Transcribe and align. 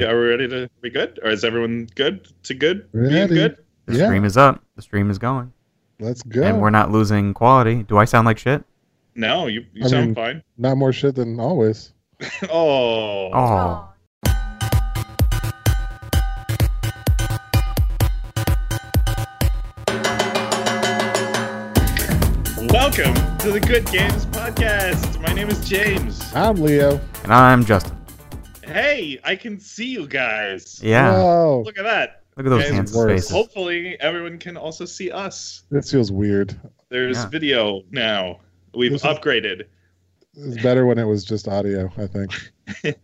Are 0.00 0.16
we 0.20 0.28
ready 0.28 0.46
to 0.46 0.70
be 0.80 0.90
good? 0.90 1.18
Or 1.24 1.30
is 1.30 1.42
everyone 1.42 1.88
good 1.96 2.28
to 2.44 2.54
good? 2.54 2.86
Being 2.92 3.04
Ready. 3.12 3.34
good? 3.34 3.56
The 3.86 3.96
Yeah. 3.98 4.04
stream 4.06 4.24
is 4.24 4.36
up. 4.36 4.62
The 4.76 4.82
stream 4.82 5.10
is 5.10 5.18
going. 5.18 5.52
Let's 5.98 6.22
go. 6.22 6.40
And 6.44 6.60
we're 6.62 6.70
not 6.70 6.92
losing 6.92 7.34
quality. 7.34 7.82
Do 7.82 7.98
I 7.98 8.04
sound 8.04 8.24
like 8.24 8.38
shit? 8.38 8.62
No, 9.16 9.48
you, 9.48 9.64
you 9.74 9.86
I 9.86 9.88
sound 9.88 10.06
mean- 10.06 10.14
fine. 10.14 10.42
Not 10.56 10.76
more 10.76 10.92
shit 10.92 11.16
than 11.16 11.40
always. 11.40 11.92
Oh. 12.48 13.32
Oh. 13.34 13.88
Welcome 22.70 23.14
to 23.38 23.50
the 23.52 23.60
Good 23.64 23.86
Games 23.90 24.26
Podcast. 24.26 25.20
My 25.20 25.32
name 25.32 25.48
is 25.48 25.66
James. 25.68 26.20
I'm 26.34 26.56
Leo. 26.56 27.00
And 27.22 27.32
I'm 27.32 27.64
Justin. 27.64 27.97
Hey, 28.68 29.18
I 29.24 29.36
can 29.36 29.58
see 29.58 29.86
you 29.86 30.06
guys. 30.06 30.80
Yeah. 30.82 31.12
Whoa. 31.12 31.62
Look 31.64 31.78
at 31.78 31.84
that. 31.84 32.22
Look 32.36 32.46
at 32.46 32.50
those 32.50 32.62
Guys, 32.64 32.72
handsome 32.72 33.08
faces. 33.08 33.30
Hopefully, 33.30 33.96
everyone 34.00 34.38
can 34.38 34.56
also 34.56 34.84
see 34.84 35.10
us. 35.10 35.64
This 35.70 35.90
feels 35.90 36.12
weird. 36.12 36.58
There's 36.88 37.16
Yeah. 37.16 37.28
video 37.28 37.82
now. 37.90 38.40
We've 38.74 38.92
This 38.92 39.02
is- 39.04 39.08
upgraded. 39.08 39.64
It's 40.36 40.62
better 40.62 40.86
when 40.86 40.98
it 40.98 41.04
was 41.04 41.24
just 41.24 41.48
audio, 41.48 41.90
I 41.96 42.06
think. 42.06 42.32
And 42.84 42.94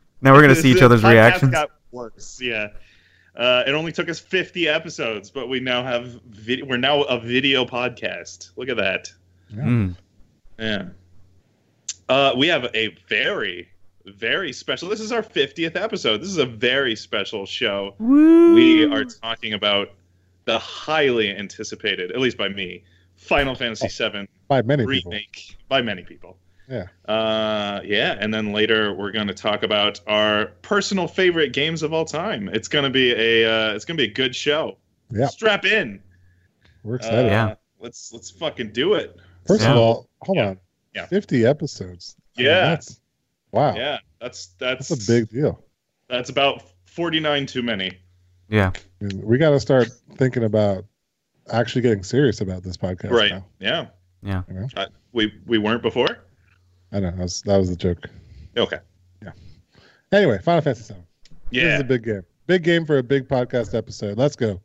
Now 0.22 0.32
we're 0.32 0.40
gonna 0.42 0.54
see 0.54 0.70
each 0.70 0.78
the 0.78 0.84
other's 0.86 1.02
podcast 1.02 1.10
reactions. 1.12 1.52
Got 1.52 1.70
worse, 1.90 2.38
yeah. 2.40 2.68
Uh, 3.36 3.64
it 3.66 3.72
only 3.72 3.92
took 3.92 4.08
us 4.08 4.18
50 4.20 4.68
episodes, 4.68 5.30
but 5.30 5.48
we 5.48 5.60
now 5.60 5.82
have 5.82 6.20
vid- 6.30 6.66
we're 6.68 6.76
now 6.78 7.02
a 7.02 7.18
video 7.18 7.64
podcast. 7.66 8.50
Look 8.56 8.68
at 8.68 8.76
that. 8.76 9.12
Mm. 9.52 9.96
Yeah. 10.58 10.84
Uh, 12.12 12.34
we 12.36 12.46
have 12.46 12.66
a 12.74 12.88
very, 13.08 13.66
very 14.04 14.52
special. 14.52 14.86
This 14.90 15.00
is 15.00 15.12
our 15.12 15.22
50th 15.22 15.76
episode. 15.76 16.18
This 16.20 16.28
is 16.28 16.36
a 16.36 16.44
very 16.44 16.94
special 16.94 17.46
show. 17.46 17.94
We 17.98 18.84
are 18.84 19.04
talking 19.04 19.54
about 19.54 19.92
the 20.44 20.58
highly 20.58 21.34
anticipated, 21.34 22.10
at 22.12 22.20
least 22.20 22.36
by 22.36 22.50
me, 22.50 22.84
Final 23.16 23.54
Fantasy 23.54 23.88
VII 23.88 24.28
By 24.46 24.60
many 24.60 24.84
people. 24.86 25.10
remake 25.12 25.56
by 25.70 25.80
many 25.80 26.02
people. 26.02 26.36
Yeah. 26.68 26.88
Uh, 27.10 27.80
yeah, 27.82 28.18
and 28.20 28.32
then 28.34 28.52
later 28.52 28.92
we're 28.92 29.12
going 29.12 29.28
to 29.28 29.34
talk 29.34 29.62
about 29.62 29.98
our 30.06 30.46
personal 30.60 31.08
favorite 31.08 31.54
games 31.54 31.82
of 31.82 31.94
all 31.94 32.04
time. 32.04 32.50
It's 32.52 32.68
going 32.68 32.84
to 32.84 32.90
be 32.90 33.12
a 33.12 33.50
uh, 33.70 33.74
it's 33.74 33.86
going 33.86 33.96
to 33.96 34.04
be 34.06 34.10
a 34.10 34.14
good 34.14 34.36
show. 34.36 34.76
Yeah. 35.10 35.28
Strap 35.28 35.64
in. 35.64 36.02
We're 36.82 36.96
excited. 36.96 37.24
Uh, 37.24 37.28
Yeah. 37.28 37.54
Let's 37.80 38.12
let's 38.12 38.30
fucking 38.30 38.72
do 38.72 38.94
it. 38.94 39.16
First 39.46 39.64
of 39.64 39.76
all, 39.78 40.08
hold 40.20 40.36
Yeah. 40.36 40.48
on. 40.50 40.58
Yeah. 40.94 41.06
50 41.06 41.46
episodes. 41.46 42.16
I 42.36 42.40
mean, 42.42 42.50
Yeah. 42.50 42.60
that's, 42.70 43.00
wow. 43.50 43.74
Yeah, 43.74 43.98
that's 44.20 44.48
that's 44.58 44.88
That's 44.88 45.08
a 45.08 45.12
big 45.12 45.28
deal. 45.30 45.62
That's 46.08 46.28
about 46.30 46.62
49 46.86 47.46
too 47.46 47.62
many. 47.62 47.98
Yeah. 48.48 48.72
I 49.00 49.04
mean, 49.04 49.22
we 49.22 49.38
got 49.38 49.50
to 49.50 49.60
start 49.60 49.88
thinking 50.16 50.44
about 50.44 50.84
actually 51.50 51.82
getting 51.82 52.02
serious 52.02 52.40
about 52.40 52.62
this 52.62 52.76
podcast. 52.76 53.10
right. 53.10 53.30
Now. 53.30 53.46
Yeah. 53.58 53.86
Yeah. 54.22 54.42
You 54.48 54.54
know? 54.54 54.68
Uh, 54.76 54.86
we 55.12 55.32
we 55.46 55.58
weren't 55.58 55.82
before. 55.82 56.18
I 56.92 57.00
know. 57.00 57.10
That 57.10 57.18
was, 57.18 57.42
that 57.42 57.56
was 57.56 57.70
the 57.70 57.76
joke. 57.76 58.06
Okay. 58.56 58.78
Yeah. 59.22 59.32
Anyway, 60.12 60.38
Final 60.44 60.60
Fantasy 60.60 60.92
VII. 60.92 61.00
This 61.50 61.74
is 61.74 61.80
a 61.80 61.84
big 61.84 62.04
game. 62.04 62.22
Big 62.46 62.62
game 62.64 62.84
for 62.84 62.98
a 62.98 63.02
big 63.02 63.28
podcast 63.28 63.74
episode. 63.74 64.18
Let's 64.18 64.36
go. 64.36 64.60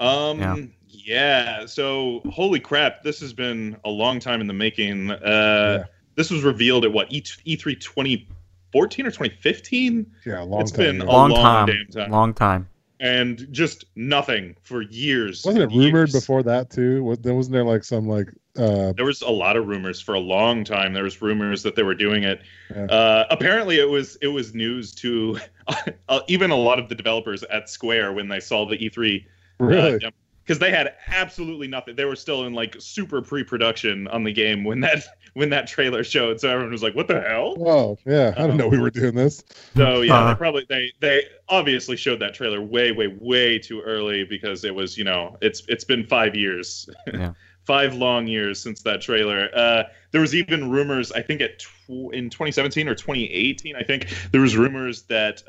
Um. 0.00 0.40
Yeah. 0.40 0.56
Yeah. 0.94 1.66
So 1.66 2.20
holy 2.30 2.60
crap, 2.60 3.02
this 3.02 3.20
has 3.20 3.32
been 3.32 3.76
a 3.84 3.90
long 3.90 4.20
time 4.20 4.40
in 4.40 4.46
the 4.46 4.54
making. 4.54 5.10
Uh, 5.10 5.18
Yeah. 5.24 5.84
this 6.16 6.30
was 6.30 6.42
revealed 6.42 6.84
at 6.84 6.92
what 6.92 7.12
E 7.12 7.20
E3 7.20 7.74
2014 7.80 9.06
or 9.06 9.10
2015, 9.10 10.06
Yeah, 10.26 10.42
a 10.42 10.44
long 10.44 10.60
It's 10.62 10.70
time 10.70 10.78
been 10.78 11.00
ago. 11.02 11.10
a 11.10 11.12
Long 11.12 11.30
long 11.30 11.42
time. 11.42 11.66
damn 11.66 11.86
time. 12.04 12.10
Long 12.10 12.34
time. 12.34 12.68
and 13.00 13.48
just 13.50 13.84
nothing 13.96 14.54
for 14.62 14.80
years. 14.82 15.44
Wasn't 15.44 15.62
it 15.62 15.70
and 15.72 15.78
rumored 15.78 16.12
before 16.12 16.42
that 16.44 16.70
too? 16.70 17.02
Was, 17.04 17.18
there 17.18 17.34
wasn't 17.34 17.52
there 17.54 17.64
like 17.64 17.82
some 17.84 18.08
like 18.08 18.28
uh 18.56 18.92
There 18.92 19.04
was 19.04 19.20
a 19.20 19.30
lot 19.30 19.56
of 19.56 19.66
rumors 19.66 20.00
for 20.00 20.14
a 20.14 20.20
long 20.20 20.62
time. 20.62 20.92
There 20.94 21.02
was 21.02 21.20
rumors 21.20 21.62
that 21.64 21.74
they 21.74 21.82
were 21.82 21.96
doing 21.96 22.22
it. 22.22 22.40
Yeah. 22.74 22.84
Uh, 22.84 23.24
apparently, 23.30 23.78
it 23.80 23.88
was 23.90 24.16
it 24.22 24.28
was 24.28 24.54
news 24.54 24.94
to 24.96 25.38
uh, 26.08 26.20
even 26.28 26.50
a 26.52 26.56
lot 26.56 26.78
of 26.78 26.88
the 26.88 26.94
developers 26.94 27.42
at 27.44 27.68
Square 27.68 28.12
when 28.12 28.28
they 28.28 28.38
saw 28.40 28.64
the 28.64 28.76
E3 28.78 29.24
really? 29.58 29.98
Because 30.44 30.58
they 30.58 30.70
had 30.70 30.94
absolutely 31.08 31.66
nothing. 31.68 31.96
They 31.96 32.04
were 32.04 32.16
still 32.16 32.44
in 32.44 32.52
like 32.52 32.76
super 32.78 33.22
pre-production 33.22 34.06
on 34.08 34.24
the 34.24 34.32
game 34.32 34.62
when 34.64 34.80
that 34.80 35.04
when 35.34 35.50
that 35.50 35.66
trailer 35.66 36.04
showed. 36.04 36.40
So 36.40 36.48
everyone 36.50 36.70
was 36.72 36.82
like, 36.82 36.94
"What 36.94 37.08
the 37.08 37.20
hell?" 37.20 37.54
Whoa, 37.56 37.98
yeah. 38.06 38.34
I 38.36 38.42
didn't 38.42 38.56
know 38.58 38.68
we 38.68 38.78
were 38.78 38.90
doing 38.90 39.14
this. 39.14 39.42
So 39.76 40.02
yeah, 40.02 40.14
Uh-huh. 40.14 40.28
they 40.30 40.34
probably 40.36 40.66
they 40.68 40.92
they 41.00 41.24
obviously 41.48 41.96
showed 41.96 42.20
that 42.20 42.34
trailer 42.34 42.60
way 42.60 42.92
way 42.92 43.08
way 43.20 43.58
too 43.58 43.80
early 43.80 44.24
because 44.24 44.64
it 44.64 44.74
was 44.74 44.96
you 44.98 45.04
know 45.04 45.36
it's 45.40 45.62
it's 45.68 45.84
been 45.84 46.06
five 46.06 46.34
years, 46.34 46.88
Yeah. 47.12 47.32
five 47.64 47.94
long 47.94 48.26
years 48.26 48.60
since 48.60 48.82
that 48.82 49.00
trailer. 49.00 49.48
Uh, 49.54 49.84
there 50.12 50.20
was 50.20 50.34
even 50.34 50.70
rumors 50.70 51.10
I 51.12 51.22
think 51.22 51.40
at 51.40 51.58
tw- 51.58 52.12
in 52.12 52.30
2017 52.30 52.88
or 52.88 52.94
2018 52.94 53.74
I 53.76 53.82
think 53.82 54.08
there 54.32 54.40
was 54.40 54.56
rumors 54.56 55.02
that 55.04 55.42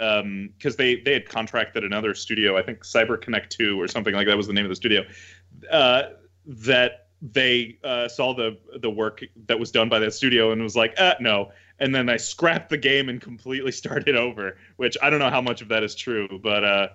because 0.57 0.75
they 0.75 0.95
they 1.01 1.13
had 1.13 1.27
contracted 1.27 1.83
another 1.83 2.13
studio 2.15 2.57
I 2.57 2.61
think 2.63 2.79
CyberConnect 2.83 3.49
2 3.49 3.79
or 3.79 3.87
something 3.87 4.13
like 4.15 4.27
that 4.27 4.37
was 4.37 4.47
the 4.47 4.53
name 4.53 4.65
of 4.65 4.69
the 4.69 4.75
studio 4.75 5.03
uh, 5.71 6.03
that 6.45 7.07
they 7.21 7.77
uh, 7.83 8.07
saw 8.07 8.33
the 8.33 8.57
the 8.79 8.89
work 8.89 9.23
that 9.47 9.59
was 9.59 9.71
done 9.71 9.89
by 9.89 9.99
that 9.99 10.13
studio 10.13 10.51
and 10.51 10.61
was 10.61 10.75
like, 10.75 10.93
uh, 10.99 11.15
no. 11.19 11.51
And 11.79 11.93
then 11.93 12.07
I 12.07 12.17
scrapped 12.17 12.69
the 12.69 12.77
game 12.77 13.09
and 13.09 13.19
completely 13.19 13.71
started 13.83 14.15
over, 14.15 14.57
which 14.77 14.95
I 15.01 15.09
don't 15.09 15.19
know 15.19 15.29
how 15.29 15.41
much 15.41 15.61
of 15.61 15.67
that 15.69 15.83
is 15.83 15.95
true, 15.95 16.39
but 16.41 16.63
uh, 16.63 16.87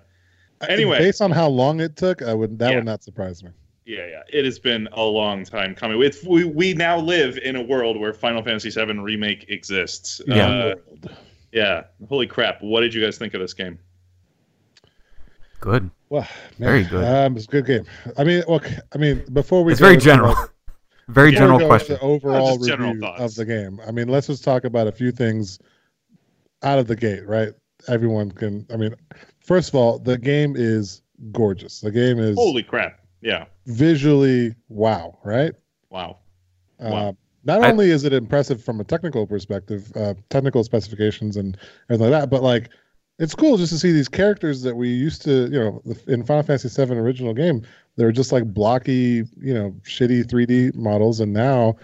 Anyway. 0.69 0.99
based 0.99 1.21
on 1.21 1.31
how 1.31 1.47
long 1.47 1.79
it 1.79 1.95
took, 1.95 2.21
I 2.21 2.33
would 2.33 2.59
that 2.59 2.69
Yeah. 2.69 2.75
would 2.77 2.85
not 2.85 3.03
surprise 3.03 3.43
me. 3.43 3.49
Yeah, 3.85 4.05
yeah, 4.07 4.21
it 4.31 4.45
has 4.45 4.59
been 4.59 4.87
a 4.93 5.03
long 5.03 5.43
time 5.43 5.73
coming. 5.75 6.01
It's, 6.01 6.23
we 6.23 6.43
we 6.45 6.73
now 6.73 6.97
live 6.99 7.37
in 7.37 7.55
a 7.55 7.61
world 7.61 7.97
where 7.99 8.13
Final 8.13 8.43
Fantasy 8.43 8.69
VII 8.69 8.99
remake 8.99 9.45
exists. 9.49 10.21
Yeah. 10.27 10.47
Uh, 10.47 10.75
yeah. 11.51 11.83
Holy 12.07 12.27
crap! 12.27 12.61
What 12.61 12.81
did 12.81 12.93
you 12.93 13.01
guys 13.03 13.17
think 13.17 13.33
of 13.33 13.41
this 13.41 13.53
game? 13.53 13.77
Good. 15.59 15.89
Well, 16.09 16.27
man, 16.57 16.69
Very 16.69 16.83
good. 16.83 17.03
Um, 17.05 17.37
it's 17.37 17.45
a 17.45 17.49
good 17.49 17.65
game. 17.65 17.85
I 18.17 18.23
mean, 18.23 18.43
look, 18.47 18.67
I 18.93 18.97
mean, 18.97 19.23
before 19.31 19.63
we 19.63 19.71
It's 19.73 19.79
go 19.81 19.87
very 19.87 19.97
general. 19.97 20.33
like, 20.33 20.49
Very 21.07 21.31
Yeah. 21.33 21.39
general 21.39 21.59
go 21.59 21.67
question. 21.67 21.93
into 21.95 22.05
overall 22.05 22.57
just 22.57 22.69
general 22.69 22.89
review 22.93 23.01
thoughts. 23.01 23.21
of 23.21 23.35
the 23.35 23.45
game. 23.45 23.79
I 23.85 23.91
mean, 23.91 24.07
let's 24.07 24.27
just 24.27 24.43
talk 24.43 24.63
about 24.63 24.87
a 24.87 24.91
few 24.91 25.11
things 25.11 25.59
out 26.63 26.79
of 26.79 26.87
the 26.87 26.95
gate, 26.95 27.27
right? 27.27 27.49
Everyone 27.89 28.31
can. 28.31 28.65
I 28.73 28.77
mean, 28.77 28.95
first 29.45 29.69
of 29.69 29.75
all, 29.75 29.99
the 29.99 30.17
game 30.17 30.55
is 30.55 31.01
gorgeous. 31.31 31.81
The 31.81 31.91
game 31.91 32.17
is 32.19 32.35
Holy 32.37 32.63
crap! 32.63 33.00
Yeah. 33.21 33.45
visually 33.67 34.55
wow, 34.69 35.17
right? 35.23 35.53
Wow. 35.89 36.17
Uh, 36.79 36.89
Wow. 36.89 37.17
not 37.43 37.61
I- 37.63 37.69
only 37.71 37.91
is 37.91 38.03
it 38.03 38.13
impressive 38.13 38.63
from 38.63 38.79
a 38.79 38.83
technical 38.83 39.25
perspective, 39.27 39.91
uh, 39.95 40.13
technical 40.29 40.63
specifications 40.63 41.37
and 41.37 41.57
everything 41.89 42.11
like 42.11 42.21
that, 42.21 42.29
but 42.29 42.43
like 42.43 42.69
it's 43.19 43.35
cool 43.35 43.57
just 43.57 43.71
to 43.71 43.77
see 43.79 43.91
these 43.91 44.07
characters 44.09 44.63
that 44.63 44.75
we 44.75 44.89
used 44.89 45.21
to, 45.23 45.43
you 45.51 45.59
know, 45.59 45.81
in 46.07 46.23
Final 46.23 46.41
Fantasy 46.43 46.69
VII 46.69 46.97
original 46.97 47.33
game, 47.35 47.61
they 47.95 48.03
were 48.03 48.11
just 48.11 48.31
like 48.31 48.51
blocky, 48.51 49.23
you 49.39 49.53
know, 49.53 49.75
shitty 49.83 50.27
3D 50.27 50.75
models, 50.75 51.19
and 51.19 51.31
now, 51.31 51.75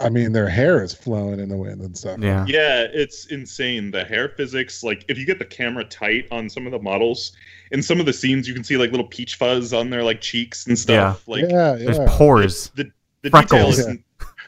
I 0.00 0.10
mean, 0.10 0.32
their 0.32 0.48
hair 0.48 0.82
is 0.82 0.92
flowing 0.92 1.40
in 1.40 1.48
the 1.48 1.56
wind 1.56 1.80
and 1.80 1.96
stuff. 1.96 2.18
Yeah. 2.20 2.44
Yeah, 2.46 2.86
it's 2.92 3.26
insane. 3.26 3.90
The 3.90 4.04
hair 4.04 4.28
physics, 4.28 4.82
like 4.84 5.04
if 5.08 5.16
you 5.18 5.24
get 5.24 5.38
the 5.38 5.44
camera 5.44 5.84
tight 5.84 6.26
on 6.30 6.50
some 6.50 6.66
of 6.66 6.72
the 6.72 6.78
models, 6.78 7.32
in 7.72 7.82
some 7.82 7.98
of 8.00 8.06
the 8.06 8.12
scenes 8.12 8.46
you 8.46 8.52
can 8.54 8.62
see 8.62 8.76
like 8.76 8.90
little 8.90 9.06
peach 9.06 9.36
fuzz 9.36 9.72
on 9.72 9.88
their 9.90 10.02
like 10.02 10.20
cheeks 10.20 10.66
and 10.66 10.78
stuff. 10.78 11.26
Like 11.26 11.42
yeah, 11.48 11.72
There's 11.72 11.96
yeah. 11.98 12.06
pores. 12.10 12.70
the 12.76 12.90
the 13.22 13.30
detail 13.30 13.48
freckles. 13.48 13.78
is 13.78 13.98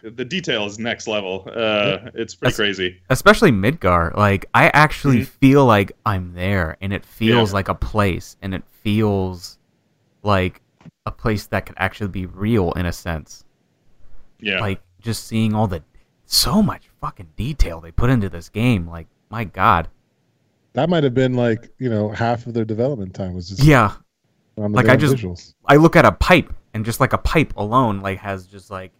the 0.02 0.24
detail 0.24 0.66
is 0.66 0.78
next 0.78 1.08
level. 1.08 1.44
Uh, 1.46 2.10
it's 2.14 2.34
pretty 2.34 2.52
That's- 2.52 2.56
crazy. 2.56 3.00
especially 3.10 3.50
Midgar. 3.50 4.14
Like 4.16 4.46
I 4.54 4.68
actually 4.68 5.20
Mhm. 5.22 5.26
feel 5.28 5.64
like 5.64 5.92
I'm 6.06 6.34
there, 6.34 6.76
and 6.82 6.92
it 6.92 7.04
feels 7.06 7.50
Yeah. 7.50 7.54
like 7.54 7.68
a 7.68 7.74
place, 7.74 8.36
and 8.42 8.54
it 8.54 8.62
feels 8.82 9.58
like 10.22 10.60
a 11.06 11.10
place 11.10 11.46
that 11.46 11.64
could 11.66 11.76
actually 11.78 12.08
be 12.10 12.26
real 12.26 12.72
in 12.72 12.84
a 12.86 12.92
sense. 12.92 13.44
Yeah, 14.40 14.60
Like 14.60 14.80
just 15.00 15.26
seeing 15.26 15.54
all 15.54 15.66
the 15.66 15.82
so 16.26 16.62
much 16.62 16.90
fucking 17.00 17.28
detail 17.36 17.80
they 17.80 17.90
put 17.90 18.10
into 18.10 18.28
this 18.28 18.48
game. 18.48 18.86
Like 18.88 19.06
my 19.30 19.44
god. 19.44 19.88
That 20.74 20.88
might 20.88 21.04
have 21.04 21.14
been 21.14 21.34
like 21.34 21.70
you 21.78 21.88
know 21.90 22.10
half 22.10 22.46
of 22.46 22.54
their 22.54 22.64
development 22.64 23.14
time 23.14 23.34
was 23.34 23.48
just 23.48 23.62
Yeah, 23.62 23.92
on 24.56 24.72
the 24.72 24.76
Like, 24.76 24.88
I 24.88 24.96
just- 24.96 25.16
visuals. 25.16 25.54
I 25.66 25.76
look 25.76 25.96
at 25.96 26.04
a 26.04 26.12
pipe, 26.12 26.52
and 26.74 26.84
just 26.84 27.00
like 27.00 27.12
a 27.12 27.18
pipe 27.18 27.52
alone, 27.56 28.00
like 28.00 28.18
has 28.18 28.46
just 28.46 28.70
like 28.70 28.92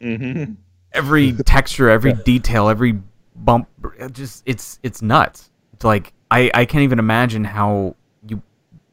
hmm 0.00 0.44
every 0.92 1.32
texture, 1.46 1.88
every 1.90 2.12
detail, 2.12 2.68
every 2.68 2.98
bump. 3.36 3.68
Just 4.12 4.42
it's 4.46 4.78
it's 4.82 5.02
nuts. 5.02 5.50
It's 5.74 5.84
like 5.84 6.12
I 6.30 6.50
I 6.54 6.64
can't 6.64 6.82
even 6.82 6.98
imagine 6.98 7.44
how 7.44 7.94
you 8.26 8.42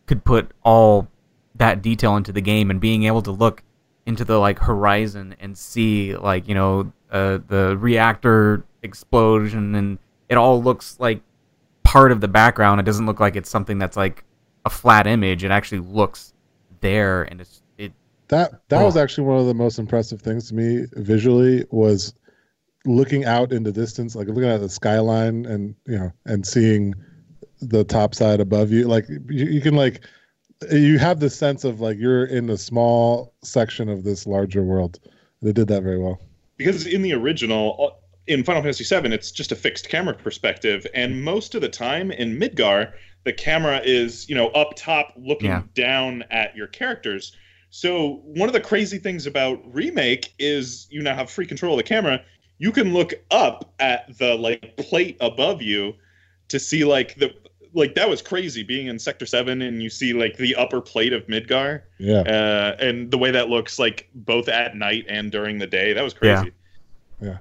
could 0.06 0.24
put 0.26 0.52
all 0.64 1.08
that 1.56 1.82
detail 1.82 2.16
into 2.16 2.32
the 2.32 2.42
game 2.42 2.70
and 2.70 2.80
being 2.80 3.04
able 3.04 3.22
to 3.24 3.32
look 3.32 3.64
into 4.10 4.26
the 4.26 4.40
like 4.40 4.58
horizon 4.58 5.36
and 5.40 5.56
see 5.56 6.16
like 6.16 6.48
you 6.48 6.56
know 6.56 6.92
uh, 7.12 7.38
the 7.48 7.78
reactor 7.78 8.66
explosion 8.82 9.76
and 9.76 10.00
it 10.30 10.36
all 10.36 10.62
looks 10.62 10.98
like 11.00 11.22
part 11.84 12.12
of 12.12 12.20
the 12.20 12.28
background. 12.28 12.80
It 12.80 12.84
doesn't 12.84 13.06
look 13.06 13.20
like 13.20 13.36
it's 13.36 13.50
something 13.50 13.78
that's 13.78 13.96
like 13.96 14.24
a 14.66 14.70
flat 14.70 15.06
image. 15.08 15.44
It 15.44 15.52
actually 15.52 15.80
looks 15.80 16.34
there, 16.82 17.24
and 17.24 17.40
it's 17.42 17.62
it. 17.78 17.94
That 18.30 18.62
that 18.70 18.82
Oh. 18.82 18.86
was 18.86 18.98
actually 18.98 19.28
one 19.28 19.40
of 19.40 19.46
the 19.46 19.54
most 19.54 19.80
impressive 19.80 20.22
things 20.22 20.50
to 20.50 20.56
me 20.56 20.86
visually 20.94 21.66
was 21.72 22.14
looking 22.86 23.26
out 23.26 23.52
in 23.52 23.64
the 23.64 23.72
distance, 23.72 24.16
like 24.16 24.28
looking 24.28 24.46
at 24.46 24.60
the 24.60 24.70
skyline 24.70 25.46
and 25.46 25.76
you 25.86 25.98
know 26.00 26.12
and 26.26 26.46
seeing 26.46 26.94
the 27.62 27.84
top 27.84 28.16
side 28.16 28.40
above 28.40 28.72
you. 28.72 28.88
Like 28.88 29.08
you, 29.10 29.46
you 29.46 29.62
can 29.62 29.76
like 29.76 30.02
you 30.72 31.00
have 31.00 31.20
this 31.20 31.36
sense 31.36 31.64
of 31.64 31.80
like 31.80 31.98
you're 31.98 32.26
in 32.26 32.50
a 32.50 32.58
small 32.58 33.34
section 33.44 33.90
of 33.90 34.04
this 34.04 34.28
larger 34.28 34.64
world. 34.64 35.00
They 35.42 35.54
did 35.54 35.68
that 35.70 35.84
very 35.84 35.98
well. 36.00 36.20
because 36.58 36.86
in 36.86 37.02
the 37.02 37.14
original 37.14 37.78
uh, 37.94 37.96
in 38.28 38.44
Final 38.44 38.62
Fantasy 38.62 38.84
VII, 38.84 39.14
it's 39.14 39.32
just 39.32 39.52
a 39.52 39.56
fixed 39.56 39.90
camera 39.90 40.14
perspective, 40.14 40.86
and 40.94 41.24
most 41.24 41.56
of 41.56 41.62
the 41.62 41.70
time 41.70 42.12
in 42.12 42.38
Midgar, 42.38 42.92
the 43.24 43.34
camera 43.34 43.82
is 43.84 44.28
you 44.30 44.36
know 44.36 44.48
up 44.50 44.74
top 44.76 45.14
looking 45.18 45.50
Yeah. 45.50 45.64
down 45.74 46.24
at 46.30 46.56
your 46.56 46.68
characters. 46.68 47.36
So 47.72 48.22
one 48.26 48.50
of 48.50 48.54
the 48.54 48.60
crazy 48.62 48.98
things 48.98 49.26
about 49.28 49.62
remake 49.74 50.34
is 50.40 50.88
you 50.90 51.02
now 51.02 51.16
have 51.16 51.30
free 51.30 51.46
control 51.46 51.74
of 51.74 51.78
the 51.78 51.84
camera. 51.84 52.22
You 52.58 52.72
can 52.72 52.94
look 52.94 53.14
up 53.32 53.74
at 53.80 54.18
the 54.18 54.36
like 54.36 54.76
plate 54.78 55.18
above 55.22 55.62
you 55.62 55.94
to 56.50 56.60
see 56.60 56.84
like 56.84 57.16
the 57.16 57.32
like 57.74 57.96
that 57.96 58.10
was 58.10 58.22
crazy 58.22 58.64
being 58.64 58.88
in 58.88 58.98
Sector 59.00 59.26
Seven 59.26 59.62
and 59.62 59.82
you 59.84 59.90
see 59.90 60.14
like 60.14 60.38
the 60.38 60.56
upper 60.56 60.82
plate 60.82 61.14
of 61.14 61.26
Midgar 61.28 61.82
Yeah. 62.00 62.22
uh, 62.22 62.76
and 62.80 63.12
the 63.12 63.18
way 63.18 63.32
that 63.32 63.50
looks 63.50 63.78
like 63.80 64.10
both 64.16 64.48
at 64.50 64.76
night 64.76 65.06
and 65.08 65.32
during 65.32 65.58
the 65.60 65.68
day. 65.68 65.94
That 65.94 66.02
was 66.04 66.14
crazy. 66.14 66.52
Yeah. 67.22 67.28
yeah. 67.30 67.38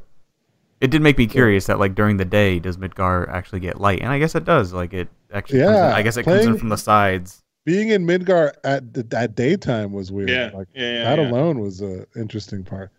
It 0.80 0.90
did 0.90 1.02
make 1.02 1.18
me 1.18 1.26
curious 1.26 1.66
that 1.66 1.78
like 1.78 1.94
during 1.94 2.18
the 2.18 2.24
day, 2.24 2.58
does 2.58 2.76
Midgar 2.76 3.28
actually 3.28 3.60
get 3.60 3.80
light? 3.80 4.00
And 4.00 4.10
I 4.10 4.18
guess 4.18 4.34
it 4.34 4.44
does. 4.44 4.72
Like 4.72 4.92
it 4.92 5.08
actually. 5.32 5.60
comes 5.60 5.70
in- 5.70 5.74
Yeah, 5.74 5.94
I 5.94 6.02
guess 6.02 6.16
it 6.16 6.22
comes 6.24 6.44
in 6.46 6.56
from 6.58 6.68
the 6.68 6.76
sides. 6.78 7.42
Being 7.64 7.88
in 7.90 8.06
Midgar 8.06 8.52
at 8.64 8.94
the, 8.94 9.06
at 9.16 9.34
daytime 9.34 9.92
was 9.92 10.10
weird. 10.12 10.30
Yeah, 10.30 10.50
Like 10.54 10.68
yeah, 10.74 10.92
yeah, 10.92 11.04
that 11.16 11.18
yeah. 11.22 11.30
alone 11.30 11.58
was 11.60 11.80
a 11.82 12.06
interesting 12.16 12.64
part. 12.64 12.90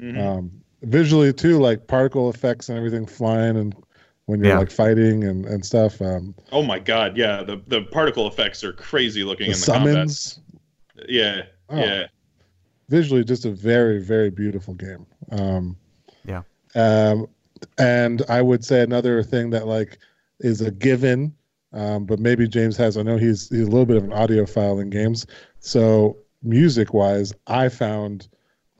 Mhm. 0.00 0.18
um, 0.20 0.50
visually 0.82 1.32
too, 1.32 1.58
like 1.60 1.86
particle 1.86 2.28
effects 2.30 2.68
and 2.68 2.76
everything 2.78 3.06
flying 3.06 3.56
and 3.56 3.74
when 4.26 4.40
you're 4.40 4.52
Yeah. 4.52 4.58
like 4.58 4.70
fighting 4.70 5.24
and, 5.24 5.44
and 5.46 5.64
stuff. 5.64 6.00
Um, 6.00 6.34
oh 6.52 6.62
my 6.62 6.78
god, 6.78 7.16
yeah, 7.16 7.42
the 7.42 7.60
the 7.66 7.82
particle 7.82 8.26
effects 8.28 8.62
are 8.64 8.72
crazy 8.72 9.24
looking 9.24 9.48
the 9.50 9.54
in 9.54 9.60
the 9.60 9.66
combat. 9.66 9.92
summons, 9.94 10.40
Yeah, 11.08 11.42
Oh. 11.68 11.76
yeah. 11.78 12.06
visually, 12.88 13.24
just 13.24 13.44
a 13.44 13.50
very 13.50 13.98
very 14.02 14.30
beautiful 14.30 14.74
game. 14.74 15.06
Um, 15.30 15.76
Yeah. 16.24 16.42
Um, 16.74 17.26
and 17.78 18.22
I 18.28 18.42
would 18.42 18.64
say 18.64 18.82
another 18.82 19.22
thing 19.22 19.50
that 19.50 19.66
like 19.66 19.98
is 20.40 20.60
a 20.60 20.70
given, 20.70 21.34
um, 21.72 22.06
but 22.06 22.18
maybe 22.18 22.48
James 22.48 22.76
has. 22.76 22.96
I 22.96 23.02
know 23.02 23.16
he's 23.16 23.48
he's 23.48 23.62
a 23.66 23.70
little 23.70 23.86
bit 23.86 23.96
of 23.96 24.04
an 24.04 24.10
audiophile 24.10 24.80
in 24.80 24.90
games, 24.90 25.26
so 25.60 26.16
music 26.42 26.92
wise, 26.94 27.32
I 27.46 27.68
found 27.68 28.28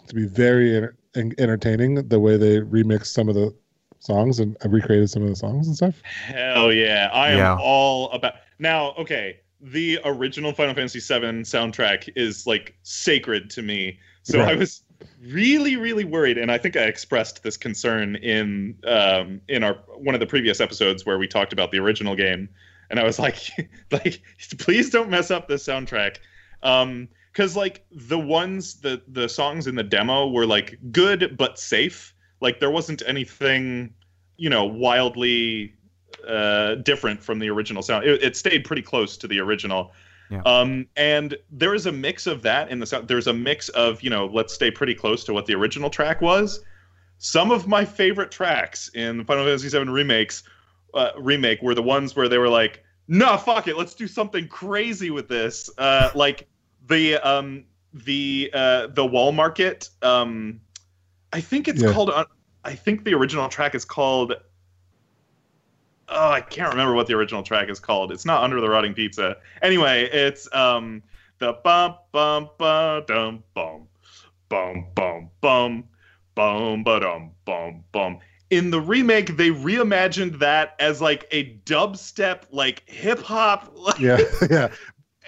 to 0.08 0.14
be 0.16 0.26
very 0.26 0.76
enter- 0.76 0.96
en- 1.14 1.32
entertaining 1.38 1.94
the 2.08 2.18
way 2.18 2.36
they 2.36 2.58
remixed 2.60 3.06
some 3.06 3.28
of 3.28 3.34
the 3.36 3.54
songs 4.02 4.40
and 4.40 4.56
I 4.64 4.69
recreated 4.69 5.10
some 5.10 5.22
of 5.22 5.28
the 5.28 5.37
songs 5.37 5.66
and 5.66 5.76
stuff. 5.76 6.02
Hell 6.02 6.72
yeah. 6.72 7.08
I 7.12 7.31
am 7.31 7.58
all 7.60 8.10
about 8.10 8.34
now, 8.58 8.93
okay. 8.99 9.38
The 9.60 10.00
original 10.04 10.52
Final 10.52 10.75
Fantasy 10.75 10.99
VII 10.99 11.43
soundtrack 11.43 12.08
is 12.16 12.46
like 12.46 12.75
sacred 12.82 13.49
to 13.50 13.62
me. 13.62 13.99
So 14.25 14.40
Right. 14.40 14.50
I 14.50 14.54
was 14.56 14.82
really, 15.20 15.76
really 15.76 16.04
worried, 16.04 16.37
and 16.37 16.50
I 16.50 16.58
think 16.58 16.76
I 16.76 16.84
expressed 16.84 17.43
this 17.43 17.56
concern 17.56 18.16
in 18.16 18.76
um, 18.87 19.40
in 19.49 19.62
our 19.62 19.75
one 19.96 20.14
of 20.14 20.20
the 20.20 20.26
previous 20.26 20.60
episodes 20.60 21.06
where 21.06 21.19
we 21.19 21.28
talked 21.28 21.52
about 21.52 21.70
the 21.70 21.78
original 21.78 22.16
game, 22.16 22.49
and 22.90 22.99
I 22.99 23.04
was 23.04 23.19
like, 23.19 23.37
like, 23.90 24.20
please 24.58 24.90
don't 24.90 25.10
mess 25.10 25.31
up 25.31 25.49
this 25.49 25.64
soundtrack. 25.64 26.16
Um, 26.62 27.08
because 27.32 27.56
like 27.56 27.84
the 27.90 28.19
ones 28.19 28.81
the 28.81 29.02
the 29.08 29.28
songs 29.28 29.66
in 29.66 29.75
the 29.75 29.82
demo 29.82 30.28
were 30.28 30.46
like 30.46 30.78
good 30.90 31.37
but 31.37 31.58
safe 31.58 32.12
like 32.42 32.60
there 32.60 32.70
wasn't 32.70 33.02
anything 33.06 33.94
you 34.36 34.50
know 34.50 34.64
wildly 34.64 35.72
uh 36.28 36.74
different 36.76 37.22
from 37.22 37.38
the 37.38 37.48
original 37.48 37.82
sound. 37.82 38.04
It, 38.04 38.22
it 38.22 38.36
stayed 38.36 38.64
pretty 38.64 38.82
close 38.82 39.16
to 39.18 39.26
the 39.28 39.40
original. 39.40 39.92
Yeah. 40.30 40.42
um 40.44 40.86
and 40.96 41.36
there 41.50 41.74
is 41.74 41.86
a 41.86 41.92
mix 41.92 42.26
of 42.26 42.42
that 42.42 42.70
in 42.70 42.80
the 42.80 42.86
sound. 42.86 43.08
There's 43.08 43.26
a 43.26 43.32
mix 43.32 43.68
of 43.70 44.02
you 44.02 44.10
know 44.10 44.26
let's 44.26 44.52
stay 44.52 44.70
pretty 44.70 44.94
close 44.94 45.24
to 45.24 45.32
what 45.32 45.46
the 45.46 45.54
original 45.54 45.88
track 45.88 46.20
was. 46.20 46.60
Some 47.18 47.50
of 47.50 47.68
my 47.68 47.84
favorite 47.84 48.30
tracks 48.30 48.90
in 48.94 49.24
final 49.24 49.44
fantasy 49.44 49.68
7 49.68 49.88
remakes 49.88 50.42
uh, 50.94 51.10
remake 51.18 51.62
were 51.62 51.74
the 51.74 51.82
ones 51.82 52.14
where 52.16 52.28
they 52.28 52.38
were 52.38 52.48
like 52.48 52.84
no 53.08 53.36
fuck 53.36 53.68
it 53.68 53.76
let's 53.76 53.94
do 53.94 54.08
something 54.08 54.48
crazy 54.48 55.10
with 55.10 55.28
this. 55.28 55.70
Uh 55.78 56.10
like 56.14 56.48
the 56.88 57.16
um 57.18 57.64
the 57.94 58.50
uh 58.54 58.86
the 58.88 59.04
wall 59.04 59.32
market 59.32 59.90
um 60.02 60.60
i 61.32 61.40
think 61.40 61.69
it's 61.69 61.82
Yeah. 61.82 61.93
called 61.93 62.11
uh, 62.11 62.25
i 62.64 62.75
think 62.75 63.05
the 63.05 63.14
original 63.14 63.49
track 63.49 63.75
is 63.75 63.84
called 63.84 64.34
oh 66.08 66.31
i 66.31 66.40
can't 66.40 66.70
remember 66.70 66.94
what 66.94 67.06
the 67.06 67.14
original 67.14 67.43
track 67.43 67.69
is 67.69 67.81
called 67.81 68.12
it's 68.12 68.25
not 68.25 68.43
under 68.43 68.61
the 68.61 68.69
rotting 68.69 68.94
pizza 68.94 69.37
anyway 69.62 70.08
it's 70.12 70.52
um 70.55 71.02
the 71.38 71.52
bum 71.64 71.96
bum 72.12 72.49
ba 72.58 73.02
dum 73.06 73.43
bum 73.55 73.87
bum 74.49 74.87
bum 74.94 75.31
bum 75.40 75.84
bum 76.34 76.84
ba 76.84 77.00
dum 77.00 77.31
bum 77.44 77.85
bum 77.93 78.19
in 78.50 78.70
the 78.70 78.81
remake 78.81 79.37
they 79.37 79.49
reimagined 79.49 80.38
that 80.40 80.75
as 80.78 81.00
like 81.00 81.26
a 81.31 81.56
dubstep 81.64 82.43
like 82.50 82.82
hip 82.88 83.20
hop 83.23 83.75
Yeah, 83.99 84.19
yeah. 84.50 84.69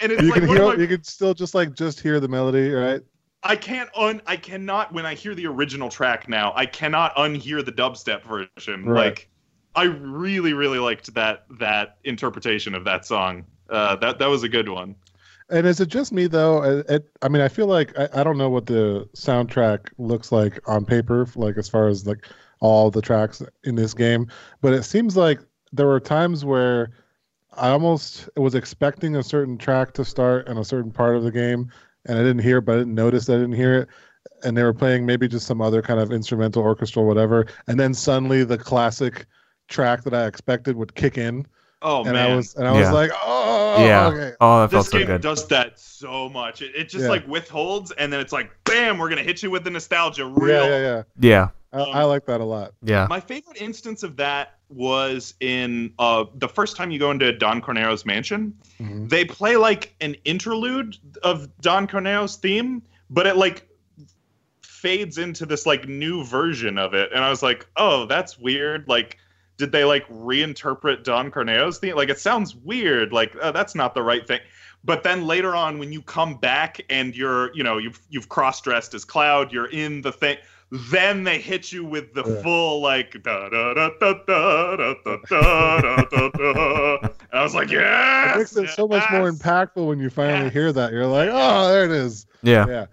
and 0.02 0.12
it's 0.12 0.22
You 0.22 0.28
like 0.30 0.40
can 0.40 0.48
hear, 0.48 0.66
my- 0.66 0.74
you 0.76 0.86
can 0.86 1.02
still 1.04 1.32
just 1.34 1.54
like 1.54 1.74
just 1.74 2.00
hear 2.00 2.20
the 2.20 2.28
melody, 2.28 2.70
right? 2.70 3.00
I 3.44 3.56
can't 3.56 3.90
un 3.94 4.22
I 4.26 4.36
cannot 4.36 4.92
when 4.92 5.04
I 5.06 5.14
hear 5.14 5.34
the 5.34 5.46
original 5.46 5.90
track 5.90 6.28
now, 6.28 6.52
I 6.56 6.66
cannot 6.66 7.14
unhear 7.16 7.64
the 7.64 7.72
dubstep 7.72 8.22
version. 8.24 8.86
Right. 8.86 9.06
Like 9.06 9.28
I 9.76 9.84
really, 9.84 10.54
really 10.54 10.78
liked 10.78 11.12
that 11.14 11.44
that 11.58 11.98
interpretation 12.04 12.74
of 12.74 12.84
that 12.84 13.04
song. 13.04 13.44
Uh, 13.68 13.96
that 13.96 14.18
that 14.18 14.26
was 14.26 14.42
a 14.42 14.48
good 14.48 14.68
one. 14.68 14.94
And 15.50 15.66
is 15.66 15.78
it 15.78 15.88
just 15.88 16.12
me 16.12 16.26
though? 16.26 16.62
It, 16.62 16.90
it, 16.90 17.10
I 17.20 17.28
mean, 17.28 17.42
I 17.42 17.48
feel 17.48 17.66
like 17.66 17.96
I, 17.98 18.08
I 18.14 18.24
don't 18.24 18.38
know 18.38 18.48
what 18.48 18.66
the 18.66 19.08
soundtrack 19.14 19.90
looks 19.98 20.32
like 20.32 20.58
on 20.66 20.84
paper, 20.84 21.26
like 21.36 21.58
as 21.58 21.68
far 21.68 21.88
as 21.88 22.06
like 22.06 22.26
all 22.60 22.90
the 22.90 23.02
tracks 23.02 23.42
in 23.64 23.74
this 23.74 23.92
game, 23.92 24.26
but 24.62 24.72
it 24.72 24.84
seems 24.84 25.16
like 25.16 25.40
there 25.72 25.86
were 25.86 26.00
times 26.00 26.44
where 26.44 26.92
I 27.56 27.70
almost 27.70 28.28
was 28.36 28.54
expecting 28.54 29.16
a 29.16 29.22
certain 29.22 29.58
track 29.58 29.92
to 29.94 30.04
start 30.04 30.48
in 30.48 30.56
a 30.56 30.64
certain 30.64 30.90
part 30.90 31.16
of 31.16 31.24
the 31.24 31.30
game, 31.30 31.70
and 32.06 32.18
I 32.18 32.22
didn't 32.22 32.40
hear, 32.42 32.60
but 32.60 32.74
I 32.76 32.78
didn't 32.78 32.94
notice 32.94 33.28
I 33.28 33.34
didn't 33.34 33.52
hear 33.52 33.74
it. 33.74 33.88
And 34.42 34.56
they 34.56 34.62
were 34.62 34.74
playing 34.74 35.06
maybe 35.06 35.26
just 35.28 35.46
some 35.46 35.60
other 35.60 35.80
kind 35.82 36.00
of 36.00 36.12
instrumental, 36.12 36.62
orchestral, 36.62 37.06
whatever, 37.06 37.46
and 37.66 37.78
then 37.80 37.94
suddenly 37.94 38.44
the 38.44 38.58
classic 38.58 39.26
track 39.68 40.02
that 40.04 40.14
I 40.14 40.26
expected 40.26 40.76
would 40.76 40.94
kick 40.94 41.16
in, 41.18 41.46
Oh 41.82 42.02
and 42.04 42.12
man. 42.12 42.30
I 42.32 42.36
was 42.36 42.54
and 42.54 42.66
I 42.66 42.72
was 42.72 42.90
like, 42.90 43.10
oh, 43.22 43.84
yeah. 43.84 44.06
okay. 44.08 44.32
Oh, 44.40 44.60
that 44.62 44.70
felt 44.70 44.84
this 44.86 44.90
so 44.92 44.98
game 44.98 45.06
good. 45.06 45.20
does 45.20 45.46
that 45.48 45.78
so 45.78 46.28
much. 46.30 46.62
It, 46.62 46.74
it 46.74 46.88
just 46.88 47.04
Yeah. 47.04 47.10
like 47.10 47.26
withholds 47.28 47.90
and 47.92 48.12
then 48.12 48.20
it's 48.20 48.32
like 48.32 48.50
bam, 48.64 48.98
we're 48.98 49.08
gonna 49.10 49.22
hit 49.22 49.42
you 49.42 49.50
with 49.50 49.64
the 49.64 49.70
nostalgia 49.70 50.24
real 50.24 50.64
yeah, 50.64 50.78
yeah, 50.78 50.78
yeah. 50.80 51.02
Yeah. 51.20 51.48
I, 51.72 51.80
Um, 51.82 51.88
I 51.92 52.04
like 52.04 52.24
that 52.26 52.40
a 52.40 52.44
lot. 52.44 52.72
Yeah. 52.82 53.06
My 53.10 53.20
favorite 53.20 53.60
instance 53.60 54.02
of 54.02 54.16
that 54.16 54.54
was 54.74 55.34
in 55.40 55.92
uh, 55.98 56.24
the 56.34 56.48
first 56.48 56.76
time 56.76 56.90
you 56.90 56.98
go 56.98 57.10
into 57.10 57.32
Don 57.32 57.62
Corneo's 57.62 58.04
mansion. 58.04 58.54
Mhm. 58.80 59.08
They 59.08 59.24
play 59.24 59.56
like 59.56 59.94
an 60.00 60.16
interlude 60.24 60.96
of 61.22 61.48
Don 61.60 61.86
Corneo's 61.86 62.36
theme, 62.36 62.82
but 63.08 63.26
it 63.26 63.36
like 63.36 63.68
fades 64.62 65.16
into 65.16 65.46
this 65.46 65.64
like 65.64 65.88
new 65.88 66.24
version 66.24 66.76
of 66.76 66.92
it, 66.94 67.10
and 67.14 67.24
I 67.24 67.30
was 67.30 67.42
like, 67.42 67.66
oh, 67.76 68.06
that's 68.06 68.38
weird. 68.38 68.88
Like, 68.88 69.18
did 69.56 69.72
they 69.72 69.84
like 69.84 70.06
reinterpret 70.08 71.04
Don 71.04 71.30
Corneo's 71.30 71.78
theme? 71.78 71.94
Like, 71.96 72.08
it 72.08 72.18
sounds 72.18 72.56
weird. 72.56 73.12
Like, 73.12 73.36
uh, 73.40 73.52
that's 73.52 73.74
not 73.74 73.94
the 73.94 74.02
right 74.02 74.26
thing. 74.26 74.40
But 74.82 75.02
then 75.02 75.26
later 75.26 75.54
on, 75.56 75.78
when 75.78 75.92
you 75.92 76.02
come 76.02 76.34
back 76.34 76.80
and 76.90 77.16
you're, 77.16 77.54
you 77.54 77.62
know, 77.62 77.78
you've 77.78 78.00
you've 78.10 78.28
cross 78.28 78.60
dressed 78.60 78.92
as 78.92 79.04
Cloud, 79.04 79.52
you're 79.52 79.70
in 79.70 80.02
the 80.02 80.12
thing. 80.12 80.36
Then 80.70 81.24
they 81.24 81.38
hit 81.38 81.70
you 81.72 81.84
with 81.84 82.14
the 82.14 82.24
Yeah. 82.26 82.42
full 82.42 82.80
like 82.80 83.22
da 83.22 83.48
da 83.48 83.74
da 83.74 83.90
da 84.00 84.14
da 84.26 84.76
da 84.76 84.94
da 85.04 85.16
da 85.28 85.96
da 86.00 86.06
da 86.06 86.28
da. 86.30 86.96
And 87.02 87.12
I 87.32 87.42
was 87.42 87.54
like, 87.54 87.70
yes. 87.70 88.34
It 88.34 88.38
makes 88.38 88.56
it 88.56 88.74
so 88.74 88.88
much 88.88 89.04
more 89.10 89.28
yes." 89.28 89.38
impactful 89.38 89.86
when 89.86 89.98
you 90.00 90.10
finally 90.10 90.44
Yes. 90.44 90.52
hear 90.52 90.72
that. 90.72 90.92
You're 90.92 91.06
like, 91.06 91.28
oh, 91.32 91.68
there 91.68 91.84
it 91.84 91.90
is. 91.92 92.26
Yeah. 92.42 92.66
Yeah. 92.66 92.86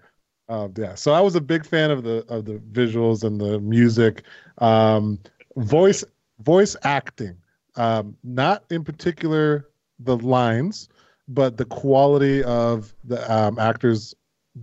Um, 0.48 0.72
yeah. 0.76 0.94
So 0.94 1.12
I 1.12 1.20
was 1.20 1.34
a 1.34 1.40
big 1.40 1.64
fan 1.64 1.90
of 1.90 2.02
the 2.04 2.24
of 2.28 2.44
the 2.44 2.54
visuals 2.72 3.24
and 3.24 3.40
the 3.40 3.58
music, 3.60 4.22
um, 4.58 5.18
voice 5.56 6.04
voice 6.40 6.76
acting. 6.82 7.36
Um, 7.76 8.16
not 8.22 8.64
in 8.70 8.84
particular 8.84 9.68
the 9.98 10.16
lines, 10.18 10.88
but 11.28 11.56
the 11.56 11.64
quality 11.64 12.44
of 12.44 12.92
the 13.04 13.32
um, 13.32 13.58
actors 13.58 14.14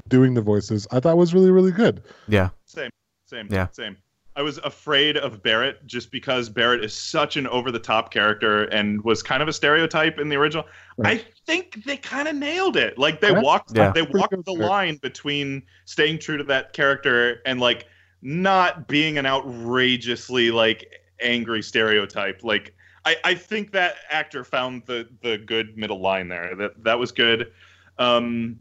doing 0.09 0.35
the 0.35 0.41
voices. 0.41 0.85
I 0.91 0.99
thought 0.99 1.17
was 1.17 1.33
really 1.33 1.49
really 1.51 1.71
good. 1.71 2.03
Yeah. 2.27 2.49
Same, 2.65 2.91
Yeah. 3.49 3.67
same. 3.71 3.97
I 4.35 4.41
was 4.41 4.57
afraid 4.59 5.17
of 5.17 5.43
Barret 5.43 5.85
just 5.85 6.11
because 6.11 6.47
Barret 6.47 6.83
is 6.83 6.93
such 6.93 7.35
an 7.35 7.45
over 7.47 7.71
the 7.71 7.79
top 7.79 8.09
character 8.11 8.65
and 8.65 9.03
was 9.03 9.21
kind 9.21 9.41
of 9.43 9.49
a 9.49 9.53
stereotype 9.53 10.17
in 10.17 10.29
the 10.29 10.37
original. 10.37 10.65
Right. 10.97 11.19
I 11.19 11.25
think 11.45 11.83
they 11.83 11.97
kind 11.97 12.27
of 12.27 12.35
nailed 12.35 12.77
it. 12.77 12.97
Like 12.97 13.19
they 13.19 13.29
That's- 13.29 13.43
walked 13.43 13.75
Yeah. 13.75 13.91
they 13.91 14.03
walked 14.03 14.45
the 14.45 14.53
line 14.53 14.95
between 14.97 15.63
staying 15.85 16.19
true 16.19 16.37
to 16.37 16.43
that 16.45 16.71
character 16.73 17.41
and 17.45 17.59
like 17.59 17.87
not 18.21 18.87
being 18.87 19.17
an 19.17 19.25
outrageously 19.25 20.51
like 20.51 20.85
angry 21.21 21.61
stereotype. 21.61 22.43
Like 22.43 22.73
I, 23.05 23.15
I 23.23 23.33
think 23.33 23.71
that 23.71 23.95
actor 24.09 24.43
found 24.43 24.83
the 24.85 25.09
the 25.21 25.37
good 25.37 25.77
middle 25.77 25.99
line 25.99 26.27
there. 26.29 26.55
That 26.55 26.83
that 26.83 26.99
was 26.99 27.11
good. 27.11 27.51
Um, 27.97 28.59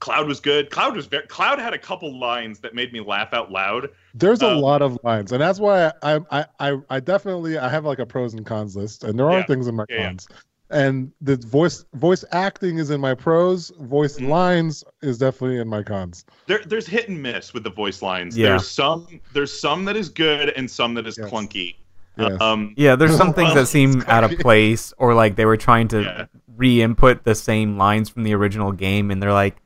Cloud 0.00 0.28
was 0.28 0.40
good. 0.40 0.70
Cloud 0.70 0.94
was 0.94 1.06
very. 1.06 1.26
Cloud 1.26 1.58
had 1.58 1.72
a 1.72 1.78
couple 1.78 2.18
lines 2.18 2.58
that 2.60 2.74
made 2.74 2.92
me 2.92 3.00
laugh 3.00 3.32
out 3.32 3.50
loud. 3.50 3.88
There's 4.14 4.42
a 4.42 4.48
Um, 4.50 4.58
lot 4.58 4.82
of 4.82 4.98
lines, 5.02 5.32
and 5.32 5.40
that's 5.40 5.58
why 5.58 5.90
I, 6.02 6.20
I, 6.30 6.44
I, 6.60 6.76
I 6.90 7.00
definitely 7.00 7.56
I 7.58 7.68
have 7.68 7.84
like 7.84 7.98
a 7.98 8.06
pros 8.06 8.34
and 8.34 8.44
cons 8.44 8.76
list, 8.76 9.04
and 9.04 9.18
there 9.18 9.30
are 9.30 9.38
Yeah. 9.38 9.46
things 9.46 9.66
in 9.68 9.74
my 9.74 9.84
Yeah, 9.88 9.96
yeah. 9.96 10.06
cons. 10.08 10.28
And 10.68 11.12
the 11.20 11.36
voice 11.36 11.84
voice 11.94 12.24
acting 12.32 12.78
is 12.78 12.90
in 12.90 13.00
my 13.00 13.14
pros. 13.14 13.70
Voice 13.80 14.18
Mhm. 14.18 14.28
lines 14.28 14.84
is 15.00 15.16
definitely 15.18 15.58
in 15.58 15.68
my 15.68 15.82
cons. 15.82 16.24
There, 16.46 16.60
there's 16.66 16.86
hit 16.86 17.08
and 17.08 17.22
miss 17.22 17.54
with 17.54 17.62
the 17.64 17.70
voice 17.70 18.02
lines. 18.02 18.36
Yeah. 18.36 18.48
There's 18.50 18.68
some. 18.68 19.06
There's 19.32 19.52
some 19.58 19.84
that 19.86 19.96
is 19.96 20.08
good 20.08 20.50
and 20.50 20.70
some 20.70 20.94
that 20.94 21.06
is 21.06 21.16
Yes. 21.16 21.30
clunky. 21.30 21.76
Yes. 22.18 22.40
Um, 22.40 22.74
Yeah, 22.76 22.96
there's 22.96 23.16
some 23.16 23.32
things 23.32 23.54
that 23.54 23.66
seem 23.68 24.02
out 24.08 24.24
of 24.24 24.38
place, 24.40 24.92
or 24.98 25.14
like 25.14 25.36
they 25.36 25.44
were 25.46 25.56
trying 25.56 25.88
to 25.88 26.02
Yeah. 26.02 26.24
re-input 26.56 27.24
the 27.24 27.34
same 27.34 27.76
lines 27.78 28.08
from 28.08 28.24
the 28.24 28.34
original 28.34 28.72
game, 28.72 29.10
and 29.10 29.22
they're 29.22 29.32
like, 29.34 29.56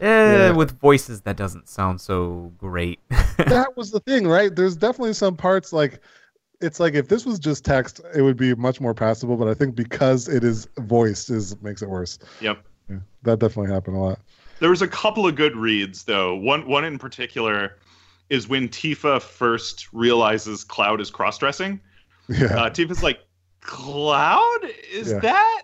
eh, 0.00 0.48
Yeah. 0.48 0.50
with 0.52 0.78
voices 0.80 1.22
that 1.22 1.36
doesn't 1.36 1.68
sound 1.68 2.00
so 2.00 2.52
great. 2.58 3.00
that 3.38 3.76
was 3.76 3.90
the 3.90 4.00
thing, 4.00 4.26
right? 4.26 4.54
There's 4.54 4.76
definitely 4.76 5.14
some 5.14 5.36
parts 5.36 5.72
like 5.72 6.00
it's 6.60 6.80
like 6.80 6.94
if 6.94 7.08
this 7.08 7.26
was 7.26 7.38
just 7.38 7.64
text, 7.64 8.00
it 8.14 8.22
would 8.22 8.36
be 8.36 8.54
much 8.54 8.80
more 8.80 8.94
passable. 8.94 9.36
But 9.36 9.48
I 9.48 9.54
think 9.54 9.74
because 9.74 10.28
it 10.28 10.44
is 10.44 10.66
voiced, 10.78 11.28
is 11.30 11.60
makes 11.62 11.82
it 11.82 11.88
worse. 11.90 12.18
Yep. 12.40 12.64
Yeah, 12.88 12.96
that 13.22 13.38
definitely 13.38 13.72
happened 13.72 13.96
a 13.96 14.00
lot. 14.00 14.18
There 14.60 14.70
was 14.70 14.82
a 14.82 14.88
couple 14.88 15.26
of 15.26 15.34
good 15.36 15.56
reads 15.56 16.04
though. 16.04 16.34
One 16.36 16.66
one 16.66 16.84
in 16.84 16.98
particular 16.98 17.78
is 18.30 18.48
when 18.48 18.68
Tifa 18.68 19.20
first 19.20 19.92
realizes 19.92 20.64
Cloud 20.64 21.00
is 21.00 21.10
cross 21.10 21.36
dressing. 21.38 21.80
Yeah, 22.28 22.46
Uh, 22.46 22.70
Tifa's 22.70 23.02
like, 23.02 23.18
Cloud 23.60 24.60
is 24.90 25.10
Yeah. 25.10 25.18
that? 25.20 25.62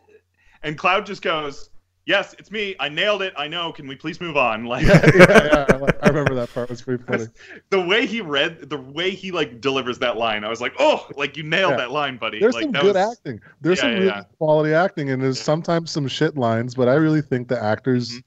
And 0.62 0.76
Cloud 0.76 1.06
just 1.06 1.22
goes, 1.22 1.70
Yes, 2.06 2.34
it's 2.38 2.50
me. 2.50 2.74
I 2.80 2.88
nailed 2.88 3.22
it. 3.22 3.32
I 3.36 3.46
know. 3.46 3.72
Can 3.72 3.86
we 3.86 3.94
please 3.94 4.20
move 4.20 4.36
on? 4.36 4.64
Like 4.70 4.86
yeah, 4.86 5.00
yeah, 5.14 5.66
yeah. 5.68 5.90
I 6.02 6.08
remember 6.08 6.34
that 6.34 6.52
part. 6.54 6.68
It 6.68 6.70
was 6.70 6.82
pretty 6.82 7.02
funny. 7.04 7.26
the 7.70 7.80
way 7.80 8.06
he 8.06 8.20
read, 8.20 8.70
the 8.70 8.78
way 8.80 9.10
he 9.10 9.32
like 9.32 9.60
delivers 9.60 9.98
that 9.98 10.16
line, 10.16 10.44
I 10.44 10.48
was 10.48 10.60
like, 10.60 10.74
oh, 10.78 11.06
like 11.16 11.36
you 11.36 11.42
nailed 11.42 11.78
that 11.78 11.90
line, 11.90 12.16
buddy. 12.16 12.38
There's 12.38 12.54
like, 12.54 12.64
some 12.64 12.72
good 12.72 12.94
was, 12.94 13.18
acting. 13.18 13.40
There's 13.60 13.80
some 13.80 13.90
really 13.94 14.12
quality 14.38 14.74
acting, 14.74 15.10
and 15.10 15.20
there's 15.22 15.40
sometimes 15.40 15.90
some 15.90 16.06
shit 16.06 16.36
lines, 16.36 16.74
but 16.74 16.88
I 16.88 16.94
really 16.94 17.20
think 17.22 17.48
the 17.48 17.60
actors 17.60 18.12
Mhm. 18.12 18.22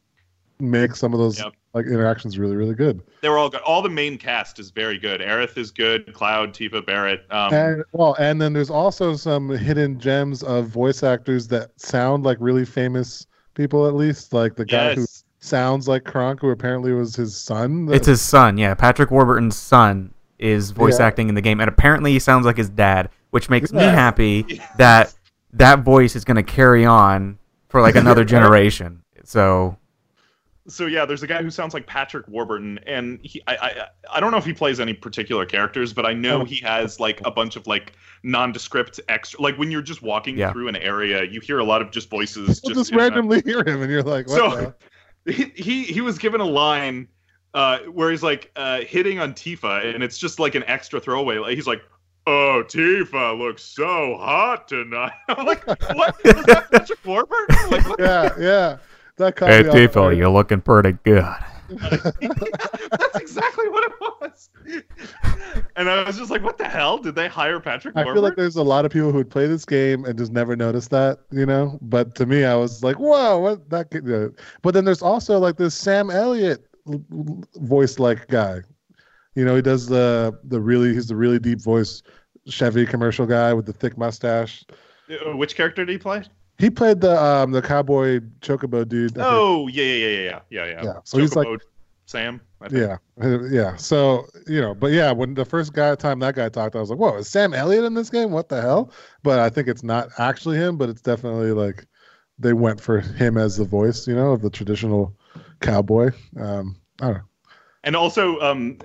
make 0.60 0.96
some 0.96 1.14
of 1.14 1.20
those 1.20 1.40
Yep. 1.40 1.54
like 1.74 1.86
interactions 1.86 2.38
really, 2.38 2.56
really 2.56 2.76
good. 2.76 3.02
They 3.22 3.30
were 3.30 3.38
all 3.38 3.50
good. 3.50 3.62
All 3.62 3.82
the 3.82 3.90
main 3.90 4.18
cast 4.18 4.60
is 4.60 4.70
very 4.72 4.98
good. 4.98 5.22
Aerith 5.22 5.58
is 5.58 5.72
good. 5.72 6.14
Cloud, 6.14 6.54
Tifa, 6.54 6.86
Barret. 6.86 7.26
Um, 7.32 7.54
and 7.54 7.84
well, 7.94 8.16
and 8.20 8.42
then 8.42 8.54
there's 8.54 8.70
also 8.70 9.16
some 9.16 9.50
hidden 9.50 10.00
gems 10.00 10.44
of 10.44 10.68
voice 10.68 11.04
actors 11.04 11.48
that 11.50 11.72
sound 11.80 12.24
like 12.24 12.38
really 12.42 12.66
famous 12.66 13.28
people, 13.54 13.88
at 13.88 13.94
least 13.96 14.34
like 14.34 14.56
the 14.56 14.66
guy 14.66 14.96
who 14.96 15.06
sounds 15.40 15.88
like 15.88 16.04
Kronk, 16.04 16.40
who 16.42 16.50
apparently 16.50 16.94
was 16.94 17.16
his 17.16 17.36
son. 17.36 17.90
it's 17.92 18.08
his 18.08 18.22
son, 18.22 18.58
yeah. 18.58 18.74
Patrick 18.74 19.12
Warburton's 19.12 19.58
son 19.58 20.14
is 20.40 20.72
voice 20.72 21.00
Yeah. 21.00 21.06
acting 21.08 21.30
in 21.30 21.36
the 21.36 21.42
game, 21.42 21.60
and 21.60 21.68
apparently 21.70 22.12
he 22.12 22.20
sounds 22.20 22.46
like 22.46 22.58
his 22.58 22.70
dad, 22.70 23.10
which 23.32 23.50
makes 23.50 23.72
me 23.72 23.84
happy 23.84 24.46
Yes. 24.50 24.68
that 24.78 25.14
that 25.54 25.80
voice 25.80 26.16
is 26.16 26.24
going 26.26 26.38
to 26.38 26.44
carry 26.44 26.86
on 26.86 27.38
for 27.70 27.82
like 27.82 27.96
another 27.96 28.24
generation. 28.36 29.04
So 29.24 29.78
So 30.68 30.86
yeah, 30.86 31.06
there's 31.06 31.24
a 31.24 31.28
guy 31.28 31.44
who 31.44 31.50
sounds 31.50 31.74
like 31.74 31.86
Patrick 31.88 32.26
Warburton, 32.30 32.80
and 32.88 33.20
he, 33.22 33.42
I, 33.48 33.56
I, 33.58 33.88
I 34.14 34.20
don't 34.22 34.32
know 34.32 34.38
if 34.38 34.46
he 34.46 34.54
plays 34.54 34.80
any 34.80 34.94
particular 34.94 35.46
characters, 35.46 35.92
but 35.92 36.06
I 36.06 36.14
know 36.14 36.42
Oh. 36.42 36.46
he 36.46 36.56
has 36.62 37.00
like 37.02 37.20
a 37.26 37.32
bunch 37.32 37.56
of 37.58 37.68
like 37.68 37.94
nondescript 38.24 39.00
extra. 39.10 39.42
Like 39.42 39.58
when 39.58 39.72
you're 39.72 39.82
just 39.82 40.02
walking 40.02 40.38
Yeah. 40.38 40.52
through 40.54 40.70
an 40.70 40.78
area, 40.78 41.24
you 41.24 41.42
hear 41.42 41.60
a 41.60 41.64
lot 41.66 41.82
of 41.82 41.92
just 41.92 42.10
voices. 42.10 42.62
You'll 42.64 42.74
just 42.76 42.80
just 42.80 42.92
in 42.92 42.98
that- 42.98 43.04
randomly 43.04 43.42
hear 43.46 43.60
him, 43.60 43.82
and 43.82 43.92
you're 43.92 44.04
like, 44.04 44.28
what 44.30 44.38
So- 44.38 44.74
the? 45.26 45.32
he, 45.34 45.44
he 45.56 45.84
he 45.84 46.02
was 46.02 46.18
given 46.18 46.40
a 46.42 46.46
line 46.46 47.08
uh, 47.54 47.80
where 47.80 48.10
he's 48.12 48.24
like 48.24 48.52
uh, 48.56 48.82
hitting 48.82 49.20
on 49.20 49.34
Tifa, 49.34 49.94
and 49.94 50.04
it's 50.04 50.18
just 50.18 50.40
like 50.40 50.56
an 50.56 50.64
extra 50.68 51.00
throwaway. 51.00 51.38
Like, 51.38 51.56
He's 51.56 51.68
like, 51.68 51.82
"Oh, 52.26 52.64
Tifa 52.68 53.38
looks 53.38 53.64
so 53.64 54.16
hot 54.18 54.68
tonight." 54.68 55.12
I'm 55.30 55.46
like, 55.46 55.66
"What? 55.94 56.16
Is 56.26 56.44
that 56.46 56.72
Patrick 56.72 57.06
Warburton?" 57.06 57.56
Like, 57.70 57.88
what? 57.90 58.00
yeah, 58.00 58.30
yeah. 58.40 58.78
That 59.18 59.36
caught 59.36 59.50
me 59.50 59.86
off 59.86 59.94
guard. 59.94 60.18
you're 60.18 60.30
looking 60.30 60.62
pretty 60.62 60.94
good. 61.04 61.24
That's 61.70 63.16
exactly 63.16 63.70
what 63.70 63.84
it 63.84 63.94
was. 64.00 64.50
And 65.76 65.90
I 65.90 66.04
was 66.04 66.18
just 66.18 66.30
like, 66.30 66.44
"What 66.44 66.58
the 66.58 66.68
hell? 66.68 66.98
Did 66.98 67.16
they 67.16 67.28
hire 67.28 67.60
Patrick 67.60 67.96
I 67.96 68.04
Warburton?" 68.04 68.16
feel 68.16 68.24
like 68.24 68.36
there's 68.36 68.56
a 68.56 68.64
lot 68.64 68.86
of 68.86 68.92
people 68.92 69.12
who 69.12 69.18
would 69.18 69.30
play 69.30 69.48
this 69.48 69.66
game 69.66 70.06
and 70.06 70.18
just 70.18 70.32
never 70.32 70.56
notice 70.56 70.88
that, 70.90 71.20
you 71.32 71.46
know. 71.46 71.80
But 71.82 72.16
to 72.16 72.26
me, 72.26 72.44
I 72.44 72.56
was 72.56 72.84
like, 72.84 72.98
"Whoa, 72.98 73.40
what 73.40 73.70
that?" 73.70 73.92
Could, 73.92 74.08
yeah. 74.08 74.28
But 74.62 74.74
then 74.74 74.86
there's 74.86 75.02
also 75.02 75.40
like 75.40 75.58
this 75.58 75.74
Sam 75.76 76.10
Elliott 76.10 76.66
voice 77.56 78.00
like 78.00 78.28
guy. 78.28 78.62
You 79.36 79.46
know, 79.46 79.56
he 79.56 79.62
does 79.62 79.88
the 79.88 80.38
the 80.44 80.60
really 80.60 80.94
he's 80.94 81.08
the 81.08 81.16
really 81.16 81.40
deep 81.40 81.62
voice 81.62 82.04
Chevy 82.48 82.86
commercial 82.86 83.26
guy 83.26 83.54
with 83.54 83.66
the 83.66 83.74
thick 83.74 83.98
mustache. 83.98 84.64
Uh, 85.10 85.36
Which 85.36 85.56
character 85.56 85.86
did 85.86 85.92
he 85.92 85.98
play? 85.98 86.24
He 86.60 86.70
played 86.70 87.02
the 87.02 87.22
um 87.22 87.52
the 87.52 87.62
cowboy 87.62 88.20
chocobo 88.42 88.88
dude. 88.88 89.14
Oh, 89.18 89.68
yeah, 89.68 89.84
yeah, 89.84 90.08
yeah, 90.08 90.20
yeah, 90.20 90.40
yeah, 90.50 90.66
yeah. 90.66 90.84
Yeah, 90.84 90.94
so 91.04 91.18
he's 91.18 91.36
like- 91.36 91.48
Sam. 92.06 92.42
I 92.62 92.68
think. 92.68 92.82
Yeah, 92.82 92.98
uh, 93.24 93.44
yeah. 93.44 93.76
So 93.78 94.26
you 94.48 94.60
know, 94.62 94.76
but 94.76 94.92
yeah, 94.92 95.12
when 95.12 95.34
the 95.34 95.46
first 95.46 95.74
guy 95.74 95.96
time 95.96 96.20
that 96.20 96.36
guy 96.36 96.50
talked, 96.50 96.76
I 96.76 96.80
was 96.80 96.90
like, 96.90 97.00
"Whoa, 97.00 97.18
is 97.18 97.30
Sam 97.30 97.54
Elliott 97.54 97.86
in 97.86 97.94
this 97.94 98.10
game? 98.10 98.32
What 98.32 98.50
the 98.50 98.62
hell?" 98.62 98.92
But 99.24 99.40
I 99.40 99.50
think 99.50 99.68
it's 99.70 99.84
not 99.84 100.10
actually 100.18 100.58
him, 100.58 100.78
but 100.78 100.90
it's 100.90 101.02
definitely 101.02 101.52
like 101.54 101.86
they 102.40 102.54
went 102.54 102.82
for 102.82 103.00
him 103.00 103.38
as 103.38 103.56
the 103.58 103.64
voice, 103.66 104.06
you 104.06 104.16
know, 104.16 104.32
of 104.34 104.42
the 104.42 104.50
traditional 104.50 105.16
cowboy. 105.62 106.12
Um, 106.40 106.76
I 107.02 107.06
don't 107.06 107.14
know. 107.16 107.24
And 107.86 107.96
also, 107.96 108.40
um, 108.42 108.78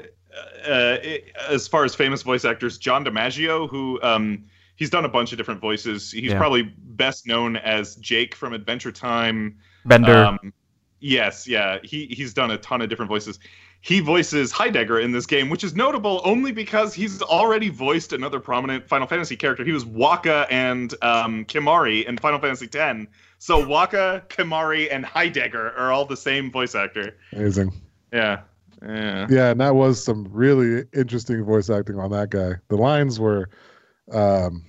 uh, 0.67 0.99
it- 1.03 1.33
as 1.49 1.67
far 1.69 1.85
as 1.85 1.95
famous 1.95 2.23
voice 2.23 2.45
actors, 2.45 2.79
John 2.79 3.05
DiMaggio, 3.05 3.69
who 3.69 4.01
um, 4.03 4.45
he's 4.79 4.89
done 4.91 5.05
a 5.05 5.09
bunch 5.09 5.33
of 5.33 5.39
different 5.39 5.61
voices. 5.61 6.11
He's 6.13 6.31
Yeah. 6.33 6.39
probably 6.39 6.63
best 6.63 7.27
known 7.27 7.57
as 7.57 7.97
Jake 7.97 8.35
from 8.35 8.55
Adventure 8.55 8.93
Time. 8.93 9.57
Bender. 9.85 10.15
Um, 10.25 10.53
yes, 11.01 11.47
yeah, 11.47 11.79
he 11.83 12.07
he's 12.07 12.33
done 12.33 12.51
a 12.51 12.57
ton 12.59 12.81
of 12.81 12.89
different 12.89 13.11
voices. 13.11 13.39
He 13.81 14.01
voices 14.01 14.51
Heidegger 14.51 14.99
in 14.99 15.13
this 15.13 15.25
game, 15.25 15.51
which 15.51 15.63
is 15.63 15.75
notable 15.77 16.21
only 16.25 16.51
because 16.51 16.95
he's 16.95 17.23
already 17.23 17.69
voiced 17.69 18.13
another 18.13 18.41
prominent 18.41 18.89
Final 18.89 19.07
Fantasy 19.07 19.37
character. 19.37 19.65
He 19.65 19.71
was 19.71 19.85
Wakka 19.85 20.47
and 20.51 20.93
um, 21.03 21.45
Kimahri 21.45 22.05
in 22.05 22.19
Final 22.19 22.41
Fantasy 22.41 22.69
X. 22.73 23.07
So 23.39 23.65
Wakka, 23.65 24.27
Kimahri, 24.29 24.89
and 24.91 25.05
Heidegger 25.07 25.73
are 25.77 25.93
all 25.93 26.05
the 26.05 26.17
same 26.17 26.51
voice 26.51 26.75
actor. 26.75 27.17
Amazing. 27.33 27.73
Yeah, 28.13 28.41
yeah. 28.83 29.27
Yeah, 29.31 29.51
and 29.51 29.61
that 29.61 29.77
was 29.77 30.03
some 30.03 30.27
really 30.33 30.85
interesting 30.93 31.45
voice 31.45 31.71
acting 31.71 32.01
on 32.01 32.11
that 32.11 32.31
guy. 32.31 32.55
The 32.69 32.77
lines 32.77 33.21
were, 33.21 33.49
um, 34.13 34.65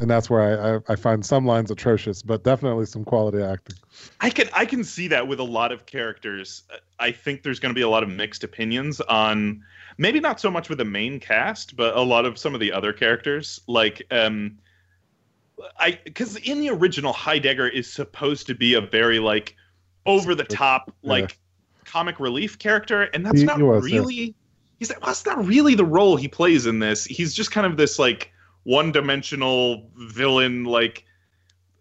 and 0.00 0.10
that's 0.10 0.28
where 0.30 0.40
I, 0.40 0.76
I, 0.76 0.80
I 0.92 0.96
find 0.96 1.24
some 1.24 1.46
lines 1.46 1.70
atrocious, 1.70 2.22
but 2.22 2.42
definitely 2.44 2.86
some 2.86 3.04
quality 3.04 3.42
acting. 3.42 3.76
I 4.20 4.30
can 4.30 4.48
I 4.54 4.64
can 4.64 4.84
see 4.84 5.06
that 5.08 5.26
with 5.28 5.38
a 5.38 5.44
lot 5.44 5.70
of 5.70 5.86
characters. 5.86 6.62
I 6.98 7.12
think 7.12 7.42
there's 7.42 7.60
going 7.60 7.70
to 7.70 7.78
be 7.78 7.82
a 7.82 7.88
lot 7.88 8.02
of 8.02 8.08
mixed 8.08 8.42
opinions 8.42 9.00
on 9.02 9.62
maybe 9.98 10.18
not 10.18 10.40
so 10.40 10.50
much 10.50 10.68
with 10.68 10.78
the 10.78 10.84
main 10.84 11.20
cast, 11.20 11.76
but 11.76 11.96
a 11.96 12.00
lot 12.00 12.24
of 12.24 12.38
some 12.38 12.54
of 12.54 12.60
the 12.60 12.72
other 12.72 12.92
characters. 12.92 13.60
Like 13.66 14.02
um, 14.10 14.58
I 15.78 15.98
because 16.04 16.36
in 16.36 16.60
the 16.60 16.70
original 16.70 17.12
Heidegger 17.12 17.68
is 17.68 17.92
supposed 17.92 18.46
to 18.46 18.54
be 18.54 18.74
a 18.74 18.80
very 18.80 19.18
like 19.18 19.54
over 20.06 20.34
the 20.34 20.44
top 20.44 20.92
Yeah. 21.02 21.10
like 21.12 21.38
comic 21.84 22.18
relief 22.18 22.58
character, 22.58 23.02
and 23.14 23.24
that's 23.24 23.40
He- 23.40 23.44
not 23.46 23.58
he 23.58 23.62
was, 23.62 23.88
yeah. 23.88 23.98
really. 23.98 24.34
He's 24.78 24.90
well, 24.90 25.00
that's 25.06 25.24
not 25.26 25.44
really 25.46 25.76
the 25.76 25.84
role 25.84 26.16
he 26.16 26.26
plays 26.26 26.66
in 26.66 26.80
this. 26.80 27.04
He's 27.04 27.34
just 27.34 27.52
kind 27.52 27.66
of 27.66 27.76
this 27.76 28.00
like 28.00 28.32
one-dimensional 28.64 29.90
villain, 29.96 30.64
like 30.64 31.04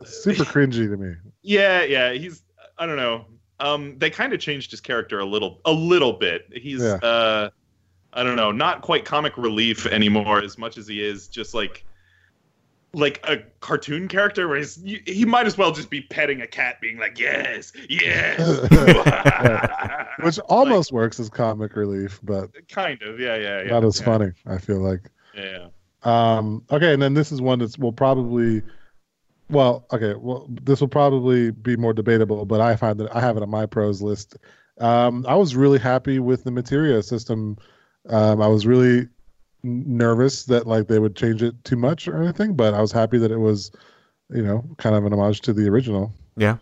Super 0.03 0.43
cringy 0.43 0.89
to 0.89 0.97
me. 0.97 1.15
yeah, 1.43 1.83
yeah, 1.83 2.11
he's 2.13 2.43
I 2.77 2.85
don't 2.85 2.97
know. 2.97 3.25
Um 3.59 3.97
they 3.99 4.09
kind 4.09 4.33
of 4.33 4.39
changed 4.39 4.71
his 4.71 4.81
character 4.81 5.19
a 5.19 5.25
little 5.25 5.61
a 5.65 5.71
little 5.71 6.13
bit. 6.13 6.45
He's 6.53 6.81
Yeah. 6.81 6.95
uh 6.95 7.49
I 8.13 8.23
don't 8.23 8.35
know, 8.35 8.51
not 8.51 8.81
quite 8.81 9.05
comic 9.05 9.37
relief 9.37 9.85
anymore 9.85 10.39
as 10.41 10.57
much 10.57 10.77
as 10.77 10.87
he 10.87 11.01
is 11.03 11.27
just 11.27 11.53
like 11.53 11.85
like 12.93 13.23
a 13.25 13.37
cartoon 13.61 14.07
character 14.09 14.49
where 14.49 14.57
he's 14.57 14.75
he, 15.05 15.23
might 15.23 15.45
as 15.47 15.57
well 15.57 15.71
just 15.71 15.89
be 15.89 16.01
petting 16.01 16.41
a 16.41 16.47
cat 16.47 16.81
being 16.81 16.97
like, 16.97 17.17
"Yes. 17.17 17.71
Yes." 17.89 18.39
which 20.19 20.39
almost 20.49 20.91
works 20.91 21.17
as 21.17 21.29
comic 21.29 21.77
relief, 21.77 22.19
but 22.21 22.49
kind 22.67 23.01
of. 23.01 23.17
Yeah, 23.17 23.37
yeah, 23.37 23.61
yeah. 23.61 23.69
not 23.69 23.85
as 23.85 23.97
yeah, 23.99 24.05
funny. 24.05 24.31
I 24.45 24.57
feel 24.57 24.79
like. 24.79 25.09
Yeah. 25.33 25.67
Um, 26.03 26.63
okay, 26.71 26.93
and 26.93 27.01
then 27.01 27.13
this 27.13 27.31
is 27.31 27.41
one 27.41 27.59
that's 27.59 27.77
will 27.77 27.93
probably, 27.93 28.63
well, 29.49 29.85
okay, 29.91 30.15
well, 30.15 30.47
this 30.49 30.81
will 30.81 30.87
probably 30.87 31.51
be 31.51 31.75
more 31.75 31.93
debatable, 31.93 32.45
but 32.45 32.61
I 32.61 32.75
find 32.75 32.99
that 32.99 33.15
I 33.15 33.19
have 33.19 33.37
it 33.37 33.43
on 33.43 33.49
my 33.49 33.65
pros 33.65 34.01
list. 34.01 34.37
Um, 34.79 35.25
I 35.27 35.35
was 35.35 35.55
really 35.55 35.79
happy 35.79 36.19
with 36.19 36.43
the 36.43 36.51
materia 36.51 37.03
system. 37.03 37.57
Um, 38.09 38.41
I 38.41 38.47
was 38.47 38.65
really 38.65 39.07
nervous 39.63 40.45
that 40.45 40.65
like 40.65 40.87
they 40.87 40.97
would 40.97 41.15
change 41.15 41.43
it 41.43 41.63
too 41.63 41.75
much 41.75 42.07
or 42.07 42.21
anything, 42.21 42.55
but 42.55 42.73
I 42.73 42.81
was 42.81 42.91
happy 42.91 43.19
that 43.19 43.31
it 43.31 43.37
was, 43.37 43.71
you 44.29 44.41
know, 44.41 44.65
kind 44.77 44.95
of 44.95 45.05
an 45.05 45.13
homage 45.13 45.41
to 45.41 45.53
the 45.53 45.67
original. 45.67 46.11
Yeah. 46.35 46.57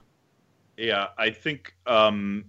Yeah, 0.75 1.08
I 1.17 1.29
think, 1.29 1.75
um, 1.88 2.46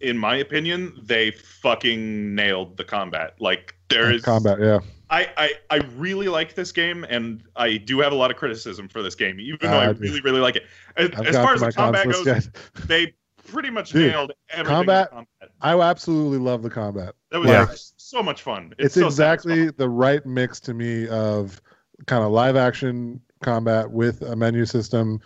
in 0.00 0.16
my 0.16 0.36
opinion, 0.36 0.98
they 1.02 1.32
fucking 1.32 2.34
nailed 2.34 2.76
the 2.76 2.84
combat. 2.84 3.34
Like 3.40 3.74
there 3.88 4.12
is 4.12 4.22
combat, 4.22 4.58
yeah. 4.60 4.78
I, 5.10 5.28
I, 5.36 5.52
I 5.70 5.76
really 5.96 6.28
like 6.28 6.54
this 6.54 6.70
game, 6.72 7.04
and 7.08 7.42
I 7.56 7.76
do 7.78 8.00
have 8.00 8.12
a 8.12 8.14
lot 8.14 8.30
of 8.30 8.36
criticism 8.36 8.88
for 8.88 9.02
this 9.02 9.14
game, 9.14 9.40
even 9.40 9.58
though 9.62 9.68
Ah, 9.68 9.80
I 9.80 9.84
I 9.84 9.88
really, 9.90 10.20
really 10.20 10.40
like 10.40 10.56
it. 10.56 10.64
As, 10.96 11.10
as 11.26 11.36
far 11.36 11.54
as 11.54 11.60
the 11.60 11.72
combat 11.72 12.06
goes, 12.10 12.26
yet. 12.26 12.46
they 12.86 13.14
pretty 13.46 13.70
much 13.70 13.90
Dude, 13.92 14.10
nailed 14.12 14.32
everything. 14.50 14.70
in 14.72 14.76
combat- 14.76 15.10
combat. 15.10 15.50
I 15.62 15.78
absolutely 15.80 16.38
love 16.38 16.62
the 16.62 16.70
combat. 16.70 17.14
That 17.30 17.40
was 17.40 17.48
like, 17.50 17.68
so 17.96 18.22
much 18.22 18.42
fun. 18.42 18.74
It's, 18.78 18.94
so 18.94 19.06
exactly 19.06 19.52
satisfying. 19.54 19.74
the 19.78 19.88
right 19.88 20.24
mix 20.26 20.60
to 20.60 20.74
me 20.74 21.08
of 21.08 21.60
kind 22.06 22.22
of 22.22 22.30
live 22.30 22.56
action 22.56 23.20
combat 23.42 23.90
with 23.90 24.20
a 24.22 24.36
menu 24.36 24.66
system. 24.66 25.20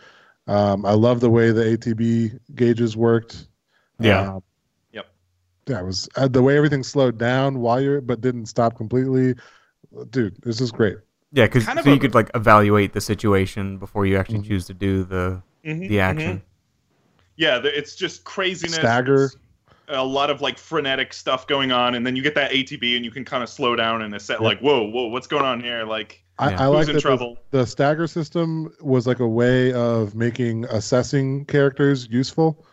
Um, 0.46 0.86
I 0.86 0.92
love 0.92 1.20
the 1.20 1.30
way 1.30 1.50
the 1.50 1.76
ATB 1.76 2.38
gauges 2.54 2.96
worked. 2.96 3.48
Yeah. 4.00 4.34
Um, 4.34 4.42
Yep. 4.92 5.06
Yeah, 5.68 5.80
it 5.80 5.86
was 5.86 6.08
uh, 6.16 6.28
the 6.28 6.42
way 6.42 6.56
everything 6.56 6.82
slowed 6.82 7.18
down 7.18 7.58
while 7.60 7.80
you're, 7.80 8.00
but 8.00 8.20
didn't 8.20 8.46
stop 8.46 8.76
completely. 8.76 9.34
Dude, 10.10 10.36
this 10.42 10.60
is 10.60 10.70
great. 10.72 10.96
Yeah, 11.32 11.46
because 11.46 11.64
Kind 11.64 11.78
of 11.78 11.84
so 11.84 11.90
you 11.90 11.96
a- 11.96 12.00
could 12.00 12.14
like 12.14 12.30
evaluate 12.34 12.92
the 12.92 13.00
situation 13.00 13.78
before 13.78 14.04
you 14.06 14.18
actually 14.18 14.40
Mhm. 14.40 14.48
choose 14.48 14.66
to 14.66 14.74
do 14.74 15.04
the 15.04 15.42
Mhm, 15.64 15.88
the 15.88 15.96
mhm. 15.96 16.00
action. 16.00 16.42
Yeah, 17.36 17.60
it's 17.64 17.96
just 17.96 18.24
craziness. 18.24 18.74
Stagger. 18.76 19.24
It's 19.24 19.36
A 19.88 20.02
lot 20.04 20.30
of 20.30 20.40
like 20.40 20.58
frenetic 20.58 21.12
stuff 21.12 21.46
going 21.46 21.72
on, 21.72 21.94
and 21.94 22.06
then 22.06 22.16
you 22.16 22.22
get 22.22 22.34
that 22.36 22.52
ATB, 22.52 22.96
and 22.96 23.04
you 23.04 23.10
can 23.10 23.24
kind 23.24 23.42
of 23.42 23.48
slow 23.48 23.74
down 23.76 24.00
and 24.02 24.14
assess, 24.14 24.34
Yep. 24.34 24.40
like, 24.40 24.60
whoa, 24.60 24.84
whoa, 24.88 25.08
what's 25.08 25.26
going 25.26 25.44
on 25.44 25.60
here? 25.60 25.84
Like, 25.84 26.22
I, 26.38 26.50
Yeah. 26.50 26.62
I 26.62 26.66
like 26.66 26.82
in 26.82 26.86
that 26.86 26.92
the, 26.94 27.00
trouble? 27.00 27.36
the 27.50 27.66
stagger 27.66 28.06
system 28.06 28.72
was 28.80 29.06
like 29.06 29.18
a 29.20 29.26
way 29.28 29.72
of 29.72 30.14
making 30.14 30.64
assessing 30.66 31.44
characters 31.46 32.08
useful, 32.10 32.64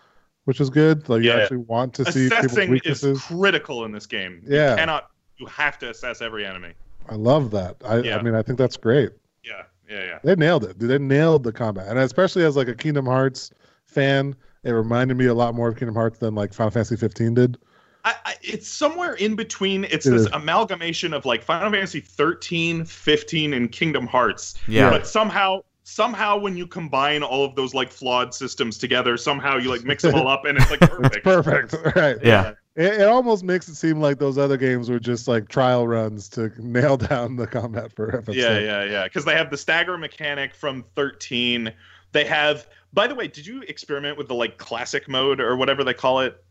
which 0.46 0.62
is 0.62 0.70
good. 0.70 1.10
Like 1.10 1.24
you 1.24 1.32
actually 1.32 1.58
want 1.58 1.94
to 1.96 2.10
see 2.12 2.30
people's 2.30 2.46
Assessing 2.58 2.78
is 2.86 3.22
critical 3.24 3.84
in 3.86 3.92
this 3.92 4.06
game. 4.06 4.42
Yeah. 4.48 4.72
You 4.72 4.76
cannot. 4.78 5.10
You 5.38 5.46
have 5.48 5.78
to 5.80 5.90
assess 5.90 6.22
every 6.22 6.46
enemy. 6.46 6.74
I 7.10 7.16
love 7.16 7.52
that. 7.52 7.78
I, 7.86 7.98
Yeah. 8.00 8.18
I 8.18 8.22
mean, 8.22 8.36
I 8.36 8.42
think 8.42 8.58
that's 8.58 8.78
great. 8.78 9.12
Yeah, 9.44 9.64
yeah, 9.90 10.04
yeah. 10.04 10.20
They 10.24 10.36
nailed 10.36 10.64
it. 10.64 10.78
Dude, 10.78 10.90
they 10.90 11.00
nailed 11.00 11.44
the 11.44 11.52
combat, 11.52 11.88
and 11.88 11.98
especially 12.00 12.44
as 12.46 12.56
like 12.56 12.68
a 12.68 12.76
Kingdom 12.76 13.06
Hearts 13.06 13.52
fan, 13.86 14.36
it 14.64 14.72
reminded 14.72 15.18
me 15.18 15.26
a 15.26 15.34
lot 15.34 15.56
more 15.56 15.70
of 15.70 15.78
Kingdom 15.78 15.96
Hearts 15.96 16.20
than 16.20 16.36
like 16.36 16.54
Final 16.54 16.72
Fantasy 16.72 16.96
15 16.96 17.34
did. 17.34 17.58
I, 18.06 18.16
I, 18.26 18.36
it's 18.42 18.68
somewhere 18.68 19.16
in 19.16 19.36
between. 19.36 19.84
It's 19.86 20.06
It 20.06 20.12
this 20.12 20.22
is. 20.22 20.28
amalgamation 20.28 21.14
of 21.14 21.26
like 21.26 21.44
Final 21.44 21.72
Fantasy 21.72 22.00
13, 22.00 22.86
15, 22.86 23.54
and 23.54 23.72
Kingdom 23.72 24.08
Hearts. 24.08 24.56
Yeah. 24.68 24.90
But 24.90 25.06
somehow, 25.06 25.64
somehow, 25.84 26.38
when 26.38 26.56
you 26.56 26.66
combine 26.66 27.24
all 27.24 27.44
of 27.44 27.56
those 27.56 27.74
like 27.74 27.92
flawed 27.92 28.34
systems 28.34 28.78
together, 28.78 29.18
somehow 29.18 29.58
you 29.58 29.70
like 29.70 29.84
mix 29.84 30.04
them 30.04 30.16
all 30.16 30.28
up, 30.28 30.46
and 30.46 30.58
it's 30.58 30.70
like 30.72 30.80
perfect. 30.80 31.16
It's 31.16 31.24
perfect, 31.24 31.76
right? 31.96 32.18
Yeah. 32.24 32.54
It, 32.80 33.02
it 33.02 33.10
almost 33.10 33.44
makes 33.44 33.68
it 33.68 33.76
seem 33.76 34.00
like 34.00 34.20
those 34.20 34.38
other 34.38 34.56
games 34.56 34.90
were 34.90 35.02
just 35.02 35.28
like 35.28 35.50
trial 35.50 35.86
runs 35.86 36.30
to 36.30 36.50
nail 36.58 36.96
down 36.96 37.36
the 37.36 37.46
combat 37.46 37.92
for 37.92 38.10
FF7. 38.10 38.34
Yeah, 38.34 38.58
yeah, 38.58 38.84
yeah. 38.86 39.04
Because 39.04 39.26
they 39.26 39.36
have 39.36 39.52
the 39.52 39.58
stagger 39.58 39.98
mechanic 39.98 40.56
from 40.56 40.86
13. 40.96 41.74
They 42.14 42.24
have. 42.24 42.68
By 42.94 43.06
the 43.06 43.16
way, 43.16 43.28
did 43.28 43.46
you 43.46 43.64
experiment 43.64 44.18
with 44.18 44.30
the 44.30 44.34
like 44.34 44.58
classic 44.58 45.10
mode 45.10 45.42
or 45.42 45.58
whatever 45.58 45.84
they 45.84 45.94
call 45.94 46.22
it? 46.22 46.42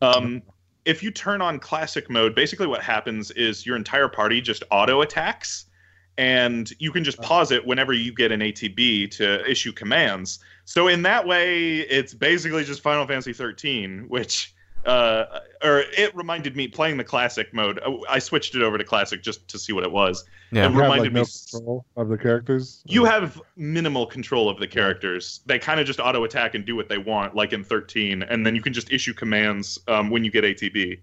Um, 0.00 0.40
if 0.84 1.02
you 1.02 1.10
turn 1.10 1.42
on 1.42 1.58
classic 1.58 2.08
mode, 2.08 2.34
basically 2.36 2.68
what 2.68 2.80
happens 2.80 3.32
is 3.32 3.66
your 3.66 3.76
entire 3.76 4.08
party 4.08 4.40
just 4.40 4.62
auto 4.70 5.00
attacks, 5.00 5.66
and 6.16 6.72
you 6.78 6.92
can 6.92 7.02
just 7.02 7.20
pause 7.20 7.50
it 7.50 7.66
whenever 7.66 7.92
you 7.92 8.14
get 8.14 8.30
an 8.30 8.40
ATB 8.40 9.10
to 9.16 9.44
issue 9.50 9.72
commands. 9.72 10.38
So 10.64 10.86
in 10.86 11.02
that 11.02 11.26
way, 11.26 11.80
it's 11.80 12.14
basically 12.14 12.62
just 12.62 12.82
Final 12.82 13.04
Fantasy 13.04 13.32
13, 13.32 14.04
which. 14.06 14.54
Uh, 14.84 15.40
or 15.62 15.84
it 15.96 16.14
reminded 16.16 16.56
me 16.56 16.66
playing 16.66 16.96
the 16.96 17.04
classic 17.04 17.54
mode. 17.54 17.80
I 18.08 18.18
switched 18.18 18.54
it 18.54 18.62
over 18.62 18.76
to 18.78 18.84
classic 18.84 19.22
just 19.22 19.46
to 19.48 19.58
see 19.58 19.72
what 19.72 19.84
it 19.84 19.92
was. 19.92 20.24
Yeah. 20.50 20.66
It 20.66 20.72
You 20.72 20.80
have, 20.80 20.82
reminded 20.82 21.02
like, 21.04 21.12
me 21.12 21.20
no 21.20 21.24
control 21.24 21.86
of 21.96 22.08
the 22.08 22.18
characters. 22.18 22.82
you 22.86 23.04
have 23.04 23.40
minimal 23.56 24.06
control 24.06 24.48
of 24.48 24.58
the 24.58 24.66
characters. 24.66 25.40
They 25.46 25.58
kind 25.58 25.78
of 25.80 25.86
just 25.86 26.00
auto 26.00 26.24
attack 26.24 26.54
and 26.54 26.64
do 26.64 26.74
what 26.74 26.88
they 26.88 26.98
want, 26.98 27.34
like 27.36 27.52
in 27.52 27.62
13, 27.64 28.22
and 28.24 28.44
then 28.44 28.54
you 28.56 28.62
can 28.62 28.72
just 28.72 28.92
issue 28.92 29.14
commands 29.14 29.78
um, 29.88 30.10
when 30.10 30.24
you 30.24 30.30
get 30.30 30.44
ATB. 30.44 30.98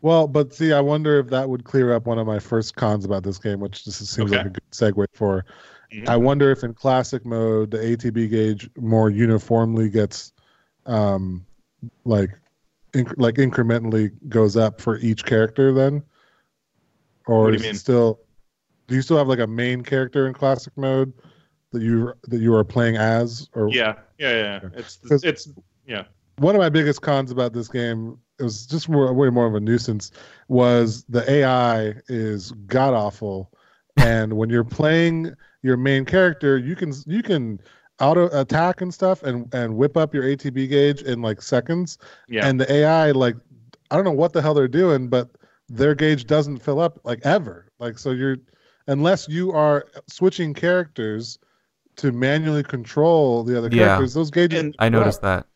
Well, 0.00 0.28
but 0.28 0.54
see, 0.54 0.72
I 0.72 0.80
wonder 0.80 1.18
if 1.18 1.26
that 1.28 1.48
would 1.48 1.64
clear 1.64 1.92
up 1.92 2.06
one 2.06 2.18
of 2.18 2.26
my 2.26 2.38
first 2.38 2.76
cons 2.76 3.04
about 3.04 3.24
this 3.24 3.38
game, 3.38 3.58
which 3.58 3.84
just 3.84 4.06
seems 4.06 4.30
like 4.30 4.46
a 4.46 4.50
good 4.50 4.62
segue 4.70 5.06
for. 5.14 5.44
Mhm. 5.92 6.08
I 6.08 6.16
wonder 6.16 6.50
if 6.52 6.62
in 6.62 6.74
classic 6.74 7.24
mode 7.24 7.70
the 7.72 7.78
ATB 7.78 8.28
gauge 8.28 8.70
more 8.76 9.10
uniformly 9.10 9.88
gets, 9.88 10.32
um, 10.86 11.44
like, 12.04 12.30
inc- 12.92 13.14
like 13.16 13.36
incrementally 13.36 14.10
goes 14.28 14.56
up 14.56 14.80
for 14.80 14.98
each 14.98 15.24
character 15.24 15.72
then, 15.72 16.02
or 17.26 17.50
do 17.52 17.62
you 17.62 17.74
still? 17.74 18.20
Do 18.86 18.94
you 18.94 19.02
still 19.02 19.18
have 19.18 19.28
like 19.28 19.38
a 19.40 19.46
main 19.46 19.82
character 19.82 20.26
in 20.26 20.34
classic 20.34 20.72
mode 20.76 21.12
that 21.72 21.82
you 21.82 22.12
that 22.28 22.40
you 22.40 22.54
are 22.54 22.64
playing 22.64 22.96
as, 22.96 23.48
or 23.54 23.68
Yeah, 23.70 23.94
yeah, 24.18 24.60
yeah. 24.62 24.68
It's 24.74 24.96
'Cause- 24.96 25.24
it's 25.24 25.48
yeah. 25.86 26.04
one 26.38 26.54
of 26.54 26.58
my 26.60 26.68
biggest 26.70 27.02
cons 27.02 27.30
about 27.30 27.52
this 27.52 27.68
game 27.68 28.18
it 28.38 28.44
was 28.44 28.66
just 28.66 28.88
more, 28.88 29.12
way 29.12 29.28
more 29.30 29.46
of 29.46 29.54
a 29.56 29.60
nuisance 29.60 30.12
was 30.46 31.02
the 31.08 31.28
ai 31.28 31.92
is 32.08 32.52
god 32.68 32.94
awful 32.94 33.50
and 33.96 34.32
when 34.34 34.48
you're 34.48 34.62
playing 34.62 35.34
your 35.62 35.76
main 35.76 36.04
character 36.04 36.56
you 36.56 36.76
can 36.76 36.92
you 37.06 37.20
can 37.22 37.58
auto 38.00 38.28
attack 38.38 38.80
and 38.80 38.92
stuff 38.92 39.22
and 39.22 39.52
and 39.54 39.76
whip 39.76 39.96
up 39.96 40.14
your 40.14 40.22
atb 40.24 40.68
gauge 40.68 41.02
in 41.02 41.20
like 41.22 41.42
seconds 41.42 41.98
Yeah. 42.28 42.46
and 42.46 42.60
the 42.60 42.70
ai 42.72 43.10
like 43.10 43.36
i 43.90 43.96
don't 43.96 44.04
know 44.04 44.12
what 44.12 44.32
the 44.32 44.40
hell 44.42 44.54
they're 44.54 44.68
doing 44.68 45.08
but 45.08 45.28
their 45.68 45.94
gauge 45.94 46.26
doesn't 46.26 46.58
fill 46.58 46.80
up 46.80 47.00
like 47.04 47.20
ever 47.24 47.70
like 47.78 47.98
so 47.98 48.10
you're 48.12 48.36
unless 48.86 49.28
you 49.28 49.52
are 49.52 49.86
switching 50.08 50.54
characters 50.54 51.38
to 51.96 52.12
manually 52.12 52.62
control 52.62 53.42
the 53.42 53.58
other 53.58 53.68
characters, 53.68 53.78
Yeah. 53.80 53.86
characters 53.86 54.14
those 54.14 54.30
gauges 54.30 54.60
And- 54.60 54.76
I 54.78 54.88
noticed 54.88 55.20
that. 55.22 55.46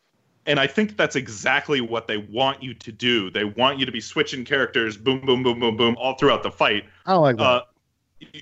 and 0.47 0.59
I 0.59 0.67
think 0.67 0.97
that's 0.97 1.15
exactly 1.15 1.81
what 1.81 2.09
they 2.09 2.17
want 2.17 2.61
you 2.65 2.75
to 2.75 2.91
do. 2.91 3.31
They 3.31 3.45
want 3.45 3.79
you 3.79 3.87
to 3.87 3.93
be 3.93 4.01
switching 4.01 4.45
characters, 4.45 4.97
boom, 4.97 5.21
boom, 5.25 5.45
boom, 5.45 5.61
boom, 5.61 5.77
boom, 5.77 5.97
all 6.01 6.15
throughout 6.19 6.43
the 6.43 6.51
fight. 6.51 6.85
i 7.07 7.13
don't 7.13 7.23
like 7.23 7.37
that 7.37 7.43
Uh, 7.45 7.61
y- 7.61 7.63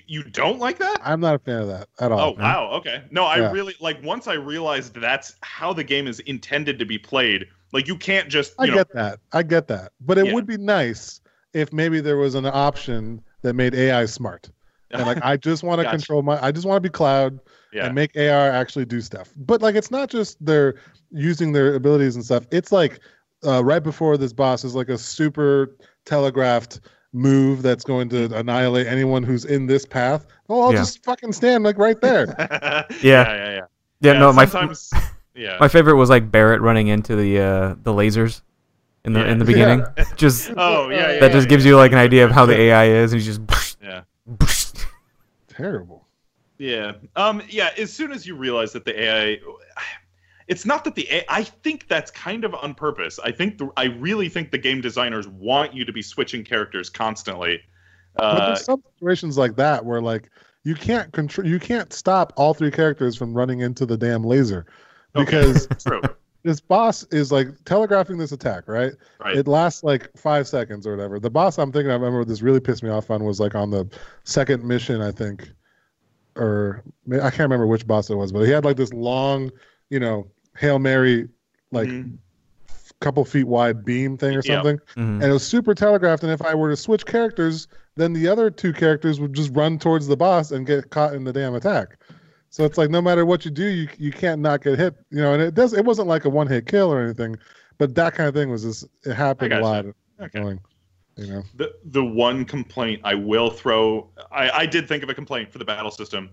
you 0.07 0.23
don't 0.23 0.59
like 0.59 0.77
that? 0.79 1.01
I'm 1.03 1.19
not 1.19 1.35
a 1.35 1.39
fan 1.39 1.61
of 1.61 1.67
that 1.67 1.87
at 1.99 2.11
all. 2.11 2.35
Oh 2.37 2.41
wow, 2.41 2.71
okay. 2.73 3.03
No, 3.11 3.25
I 3.25 3.37
Yeah. 3.37 3.51
really 3.51 3.75
like 3.79 4.01
once 4.03 4.27
I 4.27 4.33
realized 4.33 4.95
that's 4.95 5.35
how 5.41 5.73
the 5.73 5.83
game 5.83 6.07
is 6.07 6.19
intended 6.21 6.79
to 6.79 6.85
be 6.85 6.97
played. 6.97 7.47
Like 7.71 7.87
you 7.87 7.97
can't 7.97 8.29
just 8.29 8.53
I 8.59 8.67
know, 8.67 8.75
get 8.75 8.93
that. 8.93 9.19
I 9.33 9.43
get 9.43 9.67
that. 9.67 9.91
But 10.01 10.17
it 10.17 10.25
Yeah. 10.25 10.33
would 10.33 10.45
be 10.45 10.57
nice 10.57 11.21
if 11.53 11.71
maybe 11.73 12.01
there 12.01 12.17
was 12.17 12.35
an 12.35 12.45
option 12.45 13.21
that 13.41 13.53
made 13.55 13.73
AI 13.75 14.05
smart. 14.05 14.49
And 14.91 15.05
like 15.05 15.19
I 15.21 15.37
just 15.37 15.63
want 15.63 15.79
to 15.79 15.83
Gotcha. 15.85 15.97
control 15.97 16.21
my 16.21 16.43
I 16.43 16.51
just 16.51 16.65
want 16.65 16.77
to 16.77 16.81
be 16.81 16.91
cloud 16.91 17.39
yeah. 17.71 17.85
and 17.85 17.95
make 17.95 18.15
AR 18.17 18.49
actually 18.49 18.85
do 18.85 19.01
stuff. 19.01 19.33
But 19.37 19.61
like 19.61 19.75
it's 19.75 19.91
not 19.91 20.09
just 20.09 20.43
they're 20.45 20.75
using 21.11 21.51
their 21.53 21.75
abilities 21.75 22.15
and 22.15 22.23
stuff. 22.25 22.45
It's 22.51 22.71
like 22.71 22.99
uh, 23.45 23.63
right 23.63 23.81
before 23.81 24.17
this 24.17 24.33
boss 24.33 24.63
is 24.63 24.75
like 24.75 24.89
a 24.89 24.97
super 24.97 25.75
telegraphed 26.05 26.81
move 27.13 27.61
that's 27.61 27.83
going 27.83 28.07
to 28.09 28.33
annihilate 28.37 28.87
anyone 28.87 29.23
who's 29.23 29.45
in 29.45 29.65
this 29.67 29.85
path. 29.85 30.25
Oh, 30.49 30.61
I'll 30.61 30.71
Yeah. 30.73 30.79
just 30.79 31.03
fucking 31.03 31.33
stand 31.33 31.63
like 31.63 31.77
right 31.77 31.99
there. 31.99 32.27
yeah, 32.39 32.85
yeah, 33.01 33.35
yeah. 33.55 33.61
Yeah, 33.99 34.13
no, 34.13 34.33
my 34.33 34.45
sometimes, 34.45 34.91
yeah. 35.35 35.57
my 35.59 35.67
favorite 35.67 35.95
was 35.95 36.09
like 36.09 36.31
Barret 36.31 36.61
running 36.61 36.87
into 36.87 37.15
the 37.15 37.39
uh, 37.39 37.75
the 37.83 37.93
lasers 37.93 38.41
in 39.05 39.13
the 39.13 39.19
Yeah. 39.19 39.31
in 39.31 39.37
the 39.37 39.45
beginning. 39.45 39.85
Just 40.15 40.51
Oh 40.57 40.89
yeah, 40.89 41.13
yeah. 41.13 41.19
that 41.19 41.31
just 41.31 41.45
yeah, 41.45 41.49
gives 41.49 41.65
you 41.65 41.75
like 41.77 41.91
an 41.91 41.97
idea 41.99 42.25
of 42.25 42.31
how 42.31 42.45
the 42.45 42.59
AI 42.59 42.85
is, 42.85 43.13
and 43.13 43.21
he's 43.21 43.37
just 43.37 43.77
Yeah. 43.83 44.01
Terrible. 45.47 46.07
Yeah. 46.57 46.93
Um. 47.15 47.41
Yeah. 47.49 47.71
As 47.77 47.91
soon 47.91 48.11
as 48.11 48.25
you 48.25 48.35
realize 48.35 48.71
that 48.73 48.85
the 48.85 48.99
AI, 48.99 49.39
it's 50.51 50.65
not 50.65 50.83
that 50.83 50.95
the 50.95 51.07
AI. 51.09 51.23
I 51.29 51.43
think 51.45 51.87
that's 51.87 52.11
kind 52.11 52.43
of 52.43 52.53
on 52.53 52.75
purpose. 52.75 53.17
I 53.23 53.31
think 53.31 53.57
the, 53.57 53.69
I 53.77 53.85
really 53.85 54.27
think 54.27 54.51
the 54.51 54.57
game 54.57 54.81
designers 54.81 55.25
want 55.29 55.73
you 55.73 55.85
to 55.85 55.93
be 55.93 56.01
switching 56.01 56.43
characters 56.43 56.89
constantly. 56.89 57.61
But 58.15 58.23
Uh, 58.23 58.45
there's 58.47 58.65
some 58.65 58.83
situations 58.93 59.37
like 59.37 59.55
that 59.55 59.85
where 59.85 60.01
like 60.01 60.29
you 60.65 60.75
can't 60.75 61.11
control 61.13 61.47
you 61.47 61.57
can't 61.57 61.93
stop 61.93 62.33
all 62.35 62.53
three 62.53 62.69
characters 62.69 63.15
from 63.15 63.33
running 63.33 63.61
into 63.61 63.85
the 63.85 63.95
damn 63.95 64.25
laser 64.25 64.65
because 65.15 65.67
true. 65.87 66.01
this 66.43 66.59
boss 66.59 67.03
is 67.11 67.31
like 67.31 67.47
telegraphing 67.63 68.17
this 68.17 68.33
attack, 68.33 68.67
right? 68.67 68.91
Right. 69.23 69.37
It 69.37 69.47
lasts 69.47 69.85
like 69.85 70.09
five 70.17 70.49
seconds 70.49 70.85
or 70.85 70.91
whatever. 70.91 71.17
The 71.17 71.29
boss 71.29 71.59
I'm 71.59 71.71
thinking 71.71 71.91
I 71.91 71.93
remember 71.93 72.25
this 72.25 72.41
really 72.41 72.59
pissed 72.59 72.83
me 72.83 72.89
off 72.89 73.09
on 73.09 73.23
was 73.23 73.39
like 73.39 73.55
on 73.55 73.69
the 73.69 73.87
second 74.25 74.65
mission, 74.65 75.01
I 75.01 75.11
think, 75.11 75.49
or 76.35 76.83
I 77.13 77.29
can't 77.29 77.39
remember 77.39 77.67
which 77.67 77.87
boss 77.87 78.09
it 78.09 78.15
was, 78.15 78.33
but 78.33 78.41
he 78.41 78.51
had 78.51 78.65
like 78.65 78.75
this 78.75 78.91
long, 78.91 79.49
you 79.89 80.01
know, 80.01 80.27
hail 80.61 80.79
mary, 80.79 81.27
like 81.71 81.89
Mhm. 81.89 82.17
couple 83.01 83.25
feet 83.25 83.45
wide 83.47 83.83
beam 83.83 84.15
thing 84.15 84.35
or 84.37 84.41
Yeah. 84.45 84.57
something, 84.57 84.77
Mhm. 84.95 85.15
and 85.15 85.23
it 85.23 85.31
was 85.31 85.41
super 85.45 85.73
telegraphed. 85.73 86.21
And 86.23 86.31
if 86.31 86.41
I 86.43 86.53
were 86.53 86.69
to 86.69 86.75
switch 86.77 87.03
characters, 87.07 87.67
then 87.95 88.13
the 88.13 88.27
other 88.27 88.51
two 88.51 88.71
characters 88.71 89.19
would 89.19 89.33
just 89.33 89.51
run 89.55 89.79
towards 89.79 90.05
the 90.05 90.15
boss 90.15 90.51
and 90.51 90.67
get 90.67 90.91
caught 90.91 91.15
in 91.15 91.23
the 91.23 91.33
damn 91.33 91.55
attack. 91.55 91.97
So 92.51 92.63
it's 92.63 92.77
like 92.77 92.91
no 92.91 93.01
matter 93.01 93.25
what 93.25 93.43
you 93.43 93.49
do, 93.49 93.65
you 93.65 93.87
you 93.97 94.11
can't 94.11 94.39
not 94.39 94.63
get 94.63 94.77
hit. 94.77 94.93
You 95.09 95.21
know, 95.21 95.33
and 95.33 95.41
it 95.41 95.55
does. 95.55 95.73
It 95.73 95.83
wasn't 95.83 96.07
like 96.09 96.25
a 96.25 96.29
one 96.29 96.45
hit 96.47 96.67
kill 96.67 96.93
or 96.93 97.01
anything, 97.01 97.37
but 97.79 97.95
that 97.95 98.13
kind 98.13 98.27
of 98.29 98.35
thing 98.35 98.49
was 98.51 98.61
just 98.63 98.85
it 99.03 99.13
happened 99.15 99.51
a 99.53 99.55
gotcha. 99.61 99.65
lot. 99.65 99.85
Okay. 100.25 100.39
Annoying, 100.39 100.59
You 101.17 101.27
know, 101.27 101.43
The 101.55 101.73
the 101.85 102.05
one 102.05 102.45
complaint 102.45 103.01
I 103.03 103.15
will 103.15 103.49
throw, 103.49 104.11
I, 104.31 104.49
I 104.51 104.65
did 104.67 104.87
think 104.87 105.01
of 105.01 105.09
a 105.09 105.13
complaint 105.15 105.51
for 105.51 105.57
the 105.57 105.65
battle 105.65 105.91
system, 105.91 106.29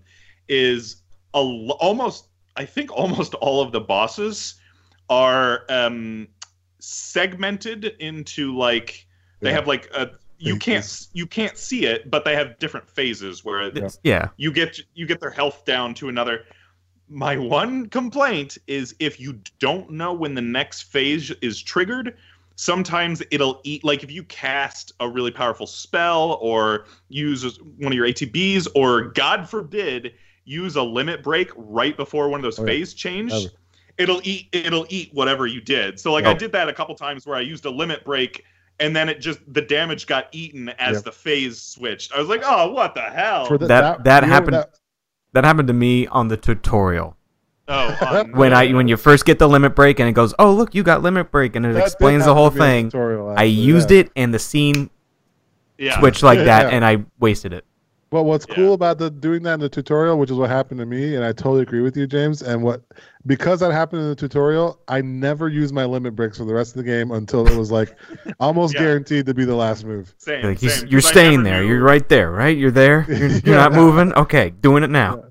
is 0.49 1.03
a 1.35 1.39
almost 1.39 2.28
I 2.59 2.67
think 2.67 2.93
almost 2.93 3.35
all 3.41 3.63
of 3.63 3.73
the 3.73 3.81
bosses 3.81 4.55
are 5.09 5.65
um, 5.71 6.29
segmented 6.81 7.85
into 8.01 8.57
like 8.57 9.07
they 9.41 9.51
Yeah. 9.51 9.57
have 9.57 9.67
like 9.67 9.91
a 9.95 10.11
you 10.41 10.57
can't 10.57 11.09
you 11.13 11.27
can't 11.27 11.57
see 11.57 11.87
it, 11.87 12.11
but 12.11 12.25
they 12.25 12.35
have 12.35 12.59
different 12.59 12.89
phases 12.89 13.45
where 13.45 13.73
yeah. 14.05 14.29
you 14.37 14.53
get 14.53 14.79
you 14.95 15.07
get 15.07 15.21
their 15.21 15.31
health 15.31 15.65
down 15.65 15.95
to 15.95 16.09
another 16.09 16.45
my 17.09 17.37
one 17.37 17.89
complaint 17.89 18.59
is 18.67 18.95
if 18.99 19.19
you 19.19 19.41
don't 19.59 19.91
know 19.91 20.13
when 20.13 20.35
the 20.35 20.43
next 20.43 20.83
phase 20.83 21.31
is 21.43 21.61
triggered 21.61 22.17
sometimes 22.57 23.23
it'll 23.31 23.61
eat 23.65 23.85
like 23.85 24.03
if 24.03 24.11
you 24.11 24.23
cast 24.25 24.93
a 25.01 25.09
really 25.09 25.31
powerful 25.31 25.67
spell 25.67 26.39
or 26.41 26.87
use 27.09 27.59
one 27.79 27.93
of 27.93 27.97
your 27.97 28.07
atbs 28.07 28.67
or 28.75 29.03
god 29.03 29.49
forbid 29.49 30.13
use 30.49 30.77
a 30.77 30.83
limit 30.83 31.23
break 31.23 31.51
right 31.57 31.97
before 31.97 32.29
one 32.29 32.41
of 32.41 32.43
those 32.43 32.59
Oh, 32.59 32.63
yeah. 32.65 32.69
phase 32.73 32.95
change 32.95 33.33
Ever. 33.33 33.49
it'll 33.99 34.21
eat 34.25 34.49
it'll 34.53 34.87
eat 34.89 35.11
whatever 35.13 35.47
you 35.47 35.61
did 35.61 36.01
so 36.01 36.13
like 36.13 36.25
i 36.25 36.31
Oh. 36.33 36.35
did 36.39 36.53
that 36.53 36.69
a 36.69 36.73
couple 36.73 36.95
times 36.95 37.27
where 37.27 37.37
i 37.37 37.41
used 37.41 37.65
a 37.67 37.71
limit 37.71 38.05
break 38.05 38.45
and 38.81 38.97
then 38.97 39.09
it 39.11 39.21
just 39.21 39.41
the 39.53 39.61
damage 39.61 40.07
got 40.07 40.29
eaten 40.33 40.71
as 40.79 40.95
Yep. 40.97 41.05
the 41.05 41.13
phase 41.13 41.61
switched 41.61 42.13
i 42.15 42.19
was 42.19 42.29
like 42.29 42.43
oh 42.45 42.73
what 42.73 42.95
the 42.95 43.03
hell 43.03 43.45
For 43.47 43.59
the- 43.59 43.67
That- 43.67 44.05
that 44.05 44.23
you 44.23 44.29
know, 44.29 44.33
happened- 44.35 44.55
that- 44.55 44.75
That 45.35 45.45
happened 45.45 45.69
to 45.69 45.75
me 45.75 46.07
on 46.07 46.29
the 46.29 46.39
tutorial. 46.39 47.15
Oh, 47.69 47.95
oh 48.01 48.25
When 48.33 48.55
I 48.55 48.73
when 48.73 48.89
you 48.89 48.97
first 48.97 49.27
get 49.27 49.39
the 49.39 49.47
limit 49.47 49.77
break 49.77 50.01
and 50.01 50.09
it 50.09 50.13
goes, 50.13 50.33
"Oh, 50.39 50.51
look, 50.55 50.75
you 50.75 50.83
got 50.83 51.03
limit 51.03 51.31
break," 51.31 51.55
and 51.55 51.67
it 51.67 51.75
that 51.75 51.83
explains 51.85 52.25
the 52.25 52.33
whole 52.35 52.51
to 52.51 52.57
me 52.57 52.63
in 52.63 52.67
the 52.67 52.73
thing. 52.73 52.85
tutorial, 52.91 53.35
I 53.37 53.43
used 53.45 53.91
yeah. 53.91 53.99
it 54.01 54.11
and 54.17 54.33
the 54.33 54.39
scene 54.39 54.89
yeah. 55.77 55.99
switched 56.01 56.23
like 56.23 56.39
that 56.53 56.63
Yeah. 56.71 56.75
and 56.75 56.83
I 56.83 57.05
wasted 57.21 57.53
it. 57.53 57.67
But 58.11 58.23
what's 58.23 58.47
Yeah. 58.49 58.55
cool 58.55 58.73
about 58.75 58.99
the 58.99 59.11
doing 59.11 59.43
that 59.43 59.55
in 59.55 59.61
the 59.61 59.69
tutorial, 59.69 60.19
which 60.19 60.31
is 60.31 60.37
what 60.37 60.49
happened 60.49 60.81
to 60.81 60.87
me, 60.87 61.15
and 61.15 61.23
I 61.25 61.33
totally 61.33 61.61
agree 61.63 61.83
with 61.83 61.97
you, 61.97 62.07
James. 62.07 62.41
And 62.43 62.63
what 62.63 62.83
because 63.27 63.61
that 63.61 63.71
happened 63.73 64.01
in 64.03 64.09
the 64.09 64.15
tutorial, 64.15 64.81
I 64.89 65.03
never 65.03 65.49
used 65.49 65.75
my 65.75 65.85
limit 65.85 66.17
breaks 66.17 66.39
for 66.39 66.47
the 66.47 66.55
rest 66.55 66.71
of 66.75 66.79
the 66.85 66.91
game 66.91 67.11
until 67.11 67.47
it 67.47 67.55
was 67.57 67.71
like 67.71 67.95
almost 68.41 68.75
Yeah. 68.75 68.81
guaranteed 68.81 69.27
to 69.27 69.35
be 69.35 69.45
the 69.45 69.55
last 69.55 69.85
move. 69.85 70.15
Same, 70.19 70.43
Like 70.45 70.59
same, 70.59 70.89
you, 70.89 70.99
are 70.99 71.01
staying 71.03 71.43
there. 71.43 71.61
knew- 71.63 71.69
You're 71.69 71.83
right 71.83 72.09
there, 72.09 72.31
right? 72.31 72.57
You're 72.57 72.71
there. 72.71 73.05
You're, 73.09 73.29
you're 73.29 73.41
Yeah. 73.45 73.55
not 73.57 73.73
moving. 73.75 74.15
Okay, 74.15 74.51
doing 74.61 74.83
it 74.85 74.91
now. 74.91 75.25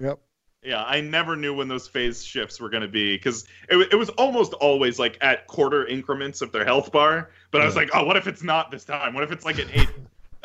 Yep. 0.00 0.18
Yeah, 0.62 0.82
I 0.82 1.02
never 1.02 1.36
knew 1.36 1.52
when 1.52 1.68
those 1.68 1.86
phase 1.86 2.24
shifts 2.24 2.58
were 2.58 2.70
going 2.70 2.80
to 2.84 2.88
be 2.88 3.16
because 3.16 3.44
it, 3.68 3.76
it 3.92 3.96
was 3.96 4.08
almost 4.10 4.54
always 4.54 4.98
like 4.98 5.18
at 5.20 5.46
quarter 5.46 5.86
increments 5.86 6.40
of 6.40 6.52
their 6.52 6.64
health 6.64 6.90
bar. 6.90 7.28
But 7.50 7.60
I 7.60 7.66
was 7.66 7.76
like, 7.76 7.90
oh, 7.92 8.04
what 8.04 8.16
if 8.16 8.26
it's 8.26 8.42
not 8.42 8.70
this 8.70 8.82
time? 8.86 9.12
What 9.12 9.24
if 9.24 9.30
it's 9.30 9.44
like 9.44 9.58
an 9.58 9.68
eight? 9.74 9.90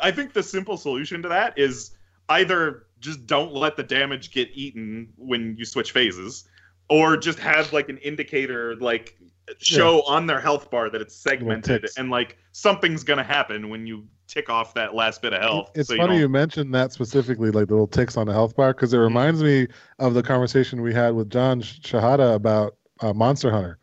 I 0.02 0.10
think 0.10 0.32
the 0.32 0.42
simple 0.42 0.76
solution 0.76 1.22
to 1.22 1.28
that 1.28 1.58
is 1.58 1.92
either 2.28 2.86
just 3.00 3.26
don't 3.26 3.52
let 3.54 3.76
the 3.76 3.82
damage 3.82 4.30
get 4.32 4.48
eaten 4.52 5.08
when 5.16 5.56
you 5.58 5.64
switch 5.64 5.92
phases, 5.92 6.44
or 6.88 7.16
just 7.16 7.38
have 7.38 7.72
like 7.72 7.88
an 7.88 7.98
indicator 7.98 8.76
like 8.76 9.16
show 9.58 10.02
on 10.02 10.26
their 10.26 10.40
health 10.40 10.70
bar 10.70 10.90
that 10.90 11.00
it's 11.00 11.14
segmented 11.16 11.84
and 11.96 12.08
like 12.10 12.36
something's 12.52 13.02
going 13.02 13.16
to 13.16 13.24
happen 13.24 13.68
when 13.68 13.84
you 13.86 14.06
tick 14.28 14.48
off 14.48 14.74
that 14.74 14.94
last 14.94 15.22
bit 15.22 15.32
of 15.32 15.40
health. 15.40 15.70
It's 15.74 15.88
so 15.88 15.96
funny 15.96 16.14
you, 16.16 16.22
don't- 16.22 16.30
mentioned 16.32 16.72
that 16.74 16.92
specifically, 16.92 17.50
like 17.50 17.66
the 17.66 17.74
little 17.74 17.88
ticks 17.88 18.16
on 18.16 18.26
the 18.28 18.32
health 18.32 18.54
bar, 18.54 18.72
because 18.72 18.92
it 18.92 18.96
Mm-hmm. 18.98 19.04
reminds 19.04 19.42
me 19.42 19.66
of 19.98 20.14
the 20.14 20.22
conversation 20.22 20.82
we 20.82 20.94
had 20.94 21.14
with 21.16 21.30
John 21.30 21.60
Shahada 21.62 22.34
about 22.34 22.76
uh, 23.00 23.12
Monster 23.12 23.50
Hunter. 23.50 23.78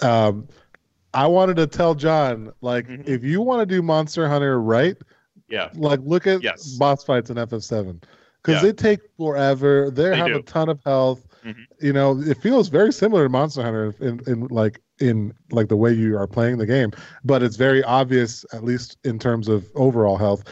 Um, 0.00 0.48
I 1.14 1.26
wanted 1.26 1.56
to 1.56 1.66
tell 1.66 1.94
John, 1.94 2.52
like, 2.62 2.88
Mhm. 2.88 3.06
if 3.06 3.22
you 3.22 3.40
want 3.42 3.60
to 3.60 3.66
do 3.66 3.82
Monster 3.82 4.28
Hunter 4.28 4.60
right, 4.60 4.96
yeah. 5.52 5.68
like 5.74 6.00
look 6.02 6.26
at 6.26 6.42
Yes. 6.42 6.76
boss 6.78 7.04
fights 7.04 7.30
in 7.30 7.36
FF7 7.36 8.02
because 8.42 8.62
Yeah. 8.62 8.68
they 8.68 8.72
take 8.72 9.00
forever. 9.16 9.90
They, 9.90 10.10
They 10.10 10.16
have 10.16 10.26
do. 10.28 10.36
a 10.38 10.42
ton 10.42 10.68
of 10.68 10.80
health. 10.84 11.26
Mhm. 11.44 11.56
You 11.80 11.92
know, 11.92 12.20
it 12.20 12.38
feels 12.38 12.68
very 12.68 12.92
similar 12.92 13.24
to 13.24 13.28
Monster 13.28 13.62
Hunter 13.62 13.94
in, 14.00 14.20
in 14.26 14.46
like 14.48 14.80
in 15.00 15.32
like 15.50 15.68
the 15.68 15.76
way 15.76 15.92
you 15.92 16.16
are 16.16 16.26
playing 16.28 16.58
the 16.58 16.66
game, 16.66 16.92
but 17.24 17.42
it's 17.42 17.56
very 17.56 17.82
obvious, 17.84 18.44
at 18.52 18.62
least 18.64 18.96
in 19.04 19.18
terms 19.18 19.48
of 19.48 19.68
overall 19.74 20.16
health. 20.16 20.44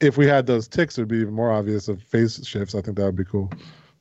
If 0.00 0.16
we 0.18 0.26
had 0.26 0.46
those 0.46 0.68
ticks, 0.68 0.98
it 0.98 1.02
would 1.02 1.08
be 1.08 1.16
even 1.18 1.32
more 1.32 1.50
obvious 1.50 1.88
of 1.88 2.02
phase 2.02 2.38
shifts. 2.46 2.74
I 2.74 2.82
think 2.82 2.96
that 2.98 3.04
would 3.04 3.16
be 3.16 3.24
cool. 3.24 3.50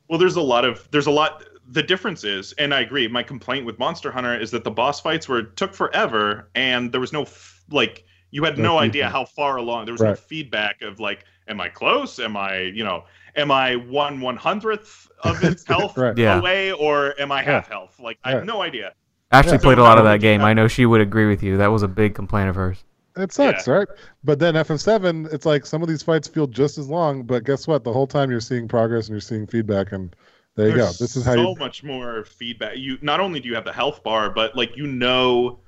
Well, 0.10 0.20
there's 0.20 0.36
a 0.36 0.42
lot 0.42 0.66
of 0.66 0.88
there's 0.92 1.08
a 1.08 1.12
lot. 1.12 1.44
The 1.70 1.82
difference 1.84 2.26
is, 2.26 2.52
and 2.58 2.74
I 2.74 2.82
agree. 2.82 3.08
My 3.08 3.24
complaint 3.24 3.66
with 3.66 3.80
Monster 3.80 4.12
Hunter 4.12 4.38
is 4.38 4.52
that 4.52 4.66
the 4.66 4.72
boss 4.72 5.00
fights 5.00 5.30
were 5.30 5.44
took 5.44 5.74
forever, 5.74 6.50
and 6.56 6.92
there 6.92 7.00
was 7.00 7.14
no 7.14 7.22
f- 7.22 7.64
like 7.72 8.04
you 8.34 8.44
had 8.44 8.58
No 8.58 8.64
no 8.64 8.78
idea 8.80 9.10
how 9.10 9.26
far 9.26 9.58
along. 9.58 9.86
There 9.86 9.94
was 9.94 10.02
no 10.02 10.16
feedback 10.16 10.82
of 10.82 11.00
like, 11.00 11.26
am 11.48 11.62
I 11.62 11.70
close? 11.70 12.20
Am 12.20 12.36
I 12.36 12.60
you 12.80 12.84
know, 12.84 13.06
am 13.36 13.52
I 13.52 13.76
one 13.76 14.22
one 14.22 14.38
hundredth 14.38 15.10
of 15.24 15.44
its 15.44 15.64
health 15.74 15.98
Right. 15.98 16.18
Yeah. 16.18 16.40
away, 16.40 16.72
or 16.72 17.20
am 17.20 17.32
I 17.32 17.44
half 17.44 17.68
health? 17.68 18.00
Like 18.00 18.18
I 18.24 18.32
have 18.32 18.44
no 18.46 18.62
idea. 18.62 18.94
Actually 19.32 19.58
Yeah. 19.58 19.62
played 19.68 19.78
a 19.80 19.84
lot 19.84 19.98
of 19.98 20.04
that 20.06 20.20
game. 20.22 20.42
I 20.42 20.54
know 20.54 20.68
she 20.68 20.86
would 20.86 21.02
agree 21.02 21.28
with 21.28 21.42
you. 21.44 21.58
That 21.58 21.68
was 21.68 21.84
a 21.84 21.88
big 21.88 22.16
complaint 22.16 22.50
of 22.50 22.56
hers. 22.56 22.84
It 23.16 23.32
sucks, 23.32 23.68
right? 23.68 23.88
But 24.24 24.40
then 24.40 24.56
FF7, 24.56 25.32
it's 25.32 25.46
like 25.46 25.66
some 25.66 25.84
of 25.84 25.88
these 25.88 26.02
fights 26.02 26.28
feel 26.28 26.48
just 26.48 26.78
as 26.80 26.90
long, 26.90 27.24
but 27.24 27.44
guess 27.44 27.68
what? 27.68 27.84
The 27.84 27.94
whole 27.94 28.08
time 28.08 28.32
you're 28.32 28.40
seeing 28.42 28.68
progress 28.68 29.08
and 29.08 29.14
you're 29.14 29.22
seeing 29.22 29.46
feedback, 29.46 29.92
and 29.92 30.16
there 30.56 30.70
you 30.70 30.74
There's 30.74 30.98
go. 30.98 31.04
This 31.06 31.16
is 31.16 31.26
how 31.26 31.34
so 31.34 31.50
you. 31.52 31.56
much 31.60 31.84
more 31.84 32.26
feedback. 32.26 32.78
You 32.78 32.98
not 33.02 33.20
only 33.20 33.40
do 33.40 33.50
you 33.50 33.56
have 33.56 33.66
the 33.66 33.74
health 33.74 34.04
bar, 34.04 34.32
but 34.32 34.56
like 34.56 34.76
you 34.78 34.88
know, 34.88 35.60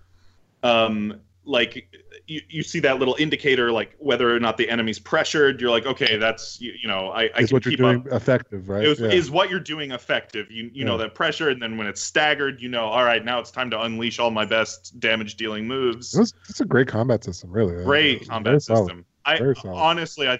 um, 0.63 1.21
like 1.47 1.87
you, 2.27 2.41
you 2.49 2.63
see 2.63 2.79
that 2.79 2.97
little 2.97 3.15
indicator, 3.19 3.71
like 3.71 3.95
whether 3.99 4.35
or 4.35 4.39
not 4.39 4.57
the 4.57 4.67
enemy's 4.69 4.97
pressured. 4.99 5.61
You're 5.61 5.69
like, 5.69 5.85
okay, 5.85 6.17
that's 6.17 6.59
you, 6.59 6.73
you 6.81 6.87
know, 6.87 7.09
I, 7.09 7.29
I 7.35 7.39
Is 7.39 7.49
can 7.49 7.55
what 7.55 7.65
you're 7.65 7.71
keep 7.71 7.79
doing 7.79 7.99
up. 8.01 8.07
effective, 8.13 8.67
right? 8.67 8.83
Is, 8.83 8.99
Yeah. 8.99 9.07
is 9.09 9.29
what 9.29 9.49
you're 9.49 9.59
doing 9.59 9.91
effective? 9.91 10.49
You 10.49 10.69
you 10.73 10.85
know 10.85 10.97
that 10.97 11.13
pressure, 11.13 11.49
and 11.49 11.61
then 11.61 11.77
when 11.77 11.87
it's 11.87 12.01
staggered, 12.01 12.61
you 12.61 12.69
know, 12.69 12.85
all 12.85 13.03
right, 13.03 13.23
now 13.23 13.39
it's 13.39 13.51
time 13.51 13.69
to 13.71 13.81
unleash 13.81 14.17
all 14.19 14.31
my 14.31 14.45
best 14.45 14.99
damage 14.99 15.35
dealing 15.35 15.67
moves. 15.67 16.15
It 16.15 16.19
was, 16.19 16.33
it's 16.49 16.61
a 16.61 16.65
great 16.65 16.87
combat 16.87 17.23
system, 17.23 17.51
really. 17.51 17.83
Great 17.83 18.19
Very 18.19 18.25
combat 18.27 18.61
solid. 18.63 18.87
system. 18.87 19.05
I 19.25 19.37
Very 19.37 19.55
solid. 19.55 19.77
honestly, 19.77 20.27
I 20.27 20.39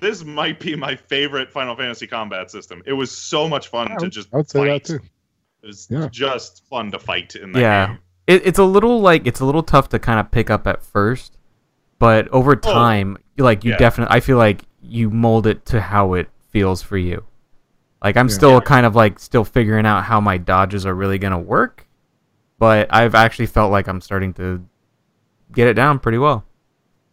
this 0.00 0.24
might 0.24 0.60
be 0.60 0.76
my 0.76 0.94
favorite 0.96 1.50
Final 1.50 1.74
Fantasy 1.76 2.06
combat 2.06 2.50
system. 2.50 2.82
It 2.86 2.92
was 2.92 3.10
so 3.10 3.48
much 3.48 3.68
fun 3.68 3.90
I 3.92 3.96
to 3.96 4.08
just 4.08 4.28
I 4.32 4.36
would 4.38 4.48
say 4.50 4.58
fight. 4.60 4.84
that 4.84 4.84
too. 4.84 5.00
It 5.62 5.66
was 5.66 5.88
Yeah. 5.90 6.08
just 6.10 6.64
fun 6.68 6.90
to 6.92 6.98
fight 6.98 7.34
in 7.36 7.52
that 7.52 7.60
Yeah. 7.60 7.86
game. 7.88 7.98
It, 8.30 8.46
it's 8.46 8.58
a 8.58 8.64
little 8.64 9.00
like 9.00 9.26
it's 9.26 9.40
a 9.40 9.44
little 9.44 9.62
tough 9.62 9.88
to 9.90 9.98
kind 9.98 10.20
of 10.20 10.30
pick 10.30 10.50
up 10.50 10.66
at 10.66 10.82
first, 10.84 11.36
but 11.98 12.28
over 12.28 12.52
oh. 12.52 12.54
time, 12.56 13.18
you 13.36 13.42
like 13.44 13.64
you 13.64 13.72
Oh. 13.72 13.74
yeah. 13.74 13.78
definitely. 13.78 14.16
I 14.16 14.20
feel 14.20 14.38
like 14.38 14.62
you 14.82 15.10
mold 15.10 15.46
it 15.46 15.66
to 15.66 15.80
how 15.80 16.14
it 16.14 16.28
feels 16.50 16.80
for 16.82 16.96
you. 16.96 17.24
Like 18.02 18.16
I'm 18.16 18.28
Yeah. 18.28 18.34
still 18.34 18.52
Yeah. 18.54 18.60
kind 18.60 18.86
of 18.86 18.94
like 18.94 19.18
still 19.18 19.44
figuring 19.44 19.84
out 19.84 20.04
how 20.04 20.20
my 20.20 20.38
dodges 20.38 20.86
are 20.86 20.94
really 20.94 21.18
gonna 21.18 21.38
work, 21.40 21.86
but 22.58 22.86
I've 22.94 23.14
actually 23.14 23.46
felt 23.46 23.72
like 23.72 23.88
I'm 23.88 24.00
starting 24.00 24.32
to 24.34 24.64
get 25.52 25.66
it 25.68 25.74
down 25.74 25.98
pretty 25.98 26.18
well. 26.18 26.44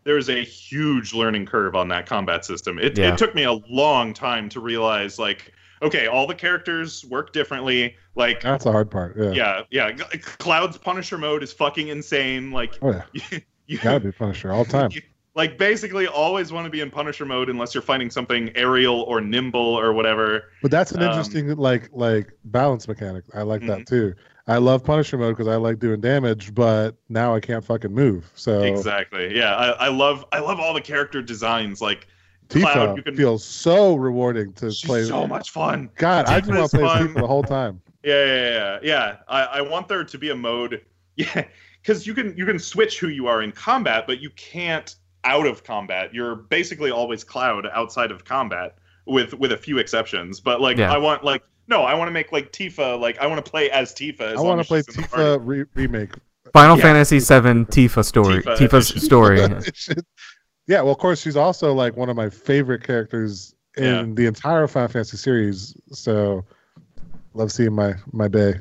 There's 0.04 0.30
a 0.30 0.42
huge 0.44 1.14
learning 1.14 1.48
curve 1.48 1.76
on 1.76 1.88
that 1.90 2.06
combat 2.06 2.46
system. 2.46 2.80
It, 2.80 2.98
Yeah. 2.98 3.12
it 3.12 3.18
took 3.18 3.34
me 3.36 3.44
a 3.44 3.54
long 3.68 4.14
time 4.14 4.48
to 4.50 4.62
realize, 4.62 5.20
like, 5.20 5.52
okay, 5.82 6.08
all 6.08 6.28
the 6.28 6.36
characters 6.36 7.06
work 7.06 7.34
differently. 7.34 7.96
Like, 8.16 8.42
That's 8.42 8.64
the 8.64 8.72
hard 8.72 8.90
part. 8.92 9.16
Yeah. 9.18 9.32
yeah, 9.32 9.62
yeah, 9.70 9.92
Cloud's 10.40 10.78
Punisher 10.78 11.18
mode 11.18 11.44
is 11.44 11.54
fucking 11.54 11.88
insane. 11.90 12.52
Like, 12.52 12.78
Oh 12.82 12.92
yeah. 12.92 13.04
you, 13.32 13.42
you 13.68 13.78
Gotta 13.80 14.00
be 14.00 14.12
Punisher 14.12 14.52
all 14.52 14.64
the 14.64 14.72
time. 14.72 14.92
you- 14.94 15.02
like 15.36 15.60
basically 15.60 16.08
always 16.08 16.52
want 16.52 16.66
to 16.66 16.72
be 16.72 16.82
in 16.82 16.90
Punisher 16.90 17.24
mode 17.24 17.48
unless 17.48 17.76
you're 17.76 17.84
fighting 17.84 18.10
something 18.10 18.52
aerial 18.56 19.02
or 19.04 19.22
nimble 19.22 19.62
or 19.62 19.94
whatever. 19.94 20.46
But 20.64 20.72
that's 20.72 20.92
an 20.94 21.04
Um, 21.04 21.10
interesting 21.10 21.56
like 21.58 21.90
like 21.94 22.34
balance 22.46 22.88
mechanic. 22.88 23.24
I 23.36 23.44
like 23.44 23.62
Mhm. 23.62 23.68
that 23.68 23.86
too. 23.86 24.16
I 24.48 24.58
love 24.58 24.84
Punisher 24.84 25.16
mode 25.20 25.38
because 25.38 25.48
I 25.48 25.58
like 25.58 25.78
doing 25.78 26.02
damage, 26.02 26.56
but 26.56 26.96
now 27.08 27.36
I 27.36 27.40
can't 27.40 27.64
fucking 27.64 27.94
move. 27.94 28.32
So 28.34 28.64
Exactly. 28.64 29.38
Yeah, 29.38 29.56
I, 29.56 29.68
I 29.86 29.88
love 29.90 30.26
I 30.32 30.40
love 30.40 30.60
all 30.60 30.74
the 30.74 30.82
character 30.82 31.22
designs. 31.22 31.82
Like 31.82 32.08
Tifa 32.50 32.62
Cloud, 32.74 32.98
you 32.98 33.04
can- 33.04 33.16
feels 33.16 33.44
so 33.44 33.96
rewarding 33.96 34.54
to 34.54 34.72
she's 34.72 34.88
play. 34.88 35.04
so 35.04 35.28
much 35.28 35.50
fun. 35.52 35.90
God, 35.96 36.26
I 36.28 36.40
just 36.40 36.52
want 36.52 36.70
to 36.72 36.78
play 36.78 36.88
fun. 36.88 37.08
Tifa 37.10 37.22
the 37.22 37.28
whole 37.28 37.44
time. 37.44 37.82
Yeah, 38.04 38.26
yeah, 38.26 38.50
yeah, 38.52 38.80
yeah. 38.84 39.16
I, 39.28 39.44
I 39.44 39.62
want 39.62 39.88
there 39.88 40.04
to 40.04 40.18
be 40.18 40.30
a 40.30 40.36
mode, 40.36 40.82
yeah, 41.16 41.46
because 41.82 42.06
you 42.08 42.14
can 42.14 42.36
you 42.38 42.46
can 42.46 42.60
switch 42.60 43.00
who 43.00 43.08
you 43.10 43.28
are 43.28 43.42
in 43.42 43.52
combat, 43.52 44.06
but 44.08 44.20
you 44.22 44.30
can't 44.32 44.96
out 45.24 45.46
of 45.46 45.64
combat. 45.64 46.14
You're 46.14 46.36
basically 46.36 46.92
always 46.92 47.24
Cloud 47.24 47.68
outside 47.74 48.12
of 48.12 48.24
combat, 48.24 48.78
with 49.06 49.34
with 49.34 49.52
a 49.52 49.58
few 49.58 49.78
exceptions. 49.78 50.40
But 50.40 50.62
like, 50.62 50.78
Yeah. 50.78 50.94
I 50.94 50.98
want 50.98 51.24
like 51.24 51.44
no, 51.68 51.82
I 51.84 51.96
want 51.96 52.08
to 52.08 52.14
make 52.14 52.32
like 52.32 52.54
Tifa. 52.54 52.98
Like, 52.98 53.18
I 53.20 53.28
want 53.28 53.44
to 53.44 53.52
play 53.52 53.70
as 53.72 53.94
Tifa. 53.94 54.22
As 54.22 54.40
I 54.40 54.42
want 54.42 54.58
want 54.58 54.62
to 54.62 54.68
play 54.68 54.82
Tifa 54.84 55.40
re- 55.44 55.66
remake. 55.76 56.12
Final 56.54 56.78
Yeah. 56.78 56.84
Fantasy 56.84 57.20
VII 57.20 57.66
Tifa 57.66 58.06
story. 58.06 58.42
Tifa 58.42 58.56
Tifa's 58.58 58.90
edition. 58.92 59.00
story. 59.02 59.40
It 60.68 60.72
should- 60.72 60.78
yeah, 60.78 60.82
well, 60.82 60.92
of 60.92 60.98
course, 61.00 61.22
she's 61.22 61.36
also 61.38 61.74
like 61.74 61.96
one 61.98 62.10
of 62.10 62.16
my 62.16 62.30
favorite 62.30 62.84
characters 62.84 63.56
in 63.78 63.84
Yeah. 63.84 64.06
the 64.14 64.26
entire 64.26 64.68
Final 64.68 64.88
Fantasy 64.90 65.18
series. 65.18 65.76
So, 65.92 66.46
love 67.34 67.52
seeing 67.52 67.74
my 67.74 67.96
my 68.12 68.28
bay. 68.28 68.56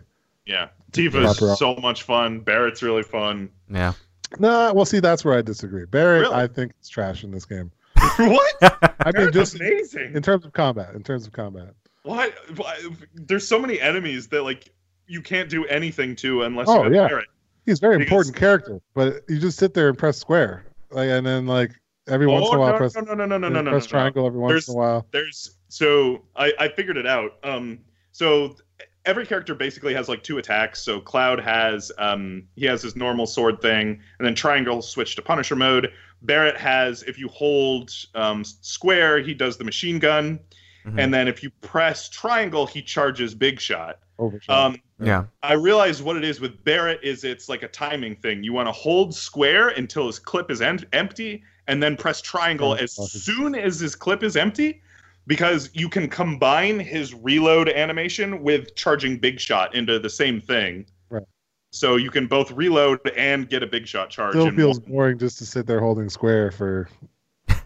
Yeah, 0.46 0.68
Tifa 0.92 1.12
Drop 1.22 1.36
is 1.36 1.42
off. 1.42 1.58
so 1.58 1.74
much 1.76 2.02
fun. 2.04 2.40
Barret's 2.40 2.82
really 2.82 3.02
fun. 3.02 3.48
Yeah. 3.70 3.92
Nah, 4.38 4.72
well, 4.72 4.84
see, 4.84 5.00
that's 5.00 5.24
where 5.24 5.36
I 5.38 5.42
disagree. 5.42 5.86
Barret, 5.86 6.22
Really? 6.22 6.34
I 6.34 6.46
think 6.48 6.72
is 6.82 6.88
trash 6.88 7.22
in 7.24 7.30
this 7.30 7.44
game. 7.44 7.70
what? 8.16 8.54
I 8.62 9.06
mean, 9.06 9.12
Barret's 9.12 9.32
just 9.36 9.54
amazing. 9.56 10.14
in 10.14 10.22
terms 10.22 10.44
of 10.44 10.52
combat. 10.52 10.94
In 10.94 11.02
terms 11.02 11.26
of 11.26 11.32
combat. 11.32 11.74
What? 12.02 12.34
Why- 12.56 12.78
There's 13.14 13.46
so 13.46 13.58
many 13.58 13.80
enemies 13.80 14.28
that 14.28 14.42
like 14.42 14.72
you 15.08 15.22
can't 15.22 15.48
do 15.48 15.64
anything 15.66 16.14
to 16.16 16.42
unless 16.42 16.68
Oh, 16.68 16.78
you 16.78 16.82
have 16.84 16.92
yeah. 16.94 17.08
Barret. 17.08 17.26
He's 17.64 17.78
a 17.78 17.80
very 17.80 17.98
Because- 17.98 18.10
important 18.12 18.36
character, 18.36 18.80
but 18.94 19.22
you 19.28 19.38
just 19.38 19.58
sit 19.58 19.74
there 19.74 19.88
and 19.88 19.96
press 19.98 20.18
square, 20.18 20.64
like, 20.90 21.08
and 21.08 21.24
then 21.26 21.46
like 21.46 21.72
every 22.08 22.26
once 22.26 22.46
oh, 22.48 22.52
in 22.52 22.56
a 22.56 22.60
while 22.60 22.72
no, 22.72 22.78
press, 22.78 22.94
no, 22.94 23.02
no, 23.02 23.14
no, 23.14 23.26
no, 23.26 23.38
no, 23.38 23.48
no, 23.48 23.60
no, 23.62 23.70
press 23.70 23.84
no. 23.84 23.88
triangle 23.90 24.26
every 24.26 24.38
once 24.40 24.50
There's- 24.52 24.68
in 24.68 24.74
a 24.74 24.78
while. 24.78 25.06
There's 25.10 25.58
so 25.68 26.22
I 26.36 26.52
I 26.58 26.68
figured 26.68 26.96
it 26.96 27.06
out. 27.06 27.32
Um, 27.42 27.78
so 28.12 28.56
every 29.04 29.26
character 29.26 29.54
basically 29.54 29.94
has 29.94 30.08
like 30.08 30.22
two 30.22 30.38
attacks. 30.38 30.80
So 30.82 31.00
Cloud 31.00 31.40
has 31.40 31.92
um 31.98 32.44
he 32.56 32.64
has 32.66 32.82
his 32.82 32.96
normal 32.96 33.26
sword 33.26 33.60
thing, 33.60 34.00
and 34.18 34.26
then 34.26 34.34
Triangle 34.34 34.82
switch 34.82 35.16
to 35.16 35.22
Punisher 35.22 35.56
mode. 35.56 35.92
Barret 36.22 36.56
has 36.56 37.02
if 37.04 37.18
you 37.18 37.28
hold 37.28 37.90
um, 38.14 38.42
square, 38.44 39.18
he 39.20 39.34
does 39.34 39.56
the 39.58 39.64
machine 39.64 39.98
gun, 39.98 40.40
Mhm. 40.86 40.98
and 41.00 41.12
then 41.14 41.28
if 41.28 41.42
you 41.42 41.50
press 41.60 42.08
triangle, 42.08 42.66
he 42.66 42.80
charges 42.82 43.34
Big 43.34 43.60
Shot. 43.60 43.98
Overshot. 44.18 44.56
Um, 44.56 44.76
yeah. 44.98 45.24
I 45.42 45.52
realized 45.52 46.02
what 46.02 46.16
it 46.16 46.24
is 46.24 46.40
with 46.40 46.64
Barret 46.64 47.00
is 47.02 47.22
it's 47.22 47.50
like 47.50 47.62
a 47.62 47.68
timing 47.68 48.16
thing. 48.16 48.42
You 48.42 48.54
want 48.54 48.66
to 48.66 48.72
hold 48.72 49.14
square 49.14 49.68
until 49.68 50.06
his 50.06 50.18
clip 50.18 50.50
is 50.50 50.62
en- 50.62 50.86
empty, 50.94 51.42
and 51.68 51.82
then 51.82 51.96
press 51.96 52.20
triangle 52.20 52.72
Oh, 52.72 52.74
as 52.74 52.94
soon 52.94 53.54
as 53.54 53.80
his 53.80 53.94
clip 53.94 54.22
is 54.22 54.36
empty, 54.36 54.82
because 55.26 55.70
you 55.72 55.88
can 55.88 56.08
combine 56.08 56.78
his 56.78 57.14
reload 57.14 57.68
animation 57.68 58.42
with 58.42 58.74
charging 58.76 59.18
Big 59.18 59.40
Shot 59.40 59.74
into 59.74 59.98
the 59.98 60.10
same 60.10 60.40
thing. 60.40 60.86
Right. 61.10 61.24
So 61.70 61.96
you 61.96 62.10
can 62.10 62.26
both 62.26 62.50
reload 62.52 63.00
and 63.16 63.48
get 63.48 63.62
a 63.62 63.66
Big 63.66 63.86
Shot 63.86 64.10
charge. 64.10 64.32
Still 64.32 64.52
feels 64.52 64.80
one. 64.80 64.90
boring 64.92 65.18
just 65.18 65.38
to 65.38 65.46
sit 65.46 65.66
there 65.66 65.80
holding 65.80 66.08
square 66.08 66.50
for 66.50 66.88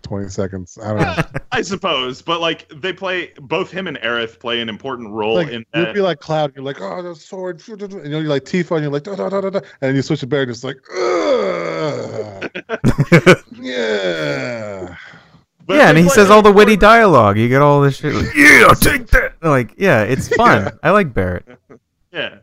twenty 0.03 0.29
seconds. 0.29 0.79
I 0.83 0.89
don't 0.89 1.01
know. 1.01 1.41
I 1.53 1.63
suppose, 1.63 2.23
but 2.23 2.41
like 2.41 2.69
they 2.75 2.93
play 2.93 3.33
both 3.37 3.71
him 3.71 3.87
and 3.87 3.97
Aerith 3.99 4.39
play 4.39 4.61
an 4.61 4.69
important 4.69 5.11
role 5.11 5.35
like 5.35 5.49
in 5.49 5.65
you'd 5.75 5.87
that. 5.87 5.95
be 5.95 6.01
like 6.01 6.21
Cloud, 6.21 6.53
you're 6.55 6.65
like, 6.65 6.81
oh, 6.81 7.03
the 7.03 7.15
sword, 7.15 7.63
and 7.69 7.93
you 7.93 8.09
know, 8.09 8.19
you're 8.21 8.29
like 8.29 8.45
Tifa, 8.45 8.73
and 8.73 8.83
you're 8.83 8.93
like, 8.93 9.05
da, 9.05 9.15
da, 9.15 9.29
da, 9.29 9.41
da, 9.41 9.51
da, 9.51 9.59
and 9.59 9.67
then 9.81 9.97
you 9.97 10.03
switch 10.03 10.21
to 10.21 10.27
Barret, 10.27 10.49
and 10.49 10.51
it's 10.53 10.65
like, 10.65 10.79
Ugh. 10.95 12.51
yeah. 13.61 14.97
But 15.67 15.77
yeah, 15.77 15.89
and 15.91 15.99
he 15.99 16.09
says 16.09 16.27
an 16.27 16.33
all 16.33 16.43
the 16.43 16.51
witty 16.51 16.77
dialogue. 16.77 17.39
You 17.39 17.49
get 17.49 17.63
all 17.63 17.81
this 17.81 17.97
shit. 17.99 18.13
Like, 18.13 18.35
yeah, 18.35 18.69
take 18.81 19.07
that. 19.09 19.35
Like, 19.41 19.75
yeah, 19.77 20.03
it's 20.03 20.29
fun. 20.35 20.77
I 20.83 20.91
like 20.91 21.15
Barret. 21.15 21.47
Yeah. 22.13 22.39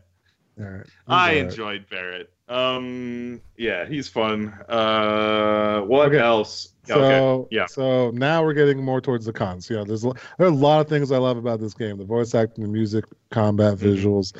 All 0.58 0.66
right. 0.66 0.86
I 1.06 1.32
Enjoy 1.32 1.72
enjoyed 1.74 1.90
Barret. 1.90 2.32
Um, 2.48 3.40
yeah, 3.56 3.86
he's 3.86 4.08
fun. 4.08 4.48
Uh, 4.68 5.82
what 5.82 6.06
Okay. 6.08 6.18
else? 6.18 6.74
So, 6.84 7.00
okay. 7.02 7.46
Yeah. 7.50 7.66
so 7.66 8.10
now 8.12 8.42
we're 8.42 8.54
getting 8.54 8.82
more 8.82 9.00
towards 9.00 9.26
the 9.26 9.32
cons. 9.32 9.68
Yeah, 9.68 9.84
there's 9.84 10.04
a, 10.04 10.12
there 10.38 10.46
are 10.46 10.50
a 10.50 10.54
lot 10.54 10.80
of 10.80 10.88
things 10.88 11.12
I 11.12 11.18
love 11.18 11.36
about 11.36 11.60
this 11.60 11.74
game: 11.74 11.98
the 11.98 12.04
voice 12.04 12.34
acting, 12.34 12.64
the 12.64 12.70
music, 12.70 13.04
combat, 13.30 13.76
Mhm. 13.80 13.84
visuals, 13.84 14.34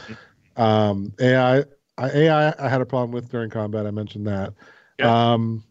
um, 0.56 1.12
AI. 1.20 1.64
I, 1.98 2.10
AI, 2.10 2.54
I 2.58 2.68
had 2.68 2.80
a 2.80 2.86
problem 2.86 3.10
with 3.12 3.28
during 3.30 3.50
combat. 3.50 3.86
I 3.86 3.90
mentioned 3.90 4.26
that. 4.28 4.54
Yeah. 4.98 5.14
Um, 5.34 5.64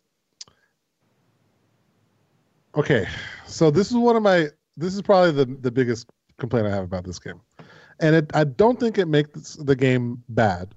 okay, 2.76 3.08
so 3.46 3.72
this 3.72 3.90
is 3.90 3.98
one 3.98 4.16
of 4.16 4.24
my. 4.24 4.48
This 4.76 4.96
is 4.96 5.02
probably 5.02 5.32
the 5.32 5.46
the 5.62 5.72
biggest 5.72 6.08
complaint 6.38 6.68
I 6.68 6.72
have 6.72 6.84
about 6.84 7.06
this 7.06 7.20
game, 7.20 7.42
and 8.00 8.16
it, 8.16 8.32
I 8.34 8.44
don't 8.44 8.80
think 8.80 8.98
it 8.98 9.08
makes 9.08 9.56
the 9.56 9.76
game 9.76 10.24
bad, 10.30 10.76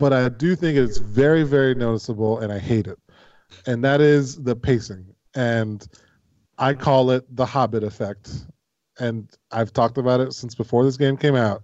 but 0.00 0.12
I 0.12 0.28
do 0.28 0.56
think 0.56 0.76
it's 0.76 0.98
very 0.98 1.44
very 1.44 1.76
noticeable, 1.76 2.40
and 2.40 2.52
I 2.52 2.58
hate 2.58 2.88
it 2.88 2.98
and 3.66 3.84
that 3.84 4.00
is 4.00 4.42
the 4.42 4.56
pacing. 4.56 5.06
And 5.34 5.86
I 6.58 6.74
call 6.74 7.10
it 7.10 7.24
the 7.34 7.46
Hobbit 7.46 7.84
effect. 7.84 8.30
And 8.98 9.30
I've 9.50 9.72
talked 9.72 9.98
about 9.98 10.20
it 10.20 10.32
since 10.32 10.54
before 10.54 10.84
this 10.84 10.96
game 10.96 11.16
came 11.16 11.36
out. 11.36 11.62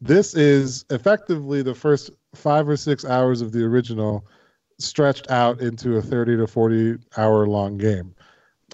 This 0.00 0.34
is 0.34 0.84
effectively 0.90 1.62
the 1.62 1.74
first 1.74 2.10
five 2.34 2.68
or 2.68 2.76
six 2.76 3.04
hours 3.04 3.40
of 3.40 3.52
the 3.52 3.62
original 3.62 4.26
stretched 4.78 5.30
out 5.30 5.60
into 5.60 5.96
a 5.96 6.02
30 6.02 6.38
to 6.38 6.46
40 6.46 6.96
hour 7.16 7.46
long 7.46 7.78
game. 7.78 8.14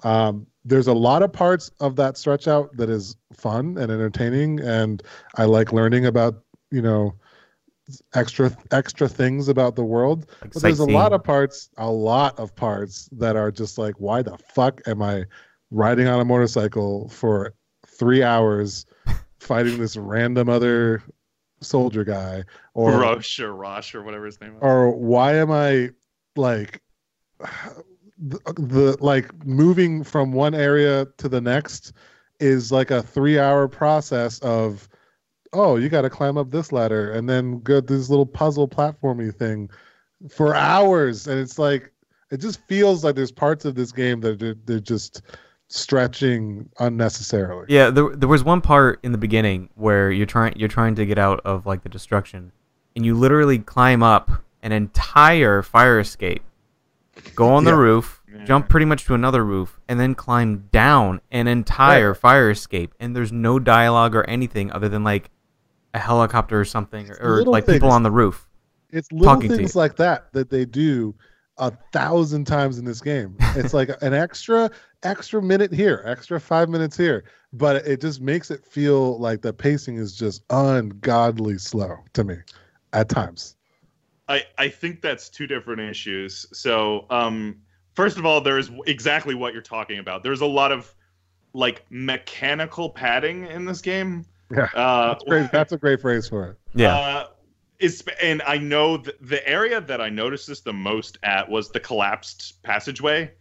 Um, 0.03 0.47
there's 0.65 0.87
a 0.87 0.93
lot 0.93 1.21
of 1.21 1.31
parts 1.31 1.69
of 1.79 1.95
that 1.97 2.17
stretch 2.17 2.47
out 2.47 2.75
that 2.77 2.89
is 2.89 3.15
fun 3.33 3.77
and 3.77 3.91
entertaining, 3.91 4.59
and 4.61 5.03
I 5.35 5.45
like 5.45 5.71
learning 5.71 6.05
about, 6.05 6.41
you 6.71 6.81
know, 6.81 7.13
extra 8.13 8.55
extra 8.71 9.09
things 9.09 9.49
about 9.49 9.75
the 9.75 9.83
world 9.83 10.25
Like 10.41 10.53
but 10.53 10.61
there's 10.61 10.79
a 10.79 10.85
lot 10.85 11.11
of 11.11 11.23
parts, 11.23 11.69
a 11.77 11.89
lot 11.89 12.39
of 12.39 12.55
parts 12.55 13.09
that 13.13 13.35
are 13.35 13.51
just 13.51 13.77
like, 13.77 13.95
why 13.97 14.21
the 14.21 14.37
fuck 14.37 14.81
am 14.87 15.01
I 15.01 15.25
riding 15.71 16.07
on 16.07 16.19
a 16.19 16.25
motorcycle 16.25 17.09
for 17.09 17.53
three 17.85 18.23
hours 18.23 18.85
fighting 19.39 19.77
this 19.79 19.97
random 19.97 20.49
other 20.49 21.03
soldier 21.61 22.03
guy? 22.03 22.43
Or 22.73 22.99
Roche 22.99 23.39
or 23.39 23.53
Roche 23.53 23.95
or 23.95 24.03
whatever 24.03 24.25
his 24.25 24.39
name 24.39 24.55
is. 24.55 24.59
or 24.61 24.91
why 24.91 25.35
am 25.35 25.51
I 25.51 25.89
like 26.35 26.81
the, 28.17 28.39
the 28.55 28.97
like 29.01 29.45
moving 29.45 30.03
from 30.03 30.31
one 30.31 30.55
area 30.55 31.07
to 31.17 31.27
the 31.27 31.41
next 31.41 31.93
is 32.39 32.71
like 32.71 32.91
a 32.91 33.03
three 33.03 33.39
hour 33.39 33.67
process 33.67 34.39
of 34.39 34.87
oh 35.53 35.75
you 35.77 35.89
got 35.89 36.01
to 36.01 36.09
climb 36.09 36.37
up 36.37 36.49
this 36.51 36.71
ladder 36.71 37.11
and 37.11 37.29
then 37.29 37.59
go 37.61 37.79
to 37.79 37.85
this 37.85 38.09
little 38.09 38.25
puzzle 38.25 38.67
platformy 38.67 39.33
thing 39.33 39.69
for 40.29 40.55
hours 40.55 41.27
and 41.27 41.39
it's 41.39 41.57
like 41.59 41.91
it 42.31 42.37
just 42.37 42.59
feels 42.67 43.03
like 43.03 43.15
there's 43.15 43.31
parts 43.31 43.63
of 43.65 43.75
this 43.75 43.91
game 43.91 44.19
that 44.21 44.39
they're, 44.39 44.55
they're 44.65 44.79
just 44.79 45.21
stretching 45.67 46.69
unnecessarily 46.79 47.65
Yeah, 47.67 47.89
there, 47.89 48.09
there 48.15 48.29
was 48.29 48.43
one 48.43 48.61
part 48.61 48.99
in 49.03 49.11
the 49.11 49.17
beginning 49.17 49.69
where 49.75 50.11
you're 50.11 50.25
trying 50.25 50.53
you're 50.55 50.69
trying 50.69 50.95
to 50.95 51.05
get 51.05 51.17
out 51.17 51.41
of 51.45 51.65
like 51.65 51.83
the 51.83 51.89
destruction, 51.89 52.51
and 52.95 53.05
you 53.05 53.15
literally 53.15 53.59
climb 53.59 54.03
up 54.03 54.29
an 54.61 54.71
entire 54.71 55.61
fire 55.61 55.99
escape, 55.99 56.43
go 57.35 57.49
on 57.49 57.63
the 57.63 57.71
Yeah. 57.71 57.77
roof, 57.77 58.21
Yeah. 58.31 58.45
jump 58.45 58.69
pretty 58.69 58.85
much 58.85 59.05
to 59.05 59.13
another 59.13 59.43
roof, 59.43 59.79
and 59.89 59.99
then 59.99 60.13
climb 60.15 60.69
down 60.71 61.21
an 61.31 61.47
entire 61.47 62.09
Right. 62.09 62.17
fire 62.17 62.49
escape, 62.51 62.93
and 62.99 63.15
there's 63.15 63.31
no 63.31 63.57
dialogue 63.59 64.15
or 64.15 64.23
anything 64.25 64.71
other 64.71 64.89
than 64.89 65.03
like 65.03 65.29
a 65.93 65.99
helicopter 65.99 66.59
or 66.59 66.65
something, 66.65 67.09
or, 67.09 67.17
or 67.21 67.37
Little 67.37 67.53
like 67.53 67.65
people 67.65 67.91
on 67.91 68.03
the 68.03 68.11
roof. 68.11 68.47
It's 68.91 69.11
little 69.11 69.41
things 69.41 69.75
like 69.75 69.95
that 69.97 70.31
that 70.33 70.49
they 70.49 70.65
do 70.65 71.15
a 71.57 71.71
thousand 71.91 72.45
times 72.45 72.77
in 72.77 72.85
this 72.85 73.01
game. 73.01 73.35
It's 73.55 73.73
like 73.73 73.89
an 74.01 74.13
extra 74.13 74.69
extra 75.03 75.41
minute 75.41 75.71
here, 75.71 76.03
extra 76.05 76.39
five 76.39 76.69
minutes 76.69 76.97
here, 76.97 77.25
but 77.51 77.77
it 77.87 78.01
just 78.01 78.21
makes 78.21 78.51
it 78.51 78.65
feel 78.65 79.19
like 79.19 79.41
the 79.41 79.53
pacing 79.53 79.97
is 79.97 80.15
just 80.15 80.43
ungodly 80.49 81.57
slow 81.57 81.97
to 82.13 82.23
me 82.23 82.37
at 82.93 83.09
times. 83.09 83.55
I, 84.29 84.43
I 84.57 84.69
think 84.69 85.01
that's 85.01 85.29
two 85.29 85.47
different 85.47 85.81
issues. 85.81 86.45
So, 86.53 87.05
um, 87.09 87.57
first 87.93 88.17
of 88.17 88.25
all, 88.25 88.41
there's 88.41 88.71
exactly 88.87 89.35
what 89.35 89.53
you're 89.53 89.61
talking 89.61 89.99
about. 89.99 90.23
There's 90.23 90.41
a 90.41 90.45
lot 90.45 90.71
of 90.71 90.93
like 91.53 91.85
mechanical 91.89 92.89
padding 92.89 93.45
in 93.45 93.65
this 93.65 93.81
game. 93.81 94.25
Yeah, 94.53 94.67
Uh, 94.75 95.07
That's 95.09 95.23
great. 95.23 95.51
That's 95.51 95.71
a 95.73 95.77
great 95.77 96.01
phrase 96.01 96.27
for 96.27 96.47
it. 96.51 96.57
Yeah, 96.75 96.95
Uh, 96.95 97.27
it's, 97.79 98.03
and 98.21 98.41
I 98.47 98.57
know 98.57 98.97
th- 98.97 99.17
the 99.21 99.45
area 99.47 99.81
that 99.81 99.99
I 100.01 100.09
noticed 100.09 100.47
this 100.47 100.61
the 100.61 100.73
most 100.73 101.17
at 101.23 101.49
was 101.49 101.69
the 101.69 101.79
collapsed 101.79 102.61
passageway 102.63 103.31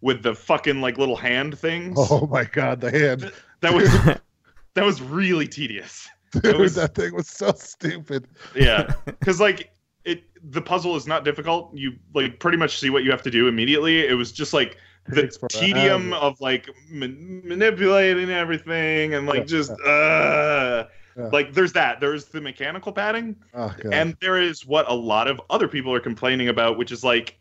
with 0.00 0.22
the 0.22 0.34
fucking 0.34 0.80
like 0.80 0.98
little 0.98 1.16
hand 1.16 1.58
things. 1.58 1.96
Oh 1.98 2.26
my 2.26 2.44
god, 2.44 2.80
the 2.80 2.90
hand, 2.90 3.30
That 3.60 3.72
was 3.74 3.88
that 4.74 4.84
was 4.84 5.00
really 5.02 5.46
tedious. 5.46 6.08
dude, 6.32 6.56
was- 6.56 6.74
that 6.74 6.94
thing 6.94 7.14
was 7.14 7.28
so 7.28 7.52
stupid. 7.52 8.26
Yeah, 8.54 8.92
because 9.04 9.38
like 9.40 9.70
it, 10.04 10.24
the 10.50 10.60
puzzle 10.62 10.96
is 10.96 11.06
not 11.06 11.24
difficult. 11.24 11.70
You 11.76 11.92
like 12.14 12.40
pretty 12.40 12.58
much 12.58 12.78
see 12.78 12.90
what 12.90 13.04
you 13.04 13.10
have 13.12 13.22
to 13.22 13.30
do 13.30 13.46
immediately. 13.46 14.00
It 14.00 14.14
was 14.14 14.32
just 14.32 14.52
like 14.52 14.78
the 15.06 15.28
tedium 15.50 16.12
of 16.12 16.40
like 16.40 16.68
man- 16.88 17.42
manipulating 17.44 18.30
everything 18.30 19.14
and 19.14 19.26
like 19.26 19.40
Yeah, 19.40 19.44
just 19.44 19.72
uh 19.86 20.84
Yeah. 21.16 21.28
Like 21.32 21.52
there's 21.52 21.72
that. 21.74 22.00
There's 22.00 22.26
the 22.26 22.40
mechanical 22.40 22.90
padding, 22.92 23.36
Oh, 23.52 23.74
and 23.92 24.16
there 24.22 24.40
is 24.40 24.64
what 24.64 24.88
a 24.90 24.94
lot 24.94 25.28
of 25.28 25.40
other 25.50 25.68
people 25.68 25.92
are 25.92 26.00
complaining 26.00 26.48
about, 26.48 26.78
which 26.78 26.90
is 26.90 27.04
like 27.04 27.38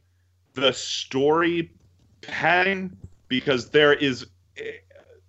the 0.56 0.74
story 0.74 1.72
padding 2.22 2.98
because 3.30 3.70
there 3.70 3.94
is 3.94 4.26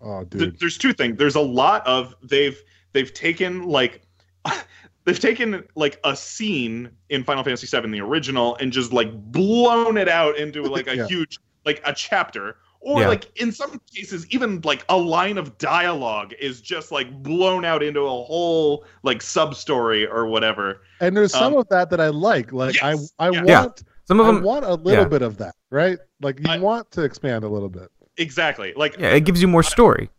oh, 0.01 0.25
th- 0.25 0.55
there's 0.59 0.77
two 0.77 0.92
things. 0.92 1.16
There's 1.18 1.37
a 1.37 1.40
lot 1.40 1.87
of 1.87 2.14
they've 2.23 2.61
they've 2.92 3.14
taken 3.14 3.68
like 3.68 4.03
they've 5.05 5.21
taken 5.21 5.62
like 5.77 6.01
a 6.03 6.16
scene 6.16 6.90
in 7.11 7.23
Final 7.23 7.45
Fantasy 7.45 7.66
VII, 7.68 7.88
the 7.92 8.01
original, 8.01 8.57
and 8.57 8.73
just 8.73 8.92
like 8.92 9.12
blown 9.31 9.97
it 9.97 10.09
out 10.09 10.37
into 10.37 10.62
like 10.64 10.88
a 10.88 10.97
Yeah. 11.03 11.07
huge 11.07 11.38
like 11.64 11.81
a 11.85 11.92
chapter. 11.92 12.57
Or 12.85 13.01
Yeah. 13.01 13.09
like 13.09 13.31
in 13.40 13.53
some 13.53 13.81
cases, 13.94 14.27
even 14.31 14.61
like 14.62 14.85
a 14.88 14.96
line 14.96 15.38
of 15.38 15.57
dialogue 15.59 16.35
is 16.40 16.61
just 16.61 16.90
like 16.90 17.22
blown 17.22 17.64
out 17.64 17.81
into 17.81 18.01
a 18.01 18.09
whole 18.25 18.85
like 19.05 19.22
sub 19.22 19.55
story 19.55 20.05
or 20.05 20.27
whatever. 20.27 20.83
And 21.01 21.16
there's 21.16 21.31
some 21.33 21.53
um, 21.53 21.61
of 21.61 21.68
that 21.68 21.90
that 21.90 22.01
I 22.01 22.09
like. 22.09 22.53
Like 22.53 22.75
Yes, 22.83 23.12
I, 23.20 23.27
I 23.27 23.31
yeah. 23.31 23.42
Yeah. 23.46 23.61
want, 23.62 23.85
Some 24.09 24.18
of 24.18 24.27
I 24.27 24.33
them, 24.33 24.42
want 24.42 24.64
a 24.64 24.75
little 24.75 25.05
yeah. 25.05 25.09
bit 25.09 25.22
of 25.22 25.38
that, 25.38 25.55
right? 25.70 25.98
Like 26.20 26.40
you 26.40 26.46
I- 26.48 26.59
want 26.59 26.90
to 26.92 27.03
expand 27.03 27.44
a 27.44 27.48
little 27.48 27.68
bit. 27.68 27.88
Exactly. 28.16 28.72
Like 28.77 28.96
yeah, 28.98 29.11
it 29.11 29.25
gives 29.25 29.40
you 29.40 29.46
more 29.48 29.62
story. 29.62 30.11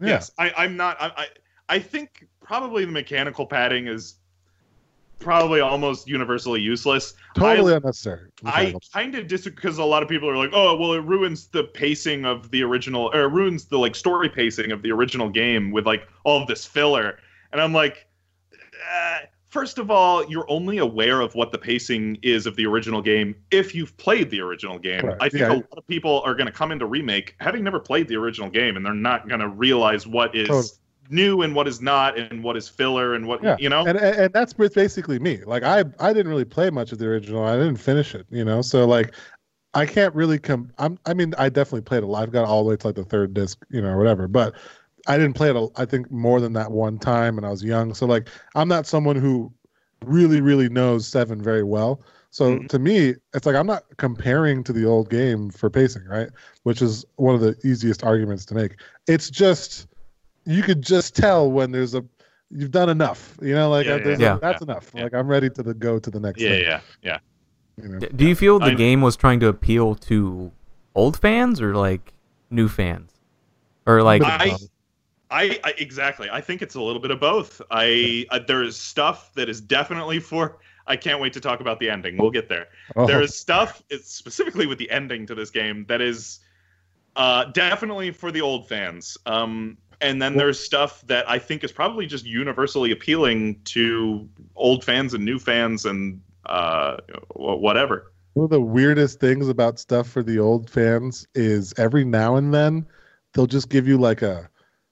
Yeah. 0.00 0.08
Yes, 0.08 0.30
I, 0.38 0.52
I'm 0.58 0.76
not. 0.76 1.00
I, 1.00 1.06
I 1.16 1.26
I 1.70 1.78
think 1.78 2.26
probably 2.42 2.84
the 2.84 2.92
mechanical 2.92 3.46
padding 3.46 3.86
is 3.86 4.16
probably 5.20 5.60
almost 5.60 6.08
universally 6.08 6.60
useless. 6.60 7.14
Totally 7.34 7.74
unnecessary. 7.74 8.30
I 8.44 8.74
kind 8.92 9.14
of 9.14 9.28
disagree 9.28 9.54
because 9.54 9.78
a 9.78 9.84
lot 9.84 10.02
of 10.02 10.08
people 10.08 10.28
are 10.28 10.36
like, 10.36 10.50
"Oh, 10.52 10.76
well, 10.76 10.94
it 10.94 11.04
ruins 11.04 11.46
the 11.46 11.64
pacing 11.64 12.24
of 12.24 12.50
the 12.50 12.62
original, 12.62 13.10
or 13.14 13.22
it 13.22 13.28
ruins 13.28 13.66
the 13.66 13.78
like 13.78 13.94
story 13.94 14.28
pacing 14.28 14.72
of 14.72 14.82
the 14.82 14.90
original 14.90 15.28
game 15.28 15.70
with 15.70 15.86
like 15.86 16.08
all 16.24 16.40
of 16.42 16.48
this 16.48 16.64
filler." 16.66 17.18
And 17.52 17.60
I'm 17.60 17.72
like, 17.72 18.06
uh, 18.52 19.18
first 19.48 19.78
of 19.78 19.90
all, 19.90 20.24
you're 20.28 20.48
only 20.50 20.78
aware 20.78 21.20
of 21.20 21.34
what 21.34 21.52
the 21.52 21.58
pacing 21.58 22.18
is 22.22 22.46
of 22.46 22.56
the 22.56 22.66
original 22.66 23.02
game 23.02 23.34
if 23.50 23.74
you've 23.74 23.96
played 23.96 24.30
the 24.30 24.40
original 24.40 24.78
game. 24.78 25.12
I 25.20 25.28
think 25.28 25.42
Yeah. 25.42 25.52
a 25.52 25.54
lot 25.54 25.76
of 25.76 25.86
people 25.86 26.22
are 26.24 26.34
going 26.34 26.46
to 26.46 26.52
come 26.52 26.72
into 26.72 26.86
remake 26.86 27.34
having 27.40 27.62
never 27.64 27.80
played 27.80 28.08
the 28.08 28.16
original 28.16 28.48
game, 28.48 28.76
and 28.76 28.86
they're 28.86 28.94
not 28.94 29.28
going 29.28 29.40
to 29.40 29.48
realize 29.48 30.06
what 30.06 30.34
is 30.34 30.48
Totally. 30.48 30.68
New 31.10 31.42
and 31.42 31.54
what 31.54 31.66
is 31.68 31.80
not, 31.80 32.18
and 32.18 32.42
what 32.42 32.56
is 32.56 32.68
filler 32.68 33.14
and 33.14 33.26
what 33.26 33.42
Yeah. 33.42 33.56
you 33.58 33.68
know. 33.68 33.84
and, 33.86 33.98
and 33.98 34.16
and 34.16 34.32
that's 34.32 34.52
basically 34.52 35.18
me. 35.18 35.42
Like 35.44 35.62
I 35.62 35.84
I 35.98 36.12
didn't 36.12 36.28
really 36.28 36.44
play 36.44 36.70
much 36.70 36.92
of 36.92 36.98
the 36.98 37.06
original. 37.06 37.44
I 37.44 37.56
didn't 37.56 37.76
finish 37.76 38.14
it, 38.14 38.26
you 38.30 38.44
know. 38.44 38.62
So 38.62 38.86
like 38.86 39.14
I 39.74 39.86
can't 39.86 40.14
really 40.14 40.38
come. 40.38 40.70
I'm. 40.78 40.98
I 41.06 41.14
mean, 41.14 41.34
I 41.38 41.48
definitely 41.48 41.82
played 41.82 42.02
a 42.02 42.06
lot. 42.06 42.22
I've 42.24 42.32
got 42.32 42.44
all 42.44 42.64
the 42.64 42.70
way 42.70 42.76
to 42.76 42.86
like 42.88 42.96
the 42.96 43.04
third 43.04 43.34
disc, 43.34 43.58
you 43.70 43.80
know, 43.80 43.90
or 43.90 43.98
whatever. 43.98 44.26
But 44.26 44.54
I 45.06 45.16
didn't 45.16 45.34
play 45.34 45.50
it. 45.50 45.56
a- 45.56 45.68
I 45.76 45.84
think 45.84 46.10
more 46.10 46.40
than 46.40 46.52
that 46.54 46.70
one 46.72 46.98
time, 46.98 47.36
and 47.38 47.46
I 47.46 47.50
was 47.50 47.62
young. 47.62 47.94
So 47.94 48.06
like 48.06 48.28
I'm 48.54 48.68
not 48.68 48.86
someone 48.86 49.16
who 49.16 49.52
really 50.04 50.40
really 50.40 50.68
knows 50.68 51.06
seven 51.06 51.40
very 51.42 51.62
well. 51.62 52.02
So 52.30 52.58
Mhm. 52.58 52.68
to 52.68 52.78
me, 52.78 53.14
it's 53.34 53.46
like 53.46 53.56
I'm 53.56 53.66
not 53.66 53.84
comparing 53.96 54.62
to 54.64 54.72
the 54.72 54.84
old 54.86 55.08
game 55.10 55.50
for 55.50 55.68
pacing, 55.70 56.04
right? 56.04 56.30
Which 56.64 56.82
is 56.82 57.04
one 57.16 57.34
of 57.34 57.40
the 57.40 57.56
easiest 57.64 58.02
arguments 58.04 58.44
to 58.46 58.54
make. 58.54 58.80
It's 59.06 59.30
just 59.30 59.86
you 60.50 60.62
could 60.62 60.82
just 60.82 61.14
tell 61.14 61.50
when 61.50 61.70
there's 61.70 61.94
a 61.94 62.04
you've 62.50 62.70
done 62.70 62.88
enough, 62.88 63.36
you 63.40 63.54
know, 63.54 63.70
like 63.70 63.86
Yeah, 63.86 63.98
yeah, 64.04 64.16
yeah. 64.18 64.36
A, 64.36 64.40
that's 64.40 64.62
enough. 64.62 64.90
Yeah. 64.94 65.04
Like 65.04 65.14
I'm 65.14 65.28
ready 65.28 65.48
to 65.50 65.62
the, 65.62 65.74
go 65.74 65.98
to 65.98 66.10
the 66.10 66.20
next 66.20 66.40
yeah, 66.40 66.50
thing. 66.50 66.62
yeah, 66.62 66.80
yeah. 67.02 67.18
You 67.80 67.88
know? 67.88 67.98
Do 68.00 68.26
you 68.26 68.34
feel 68.34 68.58
the 68.58 68.66
I- 68.66 68.74
game 68.74 69.00
was 69.00 69.16
trying 69.16 69.40
to 69.40 69.46
appeal 69.48 69.94
to 69.94 70.50
old 70.94 71.18
fans 71.18 71.60
or 71.60 71.74
like 71.74 72.12
new 72.50 72.68
fans, 72.68 73.12
or 73.86 74.02
like 74.02 74.22
I- 74.22 74.50
both. 74.50 74.68
I, 75.32 75.60
I 75.62 75.74
exactly. 75.78 76.28
I 76.28 76.40
think 76.40 76.60
it's 76.60 76.74
a 76.74 76.82
little 76.82 77.00
bit 77.00 77.12
of 77.12 77.20
both. 77.20 77.62
I 77.70 78.26
uh, 78.30 78.40
there 78.48 78.64
is 78.64 78.76
stuff 78.76 79.32
that 79.34 79.48
is 79.48 79.60
definitely 79.60 80.18
for. 80.18 80.58
I 80.88 80.96
can't 80.96 81.20
wait 81.20 81.32
to 81.34 81.40
talk 81.40 81.60
about 81.60 81.78
the 81.78 81.88
ending. 81.88 82.16
We'll 82.16 82.32
get 82.32 82.48
there. 82.48 82.66
Oh, 82.96 83.06
There 83.06 83.22
is 83.22 83.36
stuff, 83.36 83.80
it's 83.90 84.12
specifically 84.12 84.66
with 84.66 84.78
the 84.78 84.90
ending 84.90 85.24
to 85.26 85.36
this 85.36 85.48
game, 85.50 85.84
that 85.86 86.00
is 86.00 86.40
uh, 87.14 87.44
definitely 87.44 88.10
for 88.10 88.32
the 88.32 88.40
old 88.40 88.66
fans. 88.66 89.16
Um, 89.24 89.78
and 90.00 90.20
then 90.20 90.36
there's 90.36 90.58
stuff 90.58 91.02
that 91.06 91.28
I 91.28 91.38
think 91.38 91.64
is 91.64 91.72
probably 91.72 92.06
just 92.06 92.24
universally 92.24 92.90
appealing 92.90 93.60
to 93.64 94.28
old 94.56 94.84
fans 94.84 95.14
and 95.14 95.24
new 95.24 95.38
fans 95.38 95.84
and 95.84 96.20
uh, 96.46 96.96
whatever. 97.34 98.12
one 98.34 98.44
of 98.44 98.50
the 98.50 98.60
weirdest 98.60 99.20
things 99.20 99.48
about 99.48 99.78
stuff 99.78 100.08
for 100.08 100.22
the 100.22 100.38
old 100.38 100.70
fans 100.70 101.26
is 101.34 101.74
every 101.76 102.04
now 102.04 102.36
and 102.36 102.52
then 102.54 102.86
they'll 103.34 103.46
just 103.46 103.68
give 103.68 103.86
you 103.86 103.98
like 103.98 104.22
a 104.22 104.48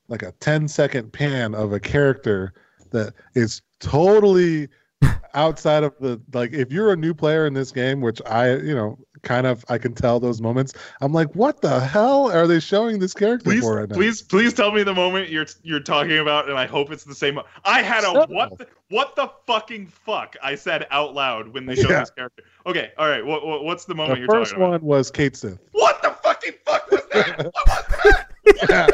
like 0.09 0.23
a 0.23 0.33
10 0.41 0.69
second 0.69 1.13
pan 1.13 1.55
of 1.55 1.73
a 1.73 1.81
character 1.81 2.53
that 2.91 3.15
is 3.35 3.63
totally 3.81 4.69
outside 5.35 5.85
of 5.85 5.95
the 6.01 6.21
like 6.33 6.53
if 6.53 6.73
you're 6.73 6.93
a 6.93 6.97
new 6.97 7.15
player 7.15 7.47
in 7.47 7.55
this 7.55 7.71
game 7.73 8.01
which 8.01 8.21
i 8.27 8.55
you 8.55 8.75
know 8.75 8.99
kind 9.23 9.47
of 9.47 9.65
i 9.69 9.77
can 9.79 9.93
tell 9.95 10.21
those 10.21 10.41
moments 10.41 10.73
i'm 11.01 11.13
like 11.13 11.29
what 11.35 11.61
the 11.61 11.81
hell 11.81 12.31
are 12.31 12.47
they 12.47 12.61
showing 12.61 12.99
this 12.99 13.15
character 13.15 13.45
Please, 13.51 13.61
for 13.63 13.77
right 13.77 13.89
now 13.89 13.95
please, 13.97 14.23
please 14.23 14.53
tell 14.55 14.71
me 14.73 14.83
the 14.83 14.95
moment 14.95 15.29
you're 15.29 15.47
you're 15.63 15.81
talking 15.81 16.19
about, 16.19 16.49
and 16.49 16.59
I 16.59 16.67
hope 16.67 16.91
it's 16.93 17.05
the 17.05 17.15
same. 17.15 17.39
I 17.65 17.83
had 17.83 18.05
a 18.05 18.27
what 18.27 18.57
the, 18.59 18.67
what 18.91 19.17
the 19.17 19.31
fucking 19.47 19.87
fuck 19.89 20.37
I 20.43 20.55
said 20.55 20.87
out 20.91 21.15
loud 21.15 21.49
when 21.49 21.67
they 21.67 21.75
showed 21.75 21.91
Yeah. 21.91 22.01
this 22.01 22.11
character. 22.11 22.43
Okay, 22.67 22.93
all 22.99 23.09
right. 23.09 23.25
What, 23.25 23.47
what 23.47 23.65
what's 23.65 23.85
the 23.85 23.95
moment 23.95 24.17
the 24.17 24.21
you're 24.21 24.29
first 24.31 24.51
talking 24.53 24.65
about? 24.65 24.83
one 24.83 24.89
was 24.89 25.11
Cait 25.11 25.37
Sith 25.37 25.59
What 25.73 26.01
the 26.03 26.11
fucking 26.11 26.55
fuck 26.65 26.91
was 26.91 27.03
that? 27.13 27.39
what 27.45 27.67
was 27.67 27.85
that? 28.05 28.27
yeah. 28.69 28.89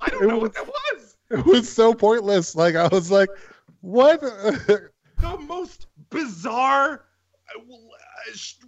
I 0.00 0.08
don't 0.10 0.24
It 0.24 0.26
know 0.28 0.34
was- 0.38 0.42
what 0.42 0.54
that 0.54 0.66
was. 0.66 1.16
it 1.30 1.46
was 1.46 1.70
so 1.72 1.92
pointless 1.94 2.54
like 2.54 2.74
i 2.76 2.86
was 2.88 3.10
like 3.10 3.28
what 3.80 4.20
The 4.20 4.90
most 5.46 5.86
bizarre. 6.10 7.04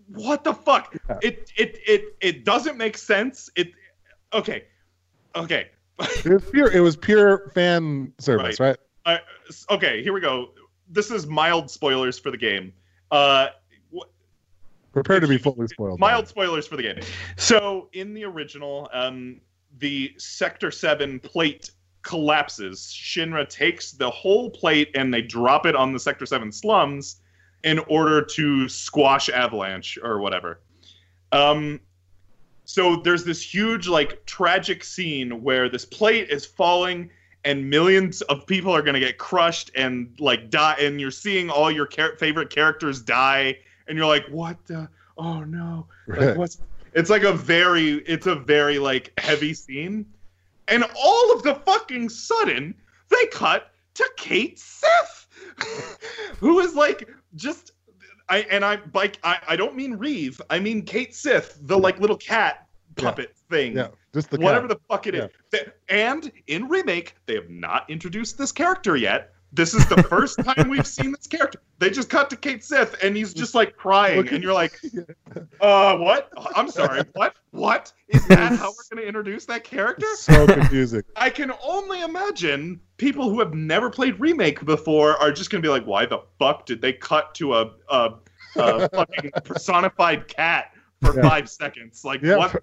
What 0.09 0.45
the 0.45 0.55
fuck? 0.55 0.95
Yeah. 1.09 1.19
It 1.23 1.53
it 1.57 1.79
it 1.87 2.17
it 2.21 2.45
doesn't 2.45 2.77
make 2.77 2.97
sense. 2.97 3.51
It 3.57 3.73
okay, 4.33 4.65
okay. 5.35 5.69
it 5.99 6.27
was 6.27 6.45
pure 6.51 6.71
it 6.71 6.81
was 6.81 6.97
pure 6.97 7.51
fan 7.55 8.13
service 8.19 8.61
right, 8.61 8.77
Uh, 9.05 9.19
okay, 9.71 10.03
here 10.03 10.13
we 10.13 10.21
go. 10.21 10.51
This 10.89 11.11
is 11.11 11.27
mild 11.27 11.71
spoilers 11.71 12.19
for 12.19 12.31
the 12.31 12.37
game. 12.37 12.73
Uh, 13.11 13.49
prepare 14.93 15.21
to 15.21 15.29
be 15.29 15.39
fully 15.39 15.67
spoiled 15.67 15.99
mild 15.99 16.29
spoilers 16.29 16.67
for 16.67 16.77
the 16.77 16.83
game. 16.83 17.01
So 17.37 17.89
in 17.93 18.15
the 18.15 18.25
original, 18.25 18.89
um, 18.93 19.41
the 19.79 20.13
Sector 20.19 20.71
Seven 20.71 21.19
plate 21.21 21.71
collapses. 22.03 22.87
Shinra 22.87 23.49
takes 23.49 23.93
the 23.93 24.11
whole 24.11 24.51
plate 24.51 24.91
and 24.95 25.13
they 25.13 25.23
drop 25.23 25.67
it 25.67 25.75
on 25.75 25.93
the 25.93 25.99
Sector 25.99 26.27
Seven 26.27 26.53
slums 26.53 27.17
in 27.65 27.79
order 27.81 28.23
to 28.23 28.69
squash 28.69 29.29
Avalanche 29.29 29.99
or 30.03 30.21
whatever. 30.21 30.61
Um, 31.33 31.81
so 32.65 32.97
there's 32.97 33.25
this 33.25 33.43
huge, 33.43 33.89
like, 33.89 34.25
tragic 34.27 34.85
scene 34.85 35.43
where 35.43 35.69
this 35.69 35.85
plate 35.85 36.31
is 36.31 36.47
falling 36.47 37.11
and 37.45 37.69
millions 37.69 38.21
of 38.23 38.47
people 38.47 38.75
are 38.75 38.83
going 38.83 38.95
to 38.95 39.01
get 39.01 39.19
crushed 39.19 39.71
and 39.75 40.15
like 40.19 40.51
die 40.51 40.77
and 40.81 41.01
you're 41.01 41.11
seeing 41.11 41.51
all 41.51 41.71
your 41.71 41.87
char- 41.87 42.17
favorite 42.17 42.51
characters 42.51 43.01
die 43.01 43.57
and 43.87 43.97
you're 43.97 44.07
like 44.07 44.27
what 44.29 44.65
the 44.67 44.89
oh 45.17 45.45
no. 45.45 45.87
Like 46.07 46.37
what's 46.37 46.59
it's 46.93 47.11
like 47.11 47.23
a 47.23 47.33
very 47.33 48.03
it's 48.07 48.27
a 48.27 48.35
very 48.35 48.79
like 48.79 49.13
heavy 49.19 49.55
scene. 49.55 50.07
And 50.67 50.85
all 51.01 51.33
of 51.33 51.43
the 51.43 51.55
fucking 51.55 52.09
sudden 52.09 52.75
they 53.09 53.27
cut 53.29 53.71
to 53.95 54.11
Cait 54.17 54.59
Sith 54.59 55.27
who 56.39 56.61
is 56.61 56.75
like 56.75 57.09
just 57.35 57.73
i 58.29 58.39
and 58.51 58.65
i 58.65 58.79
like 58.95 59.19
i, 59.23 59.39
I 59.49 59.57
don't 59.57 59.75
mean 59.77 59.95
reeve 59.95 60.41
i 60.51 60.59
mean 60.59 60.83
Cait 60.83 61.15
Sith 61.15 61.59
the 61.63 61.79
like 61.79 61.99
little 62.01 62.17
cat 62.17 62.67
puppet 62.97 63.37
thing 63.51 63.77
yeah 63.77 63.89
just 64.15 64.31
the 64.31 64.39
whatever 64.39 64.67
cat. 64.67 64.79
the 64.79 64.83
fuck 64.89 65.07
it 65.07 65.15
is. 65.15 65.21
Yeah. 65.53 65.59
Th- 65.61 65.71
And 65.91 66.33
in 66.47 66.67
remake, 66.67 67.15
they 67.27 67.35
have 67.35 67.51
not 67.51 67.89
introduced 67.91 68.39
this 68.39 68.53
character 68.53 68.97
yet. 68.97 69.33
This 69.53 69.75
is 69.75 69.87
the 69.89 70.03
first 70.09 70.39
time 70.43 70.71
we've 70.71 70.87
seen 70.87 71.13
this 71.13 71.27
character. 71.27 71.61
They 71.79 71.91
just 71.91 72.09
cut 72.09 72.31
to 72.31 72.37
Cait 72.37 72.65
Sith, 72.65 72.97
and 73.03 73.15
he's 73.15 73.35
just 73.35 73.55
like 73.55 73.77
crying, 73.77 74.17
Look 74.17 74.33
and 74.33 74.43
you're 74.43 74.55
like, 74.55 74.81
"Uh, 75.61 75.99
what? 75.99 76.31
I'm 76.57 76.71
sorry, 76.71 77.03
what? 77.13 77.37
What 77.51 77.93
is 78.09 78.27
that? 78.29 78.53
How 78.59 78.71
we're 78.71 78.97
going 78.97 79.03
to 79.03 79.07
introduce 79.07 79.45
that 79.45 79.63
character?" 79.63 80.07
It's 80.09 80.23
so 80.23 80.47
confusing 80.47 81.03
I 81.15 81.29
can 81.29 81.53
only 81.63 82.01
imagine 82.01 82.81
people 82.99 83.31
who 83.31 83.39
have 83.39 83.55
never 83.55 83.89
played 83.89 84.21
remake 84.21 84.63
before 84.65 85.17
are 85.17 85.33
just 85.33 85.49
going 85.51 85.63
to 85.63 85.67
be 85.67 85.71
like, 85.71 85.87
"Why 85.87 86.05
the 86.05 86.19
fuck 86.39 86.67
did 86.67 86.81
they 86.83 86.93
cut 86.93 87.35
to 87.37 87.55
a 87.55 87.71
a, 87.89 88.11
a 88.57 88.89
fucking 88.95 89.31
personified 89.45 90.29
cat 90.29 90.73
for 91.01 91.17
Yeah. 91.17 91.29
five 91.29 91.49
seconds? 91.49 92.05
Like 92.05 92.21
Yeah. 92.23 92.37
what? 92.37 92.63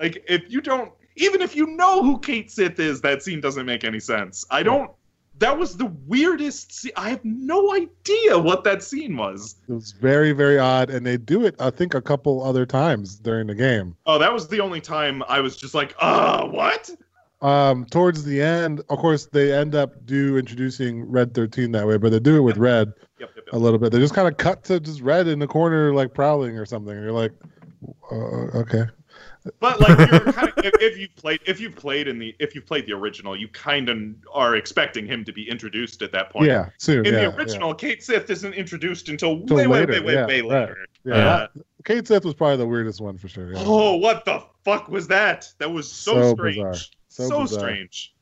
Like 0.00 0.22
if 0.28 0.50
you 0.50 0.60
don't, 0.60 0.92
even 1.16 1.40
if 1.40 1.56
you 1.56 1.66
know 1.68 2.02
who 2.02 2.18
Cait 2.18 2.50
Sith 2.50 2.78
is, 2.80 3.00
that 3.00 3.22
scene 3.22 3.40
doesn't 3.40 3.64
make 3.66 3.84
any 3.84 4.00
sense. 4.00 4.44
I 4.50 4.62
don't. 4.62 4.90
That 5.38 5.58
was 5.58 5.76
the 5.76 5.86
weirdest. 6.06 6.72
Scene. 6.72 6.92
I 6.96 7.08
have 7.08 7.24
no 7.24 7.72
idea 7.74 8.38
what 8.38 8.64
that 8.64 8.82
scene 8.82 9.16
was. 9.16 9.56
It 9.68 9.72
was 9.72 9.92
very, 9.92 10.32
very 10.32 10.58
odd, 10.58 10.90
and 10.90 11.06
they 11.06 11.16
do 11.16 11.44
it. 11.46 11.54
I 11.58 11.70
think 11.70 11.94
a 11.94 12.02
couple 12.02 12.44
other 12.44 12.66
times 12.66 13.16
during 13.16 13.46
the 13.46 13.54
game. 13.54 13.96
Oh, 14.06 14.18
that 14.18 14.32
was 14.32 14.46
the 14.48 14.60
only 14.60 14.80
time 14.80 15.22
I 15.28 15.40
was 15.40 15.56
just 15.56 15.74
like, 15.74 15.94
"Uh, 15.98 16.46
what?" 16.48 16.90
Um, 17.42 17.84
towards 17.86 18.24
the 18.24 18.40
end, 18.40 18.80
of 18.88 18.98
course, 18.98 19.26
they 19.26 19.52
end 19.52 19.74
up 19.74 20.06
do 20.06 20.38
introducing 20.38 21.10
Red 21.10 21.34
Thirteen 21.34 21.72
that 21.72 21.86
way, 21.86 21.96
but 21.98 22.10
they 22.12 22.20
do 22.20 22.36
it 22.36 22.40
with 22.40 22.56
Red 22.56 22.92
Yep, 23.18 23.30
yep, 23.36 23.44
a 23.52 23.58
little 23.58 23.78
bit. 23.78 23.90
They 23.92 23.98
just 23.98 24.14
kind 24.14 24.28
of 24.28 24.36
cut 24.36 24.62
to 24.64 24.78
just 24.78 25.00
Red 25.00 25.26
in 25.26 25.38
the 25.40 25.48
corner, 25.48 25.92
like 25.92 26.14
prowling 26.14 26.56
or 26.56 26.64
something. 26.64 26.94
And 26.94 27.02
you're 27.02 27.12
like, 27.12 27.32
uh, 28.12 28.58
okay, 28.60 28.84
But 29.58 29.80
like, 29.80 29.98
you're 30.10 30.32
kind 30.32 30.48
of, 30.48 30.64
if, 30.64 30.72
if 30.80 30.98
you've 30.98 31.16
played, 31.16 31.40
if 31.46 31.58
you've 31.60 31.74
played 31.74 32.06
in 32.06 32.18
the, 32.18 32.34
if 32.38 32.54
you've 32.54 32.66
played 32.66 32.86
the 32.86 32.92
original, 32.92 33.36
you 33.36 33.48
kind 33.48 33.88
of 33.88 33.98
are 34.32 34.54
expecting 34.56 35.04
him 35.06 35.24
to 35.24 35.32
be 35.32 35.48
introduced 35.48 36.02
at 36.02 36.12
that 36.12 36.30
point. 36.30 36.46
yeah, 36.46 36.68
soon. 36.78 37.04
In 37.06 37.14
yeah, 37.14 37.28
the 37.30 37.36
original, 37.36 37.74
Cait 37.74 38.02
Sith 38.04 38.30
isn't 38.30 38.54
introduced 38.54 39.08
until 39.08 39.44
Till 39.46 39.56
way, 39.56 39.66
later, 39.66 39.92
way, 39.94 40.00
way, 40.00 40.06
way, 40.06 40.14
yeah, 40.14 40.26
way 40.26 40.40
right. 40.42 40.50
later. 40.50 40.86
yeah. 41.04 41.14
Uh, 41.14 41.46
yeah. 41.54 41.62
Cait 41.84 42.06
Sith 42.06 42.24
was 42.24 42.34
probably 42.34 42.58
the 42.58 42.66
weirdest 42.68 43.00
one 43.00 43.18
for 43.18 43.26
sure. 43.28 43.52
Yeah. 43.52 43.64
Oh, 43.64 43.96
what 43.96 44.24
the 44.24 44.44
fuck 44.64 44.88
was 44.88 45.08
that? 45.08 45.48
That 45.58 45.70
was 45.70 45.90
so, 45.90 46.14
So 46.14 46.34
strange. 46.34 46.56
bizarre. 46.56 46.74
So, 47.12 47.28
So 47.28 47.44
strange. 47.46 48.14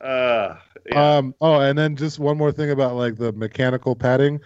Uh, 0.00 0.56
yeah. 0.86 1.16
Um. 1.16 1.34
Oh, 1.40 1.60
and 1.60 1.78
then 1.78 1.96
just 1.96 2.18
one 2.18 2.36
more 2.36 2.52
thing 2.52 2.70
about 2.70 2.96
like 2.96 3.16
the 3.16 3.32
mechanical 3.32 3.96
padding. 3.96 4.40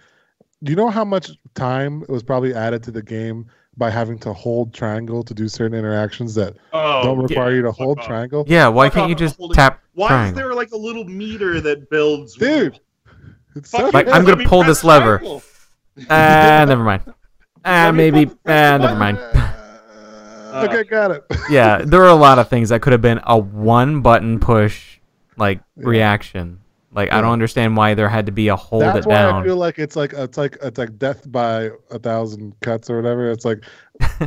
Do 0.63 0.71
you 0.71 0.75
know 0.77 0.89
how 0.89 1.03
much 1.03 1.31
time 1.55 2.03
was 2.07 2.23
probably 2.23 2.53
added 2.53 2.83
to 2.83 2.91
the 2.91 3.01
game 3.01 3.45
by 3.77 3.89
having 3.89 4.17
to 4.19 4.31
hold 4.31 4.73
triangle 4.73 5.23
to 5.23 5.33
do 5.33 5.49
certain 5.49 5.77
interactions 5.77 6.33
that 6.35 6.55
oh, 6.71 7.03
don't 7.03 7.19
require 7.19 7.49
yeah, 7.49 7.55
you 7.57 7.61
to 7.63 7.73
fuck 7.73 7.77
hold 7.77 7.99
off. 7.99 8.05
triangle? 8.07 8.45
Yeah, 8.47 8.69
why 8.69 8.87
Fuck 8.87 8.93
can't 8.95 9.09
you 9.09 9.15
just 9.15 9.35
holding- 9.35 9.55
tap 9.55 9.81
Why 9.93 10.07
triangle? 10.07 10.29
is 10.39 10.45
there 10.45 10.53
like 10.55 10.71
a 10.71 10.77
little 10.77 11.03
meter 11.03 11.59
that 11.59 11.89
builds? 11.89 12.35
Dude, 12.37 12.79
It's 13.57 13.69
so 13.69 13.89
Like, 13.89 14.07
I'm 14.07 14.23
gonna 14.23 14.47
pull 14.47 14.63
this 14.63 14.85
lever. 14.85 15.17
triangle. 15.17 15.43
Ah, 16.09 16.65
never 16.67 16.83
mind. 16.83 17.03
Ah, 17.67 17.85
Let 17.85 17.95
me 17.95 18.11
maybe. 18.11 18.31
Ah, 18.45 18.77
the 18.77 18.87
never 18.87 18.95
mind. 18.95 19.17
Uh, 20.55 20.67
okay, 20.69 20.83
got 20.83 21.11
it. 21.11 21.23
Yeah, 21.49 21.79
there 21.85 22.01
are 22.03 22.09
a 22.09 22.15
lot 22.15 22.39
of 22.39 22.49
things 22.49 22.69
that 22.69 22.81
could 22.81 22.91
have 22.93 23.01
been 23.01 23.19
a 23.25 23.37
one 23.37 24.01
button 24.01 24.39
push, 24.39 24.99
like 25.37 25.59
Yeah. 25.77 25.87
reaction. 25.87 26.61
Like 26.91 27.11
I 27.11 27.19
don't 27.19 27.33
understand 27.33 27.75
why 27.75 27.93
there 27.93 28.07
had 28.07 28.25
to 28.27 28.31
be 28.31 28.47
a 28.47 28.55
hold 28.55 28.83
That's 28.83 29.05
it 29.05 29.09
why 29.09 29.15
down. 29.15 29.43
I 29.43 29.45
feel 29.45 29.57
like 29.57 29.79
it's 29.79 29.97
like 29.97 30.13
it's 30.13 30.37
like 30.37 30.57
it's 30.63 30.77
like 30.77 30.97
death 30.97 31.29
by 31.29 31.69
a 31.91 31.99
thousand 31.99 32.57
cuts 32.61 32.89
or 32.89 32.95
whatever. 32.95 33.29
It's 33.31 33.43
like 33.43 33.65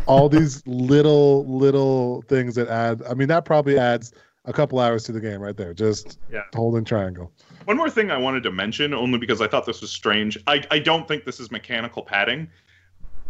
all 0.06 0.28
these 0.38 0.62
little 0.66 1.46
little 1.46 2.22
things 2.28 2.54
that 2.56 2.68
add. 2.68 3.02
I 3.08 3.14
mean, 3.14 3.28
that 3.28 3.46
probably 3.46 3.78
adds 3.78 4.12
a 4.44 4.52
couple 4.52 4.78
hours 4.80 5.04
to 5.04 5.12
the 5.12 5.20
game 5.20 5.40
right 5.40 5.56
there. 5.56 5.72
Just 5.72 6.18
Yeah. 6.30 6.42
holding 6.54 6.84
triangle. 6.84 7.32
One 7.64 7.76
more 7.78 7.88
thing 7.90 8.10
I 8.10 8.18
wanted 8.18 8.42
to 8.44 8.50
mention, 8.52 8.92
only 8.92 9.18
because 9.18 9.40
I 9.40 9.46
thought 9.48 9.64
this 9.64 9.80
was 9.80 9.90
strange. 9.90 10.36
I, 10.46 10.62
I 10.70 10.78
don't 10.78 11.08
think 11.08 11.24
this 11.24 11.40
is 11.40 11.50
mechanical 11.50 12.02
padding. 12.02 12.48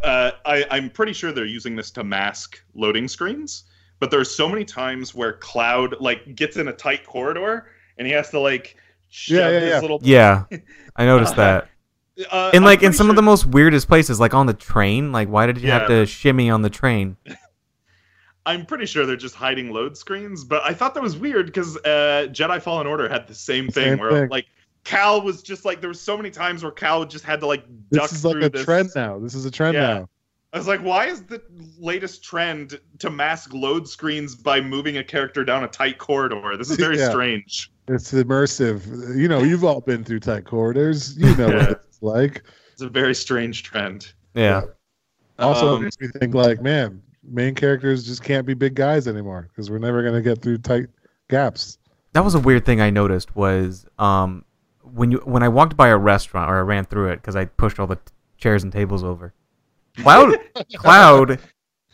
Uh, 0.03 0.32
I, 0.44 0.64
I'm 0.70 0.90
pretty 0.90 1.12
sure 1.12 1.32
they're 1.32 1.44
using 1.44 1.76
this 1.76 1.90
to 1.92 2.05
mask 2.05 2.62
loading 2.74 3.09
screens. 3.09 3.64
But 4.01 4.11
there's 4.12 4.32
so 4.32 4.49
many 4.49 4.64
times 4.64 5.14
where 5.14 5.32
Cloud 5.34 5.96
like 6.01 6.36
gets 6.36 6.57
in 6.57 6.68
a 6.68 6.72
tight 6.72 7.05
corridor 7.05 7.66
and 7.99 8.07
he 8.07 8.12
has 8.12 8.30
to 8.30 8.38
like 8.38 8.76
shove 9.09 9.38
Yeah, 9.38 9.49
yeah, 9.51 9.61
his 9.61 9.70
yeah. 9.70 9.80
little 9.80 10.01
yeah, 10.03 10.44
I 10.96 11.05
noticed 11.05 11.34
that. 11.36 11.68
Uh, 12.30 12.51
And 12.55 12.64
like 12.64 12.78
in 12.78 12.86
pretty 12.86 12.96
some 12.96 13.11
of 13.11 13.16
the 13.16 13.22
most 13.22 13.46
weirdest 13.46 13.88
places, 13.88 14.20
like 14.20 14.34
on 14.34 14.46
the 14.46 14.55
train. 14.55 15.11
Like 15.11 15.28
why 15.28 15.46
did 15.46 15.59
you 15.59 15.70
have 15.70 15.82
Yeah. 15.90 16.01
to 16.01 16.07
shimmy 16.07 16.49
on 16.49 16.62
the 16.62 16.70
train? 16.70 17.16
I'm 18.46 18.64
pretty 18.64 18.86
sure 18.86 19.05
they're 19.05 19.16
just 19.16 19.34
hiding 19.34 19.72
load 19.72 19.96
screens, 19.96 20.42
but 20.44 20.62
I 20.64 20.72
thought 20.72 20.94
that 20.94 21.03
was 21.03 21.16
weird 21.18 21.46
because 21.46 21.76
uh, 21.78 22.28
Jedi 22.30 22.62
Fallen 22.62 22.86
Order 22.86 23.09
had 23.09 23.26
the 23.26 23.34
same 23.34 23.66
thing 23.68 23.90
Same 23.92 23.99
where 23.99 24.11
thing. 24.12 24.28
like 24.30 24.46
Cal 24.89 25.20
was 25.20 25.43
just 25.43 25.66
like 25.66 25.80
there 25.82 25.89
was 25.89 26.01
so 26.01 26.16
many 26.16 26.30
times 26.30 26.62
where 26.62 26.72
Cal 26.72 27.05
just 27.05 27.22
had 27.22 27.41
to 27.41 27.47
like 27.47 27.61
duck 27.66 27.68
This 27.91 28.01
duck 28.01 28.12
is 28.12 28.24
like 28.24 28.32
through 28.32 28.45
a 28.45 28.49
this. 28.49 28.64
trend 28.64 28.91
now. 28.97 29.18
This 29.18 29.34
is 29.34 29.45
a 29.45 29.51
trend 29.51 29.74
Yeah. 29.74 29.80
now. 29.99 30.09
I 30.55 30.57
was 30.57 30.66
like, 30.66 30.80
why 30.80 31.05
is 31.09 31.22
the 31.24 31.43
latest 31.78 32.24
trend 32.24 32.80
to 33.01 33.11
mask 33.11 33.53
load 33.53 33.86
screens 33.86 34.34
by 34.34 34.62
moving 34.62 34.97
a 34.97 35.05
character 35.05 35.45
down 35.45 35.62
a 35.62 35.68
tight 35.68 35.99
corridor? 35.99 36.57
This 36.57 36.70
is 36.70 36.78
very 36.78 36.97
Yeah. 36.99 37.11
strange. 37.11 37.70
It's 37.86 38.12
immersive. 38.14 39.14
You 39.14 39.28
know, 39.28 39.43
you've 39.43 39.62
all 39.62 39.82
been 39.82 40.05
through 40.05 40.20
tight 40.20 40.47
corridors. 40.47 41.18
You 41.18 41.36
know 41.36 41.49
Yeah. 41.49 41.57
what 41.68 41.70
it's 41.86 42.03
like. 42.03 42.43
It's 42.72 42.80
a 42.80 42.89
very 42.89 43.14
strange 43.14 43.64
trend. 43.64 44.11
Yeah, 44.32 44.62
Also, 45.39 45.74
Um, 45.76 45.82
makes 45.84 46.01
me 46.01 46.09
think 46.18 46.32
like, 46.34 46.62
man, 46.62 47.03
main 47.22 47.55
characters 47.55 48.07
just 48.07 48.22
can't 48.24 48.47
be 48.47 48.55
big 48.55 48.74
guys 48.74 49.07
anymore 49.07 49.49
because 49.51 49.70
we're 49.70 49.78
never 49.78 50.03
gonna 50.03 50.22
get 50.22 50.41
through 50.41 50.59
tight 50.59 50.86
gaps. 51.28 51.76
that 52.14 52.24
was 52.24 52.34
a 52.34 52.41
weird 52.41 52.64
thing 52.64 52.80
I 52.80 52.89
noticed 52.89 53.36
was 53.36 53.84
um 53.99 54.45
when 54.95 55.11
you 55.12 55.18
when 55.24 55.43
I 55.43 55.49
walked 55.49 55.76
by 55.76 55.89
a 55.89 55.97
restaurant 55.97 56.51
or 56.51 56.57
I 56.59 56.61
ran 56.61 56.84
through 56.84 57.09
it 57.11 57.16
because 57.16 57.36
I 57.36 57.45
pushed 57.47 57.78
all 57.78 57.86
the 57.86 57.97
t- 57.97 58.03
chairs 58.39 58.62
and 58.64 58.72
tables 58.72 59.03
over. 59.05 59.32
Cloud 59.99 60.36
Cloud 60.76 61.39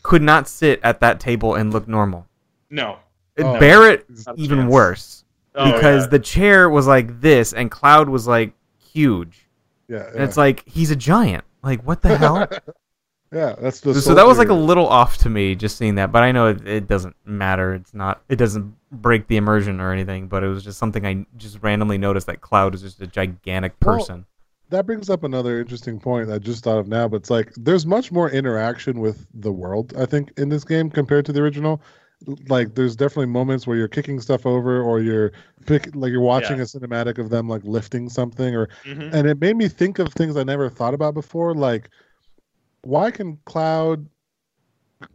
could 0.02 0.22
not 0.22 0.46
sit 0.48 0.80
at 0.82 1.00
that 1.00 1.18
table 1.20 1.54
and 1.54 1.72
look 1.72 1.88
normal. 1.88 2.26
no. 2.70 2.98
Oh. 3.36 3.58
Barret 3.58 4.06
Not 4.26 4.38
a 4.38 4.40
even 4.40 4.58
chance. 4.60 4.70
worse 4.72 5.24
Oh, 5.56 5.72
because 5.72 6.04
yeah. 6.04 6.08
the 6.10 6.18
chair 6.20 6.70
was 6.70 6.86
like 6.86 7.20
this 7.20 7.52
and 7.52 7.68
Cloud 7.70 8.08
was 8.08 8.28
like 8.28 8.52
huge. 8.92 9.48
Yeah, 9.88 10.06
And 10.12 10.22
it's 10.22 10.36
like 10.36 10.62
he's 10.68 10.90
a 10.92 10.96
giant. 10.96 11.42
Like 11.62 11.82
what 11.84 12.00
the 12.02 12.16
hell? 12.16 12.48
yeah, 13.34 13.54
that's 13.60 13.80
the. 13.80 13.94
so 14.00 14.14
that 14.14 14.26
was 14.26 14.38
like 14.38 14.48
a 14.48 14.54
little 14.54 14.86
off 14.86 15.18
to 15.18 15.28
me 15.28 15.54
just 15.54 15.76
seeing 15.76 15.96
that, 15.96 16.12
but 16.12 16.22
I 16.22 16.30
know 16.32 16.46
it, 16.46 16.66
it 16.66 16.86
doesn't 16.86 17.16
matter. 17.24 17.74
It's 17.74 17.92
not. 17.92 18.22
It 18.28 18.36
doesn't 18.36 18.74
break 18.92 19.26
the 19.26 19.36
immersion 19.36 19.80
or 19.80 19.92
anything. 19.92 20.28
But 20.28 20.44
it 20.44 20.48
was 20.48 20.62
just 20.62 20.78
something 20.78 21.04
I 21.04 21.26
just 21.36 21.58
randomly 21.62 21.98
noticed 21.98 22.26
that 22.28 22.40
Cloud 22.40 22.74
is 22.74 22.82
just 22.82 23.00
a 23.02 23.06
gigantic 23.06 23.74
Well, 23.84 23.98
person. 23.98 24.26
that 24.70 24.86
brings 24.86 25.10
up 25.10 25.24
another 25.24 25.60
interesting 25.60 25.98
point 25.98 26.30
I 26.30 26.38
just 26.38 26.62
thought 26.64 26.78
of 26.78 26.86
now. 26.88 27.08
But 27.08 27.16
it's 27.16 27.30
like 27.30 27.52
there's 27.56 27.84
much 27.86 28.12
more 28.12 28.30
interaction 28.30 29.00
with 29.00 29.26
the 29.34 29.52
world. 29.52 29.92
I 29.98 30.06
think 30.06 30.32
in 30.36 30.48
this 30.48 30.64
game 30.64 30.88
compared 30.90 31.26
to 31.26 31.32
the 31.32 31.40
original. 31.42 31.82
Like 32.48 32.74
there's 32.74 32.96
definitely 32.96 33.26
moments 33.26 33.66
where 33.66 33.76
you're 33.76 33.88
kicking 33.88 34.18
stuff 34.18 34.46
over, 34.46 34.80
or 34.80 35.00
you're 35.00 35.32
pick 35.66 35.94
like 35.94 36.10
you're 36.10 36.22
watching 36.22 36.56
Yeah. 36.56 36.62
a 36.62 36.66
cinematic 36.66 37.18
of 37.18 37.28
them 37.28 37.48
like 37.48 37.62
lifting 37.64 38.08
something, 38.08 38.54
or 38.54 38.68
Mhm. 38.86 39.12
and 39.12 39.26
it 39.28 39.40
made 39.40 39.56
me 39.56 39.68
think 39.68 39.98
of 39.98 40.10
things 40.14 40.34
I 40.36 40.42
never 40.44 40.70
thought 40.70 40.94
about 40.94 41.12
before. 41.12 41.54
Like, 41.54 41.90
why 42.86 43.10
can 43.10 43.38
Cloud 43.44 44.06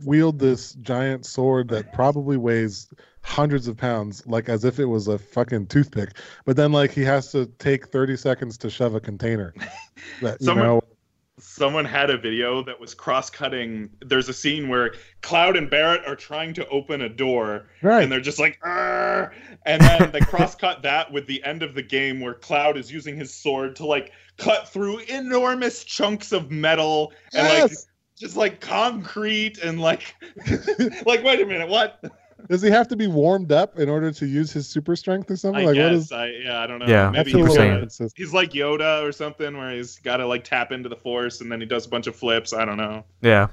wield 0.05 0.39
this 0.39 0.73
giant 0.75 1.25
sword 1.25 1.69
that 1.69 1.93
probably 1.93 2.37
weighs 2.37 2.87
hundreds 3.21 3.67
of 3.67 3.75
pounds, 3.77 4.25
like 4.27 4.49
as 4.49 4.63
if 4.65 4.79
it 4.79 4.85
was 4.85 5.07
a 5.07 5.17
fucking 5.17 5.67
toothpick? 5.67 6.17
But 6.45 6.55
then, 6.55 6.71
like, 6.71 6.91
he 6.91 7.03
has 7.03 7.31
to 7.31 7.45
take 7.59 7.87
thirty 7.87 8.15
seconds 8.17 8.57
to 8.59 8.69
shove 8.69 8.95
a 8.95 8.99
container. 8.99 9.53
That 10.21 10.39
you 10.41 10.45
Someone- 10.45 10.65
know, 10.65 10.81
someone 11.39 11.85
had 11.85 12.09
a 12.09 12.17
video 12.17 12.63
that 12.63 12.79
was 12.79 12.93
cross-cutting. 12.93 13.89
There's 14.01 14.29
a 14.29 14.33
scene 14.33 14.69
where 14.69 14.93
Cloud 15.21 15.57
and 15.57 15.69
Barret 15.69 16.01
are 16.05 16.15
trying 16.15 16.53
to 16.55 16.67
open 16.69 17.01
a 17.01 17.09
door, 17.09 17.67
right? 17.81 18.03
and 18.03 18.11
they're 18.11 18.19
just 18.19 18.39
like, 18.39 18.59
"Arr!" 18.63 19.33
and 19.65 19.81
then 19.81 20.11
they 20.11 20.19
cross-cut 20.21 20.81
that 20.83 21.11
with 21.11 21.27
the 21.27 21.43
end 21.43 21.63
of 21.63 21.73
the 21.73 21.83
game 21.83 22.19
where 22.19 22.33
Cloud 22.33 22.77
is 22.77 22.91
using 22.91 23.15
his 23.15 23.33
sword 23.33 23.75
to 23.77 23.85
like 23.85 24.11
cut 24.37 24.67
through 24.69 24.99
enormous 24.99 25.83
chunks 25.83 26.31
of 26.31 26.51
metal 26.51 27.13
and 27.33 27.47
like 27.47 27.71
Yes! 27.71 27.87
just 28.17 28.35
like 28.37 28.59
concrete 28.59 29.57
and 29.59 29.79
like 29.79 30.15
like 31.05 31.23
wait 31.23 31.41
a 31.41 31.45
minute, 31.45 31.69
what? 31.69 32.03
Does 32.49 32.61
he 32.61 32.69
have 32.69 32.87
to 32.89 32.95
be 32.95 33.07
warmed 33.07 33.51
up 33.51 33.77
in 33.79 33.89
order 33.89 34.11
to 34.11 34.25
use 34.25 34.51
his 34.51 34.67
super 34.67 34.95
strength 34.95 35.29
or 35.29 35.35
something? 35.35 35.63
I 35.63 35.65
like, 35.65 35.77
what 35.77 35.91
guess 35.91 36.03
is? 36.03 36.11
I 36.11 36.27
yeah 36.27 36.59
I 36.61 36.67
don't 36.67 36.79
know. 36.79 36.87
Yeah, 36.87 37.09
maybe 37.09 37.17
That's 37.17 37.27
a 37.27 37.29
he's, 37.31 37.35
little 37.41 37.55
saying. 37.55 37.69
got- 37.69 37.75
inconsistent. 37.75 38.13
he's 38.17 38.33
like 38.33 38.51
Yoda 38.51 39.03
or 39.03 39.11
something 39.11 39.57
where 39.57 39.71
he's 39.75 39.99
got 39.99 40.17
to 40.17 40.25
like 40.27 40.43
tap 40.43 40.71
into 40.71 40.89
the 40.89 40.95
Force 40.95 41.41
and 41.41 41.51
then 41.51 41.59
he 41.59 41.65
does 41.65 41.85
a 41.85 41.89
bunch 41.89 42.07
of 42.07 42.15
flips. 42.15 42.53
I 42.53 42.65
don't 42.65 42.77
know. 42.77 43.03
Yeah, 43.21 43.47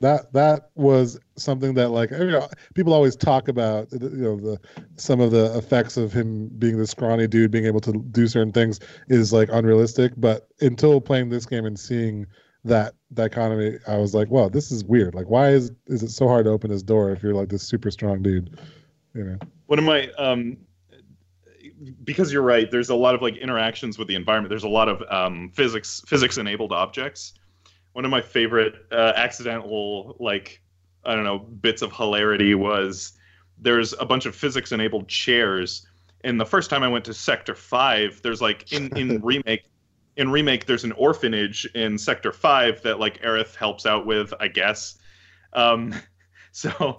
that 0.00 0.32
that 0.32 0.70
was 0.74 1.18
something 1.36 1.74
that 1.74 1.88
like 1.90 2.10
you 2.10 2.30
know, 2.30 2.48
people 2.74 2.92
always 2.92 3.16
talk 3.16 3.48
about 3.48 3.88
you 3.92 3.98
know 4.00 4.36
the 4.36 4.58
some 4.96 5.20
of 5.20 5.30
the 5.30 5.56
effects 5.56 5.96
of 5.96 6.12
him 6.12 6.48
being 6.58 6.78
the 6.78 6.86
scrawny 6.86 7.26
dude 7.26 7.50
being 7.50 7.66
able 7.66 7.80
to 7.80 7.92
do 8.10 8.26
certain 8.26 8.52
things 8.52 8.80
is 9.08 9.32
like 9.32 9.48
unrealistic 9.52 10.12
but 10.16 10.48
until 10.60 11.00
playing 11.00 11.28
this 11.28 11.46
game 11.46 11.66
and 11.66 11.78
seeing 11.78 12.26
that 12.64 12.94
dichotomy 13.14 13.78
i 13.88 13.96
was 13.96 14.14
like 14.14 14.28
wow 14.28 14.48
this 14.48 14.70
is 14.70 14.84
weird. 14.84 15.14
Like 15.14 15.28
why 15.28 15.50
is 15.50 15.72
is 15.86 16.02
it 16.02 16.10
so 16.10 16.28
hard 16.28 16.44
to 16.44 16.50
open 16.50 16.70
this 16.70 16.82
door 16.82 17.10
if 17.10 17.22
you're 17.22 17.34
like 17.34 17.48
this 17.48 17.62
super 17.62 17.90
strong 17.90 18.22
dude? 18.22 18.58
You 19.14 19.24
know? 19.24 19.38
One 19.66 19.78
of 19.78 19.84
my 19.84 20.10
um 20.18 20.56
because 22.04 22.32
you're 22.32 22.42
right 22.42 22.70
there's 22.70 22.90
a 22.90 22.94
lot 22.94 23.14
of 23.14 23.22
like 23.22 23.36
interactions 23.36 23.98
with 23.98 24.08
the 24.08 24.14
environment. 24.14 24.50
There's 24.50 24.64
a 24.64 24.68
lot 24.68 24.88
of 24.88 25.02
um 25.10 25.50
physics 25.54 26.02
physics 26.06 26.38
enabled 26.38 26.72
objects. 26.72 27.34
One 27.92 28.04
of 28.04 28.10
my 28.10 28.20
favorite 28.20 28.74
uh, 28.92 29.12
accidental 29.16 30.16
like 30.20 30.62
i 31.04 31.14
don't 31.14 31.24
know 31.24 31.38
bits 31.38 31.82
of 31.82 31.92
hilarity 31.92 32.54
was 32.54 33.12
there's 33.58 33.94
a 33.94 34.04
bunch 34.04 34.26
of 34.26 34.34
physics 34.34 34.72
enabled 34.72 35.08
chairs. 35.08 35.86
And 36.22 36.38
the 36.38 36.46
first 36.46 36.68
time 36.68 36.82
i 36.82 36.88
went 36.88 37.04
to 37.06 37.14
sector 37.14 37.54
5 37.54 38.20
there's 38.22 38.42
like 38.42 38.72
in 38.72 38.94
in 38.96 39.20
remake 39.22 39.64
in 40.20 40.30
remake 40.30 40.66
there's 40.66 40.84
an 40.84 40.92
orphanage 40.92 41.64
in 41.74 41.96
sector 41.96 42.30
5 42.30 42.82
that 42.82 43.00
like 43.00 43.20
Aerith 43.22 43.56
helps 43.56 43.86
out 43.86 44.06
with 44.06 44.32
i 44.38 44.48
guess 44.48 44.98
um 45.54 45.94
so 46.52 46.94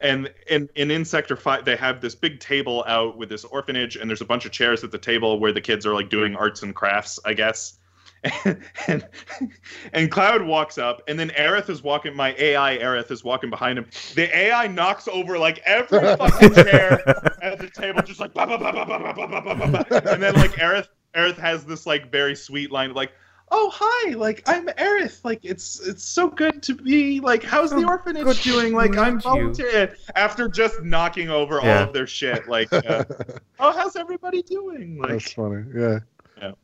and 0.00 0.32
and 0.50 0.70
and 0.74 0.90
in 0.90 1.04
sector 1.04 1.36
5 1.36 1.66
they 1.66 1.76
have 1.76 2.00
this 2.00 2.14
big 2.14 2.40
table 2.40 2.82
out 2.88 3.18
with 3.18 3.28
this 3.28 3.44
orphanage 3.44 3.96
and 3.96 4.08
there's 4.08 4.22
a 4.22 4.26
bunch 4.26 4.46
of 4.46 4.52
chairs 4.52 4.82
at 4.82 4.90
the 4.90 4.98
table 4.98 5.38
where 5.38 5.52
the 5.52 5.60
kids 5.60 5.84
are 5.84 5.94
like 5.94 6.08
doing 6.08 6.34
arts 6.34 6.62
and 6.62 6.74
crafts 6.74 7.20
i 7.26 7.34
guess 7.34 7.78
and, 8.44 8.62
and 8.86 9.08
and 9.92 10.10
Cloud 10.12 10.42
walks 10.42 10.78
up, 10.78 11.02
and 11.08 11.18
then 11.18 11.30
Aerith 11.30 11.68
is 11.68 11.82
walking. 11.82 12.14
My 12.14 12.36
AI 12.38 12.78
Aerith 12.78 13.10
is 13.10 13.24
walking 13.24 13.50
behind 13.50 13.76
him. 13.76 13.86
The 14.14 14.32
AI 14.32 14.68
knocks 14.68 15.08
over 15.08 15.36
like 15.38 15.58
every 15.64 15.98
fucking 15.98 16.54
chair 16.54 17.02
at 17.42 17.58
the 17.58 17.68
table, 17.68 18.00
just 18.02 18.20
like 18.20 18.32
bah, 18.32 18.46
bah, 18.46 18.58
bah, 18.58 18.70
bah, 18.70 18.86
bah, 18.86 19.12
bah, 19.16 19.26
bah, 19.26 19.54
bah, 19.56 19.84
bah, 19.90 20.00
and 20.08 20.22
then 20.22 20.34
like 20.34 20.52
Aerith 20.52 20.86
Aerith 21.14 21.38
has 21.38 21.64
this 21.64 21.86
like 21.86 22.10
very 22.10 22.34
sweet 22.34 22.70
line 22.70 22.92
like. 22.94 23.12
Oh 23.54 23.70
hi, 23.74 24.14
like 24.14 24.42
I'm 24.46 24.66
Aerith. 24.68 25.22
Like 25.26 25.40
it's 25.42 25.78
it's 25.86 26.02
so 26.02 26.30
good 26.30 26.62
to 26.62 26.74
be 26.74 27.20
like 27.20 27.42
how's 27.42 27.68
the 27.68 27.84
orphanage 27.84 28.24
good 28.24 28.38
doing? 28.38 28.72
Like 28.72 28.96
I'm 28.96 29.16
meet 29.16 29.24
volunteering 29.24 29.90
after 30.16 30.48
just 30.48 30.82
knocking 30.82 31.28
over 31.28 31.60
Yeah. 31.62 31.80
all 31.80 31.88
of 31.88 31.92
their 31.92 32.06
shit. 32.06 32.48
Like 32.48 32.72
uh, 32.72 33.04
oh 33.60 33.72
how's 33.72 33.94
everybody 33.94 34.40
doing? 34.42 34.98
That's 35.06 35.30
funny. 35.34 35.64
Yeah. 35.74 35.98
amazing. 36.40 36.56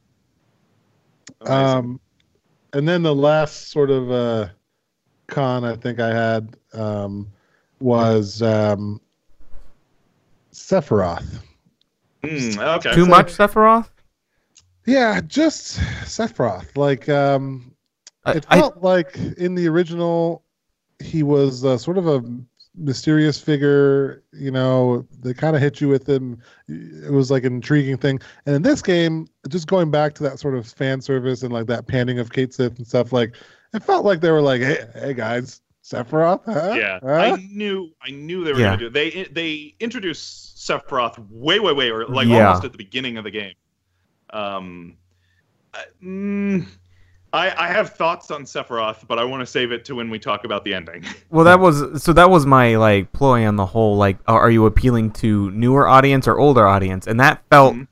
Um, 1.46 2.00
and 2.72 2.88
then 2.88 3.02
the 3.02 3.14
last 3.14 3.68
sort 3.70 3.90
of 3.90 4.10
uh, 4.10 4.48
con 5.26 5.64
I 5.66 5.76
think 5.76 6.00
I 6.00 6.08
had 6.14 6.56
um, 6.72 7.28
was 7.80 8.40
um, 8.40 8.98
Sephiroth. 10.54 11.38
Hmm, 12.24 12.58
okay. 12.58 12.94
Too 12.94 13.04
So- 13.04 13.10
much 13.10 13.26
Sephiroth? 13.36 13.88
Yeah, 14.88 15.20
just 15.20 15.78
Sephiroth. 16.04 16.76
Like, 16.76 17.08
um, 17.08 17.74
I- 18.24 18.32
it 18.32 18.46
I- 18.48 18.58
felt 18.60 18.82
like 18.82 19.16
in 19.36 19.54
the 19.54 19.68
original, 19.68 20.44
he 21.02 21.22
was 21.22 21.64
uh, 21.64 21.76
sort 21.78 21.98
of 21.98 22.06
a 22.08 22.22
mysterious 22.74 23.38
figure. 23.40 24.22
You 24.32 24.50
know, 24.50 25.06
they 25.20 25.34
kind 25.34 25.54
of 25.54 25.62
hit 25.62 25.80
you 25.80 25.88
with 25.88 26.08
him. 26.08 26.40
It 26.68 27.12
was 27.12 27.30
like 27.30 27.44
an 27.44 27.54
intriguing 27.54 27.98
thing. 27.98 28.20
And 28.46 28.56
in 28.56 28.62
this 28.62 28.80
game, 28.82 29.26
just 29.48 29.66
going 29.66 29.90
back 29.90 30.14
to 30.14 30.22
that 30.24 30.38
sort 30.38 30.54
of 30.56 30.66
fan 30.66 31.00
service 31.00 31.42
and 31.42 31.52
like 31.52 31.66
that 31.66 31.86
panning 31.86 32.18
of 32.18 32.32
Cait 32.32 32.54
Sith 32.54 32.78
and 32.78 32.86
stuff, 32.86 33.12
like 33.12 33.34
it 33.74 33.82
felt 33.82 34.04
like 34.06 34.20
they 34.20 34.30
were 34.30 34.40
like, 34.42 34.62
"Hey, 34.62 34.78
hey 34.94 35.12
guys, 35.14 35.60
Sephiroth, 35.84 36.42
huh? 36.46 36.74
Yeah, 36.74 36.98
Huh? 37.02 37.34
I 37.36 37.46
knew, 37.52 37.90
I 38.02 38.10
knew 38.10 38.42
they 38.44 38.52
were 38.54 38.60
Yeah. 38.60 38.76
gonna 38.76 38.78
do. 38.78 38.86
It. 38.86 38.92
They 38.94 39.24
they 39.24 39.74
introduced 39.80 40.56
Sephiroth 40.56 41.18
way, 41.30 41.58
way, 41.60 41.72
way, 41.72 41.90
or 41.90 42.06
like 42.06 42.26
Yeah. 42.28 42.46
almost 42.48 42.64
at 42.64 42.72
the 42.72 42.78
beginning 42.78 43.16
of 43.18 43.24
the 43.24 43.30
game. 43.30 43.52
Um, 44.30 44.96
I, 45.74 45.84
mm, 46.02 46.66
I 47.32 47.50
I 47.66 47.68
have 47.68 47.90
thoughts 47.94 48.30
on 48.30 48.44
Sephiroth, 48.44 49.06
but 49.06 49.18
I 49.18 49.24
want 49.24 49.40
to 49.40 49.46
save 49.46 49.70
it 49.72 49.84
to 49.86 49.94
when 49.94 50.10
we 50.10 50.18
talk 50.18 50.44
about 50.44 50.64
the 50.64 50.74
ending. 50.74 51.04
Well, 51.30 51.44
that 51.44 51.60
was 51.60 52.02
so. 52.02 52.12
That 52.14 52.30
was 52.30 52.46
my 52.46 52.76
like 52.76 53.12
ploy 53.12 53.46
on 53.46 53.56
the 53.56 53.66
whole. 53.66 53.96
Like, 53.96 54.18
are 54.26 54.40
are 54.40 54.50
you 54.50 54.64
appealing 54.66 55.10
to 55.12 55.50
newer 55.50 55.86
audience 55.86 56.26
or 56.26 56.38
older 56.38 56.66
audience? 56.66 57.06
And 57.06 57.20
that 57.20 57.42
felt 57.50 57.74
Mhm. 57.74 57.86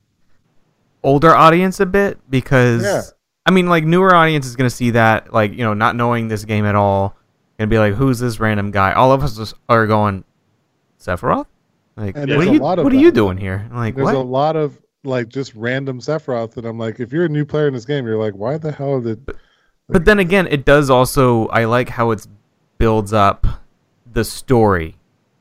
older 1.03 1.35
audience 1.35 1.81
a 1.81 1.87
bit 1.87 2.19
because 2.31 2.83
Yeah. 2.83 3.03
I 3.45 3.51
mean, 3.51 3.69
like 3.69 3.85
newer 3.85 4.15
audience 4.15 4.47
is 4.47 4.57
gonna 4.57 4.71
see 4.71 4.91
that, 4.91 5.33
like 5.33 5.53
you 5.53 5.59
know, 5.65 5.75
not 5.75 5.97
knowing 5.97 6.29
this 6.29 6.45
game 6.47 6.65
at 6.65 6.75
all, 6.75 7.15
and 7.59 7.69
be 7.71 7.79
like, 7.79 7.95
"Who's 7.95 8.19
this 8.19 8.41
random 8.41 8.71
guy?" 8.71 8.93
All 8.93 9.13
of 9.13 9.23
us 9.23 9.55
are 9.69 9.87
going, 9.87 10.25
"Sephiroth." 10.99 11.47
Like, 11.97 12.17
And 12.17 12.23
what 12.23 12.29
there's 12.29 12.47
are 12.47 12.51
a 12.51 12.53
you? 12.55 12.59
lot 12.61 12.79
of 12.79 12.85
What 12.85 12.93
are 12.93 12.97
you 12.97 13.11
doing 13.13 13.37
here? 13.39 13.67
I'm 13.71 13.77
like, 13.77 13.95
There's 13.95 14.05
what? 14.07 14.15
a 14.15 14.19
lot 14.19 14.57
of 14.57 14.79
like 15.07 15.29
just 15.29 15.55
random 15.55 16.01
Sephiroth, 16.01 16.57
and 16.57 16.67
I'm 16.67 16.79
like, 16.79 17.01
if 17.01 17.13
you're 17.13 17.25
a 17.25 17.29
new 17.29 17.45
player 17.45 17.69
in 17.69 17.75
this 17.75 17.85
game, 17.85 18.07
you're 18.07 18.19
like, 18.19 18.35
why 18.35 18.59
the 18.59 18.73
hell 18.73 19.01
did 19.01 19.25
But 19.89 20.05
then 20.05 20.19
again, 20.19 20.47
it 20.49 20.65
does 20.65 20.91
also. 20.91 21.47
I 21.49 21.65
like 21.65 21.89
how 21.89 22.11
it 22.11 22.27
builds 22.79 23.13
up 23.13 23.47
the 24.13 24.25
story 24.25 24.97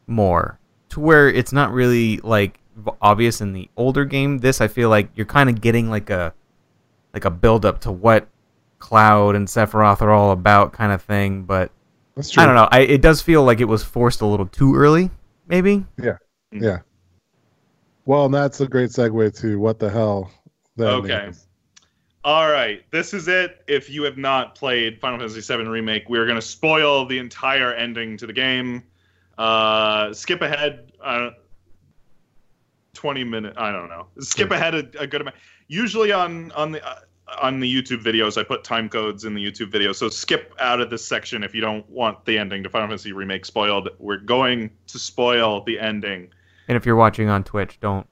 more 0.07 0.59
to 0.89 0.99
where 0.99 1.29
it's 1.29 1.51
not 1.51 1.71
really 1.71 2.17
like 2.17 2.59
obvious 3.01 3.41
in 3.41 3.53
the 3.53 3.69
older 3.77 4.05
game. 4.05 4.39
This 4.39 4.61
I 4.61 4.67
feel 4.67 4.89
like 4.89 5.09
you're 5.15 5.25
kind 5.25 5.49
of 5.49 5.61
getting 5.61 5.89
like 5.89 6.09
a 6.09 6.33
like 7.13 7.25
a 7.25 7.31
build 7.31 7.65
up 7.65 7.81
to 7.81 7.91
what 7.91 8.27
Cloud 8.79 9.35
and 9.35 9.47
Sephiroth 9.47 10.01
are 10.01 10.11
all 10.11 10.31
about, 10.31 10.73
kind 10.73 10.91
of 10.91 11.01
thing. 11.01 11.43
But 11.43 11.71
That's 12.15 12.29
true. 12.29 12.43
I 12.43 12.45
don't 12.45 12.55
know. 12.55 12.67
I, 12.71 12.81
it 12.81 13.01
does 13.01 13.21
feel 13.21 13.43
like 13.43 13.61
it 13.61 13.65
was 13.65 13.83
forced 13.83 14.21
a 14.21 14.25
little 14.25 14.45
too 14.45 14.75
early, 14.75 15.09
maybe. 15.47 15.85
Yeah. 15.97 16.17
Hmm. 16.51 16.63
Yeah. 16.63 16.79
Well, 18.05 18.29
that's 18.29 18.61
a 18.61 18.67
great 18.67 18.91
segue 18.91 19.39
to 19.41 19.59
what 19.59 19.79
the 19.79 19.89
hell. 19.89 20.31
That 20.77 20.89
Okay. 20.93 21.25
means. 21.25 21.47
All 22.23 22.49
right, 22.51 22.83
this 22.91 23.13
is 23.13 23.27
it. 23.27 23.63
If 23.67 23.87
you 23.89 24.01
have 24.03 24.17
not 24.17 24.55
played 24.55 24.99
Final 24.99 25.19
Fantasy 25.19 25.41
VII 25.41 25.67
Remake, 25.67 26.09
we're 26.09 26.25
going 26.25 26.39
to 26.39 26.41
spoil 26.41 27.05
the 27.05 27.19
entire 27.19 27.71
ending 27.73 28.17
to 28.17 28.25
the 28.25 28.33
game. 28.33 28.83
Uh, 29.37 30.11
skip 30.11 30.41
ahead 30.41 30.91
uh, 31.03 31.31
20 32.93 33.23
minutes. 33.25 33.55
I 33.59 33.71
don't 33.71 33.89
know. 33.89 34.07
Skip 34.19 34.49
ahead 34.51 34.73
a, 34.73 35.01
a 35.01 35.07
good 35.07 35.21
amount. 35.21 35.35
Usually 35.67 36.11
on 36.11 36.51
on 36.53 36.71
the 36.71 36.87
uh, 36.87 36.95
on 37.41 37.59
the 37.59 37.71
YouTube 37.71 38.03
videos, 38.03 38.39
I 38.39 38.43
put 38.43 38.63
time 38.63 38.87
codes 38.89 39.25
in 39.25 39.33
the 39.35 39.43
YouTube 39.45 39.71
video. 39.71 39.91
So 39.93 40.09
skip 40.09 40.53
out 40.59 40.79
of 40.79 40.89
this 40.89 41.05
section 41.05 41.43
if 41.43 41.53
you 41.53 41.61
don't 41.61 41.87
want 41.89 42.23
the 42.25 42.37
ending 42.37 42.63
to 42.63 42.69
Final 42.69 42.87
Fantasy 42.87 43.11
Remake 43.11 43.45
spoiled. 43.45 43.89
We're 43.99 44.17
going 44.17 44.71
to 44.87 44.99
spoil 44.99 45.63
the 45.63 45.79
ending. 45.79 46.29
And 46.67 46.75
if 46.75 46.85
you're 46.85 46.95
watching 46.95 47.29
on 47.29 47.43
Twitch, 47.43 47.79
don't 47.79 48.07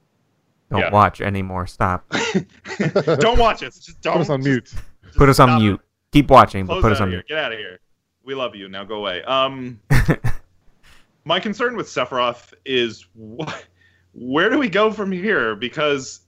don't 0.71 0.79
Yeah. 0.81 0.91
watch 0.91 1.21
anymore. 1.21 1.67
Stop. 1.67 2.05
don't 3.19 3.37
watch 3.39 3.63
us. 3.63 3.79
Just 3.79 4.01
don't 4.01 4.13
Put 4.13 4.21
us 4.21 4.29
on 4.29 4.41
mute. 4.43 4.65
just 5.03 5.17
Put 5.17 5.29
us 5.29 5.39
on 5.39 5.49
stop 5.49 5.59
it. 5.59 5.63
mute. 5.63 5.81
Keep 6.11 6.29
watching, 6.29 6.65
but 6.65 6.81
put 6.81 6.91
us 6.91 6.99
on 7.01 7.09
here. 7.09 7.17
mute. 7.17 7.27
Get 7.27 7.37
out 7.37 7.51
of 7.53 7.59
here. 7.59 7.79
We 8.23 8.35
love 8.35 8.55
you. 8.55 8.69
Now 8.69 8.83
go 8.83 8.95
away. 8.95 9.21
Um, 9.23 9.79
my 11.25 11.39
concern 11.39 11.75
with 11.75 11.87
Sephiroth 11.87 12.53
is 12.65 13.05
wh- 13.19 13.51
where 14.13 14.49
do 14.49 14.57
we 14.59 14.69
go 14.69 14.91
from 14.91 15.11
here? 15.11 15.55
Because 15.55 16.21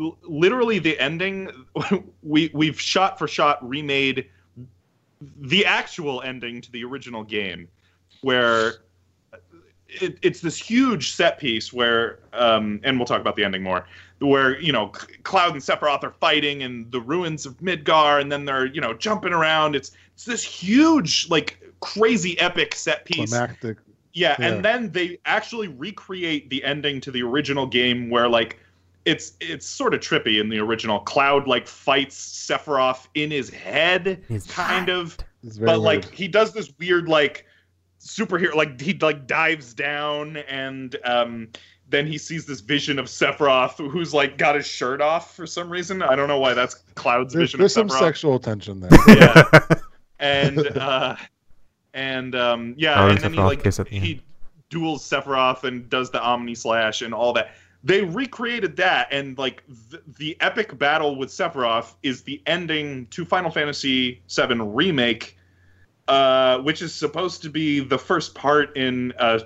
l- 0.00 0.18
literally 0.22 0.78
the 0.78 0.98
ending, 0.98 1.50
we 2.22 2.50
we've 2.54 2.80
shot 2.80 3.18
for 3.18 3.26
shot 3.28 3.66
remade 3.66 4.26
the 5.40 5.66
actual 5.66 6.22
ending 6.22 6.60
to 6.62 6.70
the 6.72 6.84
original 6.84 7.24
game, 7.24 7.68
where 8.22 8.74
it, 10.00 10.18
it's 10.22 10.40
this 10.40 10.56
huge 10.56 11.12
set 11.12 11.38
piece 11.38 11.72
where, 11.72 12.18
um, 12.32 12.80
and 12.82 12.98
we'll 12.98 13.06
talk 13.06 13.20
about 13.20 13.36
the 13.36 13.44
ending 13.44 13.62
more, 13.62 13.86
where 14.20 14.60
you 14.60 14.72
know 14.72 14.88
Cloud 15.22 15.52
and 15.52 15.62
Sephiroth 15.62 16.04
are 16.04 16.12
fighting 16.12 16.60
in 16.60 16.90
the 16.90 17.00
ruins 17.00 17.46
of 17.46 17.56
Midgar, 17.58 18.20
and 18.20 18.30
then 18.30 18.44
they're 18.44 18.66
you 18.66 18.80
know 18.80 18.94
jumping 18.94 19.32
around. 19.32 19.74
It's 19.74 19.92
it's 20.14 20.24
this 20.24 20.44
huge, 20.44 21.28
like 21.30 21.58
crazy 21.80 22.38
epic 22.38 22.74
set 22.74 23.04
piece. 23.04 23.30
Climactic. 23.30 23.78
Yeah, 24.12 24.36
Yeah. 24.38 24.48
and 24.48 24.64
then 24.64 24.90
they 24.90 25.18
actually 25.24 25.68
recreate 25.68 26.50
the 26.50 26.64
ending 26.64 27.00
to 27.02 27.10
the 27.10 27.22
original 27.22 27.66
game 27.66 28.10
where 28.10 28.28
like 28.28 28.58
it's 29.04 29.32
it's 29.40 29.66
sort 29.66 29.94
of 29.94 30.00
trippy 30.00 30.40
in 30.40 30.48
the 30.48 30.58
original. 30.58 31.00
Cloud 31.00 31.46
like 31.46 31.66
fights 31.66 32.16
Sephiroth 32.48 33.06
in 33.14 33.30
his 33.30 33.50
head, 33.50 34.22
His 34.28 34.46
kind 34.46 34.88
of 34.88 35.16
It's 35.42 35.56
very 35.56 35.66
but 35.70 35.80
like 35.80 36.12
he 36.12 36.28
does 36.28 36.52
this 36.52 36.72
weird 36.78 37.08
like 37.08 37.46
superhero 38.00 38.54
like 38.54 38.80
he 38.80 38.94
like 38.94 39.26
dives 39.26 39.74
down 39.74 40.38
and 40.48 40.96
um 41.04 41.48
then 41.88 42.06
he 42.06 42.16
sees 42.18 42.46
this 42.46 42.60
vision 42.60 42.98
of 42.98 43.06
Sephiroth 43.06 43.76
who's 43.90 44.14
like 44.14 44.38
got 44.38 44.54
his 44.54 44.66
shirt 44.66 45.00
off 45.00 45.34
for 45.34 45.46
some 45.46 45.68
reason. 45.68 46.02
I 46.02 46.14
don't 46.16 46.28
know 46.28 46.38
why 46.38 46.54
that's 46.54 46.74
Cloud's 46.94 47.34
there's, 47.34 47.50
vision 47.50 47.58
there's 47.58 47.76
of 47.76 47.90
some 47.90 47.98
sexual 47.98 48.38
tension 48.38 48.80
there. 48.80 48.90
yeah. 49.08 49.42
and 50.18 50.78
uh 50.78 51.16
and 51.92 52.34
um 52.34 52.74
yeah, 52.78 52.94
Cloud 52.94 53.10
and 53.10 53.18
and 53.18 53.24
then 53.24 53.32
he 53.34 53.40
like 53.40 53.62
the 53.62 53.86
he 53.90 54.22
duels 54.70 55.02
Sephiroth 55.02 55.64
and 55.64 55.90
does 55.90 56.10
the 56.10 56.22
Omni 56.22 56.54
Slash 56.54 57.02
and 57.02 57.12
all 57.12 57.32
that. 57.34 57.50
They 57.82 58.02
recreated 58.02 58.76
that, 58.76 59.08
and 59.10 59.38
like 59.38 59.62
th- 59.90 60.02
the 60.18 60.36
epic 60.40 60.78
battle 60.78 61.16
with 61.16 61.30
Sephiroth 61.30 61.94
is 62.02 62.22
the 62.22 62.40
ending 62.46 63.06
to 63.06 63.24
Final 63.24 63.50
Fantasy 63.50 64.20
VII 64.30 64.56
Remake, 64.56 65.38
uh, 66.10 66.58
which 66.58 66.82
is 66.82 66.92
supposed 66.92 67.40
to 67.40 67.48
be 67.48 67.78
the 67.78 67.96
first 67.96 68.34
part 68.34 68.76
in 68.76 69.12
a, 69.20 69.40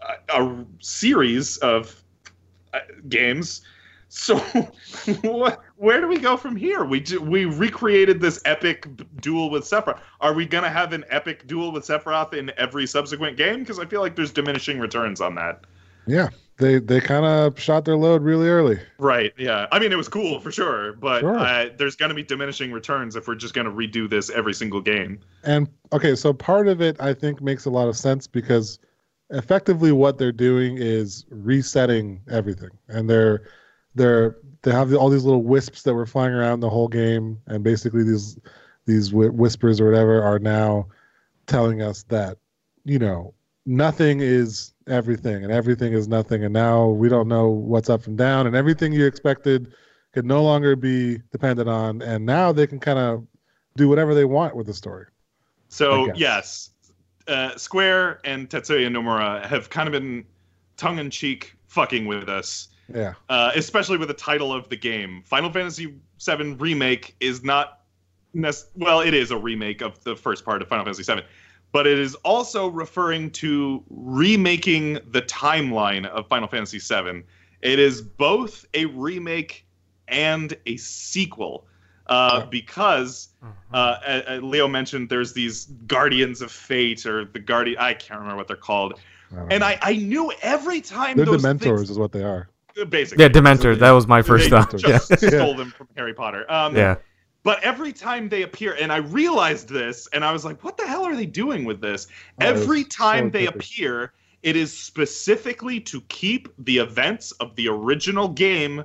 a, 0.00 0.42
a 0.42 0.64
series 0.78 1.58
of 1.58 2.02
uh, 2.72 2.78
games. 3.10 3.60
So, 4.08 4.38
what, 5.20 5.60
where 5.76 6.00
do 6.00 6.08
we 6.08 6.18
go 6.18 6.38
from 6.38 6.56
here? 6.56 6.84
We 6.84 7.00
ju- 7.00 7.20
we 7.20 7.44
recreated 7.44 8.18
this 8.18 8.40
epic 8.46 8.88
duel 9.20 9.50
with 9.50 9.64
Sephiroth. 9.64 10.00
Are 10.22 10.32
we 10.32 10.46
gonna 10.46 10.70
have 10.70 10.94
an 10.94 11.04
epic 11.10 11.46
duel 11.46 11.70
with 11.70 11.84
Sephiroth 11.84 12.32
in 12.32 12.50
every 12.56 12.86
subsequent 12.86 13.36
game? 13.36 13.60
Because 13.60 13.78
I 13.78 13.84
feel 13.84 14.00
like 14.00 14.16
there's 14.16 14.32
diminishing 14.32 14.80
returns 14.80 15.20
on 15.20 15.34
that. 15.34 15.64
yeah, 16.06 16.30
they 16.60 16.78
they 16.78 17.00
kind 17.00 17.24
of 17.24 17.58
shot 17.58 17.84
their 17.84 17.96
load 17.96 18.22
really 18.22 18.48
early. 18.48 18.78
Right. 18.98 19.32
Yeah. 19.36 19.66
I 19.72 19.78
mean, 19.78 19.90
it 19.92 19.96
was 19.96 20.08
cool 20.08 20.40
for 20.40 20.52
sure, 20.52 20.92
but 20.92 21.20
Sure. 21.20 21.38
uh, 21.38 21.70
there's 21.76 21.96
gonna 21.96 22.14
be 22.14 22.22
diminishing 22.22 22.70
returns 22.70 23.16
if 23.16 23.26
we're 23.26 23.34
just 23.34 23.54
gonna 23.54 23.70
redo 23.70 24.08
this 24.08 24.30
every 24.30 24.54
single 24.54 24.80
game. 24.80 25.18
And 25.42 25.68
okay, 25.92 26.14
so 26.14 26.32
part 26.32 26.68
of 26.68 26.80
it 26.80 27.00
I 27.00 27.14
think 27.14 27.40
makes 27.42 27.64
a 27.64 27.70
lot 27.70 27.88
of 27.88 27.96
sense 27.96 28.26
because 28.26 28.78
effectively 29.30 29.90
what 29.92 30.18
they're 30.18 30.32
doing 30.32 30.76
is 30.78 31.24
resetting 31.30 32.20
everything, 32.30 32.70
and 32.88 33.08
they're 33.08 33.42
they're 33.94 34.36
they 34.62 34.70
have 34.70 34.92
all 34.94 35.08
these 35.08 35.24
little 35.24 35.42
wisps 35.42 35.82
that 35.84 35.94
were 35.94 36.06
flying 36.06 36.34
around 36.34 36.60
the 36.60 36.70
whole 36.70 36.88
game, 36.88 37.40
and 37.46 37.64
basically 37.64 38.04
these 38.04 38.38
these 38.86 39.12
whispers 39.12 39.80
or 39.80 39.86
whatever 39.86 40.22
are 40.22 40.38
now 40.38 40.86
telling 41.46 41.80
us 41.82 42.02
that 42.04 42.36
you 42.84 42.98
know 42.98 43.32
nothing 43.70 44.20
is 44.20 44.72
everything 44.88 45.44
and 45.44 45.52
everything 45.52 45.92
is 45.92 46.08
nothing 46.08 46.44
and 46.44 46.52
now 46.52 46.88
we 46.88 47.08
don't 47.08 47.28
know 47.28 47.48
what's 47.48 47.88
up 47.88 48.06
and 48.06 48.18
down 48.18 48.46
and 48.46 48.56
everything 48.56 48.92
you 48.92 49.06
expected 49.06 49.72
could 50.12 50.26
no 50.26 50.42
longer 50.42 50.76
be 50.76 51.18
dependent 51.30 51.68
on, 51.68 52.02
and 52.02 52.24
now 52.24 52.52
they 52.52 52.66
can 52.66 52.80
kind 52.80 52.98
of 52.98 53.26
do 53.76 53.88
whatever 53.88 54.14
they 54.14 54.24
want 54.24 54.56
with 54.56 54.66
the 54.66 54.74
story. 54.74 55.06
So 55.68 56.12
yes, 56.14 56.70
uh, 57.28 57.56
Square 57.56 58.20
and 58.24 58.48
Tetsuya 58.48 58.88
Nomura 58.88 59.44
have 59.46 59.70
kind 59.70 59.86
of 59.86 59.92
been 59.92 60.24
tongue 60.76 60.98
in 60.98 61.10
cheek 61.10 61.54
fucking 61.68 62.06
with 62.06 62.28
us, 62.28 62.68
Yeah, 62.92 63.14
uh, 63.28 63.52
especially 63.54 63.98
with 63.98 64.08
the 64.08 64.14
title 64.14 64.52
of 64.52 64.68
the 64.68 64.76
game. 64.76 65.22
Final 65.24 65.52
Fantasy 65.52 65.94
VII 66.24 66.54
Remake 66.54 67.14
is 67.20 67.44
not 67.44 67.82
nec- 68.34 68.54
well, 68.74 69.00
it 69.00 69.14
is 69.14 69.30
a 69.30 69.36
remake 69.36 69.80
of 69.80 70.02
the 70.02 70.16
first 70.16 70.44
part 70.44 70.60
of 70.60 70.68
Final 70.68 70.84
Fantasy 70.84 71.04
VII, 71.04 71.22
but 71.72 71.86
it 71.86 71.98
is 71.98 72.14
also 72.16 72.68
referring 72.68 73.30
to 73.30 73.82
remaking 73.90 74.94
the 75.10 75.22
timeline 75.22 76.06
of 76.06 76.26
Final 76.28 76.48
Fantasy 76.48 76.78
VII. 76.78 77.22
It 77.62 77.78
is 77.78 78.02
both 78.02 78.64
a 78.74 78.86
remake 78.86 79.66
and 80.08 80.56
a 80.66 80.76
sequel. 80.76 81.66
Uh, 82.06 82.40
Yeah. 82.40 82.46
because 82.50 83.28
uh, 83.72 83.76
uh, 83.76 84.22
uh, 84.28 84.34
Leo 84.42 84.66
mentioned 84.66 85.08
there's 85.08 85.32
these 85.32 85.66
Guardians 85.86 86.42
of 86.42 86.50
Fate 86.50 87.06
or 87.06 87.24
the 87.26 87.38
Guardian. 87.38 87.78
I 87.78 87.94
can't 87.94 88.18
remember 88.18 88.36
what 88.36 88.48
they're 88.48 88.56
called. 88.56 88.94
I 89.32 89.46
And. 89.54 89.62
I, 89.62 89.78
I 89.80 89.94
knew 89.94 90.32
every 90.42 90.80
time 90.80 91.16
they're 91.16 91.24
those 91.24 91.44
Dementors, 91.44 91.60
things, 91.60 91.90
is 91.90 91.98
what 92.00 92.10
they 92.10 92.24
are. 92.24 92.48
basically. 92.88 93.22
yeah, 93.22 93.28
Dementor. 93.30 93.78
That 93.78 93.92
was 93.92 94.08
my 94.08 94.22
first 94.22 94.44
they 94.44 94.50
thought. 94.50 94.72
Yeah. 94.82 94.98
just 94.98 95.10
Yeah. 95.22 95.28
stole 95.28 95.54
them 95.54 95.70
from 95.70 95.86
Harry 95.96 96.12
Potter. 96.14 96.50
Um, 96.50 96.74
yeah. 96.74 96.96
But 97.42 97.62
every 97.62 97.92
time 97.92 98.28
they 98.28 98.42
appear, 98.42 98.74
and 98.74 98.92
I 98.92 98.98
realized 98.98 99.68
this, 99.68 100.06
and 100.12 100.24
I 100.24 100.32
was 100.32 100.44
like, 100.44 100.62
"What 100.62 100.76
the 100.76 100.86
hell 100.86 101.04
are 101.04 101.16
they 101.16 101.26
doing 101.26 101.64
with 101.64 101.80
this?" 101.80 102.06
Oh, 102.40 102.44
every 102.44 102.84
time 102.84 103.26
so 103.26 103.30
they 103.30 103.46
appear, 103.46 104.12
it 104.42 104.56
is 104.56 104.76
specifically 104.76 105.80
to 105.80 106.00
keep 106.02 106.48
the 106.58 106.78
events 106.78 107.32
of 107.32 107.56
the 107.56 107.68
original 107.68 108.28
game 108.28 108.84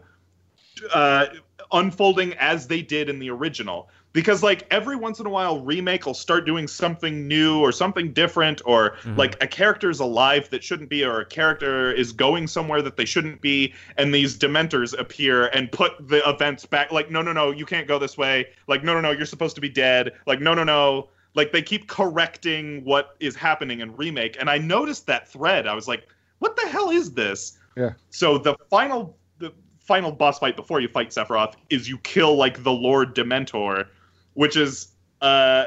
uh, 0.93 1.27
unfolding 1.71 2.33
as 2.35 2.67
they 2.67 2.81
did 2.81 3.09
in 3.09 3.19
the 3.19 3.29
original. 3.29 3.89
Because 4.15 4.41
like 4.41 4.65
every 4.71 4.95
once 4.95 5.19
in 5.19 5.25
a 5.25 5.29
while, 5.29 5.59
remake 5.59 6.05
will 6.05 6.13
start 6.13 6.45
doing 6.45 6.69
something 6.69 7.27
new 7.27 7.59
or 7.59 7.73
something 7.73 8.13
different, 8.13 8.61
or 8.63 8.95
Mhm. 9.03 9.17
like 9.17 9.43
a 9.43 9.47
character's 9.47 9.99
alive 9.99 10.49
that 10.51 10.63
shouldn't 10.63 10.89
be, 10.89 11.03
or 11.03 11.19
a 11.19 11.25
character 11.25 11.91
is 11.91 12.13
going 12.13 12.47
somewhere 12.47 12.81
that 12.81 12.95
they 12.95 13.03
shouldn't 13.03 13.41
be, 13.41 13.73
and 13.97 14.13
these 14.13 14.37
dementors 14.37 14.97
appear 14.97 15.47
and 15.47 15.69
put 15.69 15.91
the 16.07 16.27
events 16.29 16.65
back. 16.65 16.93
Like, 16.93 17.11
no, 17.11 17.21
no, 17.21 17.33
no, 17.33 17.51
you 17.51 17.65
can't 17.65 17.89
go 17.89 17.99
this 17.99 18.17
way. 18.17 18.47
Like, 18.67 18.85
no, 18.85 18.93
no, 18.93 19.01
no, 19.01 19.11
you're 19.11 19.25
supposed 19.25 19.55
to 19.55 19.61
be 19.61 19.69
dead. 19.69 20.13
Like, 20.25 20.39
no, 20.39 20.53
no, 20.53 20.63
no. 20.63 21.09
Like 21.33 21.51
they 21.51 21.61
keep 21.61 21.87
correcting 21.89 22.85
what 22.85 23.17
is 23.19 23.35
happening 23.35 23.81
in 23.81 23.93
remake, 23.97 24.37
and 24.39 24.49
I 24.49 24.57
noticed 24.57 25.07
that 25.07 25.27
thread. 25.27 25.67
I 25.67 25.75
was 25.75 25.89
like, 25.89 26.07
what 26.39 26.55
the 26.55 26.65
hell 26.69 26.89
is 26.89 27.11
this? 27.11 27.57
Yeah. 27.75 27.91
So 28.11 28.37
the 28.37 28.55
final 28.69 29.17
the 29.39 29.51
final 29.79 30.13
boss 30.13 30.39
fight 30.39 30.55
before 30.55 30.79
you 30.79 30.87
fight 30.87 31.09
Sephiroth 31.09 31.55
is 31.69 31.89
you 31.89 31.97
kill 31.99 32.37
like 32.37 32.63
the 32.63 32.71
Lord 32.71 33.13
Dementor, 33.13 33.87
which 34.35 34.55
is 34.55 34.89
uh 35.21 35.65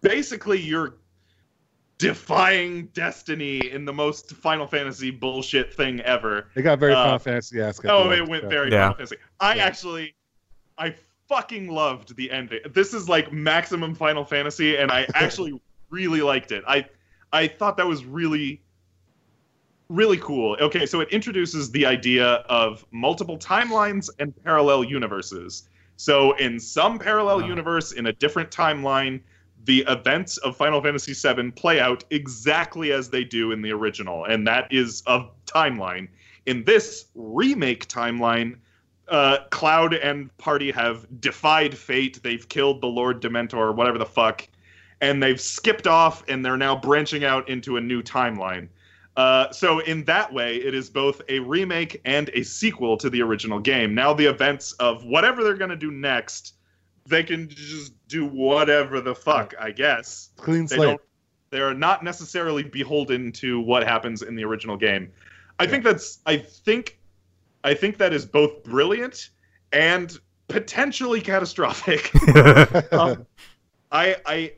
basically 0.00 0.58
you're 0.58 0.96
defying 1.98 2.86
destiny 2.94 3.70
in 3.70 3.84
the 3.84 3.92
most 3.92 4.32
Final 4.36 4.66
Fantasy 4.66 5.10
bullshit 5.10 5.74
thing 5.74 6.00
ever. 6.00 6.48
It 6.54 6.62
got 6.62 6.78
very 6.78 6.94
Uh, 6.94 7.04
Final 7.04 7.18
Fantasy 7.18 7.60
esque. 7.60 7.84
Oh, 7.86 8.10
it 8.10 8.26
went 8.26 8.48
very 8.48 8.70
Yeah. 8.70 8.84
Final 8.84 8.94
Fantasy. 8.96 9.16
I 9.38 9.56
Yeah. 9.56 9.64
actually, 9.64 10.14
I 10.78 10.94
fucking 11.28 11.68
loved 11.68 12.16
the 12.16 12.30
ending. 12.30 12.60
This 12.72 12.94
is 12.94 13.06
like 13.06 13.32
maximum 13.34 13.94
Final 13.94 14.24
Fantasy, 14.24 14.76
and 14.78 14.90
I 14.90 15.06
actually 15.14 15.60
really 15.90 16.22
liked 16.22 16.52
it. 16.52 16.64
I, 16.66 16.86
I 17.34 17.46
thought 17.48 17.76
that 17.76 17.86
was 17.86 18.06
really, 18.06 18.62
really 19.90 20.16
cool. 20.16 20.56
Okay, 20.58 20.86
so 20.86 21.00
it 21.00 21.10
introduces 21.10 21.70
the 21.70 21.84
idea 21.84 22.26
of 22.48 22.82
multiple 22.92 23.36
timelines 23.36 24.08
and 24.18 24.32
parallel 24.42 24.84
universes. 24.84 25.68
So 26.00 26.32
in 26.36 26.58
some 26.58 26.98
parallel 26.98 27.42
universe, 27.42 27.92
in 27.92 28.06
a 28.06 28.12
different 28.14 28.50
timeline, 28.50 29.20
the 29.64 29.84
events 29.86 30.38
of 30.38 30.56
Final 30.56 30.80
Fantasy 30.80 31.12
VII 31.12 31.50
play 31.50 31.78
out 31.78 32.04
exactly 32.08 32.90
as 32.90 33.10
they 33.10 33.22
do 33.22 33.52
in 33.52 33.60
the 33.60 33.70
original, 33.70 34.24
and 34.24 34.46
that 34.46 34.72
is 34.72 35.02
a 35.06 35.26
timeline. 35.44 36.08
In 36.46 36.64
this 36.64 37.08
remake 37.14 37.86
timeline, 37.86 38.56
uh, 39.08 39.40
Cloud 39.50 39.92
and 39.92 40.34
party 40.38 40.70
have 40.70 41.06
defied 41.20 41.76
fate. 41.76 42.22
They've 42.22 42.48
killed 42.48 42.80
the 42.80 42.86
Lord 42.86 43.20
Dementor, 43.20 43.74
whatever 43.74 43.98
the 43.98 44.06
fuck, 44.06 44.48
and 45.02 45.22
they've 45.22 45.38
skipped 45.38 45.86
off, 45.86 46.24
and 46.30 46.42
they're 46.42 46.56
now 46.56 46.76
branching 46.76 47.24
out 47.24 47.46
into 47.46 47.76
a 47.76 47.80
new 47.82 48.02
timeline. 48.02 48.68
Uh, 49.16 49.50
so 49.50 49.80
in 49.80 50.04
that 50.04 50.32
way, 50.32 50.56
it 50.56 50.74
is 50.74 50.88
both 50.88 51.20
a 51.28 51.40
remake 51.40 52.00
and 52.04 52.30
a 52.30 52.42
sequel 52.42 52.96
to 52.96 53.10
the 53.10 53.20
original 53.22 53.58
game. 53.58 53.94
Now 53.94 54.14
the 54.14 54.26
events 54.26 54.72
of 54.72 55.04
whatever 55.04 55.42
they're 55.42 55.56
gonna 55.56 55.76
do 55.76 55.90
next, 55.90 56.54
they 57.06 57.22
can 57.22 57.48
just 57.48 57.92
do 58.08 58.24
whatever 58.24 59.00
the 59.00 59.14
fuck, 59.14 59.54
I 59.58 59.72
guess. 59.72 60.30
Clean 60.36 60.66
They 60.66 60.76
slate. 60.76 60.88
don't. 60.88 61.00
They 61.50 61.60
are 61.60 61.74
not 61.74 62.04
necessarily 62.04 62.62
beholden 62.62 63.32
to 63.32 63.60
what 63.60 63.82
happens 63.82 64.22
in 64.22 64.36
the 64.36 64.44
original 64.44 64.76
game. 64.76 65.12
I 65.58 65.66
think 65.66 65.82
that's. 65.84 66.20
I 66.24 66.36
think. 66.36 66.98
I 67.64 67.74
think 67.74 67.98
that 67.98 68.12
is 68.14 68.24
both 68.24 68.62
brilliant 68.62 69.30
and 69.72 70.16
potentially 70.48 71.20
catastrophic. 71.20 72.10
Um, 72.92 73.26
I 73.92 74.16
I 74.24 74.52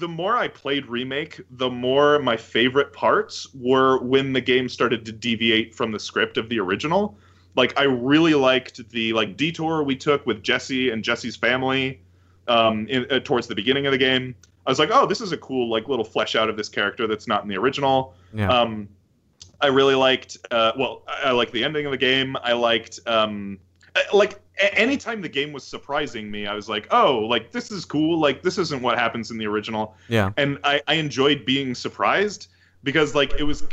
the 0.00 0.08
more 0.08 0.36
I 0.36 0.48
played 0.48 0.86
remake, 0.86 1.40
the 1.50 1.70
more 1.70 2.18
my 2.18 2.36
favorite 2.36 2.92
parts 2.92 3.46
were 3.54 3.98
when 3.98 4.32
the 4.32 4.40
game 4.40 4.68
started 4.68 5.04
to 5.04 5.12
deviate 5.12 5.74
from 5.74 5.92
the 5.92 6.00
script 6.00 6.38
of 6.38 6.48
the 6.48 6.58
original. 6.58 7.16
Like 7.54 7.78
I 7.78 7.84
really 7.84 8.34
liked 8.34 8.88
the 8.90 9.12
like 9.12 9.36
detour 9.36 9.82
we 9.82 9.94
took 9.94 10.26
with 10.26 10.42
Jessie 10.42 10.90
and 10.90 11.04
Jessie's 11.04 11.36
family 11.36 12.00
um, 12.48 12.86
in, 12.88 13.06
uh, 13.10 13.20
towards 13.20 13.46
the 13.46 13.54
beginning 13.54 13.86
of 13.86 13.92
the 13.92 13.98
game. 13.98 14.34
I 14.66 14.70
was 14.70 14.78
like, 14.78 14.90
oh, 14.92 15.06
this 15.06 15.20
is 15.20 15.32
a 15.32 15.36
cool 15.36 15.68
like 15.70 15.88
little 15.88 16.04
flesh 16.04 16.34
out 16.34 16.48
of 16.48 16.56
this 16.56 16.68
character 16.68 17.06
that's 17.06 17.28
not 17.28 17.42
in 17.42 17.48
the 17.48 17.56
original. 17.56 18.14
yeah. 18.32 18.50
Um, 18.50 18.88
I 19.62 19.66
really 19.66 19.94
liked. 19.94 20.38
Uh, 20.50 20.72
well, 20.78 21.02
I, 21.06 21.28
I 21.28 21.30
liked 21.32 21.52
the 21.52 21.62
ending 21.62 21.84
of 21.84 21.92
the 21.92 21.98
game. 21.98 22.36
I 22.42 22.54
liked. 22.54 23.00
Um, 23.06 23.58
Uh, 23.96 24.00
like 24.16 24.40
a- 24.58 24.78
anytime 24.78 25.20
the 25.20 25.28
game 25.28 25.52
was 25.52 25.64
surprising 25.64 26.30
me, 26.30 26.46
I 26.46 26.54
was 26.54 26.68
like, 26.68 26.86
oh, 26.90 27.18
like 27.20 27.52
this 27.52 27.70
is 27.70 27.84
cool. 27.84 28.18
Like 28.20 28.42
this 28.42 28.58
isn't 28.58 28.82
what 28.82 28.98
happens 28.98 29.30
in 29.30 29.38
the 29.38 29.46
original. 29.46 29.94
yeah. 30.08 30.30
And 30.36 30.58
I, 30.64 30.80
I 30.86 30.94
enjoyed 30.94 31.44
being 31.44 31.74
surprised 31.74 32.48
because 32.82 33.14
like 33.14 33.32
it 33.38 33.44
was. 33.44 33.64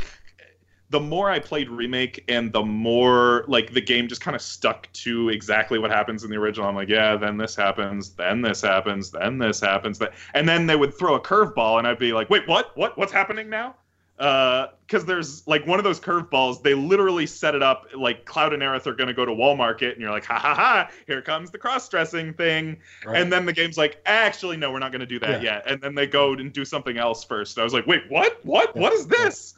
The 0.90 0.98
more 1.00 1.30
I 1.30 1.38
played 1.38 1.68
remake, 1.68 2.24
and 2.28 2.50
the 2.50 2.62
more 2.62 3.44
like 3.46 3.74
the 3.74 3.80
game 3.82 4.08
just 4.08 4.22
kind 4.22 4.34
of 4.34 4.40
stuck 4.40 4.90
to 4.94 5.28
exactly 5.28 5.78
what 5.78 5.90
happens 5.90 6.24
in 6.24 6.30
the 6.30 6.36
original. 6.36 6.66
I'm 6.66 6.74
like, 6.74 6.88
yeah, 6.88 7.14
then 7.14 7.36
this 7.36 7.54
happens, 7.54 8.14
then 8.14 8.40
this 8.40 8.62
happens, 8.62 9.10
then 9.10 9.36
this 9.36 9.60
happens, 9.60 9.98
that, 9.98 10.14
and 10.32 10.48
then 10.48 10.66
they 10.66 10.76
would 10.76 10.94
throw 10.98 11.14
a 11.14 11.20
curveball, 11.20 11.76
and 11.78 11.86
I'd 11.86 11.98
be 11.98 12.14
like, 12.14 12.30
wait, 12.30 12.48
what? 12.48 12.74
What? 12.74 12.96
What's 12.96 13.12
happening 13.12 13.50
now? 13.50 13.74
Because 14.18 15.04
there's 15.06 15.46
like 15.46 15.64
one 15.66 15.78
of 15.78 15.84
those 15.84 16.00
curveballs. 16.00 16.60
They 16.62 16.74
literally 16.74 17.24
set 17.26 17.54
it 17.54 17.62
up 17.62 17.86
like 17.96 18.24
Cloud 18.24 18.52
and 18.52 18.62
Aerith 18.62 18.86
are 18.88 18.94
going 18.94 19.06
to 19.06 19.14
go 19.14 19.24
to 19.24 19.32
Wall 19.32 19.56
Market, 19.56 19.92
and 19.92 20.00
you're 20.00 20.10
like, 20.10 20.24
ha 20.24 20.38
ha 20.38 20.54
ha! 20.54 20.90
Here 21.06 21.22
comes 21.22 21.52
the 21.52 21.58
cross-dressing 21.58 22.34
thing, 22.34 22.78
Right. 23.06 23.20
and 23.20 23.32
then 23.32 23.46
the 23.46 23.52
game's 23.52 23.78
like, 23.78 24.00
actually, 24.06 24.56
no, 24.56 24.72
we're 24.72 24.80
not 24.80 24.90
going 24.90 25.00
to 25.00 25.06
do 25.06 25.20
that 25.20 25.40
Yeah. 25.42 25.54
yet. 25.54 25.70
And 25.70 25.80
then 25.80 25.94
they 25.94 26.06
go 26.08 26.32
and 26.32 26.52
do 26.52 26.64
something 26.64 26.98
else 26.98 27.22
first. 27.22 27.58
I 27.58 27.64
was 27.64 27.72
like, 27.72 27.86
wait, 27.86 28.02
what? 28.08 28.44
What? 28.44 28.74
What 28.74 28.92
is 28.92 29.06
this? 29.06 29.54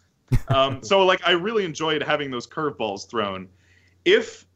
um, 0.48 0.82
so 0.84 1.04
like, 1.06 1.20
I 1.26 1.32
really 1.32 1.64
enjoyed 1.64 2.02
having 2.02 2.30
those 2.30 2.46
curveballs 2.46 3.08
thrown. 3.08 3.48
If 4.04 4.46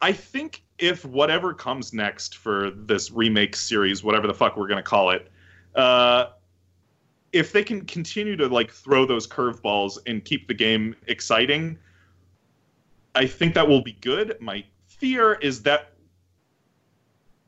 I 0.00 0.10
think 0.12 0.64
if 0.78 1.04
whatever 1.04 1.54
comes 1.54 1.92
next 1.92 2.38
for 2.38 2.72
this 2.72 3.12
remake 3.12 3.54
series, 3.54 4.02
whatever 4.02 4.26
the 4.26 4.34
fuck 4.34 4.56
we're 4.56 4.66
going 4.66 4.78
to 4.78 4.82
call 4.82 5.10
it, 5.10 5.30
uh, 5.76 6.26
if 7.32 7.52
they 7.52 7.64
can 7.64 7.84
continue 7.86 8.36
to 8.36 8.46
like 8.48 8.70
throw 8.70 9.06
those 9.06 9.26
curveballs 9.26 9.98
and 10.06 10.24
keep 10.24 10.48
the 10.48 10.54
game 10.54 10.94
exciting, 11.06 11.78
I 13.14 13.26
think 13.26 13.54
that 13.54 13.66
will 13.66 13.82
be 13.82 13.92
good. 14.00 14.36
My 14.40 14.64
fear 14.86 15.34
is 15.34 15.62
that 15.62 15.92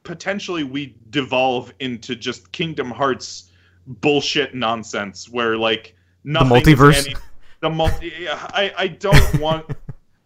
potentially 0.03 0.65
we 0.65 0.97
devolve 1.11 1.73
into 1.81 2.15
just 2.15 2.51
Kingdom 2.53 2.91
Hearts 2.91 3.51
bullshit 3.87 4.55
nonsense 4.55 5.29
where 5.29 5.57
like 5.57 5.95
nothing 6.25 6.49
the 6.49 6.55
multiverse? 6.75 7.07
Any, 7.07 7.17
the 7.61 7.71
multi. 7.71 8.29
I 8.29 8.73
I 8.77 8.87
don't 8.89 9.39
want. 9.41 9.67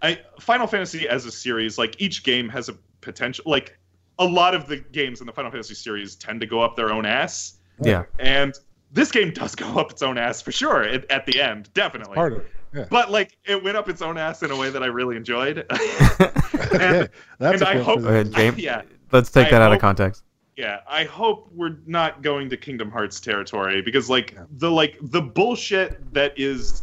I 0.00 0.20
Final 0.38 0.68
Fantasy 0.68 1.08
as 1.08 1.26
a 1.26 1.30
series, 1.32 1.78
like 1.78 2.00
each 2.00 2.22
game 2.22 2.48
has 2.48 2.68
a 2.68 2.74
potential. 3.00 3.44
Like 3.46 3.76
a 4.20 4.24
lot 4.24 4.54
of 4.54 4.66
the 4.68 4.76
games 4.76 5.20
in 5.20 5.26
the 5.26 5.32
Final 5.32 5.50
Fantasy 5.50 5.74
series 5.74 6.14
tend 6.14 6.40
to 6.40 6.46
go 6.46 6.60
up 6.60 6.76
their 6.76 6.92
own 6.92 7.04
ass, 7.06 7.58
Yeah. 7.80 8.04
and 8.18 8.54
this 8.92 9.10
game 9.10 9.32
does 9.32 9.54
go 9.54 9.66
up 9.78 9.90
its 9.90 10.02
own 10.02 10.16
ass 10.18 10.40
for 10.42 10.52
sure 10.52 10.82
at, 10.82 11.10
at 11.10 11.26
the 11.26 11.40
end, 11.40 11.70
definitely. 11.74 12.14
Part 12.14 12.32
of 12.32 12.38
it. 12.40 12.52
Yeah. 12.74 12.84
But 12.90 13.10
like 13.10 13.36
it 13.44 13.62
went 13.62 13.76
up 13.76 13.88
its 13.88 14.02
own 14.02 14.18
ass 14.18 14.42
in 14.42 14.50
a 14.50 14.56
way 14.56 14.68
that 14.70 14.82
I 14.82 14.86
really 14.86 15.16
enjoyed. 15.16 15.66
Okay, 16.58 17.08
That's 17.38 17.60
and 17.60 17.62
a 17.62 17.68
I 17.68 17.72
quote 17.74 17.84
hope- 17.84 17.96
for 18.00 18.02
Go 18.02 18.08
ahead, 18.08 18.32
James. 18.32 18.58
yeah, 18.58 18.82
Let's 19.12 19.30
take 19.30 19.46
I 19.46 19.50
that 19.52 19.62
out 19.62 19.72
of 19.72 19.78
context. 19.80 20.22
yeah. 20.56 20.80
I 20.88 21.04
hope 21.04 21.48
we're 21.54 21.78
not 21.86 22.20
going 22.22 22.50
to 22.50 22.56
Kingdom 22.56 22.90
Hearts 22.90 23.20
territory 23.20 23.80
because 23.80 24.10
like 24.10 24.32
Yeah. 24.32 24.44
the 24.58 24.70
like 24.70 24.98
the 25.00 25.22
bullshit 25.22 26.12
that 26.12 26.34
is 26.38 26.82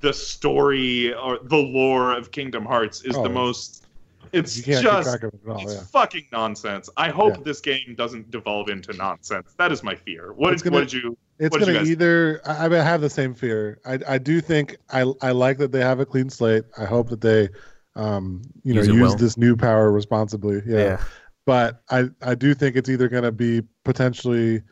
the 0.00 0.12
story 0.12 1.12
or 1.14 1.38
the 1.44 1.56
lore 1.56 2.12
of 2.16 2.30
Kingdom 2.32 2.64
Hearts 2.64 3.02
is 3.02 3.16
Oh, 3.16 3.22
the 3.22 3.28
most. 3.28 3.86
It's 4.32 4.56
you 4.56 4.62
can't 4.62 4.76
keep 4.82 4.92
just 4.92 5.14
it 5.22 5.24
all. 5.48 5.60
it's 5.62 5.74
Yeah. 5.74 5.80
fucking 5.92 6.26
nonsense. 6.32 6.88
I 6.96 7.10
hope 7.10 7.36
Yeah. 7.36 7.42
this 7.44 7.60
game 7.60 7.94
doesn't 7.96 8.30
devolve 8.30 8.68
into 8.68 8.92
nonsense. 8.94 9.54
That 9.58 9.70
is 9.72 9.82
my 9.82 9.94
fear. 9.94 10.32
What, 10.32 10.50
did, 10.52 10.62
gonna- 10.64 10.74
what 10.76 10.88
did 10.88 10.92
you? 10.94 11.16
It's 11.40 11.56
you 11.56 11.66
gonna 11.66 11.82
either. 11.82 12.40
I, 12.44 12.66
I 12.66 12.68
mean, 12.68 12.78
I 12.80 12.84
have 12.84 13.00
the 13.00 13.10
same 13.10 13.34
fear. 13.34 13.78
I 13.84 13.98
I 14.06 14.18
do 14.18 14.40
think 14.40 14.76
I 14.90 15.10
I 15.22 15.32
like 15.32 15.58
that 15.58 15.72
they 15.72 15.80
have 15.80 15.98
a 15.98 16.06
clean 16.06 16.30
slate. 16.30 16.64
I 16.78 16.84
hope 16.84 17.08
that 17.08 17.20
they, 17.22 17.48
um, 17.96 18.42
you 18.62 18.74
know, 18.74 18.80
Use 18.82 18.88
use 18.88 19.00
well. 19.00 19.16
this 19.16 19.36
new 19.36 19.56
power 19.56 19.90
responsibly. 19.90 20.62
Yeah. 20.66 21.02
But 21.46 21.82
I 21.90 22.10
I 22.22 22.34
do 22.34 22.54
think 22.54 22.76
it's 22.76 22.88
either 22.88 23.08
gonna 23.08 23.32
be 23.32 23.62
potentially 23.84 24.62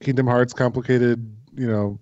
Kingdom 0.00 0.26
Hearts 0.26 0.52
complicated, 0.54 1.30
you 1.54 1.66
know, 1.66 2.00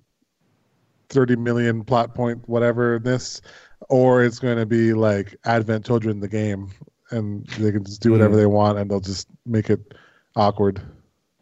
thirty 1.08 1.34
million 1.36 1.82
plot 1.84 2.14
point 2.14 2.48
whatever 2.48 2.98
this, 3.00 3.42
or 3.88 4.22
it's 4.22 4.38
going 4.38 4.58
to 4.58 4.66
be 4.66 4.92
like 4.92 5.34
Advent 5.44 5.84
Children 5.84 6.20
the 6.20 6.28
game, 6.28 6.70
and 7.10 7.44
they 7.58 7.72
can 7.72 7.82
just 7.84 8.00
do 8.00 8.12
whatever 8.12 8.34
Mm. 8.34 8.38
they 8.38 8.46
want, 8.46 8.78
and 8.78 8.90
they'll 8.90 9.00
just 9.00 9.26
make 9.46 9.68
it 9.70 9.80
awkward. 10.36 10.80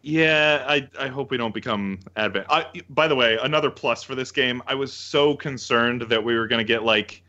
Yeah, 0.09 0.64
I, 0.66 0.88
I 0.98 1.09
hope 1.09 1.30
we 1.30 1.36
don't 1.36 1.52
become 1.52 2.00
advent. 2.16 2.46
I, 2.48 2.64
by 2.88 3.09
the 3.09 3.14
way, 3.14 3.38
another 3.42 3.70
plus 3.70 4.02
for 4.02 4.14
this 4.14 4.32
game, 4.32 4.62
I 4.66 4.74
was 4.74 4.90
so 4.90 5.36
concerned 5.36 6.00
that 6.09 6.24
we 6.24 6.34
were 6.34 6.48
gonna 6.48 6.64
get 6.64 6.82
like 6.82 7.22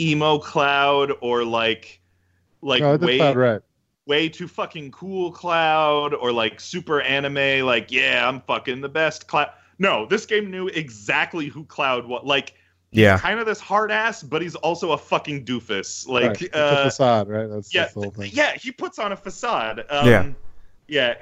emo 0.00 0.40
cloud 0.40 1.12
or 1.20 1.44
like 1.44 2.00
like 2.62 2.80
no, 2.80 2.96
way 2.96 3.32
right. 3.32 3.62
way 4.06 4.28
too 4.28 4.48
fucking 4.48 4.90
cool 4.90 5.30
cloud 5.30 6.14
or 6.14 6.32
like 6.32 6.58
super 6.58 7.00
anime 7.00 7.64
like 7.64 7.92
yeah 7.92 8.28
I'm 8.28 8.40
fucking 8.40 8.80
the 8.80 8.88
best 8.88 9.28
cloud. 9.28 9.50
No, 9.78 10.04
this 10.06 10.26
game 10.26 10.50
knew 10.50 10.66
exactly 10.66 11.46
who 11.46 11.64
Cloud 11.64 12.06
was. 12.06 12.22
Like 12.24 12.54
Yeah. 12.90 13.18
kind 13.18 13.38
of 13.38 13.46
this 13.46 13.60
hard 13.60 13.92
ass, 13.92 14.24
but 14.24 14.42
he's 14.42 14.56
also 14.56 14.90
a 14.90 14.98
fucking 14.98 15.44
doofus. 15.44 16.08
Like 16.08 16.24
right. 16.24 16.42
It's 16.42 16.56
a 16.56 16.58
uh, 16.58 16.84
facade, 16.86 17.28
right? 17.28 17.46
That's, 17.46 17.72
yeah, 17.72 17.82
that's 17.82 17.94
the 17.94 18.00
whole 18.00 18.10
thing. 18.10 18.30
yeah, 18.34 18.54
he 18.56 18.72
puts 18.72 18.98
on 18.98 19.12
a 19.12 19.16
facade. 19.16 19.84
Um, 19.88 20.08
Yeah. 20.08 20.32
yeah. 20.88 21.14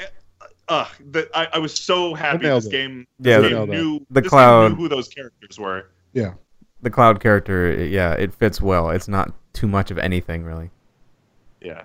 Uh, 0.68 0.86
the, 1.10 1.28
I, 1.34 1.48
I 1.54 1.58
was 1.58 1.74
so 1.74 2.14
happy 2.14 2.46
this 2.46 2.66
it. 2.66 2.70
game, 2.72 3.06
this 3.18 3.42
the- 3.42 3.48
game 3.50 3.68
knew 3.70 4.06
the 4.10 4.22
this 4.22 4.30
Cloud- 4.30 4.70
knew 4.72 4.76
who 4.76 4.88
those 4.88 5.08
characters 5.08 5.58
were. 5.58 5.90
Yeah, 6.14 6.34
the 6.82 6.90
cloud 6.90 7.20
character, 7.20 7.84
yeah, 7.84 8.12
it 8.14 8.32
fits 8.32 8.60
well. 8.60 8.90
It's 8.90 9.08
not 9.08 9.32
too 9.52 9.66
much 9.66 9.90
of 9.90 9.98
anything 9.98 10.42
really. 10.44 10.70
Yeah. 11.60 11.82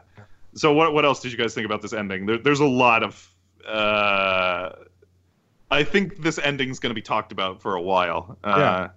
So 0.56 0.72
what 0.74 0.94
what 0.94 1.04
else 1.06 1.20
did 1.22 1.32
you 1.32 1.38
guys 1.38 1.54
think 1.54 1.66
about 1.66 1.82
this 1.82 1.94
ending? 1.94 2.26
There, 2.26 2.38
there's 2.38 2.60
a 2.62 2.66
lot 2.66 3.04
of. 3.04 3.28
Uh, 3.68 4.72
I 5.72 5.84
think 5.84 6.22
this 6.22 6.40
ending's 6.40 6.80
going 6.80 6.90
to 6.92 6.96
be 6.96 7.02
talked 7.02 7.32
about 7.32 7.62
for 7.62 7.76
a 7.76 7.82
while. 7.82 8.38
Uh, 8.44 8.56
Yeah. 8.58 8.90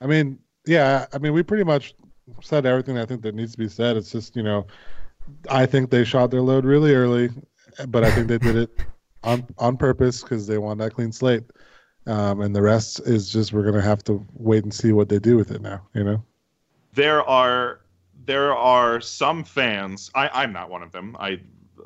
I 0.00 0.06
mean, 0.06 0.38
yeah, 0.66 1.06
I 1.12 1.18
mean, 1.18 1.32
we 1.32 1.42
pretty 1.42 1.64
much 1.64 1.94
said 2.42 2.64
everything 2.66 2.98
I 2.98 3.04
think 3.06 3.22
that 3.22 3.34
needs 3.34 3.52
to 3.52 3.58
be 3.58 3.68
said. 3.68 3.96
It's 3.96 4.12
just, 4.12 4.36
you 4.36 4.42
know, 4.42 4.66
I 5.50 5.64
think 5.66 5.90
they 5.90 6.04
shot 6.04 6.30
their 6.30 6.40
load 6.42 6.64
really 6.64 6.94
early, 6.94 7.30
but 7.88 8.04
I 8.04 8.10
think 8.10 8.28
they 8.28 8.38
did 8.38 8.56
it 8.56 8.70
on 9.24 9.46
on 9.58 9.76
purpose 9.76 10.22
because 10.22 10.46
they 10.46 10.58
want 10.58 10.78
that 10.80 10.94
clean 10.94 11.12
slate. 11.12 11.42
Um, 12.06 12.40
and 12.40 12.54
the 12.54 12.62
rest 12.62 13.00
is 13.00 13.28
just 13.30 13.52
we're 13.52 13.64
gonna 13.64 13.82
have 13.82 14.04
to 14.04 14.24
wait 14.34 14.62
and 14.62 14.72
see 14.72 14.92
what 14.92 15.08
they 15.08 15.18
do 15.18 15.36
with 15.36 15.50
it 15.50 15.60
now. 15.60 15.82
You 15.94 16.04
know, 16.04 16.24
there 16.94 17.22
are 17.28 17.80
there 18.24 18.54
are 18.54 19.00
some 19.00 19.42
fans. 19.44 20.10
I, 20.14 20.28
I'm 20.32 20.52
not 20.52 20.70
one 20.70 20.82
of 20.82 20.92
them. 20.92 21.16
I 21.18 21.40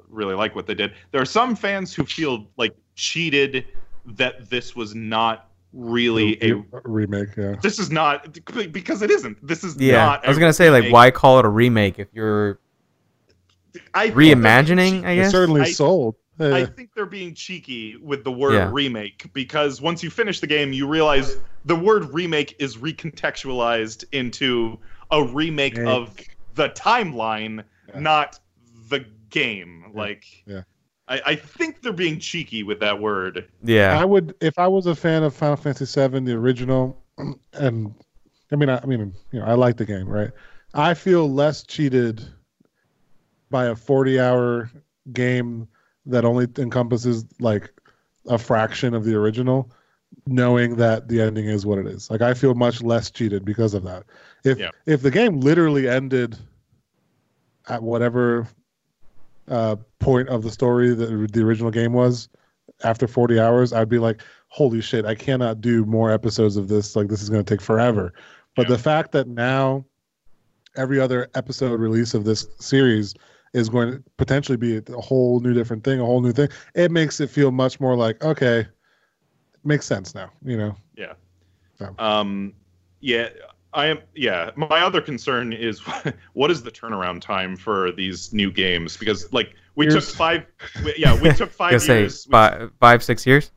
really 0.09 0.35
like 0.35 0.55
what 0.55 0.67
they 0.67 0.75
did. 0.75 0.93
There 1.11 1.21
are 1.23 1.27
some 1.27 1.57
fans 1.57 1.95
who 1.95 2.05
feel 2.05 2.47
like 2.57 2.75
cheated 2.97 3.67
that 4.07 4.49
this 4.51 4.75
was 4.77 4.95
not 4.95 5.49
really 5.73 6.37
a. 6.43 6.63
remake. 6.85 7.29
Yeah, 7.37 7.55
This 7.63 7.79
is 7.79 7.91
not 7.91 8.33
because 8.73 9.03
it 9.03 9.11
isn't. 9.11 9.47
This 9.47 9.65
is 9.65 9.77
Yeah. 9.79 10.05
not. 10.05 10.25
I 10.27 10.29
was 10.29 10.39
gonna 10.39 10.53
say 10.53 10.69
like 10.71 10.93
why 10.93 11.11
call 11.11 11.39
it 11.39 11.45
a 11.47 11.49
remake 11.49 11.99
if 11.99 12.09
you're 12.13 12.59
I 13.95 14.11
think 14.11 14.17
reimagining, 14.17 14.91
cheeky. 14.97 15.07
I 15.07 15.11
it's 15.13 15.23
guess. 15.27 15.31
certainly 15.33 15.61
I- 15.63 15.71
sold. 15.73 16.17
I 16.41 16.65
think 16.65 16.91
they're 16.95 17.07
being 17.07 17.35
cheeky 17.35 17.97
with 17.97 18.25
the 18.25 18.33
word 18.33 18.55
Yeah. 18.55 18.71
remake 18.73 19.31
because 19.33 19.81
once 19.81 20.03
you 20.03 20.11
finish 20.11 20.41
the 20.41 20.47
game, 20.47 20.73
you 20.73 20.87
realize 20.87 21.37
the 21.65 21.77
word 21.77 22.13
remake 22.15 22.57
is 22.59 22.77
recontextualized 22.79 24.05
into 24.13 24.79
a 25.11 25.23
remake 25.23 25.77
Make. 25.77 25.87
of 25.87 26.19
the 26.55 26.71
timeline, 26.71 27.65
Yeah. 27.89 28.01
not 28.01 28.39
the 28.89 29.05
game. 29.29 29.87
Like, 29.95 30.25
Yeah. 30.47 30.63
I, 31.09 31.21
I 31.27 31.35
think 31.35 31.83
they're 31.83 31.93
being 31.93 32.19
cheeky 32.19 32.63
with 32.63 32.81
that 32.81 33.01
word. 33.01 33.49
Yeah. 33.63 34.01
I 34.01 34.05
would 34.05 34.35
if 34.41 34.59
I 34.59 34.69
was 34.69 34.87
a 34.87 34.95
fan 34.95 35.23
of 35.23 35.35
Final 35.35 35.57
Fantasy 35.57 35.85
VII, 36.01 36.21
the 36.21 36.35
original, 36.35 37.03
and 37.53 37.95
I 38.53 38.57
mean, 38.57 38.69
I, 38.69 38.79
I 38.83 38.87
mean, 38.87 39.13
you 39.33 39.41
know, 39.41 39.47
I 39.47 39.55
like 39.55 39.77
the 39.77 39.85
game, 39.85 40.09
right? 40.09 40.31
I 40.73 40.95
feel 40.95 41.29
less 41.31 41.65
cheated 41.65 42.25
by 43.51 43.67
a 43.67 43.75
forty-hour 43.75 44.71
game 45.13 45.67
that 46.07 46.25
only 46.25 46.47
encompasses 46.59 47.25
like 47.41 47.71
a 48.29 48.39
fraction 48.39 48.95
of 48.95 49.05
the 49.05 49.15
original, 49.15 49.71
knowing 50.27 50.77
that 50.77 51.09
the 51.09 51.21
ending 51.21 51.47
is 51.47 51.65
what 51.67 51.79
it 51.79 51.87
is. 51.87 52.11
Like 52.11 52.21
I 52.23 52.35
feel 52.35 52.55
much 52.55 52.83
less 52.83 53.11
cheated 53.11 53.45
because 53.45 53.75
of 53.75 53.83
that. 53.85 54.05
If 54.45 54.59
Yeah. 54.59 54.71
if 54.87 55.03
the 55.03 55.11
game 55.11 55.41
literally 55.41 55.89
ended 55.89 56.37
at 57.69 57.83
whatever 57.83 58.47
uh, 59.49 59.77
point 59.99 60.29
of 60.29 60.43
the 60.43 60.51
story 60.51 60.95
that 60.95 61.33
the 61.33 61.43
original 61.43 61.71
game 61.71 61.93
was 61.93 62.29
after 62.85 63.07
40 63.09 63.39
hours, 63.41 63.73
I'd 63.73 63.89
be 63.89 63.99
like, 63.99 64.23
holy 64.49 64.81
shit, 64.81 65.05
I 65.05 65.15
cannot 65.15 65.61
do 65.61 65.85
more 65.85 66.11
episodes 66.11 66.57
of 66.57 66.69
this. 66.69 66.95
Like, 66.97 67.09
this 67.09 67.21
is 67.21 67.29
going 67.29 67.45
to 67.45 67.55
take 67.55 67.61
forever. 67.61 68.13
But 68.57 68.69
Yeah. 68.69 68.77
the 68.77 68.83
fact 68.83 69.13
that 69.13 69.27
now 69.29 69.85
every 70.77 71.01
other 71.01 71.29
episode 71.35 71.81
release 71.81 72.15
of 72.15 72.25
this 72.25 72.47
series 72.61 73.15
is 73.53 73.69
going 73.69 73.93
to 73.93 74.03
potentially 74.17 74.57
be 74.57 74.77
a 74.77 75.01
whole 75.01 75.41
new 75.41 75.53
different 75.53 75.83
thing, 75.85 76.01
a 76.01 76.05
whole 76.05 76.21
new 76.21 76.33
thing, 76.33 76.49
it 76.75 76.91
makes 76.91 77.21
it 77.21 77.29
feel 77.31 77.51
much 77.51 77.81
more 77.81 77.97
like, 77.97 78.23
okay, 78.25 78.67
makes 79.65 79.87
sense 79.87 80.15
now, 80.15 80.31
you 80.45 80.57
know? 80.57 80.77
Yeah. 80.97 81.15
Um, 81.99 82.53
yeah, 83.01 83.31
I 83.73 83.87
am. 83.87 84.01
Yeah, 84.15 84.51
my 84.57 84.83
other 84.83 85.01
concern 85.01 85.53
is 85.53 85.81
what 86.35 86.51
is 86.51 86.63
the 86.63 86.71
turnaround 86.71 87.21
time 87.23 87.57
for 87.57 87.91
these 87.93 88.33
new 88.35 88.51
games? 88.53 88.97
Because 88.97 89.33
like 89.33 89.55
we 89.77 89.87
Years. 89.87 90.07
took 90.07 90.15
five. 90.17 90.47
We, 90.85 90.95
yeah, 90.99 91.19
we 91.19 91.33
took 91.33 91.51
five 91.63 91.71
Gonna 91.71 91.81
say 91.81 92.01
years. 92.01 92.27
we- 92.27 92.33
five, 92.33 92.71
five, 92.81 93.03
six 93.03 93.27
years. 93.27 93.51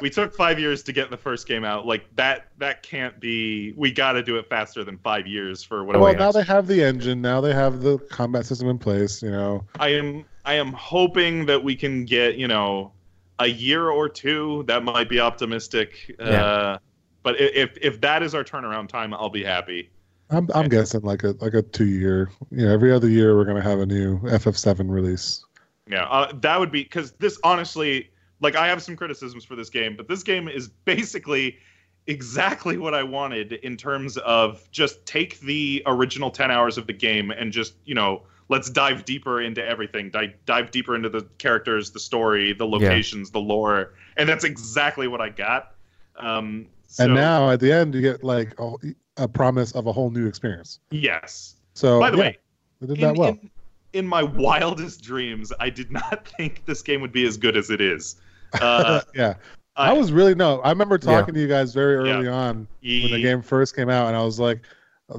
We 0.00 0.10
took 0.10 0.34
five 0.34 0.58
years 0.58 0.82
to 0.84 0.92
get 0.92 1.10
the 1.10 1.16
first 1.16 1.46
game 1.46 1.64
out. 1.64 1.86
Like 1.86 2.04
that, 2.16 2.48
that 2.58 2.82
can't 2.82 3.18
be. 3.20 3.72
We 3.76 3.92
got 3.92 4.12
to 4.12 4.22
do 4.22 4.36
it 4.36 4.48
faster 4.48 4.84
than 4.84 4.98
five 4.98 5.26
years 5.26 5.62
for 5.62 5.84
whatever. 5.84 6.04
well, 6.04 6.12
we 6.12 6.18
now 6.18 6.26
have. 6.26 6.34
they 6.34 6.42
have 6.42 6.66
the 6.66 6.82
engine. 6.82 7.20
Now 7.20 7.40
they 7.40 7.52
have 7.52 7.80
the 7.80 7.98
combat 7.98 8.46
system 8.46 8.68
in 8.68 8.78
place, 8.78 9.22
you 9.22 9.30
know? 9.30 9.64
I 9.78 9.88
am, 9.88 10.24
I 10.44 10.54
am 10.54 10.72
hoping 10.72 11.46
that 11.46 11.62
we 11.62 11.76
can 11.76 12.04
get 12.04 12.36
you 12.36 12.48
know 12.48 12.92
a 13.38 13.46
year 13.46 13.90
or 13.90 14.08
two. 14.08 14.64
That 14.66 14.84
might 14.84 15.08
be 15.08 15.20
optimistic. 15.20 16.14
Yeah. 16.18 16.44
Uh, 16.44 16.78
but 17.22 17.40
if 17.40 17.76
if 17.80 18.00
that 18.00 18.22
is 18.22 18.34
our 18.34 18.44
turnaround 18.44 18.88
time, 18.88 19.12
I'll 19.12 19.28
be 19.28 19.44
happy. 19.44 19.90
I'm, 20.30 20.48
I'm 20.54 20.68
guessing 20.68 21.00
like 21.02 21.24
a 21.24 21.34
like 21.40 21.54
a 21.54 21.62
two 21.62 21.86
year. 21.86 22.30
You 22.50 22.66
know, 22.66 22.72
every 22.72 22.92
other 22.92 23.08
year 23.08 23.36
we're 23.36 23.44
gonna 23.44 23.62
have 23.62 23.80
a 23.80 23.86
new 23.86 24.20
FF7 24.20 24.88
release. 24.90 25.44
Yeah, 25.88 26.04
uh, 26.04 26.32
that 26.40 26.58
would 26.58 26.70
be 26.70 26.84
because 26.84 27.12
this 27.12 27.38
honestly, 27.42 28.10
like, 28.40 28.56
I 28.56 28.68
have 28.68 28.82
some 28.82 28.96
criticisms 28.96 29.44
for 29.44 29.56
this 29.56 29.70
game, 29.70 29.96
but 29.96 30.08
this 30.08 30.22
game 30.22 30.48
is 30.48 30.68
basically 30.68 31.58
exactly 32.06 32.76
what 32.78 32.94
I 32.94 33.02
wanted 33.02 33.52
in 33.52 33.76
terms 33.76 34.16
of 34.18 34.68
just 34.70 35.04
take 35.06 35.38
the 35.40 35.82
original 35.86 36.30
10 36.30 36.50
hours 36.50 36.78
of 36.78 36.86
the 36.86 36.92
game 36.92 37.30
and 37.30 37.52
just, 37.52 37.74
you 37.84 37.94
know, 37.94 38.22
let's 38.48 38.68
dive 38.68 39.04
deeper 39.04 39.40
into 39.40 39.64
everything. 39.64 40.10
Dive, 40.10 40.34
dive 40.44 40.70
deeper 40.70 40.94
into 40.94 41.08
the 41.08 41.22
characters, 41.38 41.90
the 41.90 42.00
story, 42.00 42.52
the 42.52 42.66
locations, 42.66 43.30
the 43.30 43.38
lore. 43.38 43.94
And 44.16 44.28
that's 44.28 44.44
exactly 44.44 45.06
what 45.06 45.20
I 45.20 45.28
got. 45.28 45.74
Um, 46.16 46.66
so, 46.88 47.04
and 47.04 47.14
now 47.14 47.50
at 47.50 47.60
the 47.60 47.72
end 47.72 47.94
you 47.94 48.00
get 48.00 48.24
like 48.24 48.58
a, 48.58 48.74
a 49.16 49.28
promise 49.28 49.72
of 49.72 49.86
a 49.86 49.92
whole 49.92 50.10
new 50.10 50.26
experience. 50.26 50.80
yes. 50.90 51.54
So 51.74 52.00
By 52.00 52.10
the 52.10 52.16
yeah, 52.16 52.22
way, 52.24 52.38
they 52.80 52.86
did 52.88 52.98
in, 52.98 53.02
that 53.02 53.16
well. 53.16 53.28
in, 53.30 53.50
in 53.92 54.06
my 54.06 54.22
wildest 54.44 55.02
dreams, 55.02 55.52
I 55.60 55.70
did 55.70 55.92
not 55.92 56.26
think 56.36 56.64
this 56.66 56.82
game 56.82 57.00
would 57.00 57.12
be 57.12 57.24
as 57.26 57.36
good 57.36 57.56
as 57.56 57.70
it 57.70 57.80
is. 57.80 58.16
Uh, 58.60 59.00
yeah, 59.14 59.34
I, 59.76 59.92
was 59.92 60.12
really 60.12 60.34
no. 60.34 60.60
I 60.60 60.70
remember 60.70 60.98
Yeah. 61.02 61.10
talking 61.18 61.34
to 61.34 61.40
you 61.40 61.48
guys 61.48 61.72
very 61.74 61.96
early 61.96 62.28
on 62.28 62.66
when 62.82 63.10
the 63.10 63.20
game 63.22 63.42
first 63.42 63.74
came 63.76 63.88
out, 63.90 64.08
and 64.08 64.16
I 64.16 64.22
was 64.24 64.38
like, 64.40 64.60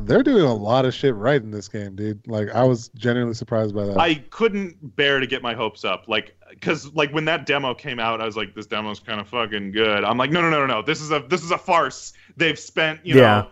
they're 0.02 0.24
doing 0.24 0.44
a 0.46 0.54
lot 0.54 0.86
of 0.86 0.94
shit 0.94 1.14
right 1.16 1.42
in 1.42 1.52
this 1.52 1.68
game, 1.68 1.96
dude. 1.96 2.26
Like 2.28 2.50
I 2.52 2.64
was 2.64 2.90
genuinely 2.96 3.34
surprised 3.34 3.76
by 3.76 3.86
that. 3.86 3.98
I 3.98 4.16
couldn't 4.30 4.96
bear 4.96 5.20
to 5.20 5.28
get 5.28 5.42
my 5.42 5.54
hopes 5.54 5.84
up, 5.84 6.06
like, 6.08 6.36
because 6.50 6.94
like 6.94 7.12
when 7.12 7.26
that 7.26 7.46
demo 7.46 7.74
came 7.74 8.00
out, 8.00 8.22
I 8.22 8.26
was 8.26 8.38
like, 8.38 8.56
this 8.56 8.68
demo's 8.68 9.00
kind 9.02 9.20
of 9.20 9.28
fucking 9.28 9.72
good. 9.74 10.04
I'm 10.06 10.18
like, 10.18 10.32
no, 10.32 10.42
no, 10.42 10.50
no, 10.50 10.60
no, 10.66 10.66
no, 10.66 10.82
this 10.82 11.02
is 11.02 11.12
a 11.12 11.20
this 11.28 11.44
is 11.44 11.52
a 11.52 11.58
farce. 11.58 12.14
They've 12.38 12.58
spent, 12.58 13.06
you 13.06 13.16
Yeah. 13.16 13.22
know, 13.22 13.48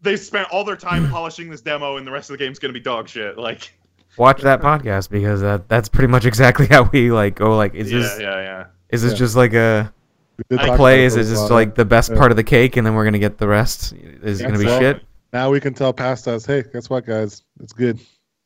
they've 0.00 0.20
spent 0.20 0.48
all 0.50 0.62
their 0.64 0.76
time 0.76 1.08
polishing 1.10 1.50
this 1.50 1.60
demo, 1.60 1.96
and 1.96 2.06
the 2.06 2.12
rest 2.12 2.30
of 2.30 2.38
the 2.38 2.44
game's 2.44 2.58
gonna 2.60 2.72
be 2.72 2.80
dog 2.80 3.08
shit. 3.08 3.36
Like, 3.36 3.72
Watch 4.16 4.42
that 4.42 4.60
podcast 4.60 5.08
because 5.10 5.40
that 5.40 5.68
that's 5.68 5.88
pretty 5.88 6.08
much 6.08 6.24
exactly 6.24 6.66
how 6.70 6.84
we 6.92 7.10
like 7.10 7.34
go. 7.36 7.56
Like, 7.56 7.74
is 7.74 7.90
yeah, 7.90 7.98
this 7.98 8.20
yeah, 8.20 8.42
yeah. 8.42 8.66
Is 8.90 9.02
this 9.02 9.12
Yeah. 9.12 9.18
just 9.18 9.36
like 9.36 9.54
a 9.54 9.92
We 10.38 10.44
did 10.48 10.58
I 10.58 10.62
talk 10.62 10.68
about 10.68 10.76
play? 10.78 11.04
Is 11.04 11.16
a 11.16 11.20
it 11.20 11.24
just 11.24 11.42
lot. 11.42 11.50
like 11.50 11.74
the 11.74 11.84
best 11.84 12.10
Yeah. 12.10 12.16
part 12.18 12.30
of 12.30 12.36
the 12.36 12.44
cake, 12.44 12.76
and 12.76 12.86
then 12.86 12.94
we're 12.94 13.04
gonna 13.04 13.18
get 13.18 13.38
the 13.38 13.48
rest? 13.48 13.92
Is 14.22 14.40
it 14.40 14.44
gonna 14.44 14.58
be 14.58 14.64
Well, 14.66 14.80
shit? 14.80 15.02
Now 15.32 15.50
we 15.50 15.60
can 15.60 15.74
tell 15.74 15.92
past 15.92 16.26
us, 16.26 16.44
hey, 16.44 16.64
guess 16.72 16.90
what, 16.90 17.06
guys? 17.06 17.42
It's 17.62 17.72
good. 17.72 18.00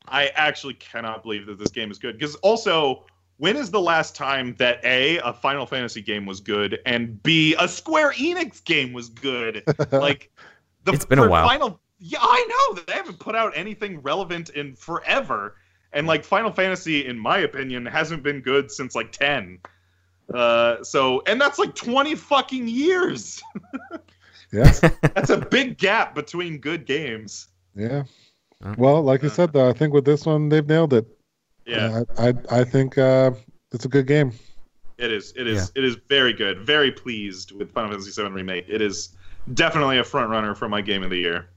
I 0.07 0.27
actually 0.35 0.75
cannot 0.75 1.23
believe 1.23 1.47
that 1.47 1.59
this 1.59 1.71
game 1.71 1.91
is 1.91 1.99
good. 1.99 2.19
Because 2.19 2.35
also, 2.37 3.07
when 3.39 3.57
is 3.57 3.71
the 3.71 3.81
last 3.81 4.15
time 4.15 4.55
that 4.59 4.85
A, 4.85 5.17
a 5.19 5.33
Final 5.33 5.65
Fantasy 5.67 6.03
game 6.03 6.27
was 6.27 6.41
good, 6.41 6.79
and 6.85 7.23
B, 7.23 7.55
a 7.59 7.67
Square 7.67 8.13
Enix 8.13 8.63
game 8.63 8.93
was 8.93 9.09
good? 9.09 9.63
like, 9.93 10.31
the 10.85 10.93
It's 10.93 11.07
been 11.07 11.19
a 11.21 11.27
while. 11.29 11.49
Final, 11.49 11.81
yeah, 11.99 12.19
I 12.21 12.47
know 12.69 12.75
that 12.77 12.87
they 12.87 12.93
haven't 12.93 13.19
put 13.19 13.35
out 13.35 13.53
anything 13.57 14.03
relevant 14.03 14.51
in 14.51 14.75
forever. 14.75 15.57
And 15.95 16.07
like 16.07 16.23
Final 16.25 16.53
Fantasy, 16.53 17.07
in 17.07 17.19
my 17.19 17.39
opinion, 17.39 17.87
hasn't 17.87 18.23
been 18.23 18.41
good 18.41 18.71
since 18.71 18.95
like 18.95 19.11
ten. 19.13 19.59
Uh, 20.33 20.83
so 20.83 21.23
and 21.27 21.41
that's 21.41 21.59
like 21.59 21.75
twenty 21.75 22.15
fucking 22.15 22.67
years. 22.69 23.43
yeah, 24.53 24.73
That's 25.15 25.31
a 25.31 25.39
big 25.39 25.79
gap 25.79 26.15
between 26.15 26.59
good 26.59 26.87
games. 26.87 27.49
yeah. 27.75 28.05
Yeah. 28.63 28.75
Well, 28.79 29.03
like 29.03 29.23
you 29.23 29.29
said, 29.29 29.53
though, 29.53 29.69
I 29.69 29.73
think 29.73 29.93
with 29.93 30.07
this 30.07 30.25
one 30.25 30.49
they've 30.49 30.67
nailed 30.67 30.95
it. 30.95 31.07
Yeah. 31.67 32.03
Uh, 32.17 32.23
I 32.23 32.29
I, 32.29 32.61
I 32.61 32.65
think 32.65 32.97
uh, 32.97 33.33
it's 33.73 33.85
a 33.85 33.89
good 33.89 34.07
game. 34.07 34.33
It 34.97 35.13
is. 35.13 35.33
It 35.37 35.47
is. 35.47 35.73
It 35.75 35.85
is 35.85 35.97
very 36.09 36.33
good. 36.33 36.61
Very 36.61 36.93
pleased 36.93 37.53
with 37.53 37.73
Final 37.73 37.91
Fantasy 37.91 38.23
VII 38.23 38.31
remake. 38.31 38.67
It 38.69 38.81
is 38.81 39.11
definitely 39.53 39.99
a 39.99 40.05
front 40.05 40.31
runner 40.31 40.55
for 40.55 40.69
my 40.69 40.81
game 40.81 41.03
of 41.03 41.11
the 41.11 41.19
year. 41.19 41.49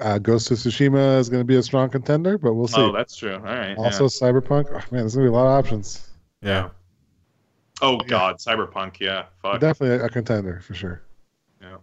Uh, 0.00 0.18
Ghost 0.18 0.50
of 0.50 0.58
Tsushima 0.58 1.18
is 1.18 1.28
going 1.28 1.40
to 1.40 1.46
be 1.46 1.56
a 1.56 1.62
strong 1.62 1.88
contender, 1.88 2.38
but 2.38 2.54
we'll 2.54 2.68
see. 2.68 2.80
Oh, 2.80 2.92
that's 2.92 3.16
true. 3.16 3.34
All 3.34 3.40
right. 3.40 3.76
also, 3.76 4.06
Cyberpunk. 4.06 4.66
Oh, 4.70 4.74
man, 4.90 5.00
there's 5.00 5.14
going 5.14 5.26
to 5.26 5.30
be 5.30 5.34
a 5.34 5.38
lot 5.38 5.46
of 5.46 5.64
options. 5.64 6.06
Yeah. 6.42 6.48
yeah. 6.50 6.68
Oh 7.82 7.98
God, 7.98 8.36
Cyberpunk. 8.38 9.00
Yeah. 9.00 9.26
Fuck. 9.42 9.60
Definitely 9.60 9.96
a, 9.98 10.06
a 10.06 10.08
contender 10.08 10.60
for 10.60 10.74
sure. 10.74 11.02
Yeah. 11.60 11.76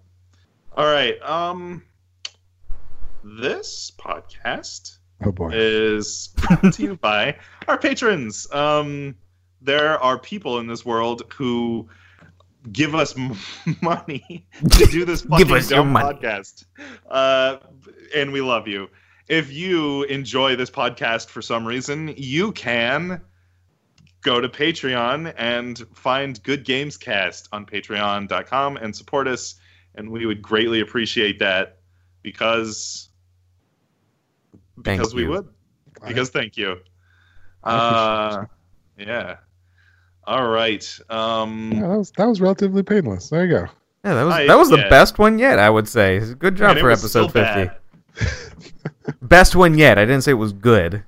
All 0.76 0.86
right. 0.92 1.22
Um, 1.22 1.84
this 3.24 3.92
podcast 3.98 4.98
Oh 5.24 5.32
boy. 5.32 5.52
is 5.54 6.30
brought 6.36 6.74
to 6.74 6.84
you 6.84 6.96
by 7.02 7.38
our 7.68 7.78
patrons. 7.78 8.52
Um, 8.52 9.16
there 9.62 9.98
are 10.02 10.18
people 10.20 10.60
in 10.60 10.68
this 10.68 10.84
world 10.84 11.24
who 11.34 11.88
give 12.72 12.96
us 12.96 13.16
money 13.82 14.48
to 14.72 14.86
do 14.88 15.06
this 15.06 15.22
fucking 15.30 15.46
Give 15.48 15.56
us 15.56 15.70
your 15.70 15.80
dumb 15.80 15.92
money. 15.94 16.18
podcast, 16.18 16.66
uh, 17.10 17.58
and 18.16 18.32
we 18.34 18.42
love 18.42 18.68
you. 18.68 18.90
If 19.30 19.54
you 19.54 20.04
enjoy 20.04 20.56
this 20.58 20.70
podcast 20.70 21.30
for 21.30 21.42
some 21.42 21.66
reason, 21.66 22.14
you 22.18 22.52
can 22.52 23.22
go 24.24 24.42
to 24.42 24.50
Patreon 24.50 25.34
and 25.38 25.78
find 25.94 26.42
Good 26.44 26.66
Games 26.66 26.98
Cast 26.98 27.50
on 27.52 27.66
Patreon.com 27.66 28.78
and 28.78 28.96
support 28.96 29.28
us, 29.28 29.56
and 29.96 30.10
we 30.10 30.26
would 30.26 30.42
greatly 30.42 30.80
appreciate 30.82 31.40
that 31.40 31.78
because 32.22 33.10
Thank 34.84 35.00
because 35.00 35.14
we 35.14 35.24
you. 35.24 35.30
would 35.30 35.48
because 36.08 36.30
thank 36.30 36.58
you. 36.58 36.78
Uh, 37.64 38.44
yeah. 38.98 39.38
All 40.26 40.50
right. 40.50 40.84
Um, 41.10 41.72
Yeah, 41.74 41.88
that 41.88 41.98
was 41.98 42.12
that 42.18 42.26
was 42.28 42.42
relatively 42.42 42.84
painless. 42.84 43.30
There 43.30 43.46
you 43.46 43.52
go. 43.52 43.66
Yeah, 44.04 44.16
that 44.16 44.24
was 44.26 44.34
I- 44.34 44.48
that 44.48 44.58
was 44.58 44.70
the 44.70 44.86
best 44.90 45.18
one 45.18 45.40
yet. 45.40 45.60
I 45.60 45.70
would 45.70 45.88
say. 45.88 46.20
Good 46.40 46.58
job 46.58 46.78
for 46.78 46.92
episode 46.92 47.32
fifty. 47.32 47.72
Best 49.22 49.56
one 49.56 49.78
yet. 49.78 49.98
I 49.98 50.04
didn't 50.06 50.24
say 50.24 50.32
it 50.32 50.36
was 50.36 50.52
good. 50.54 51.04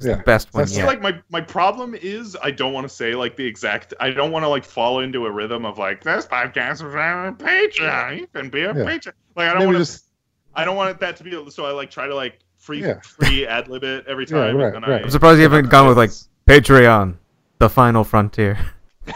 It's 0.00 0.06
Yeah. 0.06 0.16
the 0.16 0.22
best 0.22 0.52
one 0.54 0.62
That's 0.62 0.72
See, 0.72 0.78
yet. 0.78 0.86
like 0.86 1.02
my 1.02 1.20
my 1.28 1.42
problem 1.42 1.94
is 1.94 2.34
I 2.42 2.50
don't 2.50 2.72
want 2.72 2.88
to 2.88 2.94
say 2.94 3.14
like 3.14 3.36
the 3.36 3.44
exact. 3.44 3.92
I 4.00 4.08
don't 4.10 4.32
want 4.32 4.44
to 4.44 4.48
like 4.48 4.64
fall 4.64 5.00
into 5.00 5.26
a 5.26 5.30
rhythm 5.30 5.66
of 5.66 5.76
like 5.76 6.02
this 6.02 6.26
podcast 6.26 6.72
is 6.72 6.82
on 6.82 7.36
Patreon. 7.36 8.18
You 8.20 8.26
can 8.28 8.48
be 8.48 8.62
a 8.62 8.68
Yeah. 8.68 8.84
Patreon. 8.84 9.12
Like 9.36 9.48
I 9.50 9.52
don't 9.54 9.66
want 9.66 9.76
to. 9.76 9.84
just 9.84 10.06
I 10.54 10.64
don't 10.64 10.76
want 10.76 10.98
that 11.00 11.16
to 11.18 11.24
be. 11.24 11.50
So 11.50 11.66
I 11.66 11.72
like 11.72 11.90
try 11.90 12.06
to 12.06 12.14
like 12.14 12.38
free 12.56 12.80
Yeah. 12.82 13.00
free 13.02 13.46
ad 13.46 13.68
lib 13.68 13.84
it 13.84 14.06
every 14.08 14.24
Yeah, 14.24 14.38
time. 14.46 14.56
right, 14.56 14.72
right. 14.72 14.84
I, 14.88 14.96
I'm 15.02 15.10
surprised 15.10 15.36
you 15.36 15.42
haven't 15.42 15.68
gone 15.68 15.86
with 15.86 15.98
like 15.98 16.10
Patreon, 16.48 17.16
the 17.58 17.68
final 17.68 18.02
frontier. 18.02 18.58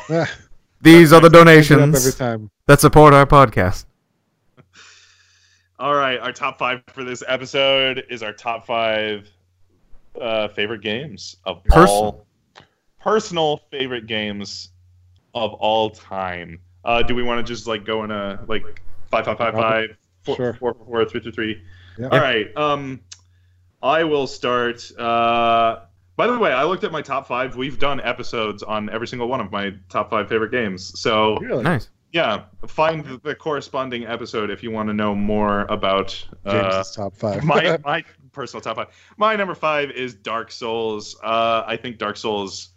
These 0.83 1.15
are 1.15 1.21
the 1.21 1.31
change 1.31 1.71
it 1.71 1.79
up 1.79 1.81
every 1.81 1.91
donations 1.95 2.15
time. 2.17 2.51
that 2.67 2.79
support 2.81 3.15
our 3.15 3.25
podcast. 3.25 3.87
All 5.79 5.95
right, 5.95 6.21
our 6.21 6.33
top 6.33 6.59
five 6.59 6.83
for 6.93 7.05
this 7.05 7.23
episode 7.27 8.05
is 8.11 8.23
our 8.23 8.33
top 8.33 8.67
five 8.67 9.29
uh, 10.21 10.49
favorite 10.49 10.81
games 10.83 11.37
of 11.45 11.63
Personal. 11.65 11.89
all 11.89 12.27
personal 13.01 13.61
favorite 13.71 14.07
games 14.07 14.71
of 15.35 15.53
all 15.55 15.91
time. 15.91 16.61
Uh, 16.85 17.03
do 17.03 17.15
we 17.15 17.23
want 17.23 17.45
to 17.45 17.53
just 17.53 17.67
like 17.67 17.85
go 17.85 18.05
in 18.05 18.11
a 18.11 18.43
like 18.49 18.83
five 19.11 19.25
five 19.25 19.39
five 19.39 19.55
five 19.55 19.97
four 20.23 20.37
Sure. 20.37 20.55
four 20.55 20.75
four 20.75 20.85
four 20.87 21.05
three 21.05 21.21
three 21.21 21.33
three? 21.33 21.63
Yeah. 21.99 22.09
All 22.09 22.19
right. 22.21 22.55
Um, 22.57 23.01
I 23.83 24.05
will 24.05 24.27
start. 24.27 24.91
Uh, 24.99 25.81
by 26.17 26.27
the 26.29 26.39
way, 26.39 26.53
I 26.53 26.65
looked 26.65 26.85
at 26.85 26.93
my 26.93 27.03
top 27.03 27.27
five. 27.27 27.57
We've 27.57 27.79
done 27.79 28.01
episodes 28.01 28.63
on 28.63 28.89
every 28.91 29.07
single 29.07 29.29
one 29.29 29.41
of 29.41 29.51
my 29.51 29.75
top 29.89 30.11
five 30.11 30.29
favorite 30.29 30.53
games. 30.53 30.99
So 30.99 31.37
Really? 31.39 31.63
Nice. 31.65 31.91
yeah, 32.13 32.45
find 32.67 33.05
the- 33.23 33.35
corresponding 33.35 34.07
episode 34.07 34.49
if 34.51 34.63
you 34.63 34.71
want 34.71 34.89
to 34.89 34.95
know 34.95 35.15
more 35.15 35.63
about 35.63 36.25
uh, 36.47 36.53
James's 36.73 36.95
top 36.95 37.17
five. 37.17 37.45
my 37.45 37.79
my 37.85 38.05
personal 38.35 38.61
top 38.61 38.77
five. 38.77 38.89
My 39.17 39.35
number 39.37 39.55
five 39.55 39.91
is 39.93 40.15
Dark 40.15 40.51
Souls. 40.51 41.17
Uh, 41.23 41.63
I 41.67 41.77
think 41.77 41.97
Dark 41.99 42.17
Souls 42.17 42.71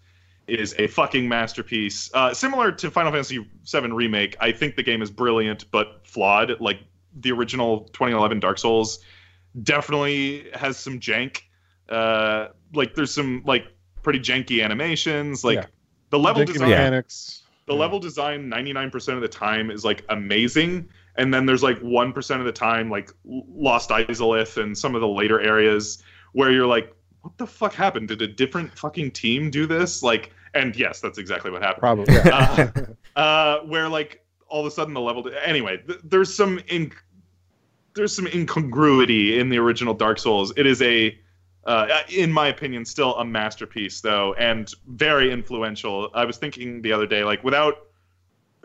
is 0.48 0.74
a 0.80 0.88
fucking 0.88 1.28
masterpiece. 1.28 2.10
Uh, 2.14 2.34
similar 2.34 2.72
to 2.72 2.90
Final 2.90 3.12
Fantasy 3.12 3.46
VII 3.70 3.92
remake, 3.92 4.38
I 4.40 4.52
think 4.54 4.76
the 4.78 4.84
game 4.84 5.02
is 5.02 5.12
brilliant 5.12 5.70
but 5.72 6.08
flawed. 6.08 6.62
Like 6.62 6.80
the 7.20 7.32
original 7.34 7.82
2011 7.94 8.40
Dark 8.40 8.58
Souls 8.58 9.00
definitely 9.64 10.50
has 10.54 10.78
some 10.78 11.00
jank. 11.00 11.42
Uh, 11.90 12.48
like 12.74 12.96
there's 12.96 13.14
some 13.14 13.44
like 13.46 13.66
pretty 14.04 14.20
janky 14.20 14.64
animations. 14.64 15.44
Like 15.44 15.56
Yeah. 15.58 15.66
the 16.12 16.20
level 16.20 16.44
Janky 16.44 16.54
design 16.54 16.70
mechanics. 16.70 17.44
the 17.66 17.74
Yeah. 17.74 17.80
level 17.80 18.00
design 18.00 18.50
99% 18.50 19.16
of 19.16 19.22
the 19.22 19.28
time 19.28 19.72
is 19.72 19.84
like 19.84 20.06
amazing 20.10 20.88
and 21.18 21.34
then 21.34 21.46
there's 21.46 21.64
like 21.64 21.80
1% 21.80 22.40
of 22.40 22.46
the 22.46 22.52
time 22.52 22.90
like 22.90 23.12
Lost 23.26 23.90
Izalith 23.90 24.62
and 24.62 24.78
some 24.78 24.96
of 24.96 25.02
the 25.02 25.08
later 25.08 25.40
areas 25.40 26.04
where 26.34 26.52
you're 26.52 26.68
like 26.68 26.94
what 27.22 27.38
the 27.38 27.48
fuck 27.48 27.74
happened 27.74 28.08
did 28.08 28.22
a 28.22 28.28
different 28.28 28.72
fucking 28.78 29.12
team 29.12 29.50
do 29.50 29.66
this 29.66 30.04
like 30.04 30.32
and 30.54 30.76
yes 30.76 31.02
that's 31.02 31.18
exactly 31.18 31.52
what 31.52 31.62
happened 31.62 31.82
Probably. 31.82 32.14
Yeah. 32.14 32.72
uh, 33.16 33.60
where 33.62 33.90
like 33.90 34.24
all 34.48 34.62
of 34.62 34.66
a 34.68 34.72
sudden 34.72 34.94
the 34.94 35.02
level 35.02 35.30
anyway 35.44 35.78
th- 35.86 36.00
there's 36.04 36.34
some 36.34 36.60
in 36.68 36.92
there's 37.96 38.16
some 38.16 38.28
incongruity 38.28 39.40
in 39.40 39.50
the 39.50 39.58
original 39.58 39.94
dark 39.94 40.20
souls 40.20 40.54
it 40.56 40.66
is 40.66 40.82
a 40.82 41.18
uh, 41.66 42.02
in 42.08 42.32
my 42.32 42.48
opinion 42.48 42.86
still 42.86 43.16
a 43.16 43.26
masterpiece 43.26 44.00
though 44.00 44.34
and 44.36 44.72
very 44.88 45.32
influential 45.32 46.10
i 46.14 46.24
was 46.24 46.38
thinking 46.38 46.82
the 46.82 46.94
other 46.94 47.06
day 47.08 47.24
like 47.26 47.44
without 47.44 47.87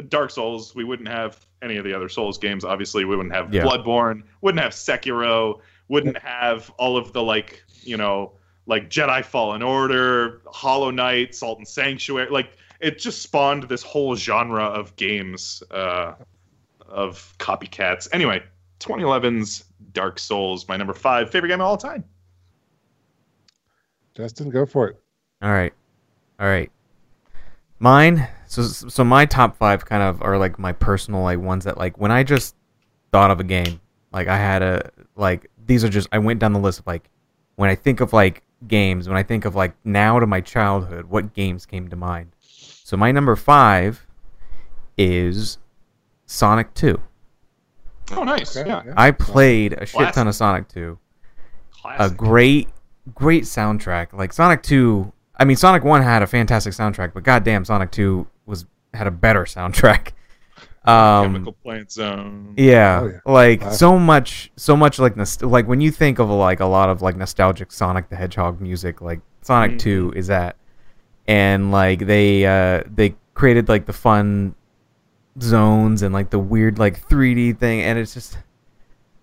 dark 0.09 0.31
souls 0.31 0.75
we 0.75 0.85
wouldn't 0.85 1.09
have 1.09 1.45
any 1.61 1.77
of 1.77 1.85
the 1.85 1.95
other 1.95 2.09
souls 2.09 2.39
games 2.39 2.65
obviously 2.65 3.05
we 3.05 3.15
wouldn't 3.17 3.35
have 3.35 3.53
Yeah. 3.53 3.63
bloodborne 3.65 4.23
wouldn't 4.41 4.63
have 4.63 4.73
sekiro 4.73 5.61
wouldn't 5.89 6.19
have 6.19 6.71
all 6.79 6.97
of 6.97 7.13
the 7.13 7.23
like 7.23 7.63
you 7.83 7.97
know 7.97 8.33
like 8.67 8.89
jedi 8.89 9.25
fallen 9.25 9.63
order 9.63 10.41
hollow 10.47 10.91
knight 10.91 11.35
salt 11.35 11.59
and 11.59 11.69
sanctuary 11.69 12.29
like 12.31 12.57
it 12.81 12.99
just 12.99 13.23
spawned 13.23 13.63
this 13.65 13.83
whole 13.83 14.17
genre 14.17 14.65
of 14.65 14.95
games 14.97 15.63
uh, 15.71 16.15
of 16.89 17.33
copycats. 17.39 18.09
Anyway, 18.13 18.43
2011's 18.81 19.65
Dark 19.93 20.19
Souls, 20.19 20.67
my 20.69 20.77
number 20.77 20.93
five 20.93 21.31
favorite 21.31 21.49
game 21.49 21.61
of 21.61 21.67
all 21.67 21.77
time. 21.77 22.03
Justin, 24.17 24.51
go 24.51 24.67
for 24.67 24.89
it. 24.89 25.01
All 25.41 25.51
right, 25.51 25.73
all 26.39 26.47
right. 26.49 26.71
Mine. 27.79 28.27
So 28.53 28.63
so 28.65 29.03
my 29.03 29.25
top 29.25 29.57
five 29.57 29.85
kind 29.87 30.03
of 30.03 30.21
are 30.21 30.37
like 30.37 30.59
my 30.59 30.73
personal 30.73 31.23
like 31.23 31.39
ones 31.39 31.65
that 31.65 31.79
like 31.79 31.97
when 31.97 32.11
I 32.11 32.23
just 32.23 32.55
thought 33.11 33.31
of 33.31 33.41
a 33.41 33.45
game, 33.45 33.81
like 34.13 34.29
I 34.29 34.37
had 34.37 34.63
a 34.63 34.91
like 35.17 35.51
these 35.65 35.83
are 35.85 35.89
just 35.89 36.07
I 36.13 36.19
went 36.19 36.39
down 36.39 36.53
the 36.53 36.59
list 36.59 36.81
of 36.81 36.87
like 36.87 37.09
when 37.57 37.71
I 37.71 37.75
think 37.75 38.01
of 38.01 38.13
like 38.13 38.43
games, 38.69 39.09
when 39.09 39.17
I 39.17 39.23
think 39.23 39.47
of 39.47 39.55
like 39.55 39.75
now 39.85 40.19
to 40.21 40.27
my 40.27 40.43
childhood, 40.43 41.07
what 41.07 41.33
games 41.33 41.65
came 41.65 41.89
to 41.89 41.97
mind? 41.97 42.33
So 42.85 42.95
my 42.97 43.11
number 43.11 43.35
five 43.37 44.07
is 44.99 45.57
Sonic 46.27 46.75
Two. 46.75 47.01
Oh, 48.15 48.25
nice. 48.25 48.55
Okay, 48.55 48.69
Yeah. 48.69 48.83
yeah. 48.85 48.95
I 48.99 49.13
played 49.13 49.73
a 49.75 49.87
shit 49.87 49.97
Classic. 49.97 50.15
ton 50.15 50.29
of 50.29 50.35
Sonic 50.35 50.69
Two. 50.69 50.99
Classic. 51.81 52.13
a 52.13 52.15
great 52.15 52.69
great 53.15 53.45
soundtrack 53.45 54.13
like 54.13 54.33
sonic 54.33 54.63
2 54.63 55.11
i 55.43 55.45
mean 55.45 55.57
sonic 55.57 55.83
1 55.85 56.03
had 56.03 56.23
a 56.23 56.27
fantastic 56.27 56.73
soundtrack 56.73 57.13
but 57.13 57.23
goddamn 57.25 57.65
sonic 57.65 57.91
2 57.91 58.27
was 58.47 58.65
had 58.95 59.07
a 59.07 59.11
better 59.11 59.43
soundtrack 59.45 60.13
um 60.85 61.25
Chemical 61.33 61.53
Plant 61.53 61.93
Zone. 61.93 62.55
yeah, 62.57 63.01
Oh, 63.03 63.07
yeah. 63.07 63.19
like 63.27 63.61
Classic. 63.61 63.79
so 63.79 63.99
much 63.99 64.51
so 64.57 64.77
much 64.77 64.99
like 64.99 65.15
nost- 65.15 65.49
like 65.49 65.67
when 65.69 65.81
you 65.81 65.91
think 65.91 66.19
of 66.19 66.29
like 66.31 66.61
a 66.61 66.67
lot 66.67 66.89
of 66.89 67.03
like 67.03 67.17
nostalgic 67.17 67.71
sonic 67.73 68.09
the 68.09 68.17
hedgehog 68.17 68.61
music 68.61 69.01
like 69.01 69.21
sonic 69.43 69.79
2 69.79 70.13
is 70.17 70.27
that 70.29 70.57
and 71.29 71.71
like 71.71 72.01
they 72.07 72.45
uh 72.47 72.83
they 72.93 73.15
created 73.35 73.69
like 73.69 73.87
the 73.87 73.93
fun 73.93 74.55
zones 75.41 76.03
and 76.03 76.13
like 76.13 76.31
the 76.31 76.39
weird 76.39 76.79
like 76.79 77.09
3d 77.09 77.59
thing 77.59 77.81
and 77.83 77.99
it's 77.99 78.15
just 78.15 78.39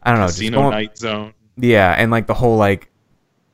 I 0.02 0.12
don't 0.12 0.22
know, 0.22 0.28
just 0.28 0.38
Casino 0.40 0.60
going, 0.60 0.72
Night 0.72 0.98
Zone. 0.98 1.34
yeah, 1.58 1.92
and 1.98 2.10
like 2.10 2.26
the 2.26 2.34
whole 2.34 2.56
like 2.56 2.89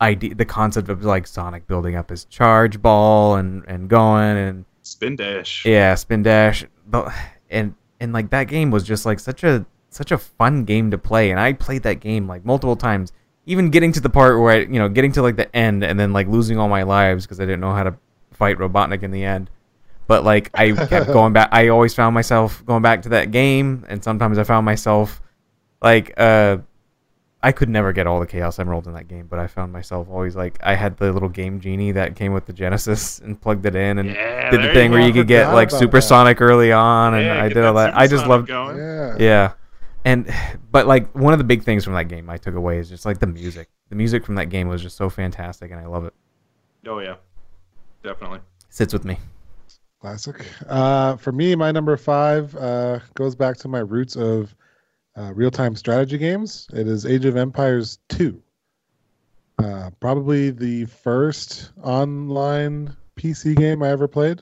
idea, 0.01 0.35
the 0.35 0.45
concept 0.45 0.89
of 0.89 1.03
like 1.03 1.27
Sonic 1.27 1.67
building 1.67 1.95
up 1.95 2.09
his 2.09 2.25
charge 2.25 2.81
ball 2.81 3.35
and 3.35 3.63
and 3.67 3.89
going 3.89 4.37
and 4.37 4.65
Spin 4.81 5.15
Dash. 5.15 5.65
yeah, 5.65 5.95
spin 5.95 6.21
dash, 6.21 6.63
and 7.49 7.73
and 7.99 8.13
like 8.13 8.29
that 8.29 8.43
game 8.43 8.69
was 8.69 8.83
just 8.83 9.05
like 9.05 9.19
such 9.19 9.43
a 9.43 9.65
such 9.89 10.11
a 10.11 10.17
fun 10.17 10.63
game 10.63 10.91
to 10.91 10.97
play, 10.97 11.31
and 11.31 11.39
I 11.39 11.53
played 11.53 11.83
that 11.83 12.01
game 12.01 12.27
like 12.27 12.45
multiple 12.45 12.75
times, 12.75 13.11
even 13.45 13.71
getting 13.71 13.91
to 13.93 13.99
the 13.99 14.09
part 14.09 14.39
where 14.39 14.51
I, 14.51 14.57
you 14.59 14.77
know, 14.77 14.89
getting 14.89 15.11
to 15.13 15.21
like 15.21 15.37
the 15.37 15.53
end 15.55 15.83
and 15.83 15.99
then 15.99 16.13
like 16.13 16.27
losing 16.27 16.59
all 16.59 16.69
my 16.69 16.83
lives 16.83 17.25
because 17.25 17.39
I 17.39 17.45
didn't 17.45 17.61
know 17.61 17.73
how 17.73 17.83
to 17.83 17.95
fight 18.31 18.57
Robotnik 18.57 19.01
in 19.01 19.11
the 19.11 19.23
end. 19.23 19.49
But 20.07 20.23
like 20.23 20.51
I 20.53 20.71
kept 20.71 21.07
going 21.07 21.33
back. 21.33 21.49
I 21.51 21.69
always 21.69 21.95
found 21.95 22.13
myself 22.13 22.63
going 22.65 22.83
back 22.83 23.01
to 23.03 23.09
that 23.09 23.31
game, 23.31 23.85
and 23.89 24.03
sometimes 24.03 24.37
I 24.37 24.43
found 24.43 24.65
myself 24.65 25.19
like 25.81 26.13
uh 26.17 26.57
I 27.45 27.51
could 27.51 27.69
never 27.69 27.93
get 27.93 28.07
all 28.07 28.19
the 28.19 28.25
Chaos 28.25 28.57
Emeralds 28.57 28.87
in 28.87 28.95
that 28.95 29.07
game, 29.07 29.27
but 29.27 29.37
I 29.37 29.45
found 29.45 29.71
myself 29.71 30.09
always 30.09 30.35
like 30.35 30.57
I 30.63 30.73
had 30.73 30.97
the 30.97 31.11
little 31.13 31.29
game 31.29 31.59
genie 31.59 31.91
that 31.91 32.15
came 32.15 32.33
with 32.33 32.47
the 32.47 32.53
Genesis 32.53 33.19
and 33.23 33.39
plugged 33.39 33.67
it 33.67 33.75
in 33.75 33.99
and 33.99 34.09
Yeah, 34.09 34.49
did 34.49 34.63
the 34.63 34.73
thing 34.73 34.91
you 34.91 34.97
where 34.97 35.07
you 35.07 35.13
could 35.13 35.27
get 35.27 35.53
like 35.53 35.69
about 35.69 35.77
supersonic 35.77 36.41
early 36.41 36.71
on, 36.71 37.13
and 37.13 37.23
Yeah, 37.23 37.43
I 37.43 37.49
did 37.49 37.63
all 37.63 37.75
that. 37.75 37.95
I 37.95 38.07
just 38.07 38.25
loved, 38.25 38.47
going. 38.47 38.77
Yeah. 38.77 39.15
yeah. 39.19 39.53
And 40.05 40.33
but 40.71 40.87
like 40.87 41.13
one 41.13 41.33
of 41.33 41.37
the 41.37 41.45
big 41.45 41.61
things 41.61 41.83
from 41.83 41.93
that 41.93 42.05
game 42.05 42.31
I 42.31 42.37
took 42.37 42.55
away 42.55 42.79
is 42.79 42.89
just 42.89 43.05
like 43.05 43.19
the 43.19 43.27
music. 43.27 43.69
The 43.89 43.95
music 43.95 44.25
from 44.25 44.33
that 44.35 44.49
game 44.49 44.67
was 44.67 44.81
just 44.81 44.97
so 44.97 45.07
fantastic, 45.07 45.69
and 45.69 45.79
I 45.79 45.85
love 45.85 46.05
it. 46.05 46.15
Oh 46.87 46.97
yeah, 46.97 47.17
definitely. 48.01 48.39
sits 48.69 48.91
with 48.91 49.05
me. 49.05 49.19
Classic. 50.01 50.43
Uh, 50.67 51.15
for 51.17 51.31
me, 51.31 51.55
my 51.55 51.71
number 51.71 51.95
five 51.95 52.55
uh, 52.55 53.01
goes 53.13 53.35
back 53.35 53.57
to 53.57 53.67
my 53.67 53.81
roots 53.81 54.15
of 54.15 54.55
uh, 55.17 55.33
real-time 55.33 55.75
strategy 55.75 56.17
games. 56.17 56.67
It 56.73 56.87
is 56.87 57.05
Age 57.05 57.25
of 57.25 57.37
Empires 57.37 57.99
2. 58.09 58.41
Uh, 59.57 59.89
probably 59.99 60.51
the 60.51 60.85
first 60.85 61.71
online 61.81 62.95
PC 63.15 63.55
game 63.55 63.81
I 63.81 63.89
ever 63.89 64.07
played. 64.07 64.41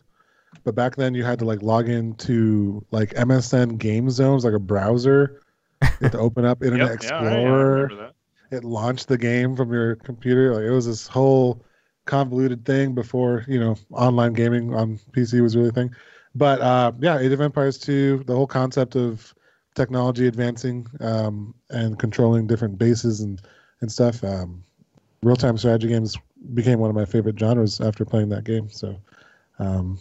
But 0.64 0.76
back 0.76 0.96
then, 0.96 1.14
you 1.14 1.24
had 1.24 1.40
to 1.40 1.46
like 1.46 1.62
log 1.62 1.90
into 1.90 2.86
like 2.92 3.10
MSN 3.16 3.78
Game 3.78 4.10
Zones, 4.10 4.46
like 4.46 4.54
a 4.54 4.60
browser. 4.60 5.42
You 5.82 5.90
had 6.02 6.12
to 6.14 6.20
open 6.20 6.46
up 6.46 6.64
Internet 6.64 7.04
Yep, 7.04 7.04
yeah, 7.04 7.22
yeah, 7.22 7.28
Explorer 7.28 8.14
it 8.54 8.64
launched 8.64 9.08
the 9.08 9.18
game 9.18 9.56
from 9.56 9.74
your 9.74 9.96
computer. 9.96 10.54
Like 10.54 10.64
it 10.64 10.70
was 10.70 10.86
this 10.86 11.08
whole 11.08 11.64
convoluted 12.06 12.66
thing 12.66 12.94
before 12.94 13.46
you 13.48 13.60
know 13.60 13.76
online 13.92 14.34
gaming 14.34 14.74
on 14.74 15.00
PC 15.12 15.42
was 15.42 15.58
really 15.58 15.70
a 15.70 15.74
thing. 15.74 15.94
But 16.36 16.62
uh, 16.62 16.92
yeah, 17.00 17.20
Age 17.20 17.32
of 17.32 17.42
Empires 17.42 17.78
2, 17.80 18.24
the 18.26 18.36
whole 18.36 18.48
concept 18.48 18.96
of 18.96 19.34
technology 19.76 20.28
advancing 20.28 20.88
um, 21.00 21.54
and 21.70 21.98
controlling 22.00 22.48
different 22.48 22.78
bases 22.78 23.22
and 23.22 23.42
and 23.82 23.92
stuff. 23.92 24.24
Um, 24.24 24.64
Real 25.22 25.38
time 25.38 25.58
strategy 25.58 25.88
games 25.88 26.18
became 26.54 26.80
one 26.80 26.90
of 26.90 26.96
my 26.98 27.06
favorite 27.06 27.40
genres 27.40 27.80
after 27.80 28.04
playing 28.04 28.28
that 28.30 28.44
game. 28.44 28.70
So, 28.70 28.98
um, 29.58 29.98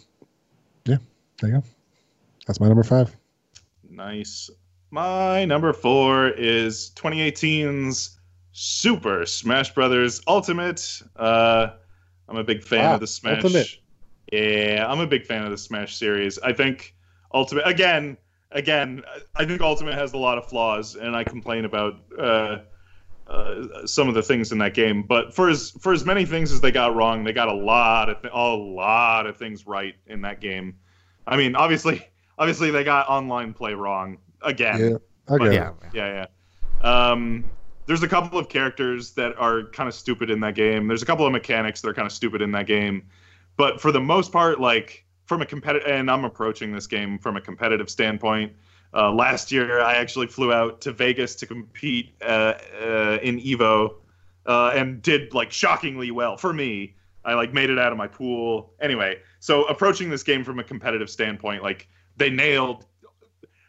yeah, 0.84 0.96
there 1.40 1.50
you 1.50 1.56
go. 1.58 1.64
That's 2.46 2.58
my 2.58 2.66
number 2.66 2.82
five. 2.82 3.16
Nice. 3.88 4.50
My 4.90 5.44
number 5.44 5.72
four 5.72 6.30
is 6.30 6.90
2018's 6.96 8.18
Super 8.50 9.24
Smash 9.26 9.72
Brothers 9.74 10.20
Ultimate. 10.26 11.02
Uh, 11.14 11.68
I'm 12.28 12.36
a 12.36 12.44
big 12.44 12.64
fan 12.64 12.84
Wow, 12.86 12.94
of 12.94 13.00
the 13.00 13.06
Smash. 13.06 13.44
Ultimate. 13.44 13.68
Yeah, 14.32 14.86
I'm 14.88 14.98
a 14.98 15.06
big 15.06 15.24
fan 15.24 15.44
of 15.44 15.50
the 15.52 15.58
Smash 15.58 15.94
series. 15.96 16.36
I 16.40 16.52
think 16.52 16.96
Ultimate 17.32 17.66
again, 17.66 18.16
again. 18.54 19.02
I 19.36 19.44
think 19.44 19.60
Ultimate 19.60 19.94
has 19.94 20.12
a 20.12 20.18
lot 20.18 20.38
of 20.38 20.46
flaws, 20.48 20.94
and 20.96 21.16
I 21.16 21.24
complain 21.24 21.64
about 21.64 21.94
uh, 22.18 22.58
uh, 23.26 23.86
some 23.86 24.08
of 24.08 24.14
the 24.14 24.22
things 24.22 24.52
in 24.52 24.58
that 24.58 24.74
game. 24.74 25.02
But 25.02 25.34
for 25.34 25.48
as 25.48 25.70
for 25.80 25.92
as 25.92 26.04
many 26.04 26.24
things 26.24 26.52
as 26.52 26.60
they 26.60 26.70
got 26.70 26.94
wrong, 26.94 27.24
they 27.24 27.32
got 27.32 27.48
a 27.48 27.54
lot 27.54 28.08
of 28.08 28.22
th- 28.22 28.32
a 28.34 28.54
lot 28.54 29.26
of 29.26 29.36
things 29.36 29.66
right 29.66 29.94
in 30.06 30.22
that 30.22 30.40
game. 30.40 30.76
I 31.26 31.36
mean, 31.36 31.54
obviously, 31.54 32.06
obviously 32.38 32.70
they 32.70 32.84
got 32.84 33.08
online 33.08 33.54
play 33.54 33.74
wrong 33.74 34.18
again. 34.42 34.80
Yeah, 34.80 34.96
But. 35.38 35.52
Yeah, 35.52 35.72
yeah, 35.94 36.26
yeah. 36.82 37.10
Um, 37.10 37.44
there's 37.86 38.02
a 38.02 38.08
couple 38.08 38.38
of 38.38 38.48
characters 38.48 39.12
that 39.12 39.36
are 39.38 39.64
kind 39.64 39.88
of 39.88 39.94
stupid 39.94 40.30
in 40.30 40.40
that 40.40 40.54
game. 40.54 40.86
There's 40.86 41.02
a 41.02 41.06
couple 41.06 41.26
of 41.26 41.32
mechanics 41.32 41.80
that 41.80 41.88
are 41.88 41.94
kind 41.94 42.06
of 42.06 42.12
stupid 42.12 42.42
in 42.42 42.52
that 42.52 42.66
game, 42.66 43.08
but 43.56 43.80
for 43.80 43.92
the 43.92 44.00
most 44.00 44.32
part, 44.32 44.60
like 44.60 45.04
from 45.32 45.40
a 45.40 45.46
competitive, 45.46 45.88
and 45.88 46.10
I'm 46.10 46.26
approaching 46.26 46.72
this 46.72 46.86
game 46.86 47.18
from 47.18 47.38
a 47.38 47.40
competitive 47.40 47.88
standpoint. 47.88 48.52
Uh, 48.92 49.10
last 49.10 49.50
year, 49.50 49.80
I 49.80 49.94
actually 49.94 50.26
flew 50.26 50.52
out 50.52 50.82
to 50.82 50.92
Vegas 50.92 51.34
to 51.36 51.46
compete 51.46 52.12
uh, 52.20 52.52
uh, 52.78 53.18
in 53.22 53.40
Evo, 53.40 53.94
uh, 54.44 54.72
and 54.74 55.00
did 55.00 55.32
like 55.32 55.50
shockingly 55.50 56.10
well 56.10 56.36
for 56.36 56.52
me. 56.52 56.96
I 57.24 57.32
like 57.32 57.54
made 57.54 57.70
it 57.70 57.78
out 57.78 57.92
of 57.92 57.96
my 57.96 58.08
pool. 58.08 58.74
Anyway, 58.78 59.20
so 59.40 59.64
approaching 59.64 60.10
this 60.10 60.22
game 60.22 60.44
from 60.44 60.58
a 60.58 60.64
competitive 60.64 61.08
standpoint, 61.08 61.62
like 61.62 61.88
they 62.18 62.28
nailed 62.28 62.84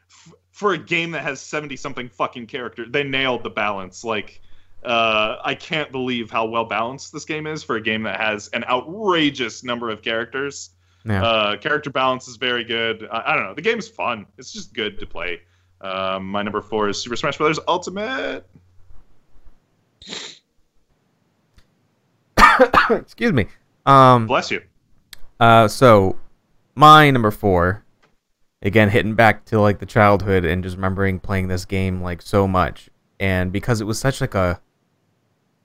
f- 0.09 0.33
for 0.51 0.73
a 0.73 0.77
game 0.77 1.11
that 1.11 1.23
has 1.23 1.39
70 1.39 1.77
something 1.77 2.09
fucking 2.09 2.47
characters 2.47 2.89
they 2.91 3.03
nailed 3.03 3.41
the 3.43 3.49
balance 3.49 4.03
like 4.03 4.41
uh, 4.83 5.37
i 5.45 5.55
can't 5.55 5.93
believe 5.93 6.29
how 6.29 6.45
well 6.45 6.65
balanced 6.65 7.13
this 7.13 7.23
game 7.23 7.47
is 7.47 7.63
for 7.63 7.77
a 7.77 7.81
game 7.81 8.03
that 8.03 8.19
has 8.19 8.49
an 8.49 8.65
outrageous 8.65 9.63
number 9.63 9.89
of 9.89 10.01
characters 10.01 10.71
Yeah. 11.05 11.23
uh, 11.23 11.57
character 11.57 11.89
balance 11.89 12.27
is 12.27 12.37
very 12.37 12.63
good 12.63 13.07
I, 13.11 13.33
I 13.33 13.35
don't 13.35 13.43
know 13.43 13.53
the 13.53 13.61
game's 13.61 13.87
fun 13.87 14.25
it's 14.37 14.51
just 14.51 14.73
good 14.73 14.99
to 14.99 15.05
play 15.05 15.41
um, 15.81 16.27
my 16.27 16.41
number 16.41 16.61
four 16.61 16.87
is 16.87 17.01
super 17.01 17.15
smash 17.15 17.37
brothers 17.37 17.59
ultimate 17.67 18.45
Excuse 22.89 23.33
me. 23.33 23.47
Um. 23.85 24.27
bless 24.27 24.51
you 24.51 24.61
Uh. 25.39 25.67
So, 25.67 26.17
my 26.75 27.11
number 27.11 27.31
four, 27.31 27.83
again 28.61 28.89
hitting 28.89 29.15
back 29.15 29.45
to 29.45 29.59
like 29.59 29.79
the 29.79 29.85
childhood 29.85 30.45
and 30.45 30.63
just 30.63 30.75
remembering 30.75 31.19
playing 31.19 31.47
this 31.47 31.65
game 31.65 32.01
like 32.01 32.21
so 32.21 32.47
much, 32.47 32.89
and 33.19 33.51
because 33.51 33.81
it 33.81 33.85
was 33.85 33.99
such 33.99 34.21
like 34.21 34.35
a, 34.35 34.59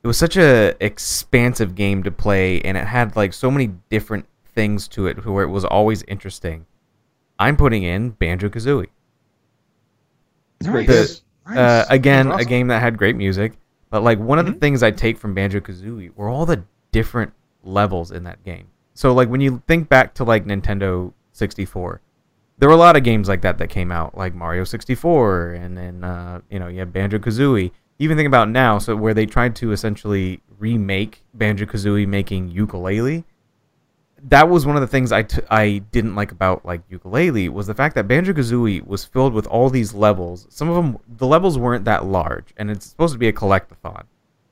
it 0.02 0.06
was 0.06 0.18
such 0.18 0.36
a 0.36 0.74
expansive 0.84 1.74
game 1.74 2.02
to 2.02 2.10
play, 2.10 2.60
and 2.62 2.76
it 2.76 2.86
had 2.86 3.14
like 3.16 3.32
so 3.32 3.50
many 3.50 3.68
different 3.88 4.26
things 4.58 4.88
to 4.88 5.06
it, 5.06 5.24
where 5.24 5.44
it 5.44 5.50
was 5.50 5.64
always 5.64 6.02
interesting. 6.08 6.66
I'm 7.38 7.56
putting 7.56 7.84
in 7.84 8.10
Banjo 8.10 8.48
Kazooie. 8.48 8.88
Nice. 10.62 11.22
Uh, 11.46 11.52
Nice. 11.54 11.86
again, 11.90 12.28
That's 12.28 12.42
a 12.42 12.44
game 12.44 12.66
that 12.68 12.80
had 12.80 12.98
great 12.98 13.14
music, 13.14 13.52
but 13.90 14.02
like 14.02 14.18
one 14.18 14.40
of 14.40 14.46
the 14.46 14.52
Mhm. 14.52 14.60
things 14.60 14.82
I 14.82 14.90
take 14.90 15.16
from 15.16 15.32
Banjo 15.32 15.60
Kazooie 15.60 16.10
were 16.16 16.28
all 16.28 16.44
the 16.44 16.64
different 16.90 17.32
levels 17.62 18.10
in 18.10 18.24
that 18.24 18.42
game. 18.44 18.66
So 18.94 19.14
like 19.14 19.28
when 19.28 19.40
you 19.40 19.62
think 19.68 19.88
back 19.88 20.12
to 20.14 20.24
like 20.24 20.44
Nintendo 20.44 21.12
64, 21.32 22.00
there 22.58 22.68
were 22.68 22.74
a 22.74 22.78
lot 22.78 22.96
of 22.96 23.04
games 23.04 23.28
like 23.28 23.42
that 23.42 23.58
that 23.58 23.68
came 23.68 23.92
out, 23.92 24.18
like 24.18 24.34
Mario 24.34 24.64
64, 24.64 25.52
and 25.52 25.76
then 25.78 26.02
uh, 26.02 26.40
you 26.50 26.58
know 26.58 26.66
you 26.66 26.80
have 26.80 26.92
Banjo 26.92 27.18
Kazooie. 27.18 27.70
Even 28.00 28.16
think 28.16 28.26
about 28.26 28.48
now, 28.48 28.78
so 28.78 28.96
where 28.96 29.14
they 29.14 29.26
tried 29.26 29.54
to 29.56 29.70
essentially 29.72 30.40
remake 30.58 31.22
Banjo 31.34 31.64
Kazooie, 31.66 32.06
making 32.06 32.50
Yooka-Laylee. 32.52 33.22
That 34.24 34.48
was 34.48 34.66
one 34.66 34.76
of 34.76 34.80
the 34.80 34.88
things 34.88 35.12
I, 35.12 35.22
t- 35.22 35.42
I 35.48 35.78
didn't 35.92 36.14
like 36.14 36.32
about 36.32 36.64
like 36.64 36.88
Yooka-Laylee 36.88 37.50
was 37.50 37.66
the 37.66 37.74
fact 37.74 37.94
that 37.94 38.08
Banjo 38.08 38.32
Kazooie 38.32 38.84
was 38.86 39.04
filled 39.04 39.32
with 39.32 39.46
all 39.46 39.70
these 39.70 39.94
levels. 39.94 40.46
Some 40.50 40.68
of 40.68 40.74
them, 40.74 40.98
the 41.16 41.26
levels 41.26 41.56
weren't 41.56 41.84
that 41.84 42.04
large, 42.04 42.52
and 42.56 42.70
it's 42.70 42.86
supposed 42.86 43.12
to 43.12 43.18
be 43.18 43.28
a 43.28 43.32
collectathon, 43.32 44.04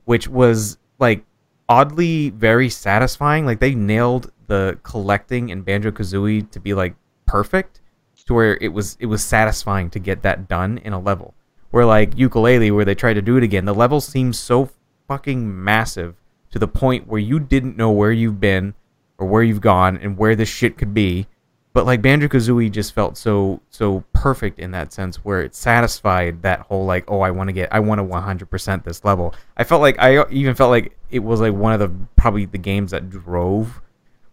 which 0.05 0.27
was 0.27 0.77
like 0.99 1.25
oddly 1.67 2.29
very 2.29 2.69
satisfying. 2.69 3.45
Like 3.45 3.59
they 3.59 3.75
nailed 3.75 4.31
the 4.47 4.79
collecting 4.83 5.49
in 5.49 5.63
Banjo 5.63 5.91
Kazooie 5.91 6.49
to 6.51 6.59
be 6.59 6.73
like 6.73 6.95
perfect, 7.25 7.81
to 8.27 8.33
where 8.33 8.57
it 8.61 8.69
was 8.69 8.97
it 8.99 9.07
was 9.07 9.23
satisfying 9.23 9.89
to 9.89 9.99
get 9.99 10.21
that 10.21 10.47
done 10.47 10.77
in 10.79 10.93
a 10.93 10.99
level. 10.99 11.33
Where 11.71 11.85
like 11.85 12.15
Yooka-Laylee, 12.15 12.73
where 12.73 12.85
they 12.85 12.95
tried 12.95 13.15
to 13.15 13.21
do 13.21 13.37
it 13.37 13.43
again, 13.43 13.65
the 13.65 13.73
level 13.73 13.99
seems 13.99 14.37
so 14.37 14.69
fucking 15.07 15.63
massive 15.63 16.15
to 16.51 16.59
the 16.59 16.67
point 16.67 17.07
where 17.07 17.19
you 17.19 17.39
didn't 17.39 17.75
know 17.75 17.91
where 17.91 18.11
you've 18.11 18.39
been 18.39 18.73
or 19.17 19.27
where 19.27 19.43
you've 19.43 19.61
gone 19.61 19.97
and 19.97 20.17
where 20.17 20.35
this 20.35 20.49
shit 20.49 20.77
could 20.77 20.93
be. 20.93 21.27
But 21.73 21.85
like 21.85 22.01
Banjo 22.01 22.27
Kazooie 22.27 22.71
just 22.71 22.93
felt 22.93 23.17
so 23.17 23.61
so 23.69 24.03
perfect 24.13 24.59
in 24.59 24.71
that 24.71 24.91
sense 24.91 25.17
where 25.17 25.41
it 25.41 25.53
satisfied 25.53 26.41
that 26.41 26.61
whole 26.61 26.85
like 26.85 27.05
oh 27.07 27.21
I 27.21 27.29
want 27.29 27.49
to 27.49 27.53
get 27.53 27.71
I 27.71 27.79
want 27.79 27.99
to 27.99 28.03
100% 28.03 28.83
this 28.83 29.05
level. 29.05 29.35
I 29.57 29.63
felt 29.63 29.81
like 29.81 29.99
I 29.99 30.27
even 30.29 30.55
felt 30.55 30.71
like 30.71 30.97
it 31.11 31.19
was 31.19 31.39
like 31.39 31.53
one 31.53 31.73
of 31.73 31.79
the 31.79 31.91
probably 32.15 32.45
the 32.45 32.57
games 32.57 32.91
that 32.91 33.09
drove 33.11 33.79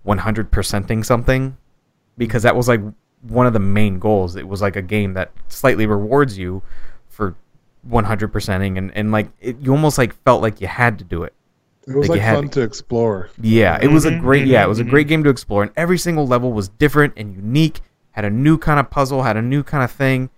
100%ing 0.06 1.02
something 1.02 1.56
because 2.16 2.44
that 2.44 2.56
was 2.56 2.66
like 2.66 2.80
one 3.28 3.46
of 3.46 3.52
the 3.52 3.60
main 3.60 3.98
goals. 3.98 4.36
It 4.36 4.48
was 4.48 4.62
like 4.62 4.76
a 4.76 4.82
game 4.82 5.12
that 5.14 5.30
slightly 5.48 5.86
rewards 5.86 6.38
you 6.38 6.62
for 7.08 7.36
100%ing 7.90 8.78
and 8.78 8.90
and 8.92 9.12
like 9.12 9.30
it, 9.40 9.58
you 9.60 9.70
almost 9.72 9.98
like 9.98 10.14
felt 10.24 10.40
like 10.40 10.62
you 10.62 10.66
had 10.66 10.98
to 10.98 11.04
do 11.04 11.24
it. 11.24 11.34
It 11.86 11.94
was 11.96 12.08
like 12.08 12.18
like 12.18 12.20
had- 12.20 12.34
fun 12.36 12.48
to 12.50 12.62
explore. 12.62 13.30
Yeah, 13.40 13.78
it 13.82 13.88
was 13.88 14.04
a 14.06 14.10
Mhm, 14.10 14.20
great 14.20 14.46
yeah, 14.46 14.64
it 14.64 14.68
was 14.68 14.78
a 14.80 14.84
mhm. 14.84 14.90
great 14.90 15.08
game 15.08 15.22
to 15.24 15.30
explore 15.30 15.62
and 15.62 15.72
every 15.76 15.98
single 15.98 16.26
level 16.26 16.52
was 16.52 16.68
different 16.68 17.12
and 17.16 17.34
unique, 17.34 17.80
had 18.12 18.24
a 18.24 18.30
new 18.30 18.56
kind 18.58 18.80
of 18.80 18.90
puzzle, 18.90 19.22
had 19.22 19.36
a 19.36 19.42
new 19.42 19.62
kind 19.62 19.84
of 19.84 19.90
thing, 19.90 20.30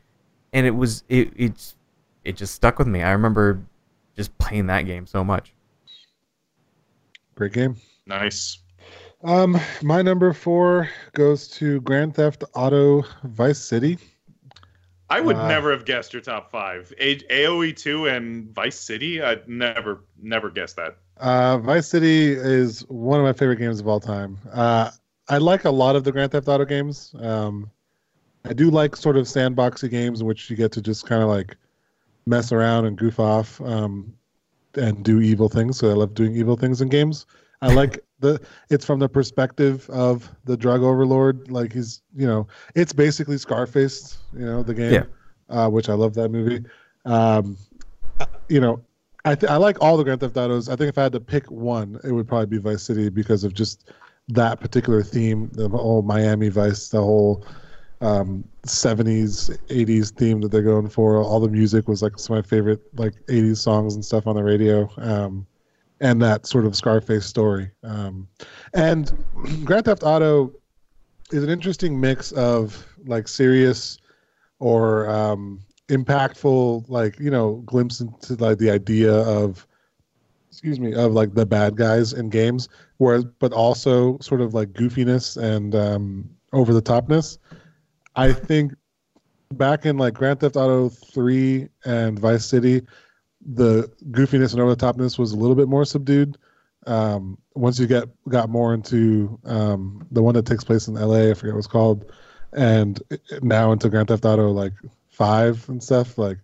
and 0.53 0.67
it 0.67 0.73
was 0.73 1.05
it 1.09 1.33
it's 1.37 1.77
it 2.25 2.37
just 2.37 2.55
stuck 2.55 2.79
with 2.79 2.89
me. 2.89 3.03
I 3.03 3.13
remember 3.13 3.61
just 4.17 4.37
playing 4.39 4.67
that 4.67 4.83
game 4.83 5.07
so 5.07 5.23
much. 5.23 5.53
Great 7.35 7.53
game. 7.53 7.77
Nice. 8.07 8.59
Um, 9.23 9.59
my 9.83 10.03
number 10.03 10.33
four 10.33 10.89
goes 11.13 11.49
to 11.49 11.81
Grand 11.83 12.15
Theft 12.15 12.45
Auto 12.55 13.03
Vice 13.25 13.59
City. 13.59 13.99
I 15.09 15.21
would 15.21 15.37
Uh, 15.37 15.49
never 15.49 15.71
have 15.71 15.85
guessed 15.85 16.13
your 16.13 16.23
top 16.23 16.51
five. 16.51 16.93
A- 16.99 17.19
AOE 17.31 17.73
two 17.73 18.07
and 18.07 18.53
Vice 18.55 18.79
City. 18.79 19.23
I'd 19.23 19.49
never, 19.49 20.05
never 20.21 20.51
guessed 20.51 20.77
that. 20.77 20.97
Uh, 21.19 21.59
Vice 21.59 21.89
City 21.89 22.33
is 22.33 22.81
one 22.89 23.21
of 23.21 23.25
my 23.25 23.33
favorite 23.33 23.57
games 23.59 23.81
of 23.81 23.87
all 23.89 24.01
time. 24.01 24.37
Uh, 24.53 24.91
I 25.29 25.39
like 25.39 25.65
a 25.65 25.71
lot 25.71 25.97
of 25.97 26.05
the 26.05 26.13
Grand 26.13 26.33
Theft 26.33 26.49
Auto 26.49 26.65
games. 26.65 27.15
Um, 27.21 27.71
I 28.45 28.53
do 28.53 28.71
like 28.71 28.95
sort 28.97 29.17
of 29.17 29.27
sandboxy 29.27 29.91
games 29.91 30.21
in 30.21 30.27
which 30.27 30.51
you 30.51 30.57
get 30.57 30.73
to 30.73 30.83
just 30.83 31.07
kind 31.07 31.23
of 31.23 31.29
like 31.29 31.57
mess 32.27 32.53
around 32.53 32.85
and 32.87 32.97
goof 32.97 33.19
off 33.19 33.61
um, 33.63 34.13
and 34.75 35.05
do 35.05 35.21
evil 35.21 35.49
things. 35.49 35.79
So 35.79 35.91
I 35.91 35.95
love 35.95 36.15
doing 36.15 36.35
evil 36.37 36.57
things 36.57 36.81
in 36.81 36.89
games. 36.89 37.27
I 37.63 37.73
like 37.73 38.01
the 38.21 38.41
it's 38.71 38.85
from 38.85 38.99
the 38.99 39.09
perspective 39.09 39.89
of 39.91 40.31
the 40.45 40.57
drug 40.57 40.83
overlord. 40.83 41.51
Like 41.51 41.73
he's 41.73 42.03
you 42.15 42.27
know 42.27 42.47
it's 42.75 42.93
basically 42.93 43.39
Scarface. 43.39 44.19
You 44.33 44.45
know 44.47 44.63
the 44.63 44.75
game, 44.75 44.93
Yeah. 44.93 45.05
uh, 45.49 45.69
which 45.69 45.89
I 45.89 45.95
love 45.95 46.15
that 46.15 46.31
movie. 46.31 46.65
Um, 47.05 47.57
you 48.49 48.61
know 48.61 48.81
I 49.25 49.35
th- 49.35 49.51
I 49.51 49.57
like 49.57 49.77
all 49.81 49.97
the 49.97 50.05
Grand 50.05 50.21
Theft 50.21 50.37
Autos. 50.37 50.69
I 50.69 50.77
think 50.77 50.89
if 50.89 50.99
I 50.99 51.03
had 51.03 51.13
to 51.13 51.21
pick 51.21 51.51
one, 51.51 51.99
it 52.05 52.13
would 52.13 52.29
probably 52.29 52.47
be 52.47 52.59
Vice 52.59 52.83
City 52.83 53.09
because 53.09 53.43
of 53.45 53.55
just 53.55 53.91
that 54.29 54.61
particular 54.61 55.03
theme, 55.03 55.49
the 55.53 55.69
whole 55.69 56.03
Miami 56.03 56.49
Vice, 56.49 56.89
the 56.89 57.01
whole 57.01 57.45
um, 58.01 58.45
70s, 58.67 59.57
80s 59.69 60.11
theme 60.17 60.41
that 60.43 60.51
they're 60.51 60.63
going 60.63 60.89
for. 60.89 61.17
All 61.19 61.41
the 61.41 61.49
music 61.49 61.89
was 61.89 62.03
like 62.03 62.19
some 62.19 62.37
of 62.37 62.45
my 62.45 62.49
favorite 62.49 62.81
like 62.99 63.15
80s 63.27 63.59
songs 63.59 63.95
and 63.95 64.05
stuff 64.05 64.27
on 64.27 64.37
the 64.37 64.43
radio. 64.45 64.89
Um, 64.99 65.47
and 66.01 66.21
that 66.23 66.47
sort 66.47 66.67
of 66.67 66.77
Scarface 66.77 67.27
story. 67.27 67.71
Um, 67.83 68.29
and 68.75 69.13
Grand 69.65 69.87
Theft 69.87 70.03
Auto 70.05 70.53
is 71.33 71.43
an 71.43 71.51
interesting 71.51 72.01
mix 72.01 72.33
of 72.33 72.87
like 73.07 73.29
serious 73.29 73.99
or 74.59 75.09
um, 75.09 75.61
impactful, 75.89 76.89
like 76.89 77.19
you 77.19 77.31
know, 77.31 77.63
glimpse 77.67 78.01
into 78.01 78.35
like 78.35 78.59
the 78.59 78.71
idea 78.71 79.13
of, 79.13 79.67
excuse 80.51 80.79
me, 80.81 80.95
of 80.95 81.13
like 81.13 81.35
the 81.35 81.47
bad 81.47 81.77
guys 81.77 82.13
in 82.13 82.31
games, 82.31 82.69
whereas 82.99 83.25
but 83.39 83.53
also 83.53 84.19
sort 84.19 84.41
of 84.41 84.55
like 84.55 84.73
goofiness 84.73 85.37
and 85.37 85.75
um, 85.75 86.29
over 86.53 86.73
the 86.73 86.83
topness. 86.83 87.39
I 88.17 88.33
think 88.33 88.75
back 89.53 89.87
in 89.87 89.99
like 89.99 90.15
Grand 90.15 90.41
Theft 90.41 90.57
Auto 90.57 90.89
three 90.89 91.69
and 91.85 92.19
Vice 92.19 92.47
City, 92.47 92.83
the 93.55 93.91
goofiness 94.11 94.53
and 94.53 94.61
over 94.61 94.75
the 94.75 94.85
topness 94.93 95.19
was 95.19 95.33
a 95.33 95.37
little 95.37 95.55
bit 95.57 95.69
more 95.69 95.85
subdued. 95.85 96.37
Um, 96.87 97.39
once 97.55 97.79
you 97.79 97.87
get 97.87 98.09
got 98.29 98.49
more 98.49 98.75
into 98.75 99.39
um, 99.45 100.07
the 100.11 100.23
one 100.23 100.35
that 100.35 100.47
takes 100.47 100.65
place 100.65 100.89
in 100.89 100.95
LA, 100.95 101.31
I 101.31 101.35
forget 101.35 101.55
what 101.55 101.59
it's 101.59 101.67
called, 101.67 102.13
and 102.53 103.01
now 103.43 103.73
into 103.73 103.89
Grand 103.89 104.09
Theft 104.09 104.25
Auto 104.25 104.51
like 104.51 104.73
five 105.09 105.69
and 105.69 105.83
stuff, 105.83 106.19
like 106.19 106.39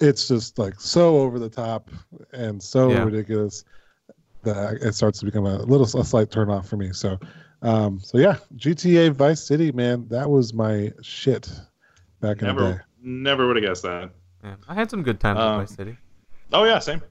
it's 0.00 0.28
just 0.28 0.58
like 0.58 0.80
so 0.80 1.18
over 1.18 1.38
the 1.38 1.48
top 1.50 1.90
and 2.32 2.62
so 2.62 2.90
Yeah. 2.90 3.04
ridiculous 3.04 3.64
that 4.42 4.74
it 4.82 4.94
starts 4.94 5.18
to 5.20 5.24
become 5.24 5.46
a 5.46 5.58
little 5.62 5.86
a 6.00 6.04
slight 6.04 6.30
turn 6.30 6.50
off 6.50 6.68
for 6.68 6.76
me. 6.76 6.92
So, 6.92 7.18
um, 7.62 8.00
so 8.00 8.18
yeah, 8.18 8.36
GTA 8.56 9.12
Vice 9.12 9.42
City, 9.42 9.72
man, 9.72 10.06
that 10.08 10.28
was 10.28 10.52
my 10.52 10.92
shit 11.02 11.50
back 12.20 12.42
in 12.42 12.48
the 12.48 12.54
day. 12.54 12.60
Never, 12.60 12.84
never 13.02 13.46
would 13.46 13.56
have 13.56 13.64
guessed 13.64 13.82
that. 13.84 14.10
Yeah, 14.42 14.56
I 14.68 14.74
had 14.74 14.90
some 14.90 15.02
good 15.02 15.20
times 15.20 15.40
Um, 15.40 15.54
in 15.54 15.66
Vice 15.66 15.74
City. 15.76 15.98
Oh 16.54 16.64
yeah, 16.64 16.78
same. 16.78 17.02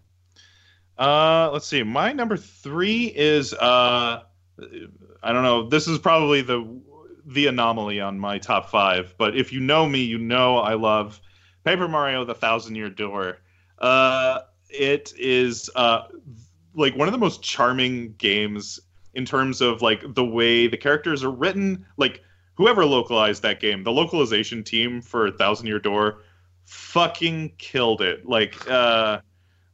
Uh, 0.97 1.49
let's 1.51 1.67
see. 1.67 1.83
My 1.83 2.13
number 2.13 2.37
three 2.37 3.07
is 3.07 3.53
uh, 3.53 4.23
I 5.21 5.33
don't 5.33 5.43
know. 5.43 5.67
This 5.67 5.87
is 5.87 5.99
probably 5.99 6.41
the 6.41 6.81
the 7.25 7.47
anomaly 7.47 7.99
on 7.99 8.17
my 8.17 8.37
top 8.37 8.69
five. 8.69 9.13
But 9.17 9.37
if 9.37 9.51
you 9.51 9.59
know 9.59 9.87
me, 9.87 10.01
you 10.01 10.17
know 10.17 10.57
I 10.57 10.75
love 10.75 11.19
Paper 11.65 11.89
Mario: 11.89 12.23
The 12.23 12.33
Thousand 12.33 12.75
Year 12.75 12.89
Door. 12.89 13.39
Uh, 13.79 14.39
it 14.69 15.13
is 15.17 15.69
uh, 15.75 16.03
like 16.73 16.95
one 16.95 17.09
of 17.09 17.11
the 17.11 17.17
most 17.17 17.43
charming 17.43 18.13
games 18.13 18.79
in 19.13 19.25
terms 19.25 19.59
of 19.59 19.81
like 19.81 20.13
the 20.13 20.25
way 20.25 20.67
the 20.67 20.77
characters 20.77 21.21
are 21.21 21.31
written. 21.31 21.85
Like 21.97 22.21
whoever 22.55 22.85
localized 22.85 23.41
that 23.43 23.59
game, 23.59 23.83
the 23.83 23.91
localization 23.91 24.63
team 24.63 25.01
for 25.01 25.31
Thousand 25.31 25.67
Year 25.67 25.79
Door, 25.79 26.21
fucking 26.63 27.53
killed 27.57 28.01
it. 28.01 28.25
Like 28.25 28.69
uh 28.69 29.19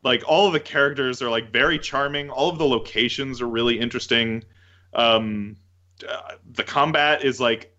like 0.04 0.24
all 0.28 0.48
of 0.48 0.54
the 0.54 0.60
characters 0.60 1.22
are 1.22 1.30
like 1.30 1.52
very 1.52 1.80
charming. 1.80 2.30
All 2.30 2.50
of 2.50 2.58
the 2.58 2.68
locations 2.68 3.42
are 3.42 3.48
really 3.48 3.80
interesting. 3.80 4.44
Um 4.94 5.58
uh, 6.08 6.36
the 6.54 6.64
combat 6.64 7.24
is 7.24 7.40
like 7.40 7.76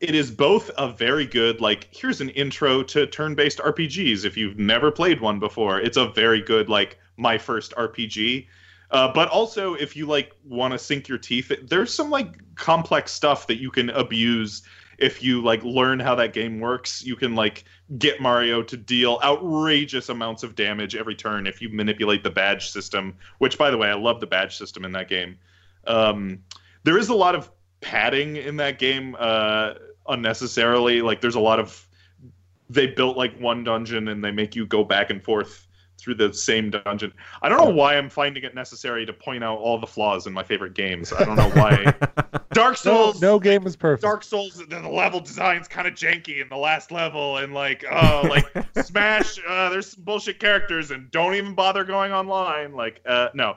it 0.00 0.14
is 0.14 0.30
both 0.30 0.70
a 0.78 0.88
very 0.88 1.26
good 1.26 1.60
like 1.60 1.88
here's 1.90 2.20
an 2.20 2.30
intro 2.30 2.82
to 2.82 3.06
turn-based 3.06 3.58
rpgs 3.58 4.24
if 4.24 4.36
you've 4.36 4.58
never 4.58 4.90
played 4.90 5.20
one 5.20 5.38
before. 5.38 5.80
It's 5.80 5.96
a 5.96 6.08
very 6.08 6.40
good 6.40 6.68
like 6.68 6.98
my 7.16 7.38
first 7.38 7.72
rpg 7.76 8.46
uh, 8.90 9.12
but 9.12 9.28
also 9.28 9.74
if 9.74 9.96
you 9.96 10.06
like 10.06 10.32
want 10.44 10.72
to 10.72 10.78
sink 10.78 11.08
your 11.08 11.18
teeth 11.18 11.50
there's 11.68 11.92
some 11.92 12.10
like 12.10 12.54
complex 12.54 13.12
stuff 13.12 13.46
that 13.46 13.56
you 13.56 13.70
can 13.70 13.90
abuse 13.90 14.62
if 14.98 15.22
you 15.22 15.42
like 15.42 15.62
learn 15.62 16.00
how 16.00 16.14
that 16.14 16.32
game 16.32 16.60
works 16.60 17.04
you 17.04 17.16
can 17.16 17.34
like 17.34 17.64
get 17.98 18.20
Mario 18.20 18.62
to 18.62 18.76
deal 18.76 19.20
outrageous 19.22 20.08
amounts 20.08 20.42
of 20.42 20.54
damage 20.54 20.96
every 20.96 21.14
turn 21.14 21.46
if 21.46 21.62
you 21.62 21.68
manipulate 21.68 22.24
the 22.24 22.30
badge 22.30 22.70
system. 22.70 23.16
Which, 23.38 23.58
by 23.58 23.70
the 23.70 23.76
way, 23.76 23.88
I 23.88 23.94
love 23.94 24.20
the 24.20 24.26
badge 24.26 24.56
system 24.56 24.84
in 24.84 24.92
that 24.92 25.08
game. 25.08 25.38
Um, 25.86 26.40
there 26.82 26.98
is 26.98 27.08
a 27.08 27.14
lot 27.14 27.34
of 27.34 27.50
padding 27.80 28.36
in 28.36 28.56
that 28.56 28.78
game 28.78 29.16
uh, 29.18 29.74
unnecessarily. 30.08 31.02
Like, 31.02 31.20
there's 31.20 31.36
a 31.36 31.40
lot 31.40 31.60
of 31.60 31.86
they 32.68 32.88
built 32.88 33.16
like 33.16 33.38
one 33.38 33.62
dungeon 33.62 34.08
and 34.08 34.24
they 34.24 34.32
make 34.32 34.56
you 34.56 34.66
go 34.66 34.82
back 34.82 35.10
and 35.10 35.22
forth 35.22 35.68
through 35.98 36.16
the 36.16 36.34
same 36.34 36.70
dungeon. 36.70 37.12
I 37.40 37.48
don't 37.48 37.58
know 37.58 37.70
why 37.70 37.96
I'm 37.96 38.10
finding 38.10 38.42
it 38.42 38.54
necessary 38.54 39.06
to 39.06 39.12
point 39.12 39.44
out 39.44 39.58
all 39.58 39.78
the 39.78 39.86
flaws 39.86 40.26
in 40.26 40.32
my 40.32 40.42
favorite 40.42 40.74
games. 40.74 41.12
I 41.12 41.24
don't 41.24 41.36
know 41.36 41.50
why. 41.50 41.94
Dark 42.56 42.76
Souls 42.76 43.20
no 43.20 43.38
game 43.38 43.66
is 43.66 43.76
perfect. 43.76 44.02
Dark 44.02 44.24
Souls, 44.24 44.54
the 44.54 44.64
the 44.64 44.88
level 44.88 45.20
design's 45.20 45.68
kind 45.68 45.86
of 45.86 45.94
janky 45.94 46.40
in 46.40 46.48
the 46.48 46.56
last 46.56 46.90
level, 46.90 47.36
and 47.38 47.54
like, 47.54 47.84
oh, 47.90 48.26
like 48.28 48.46
Smash, 48.84 49.38
uh, 49.46 49.68
there's 49.68 49.92
some 49.92 50.04
bullshit 50.04 50.40
characters, 50.40 50.90
and 50.90 51.10
don't 51.10 51.34
even 51.34 51.54
bother 51.54 51.84
going 51.84 52.12
online. 52.12 52.74
Like, 52.74 53.00
uh, 53.06 53.28
no, 53.34 53.56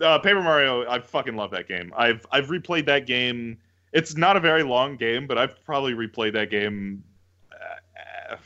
uh, 0.00 0.18
Paper 0.18 0.42
Mario, 0.42 0.88
I 0.88 1.00
fucking 1.00 1.36
love 1.36 1.50
that 1.52 1.68
game. 1.68 1.92
I've 1.96 2.26
I've 2.32 2.48
replayed 2.48 2.86
that 2.86 3.06
game. 3.06 3.58
It's 3.92 4.16
not 4.16 4.36
a 4.36 4.40
very 4.40 4.62
long 4.62 4.96
game, 4.96 5.26
but 5.26 5.38
I've 5.38 5.62
probably 5.64 5.94
replayed 5.94 6.32
that 6.34 6.50
game. 6.50 7.02
Uh, 7.52 8.36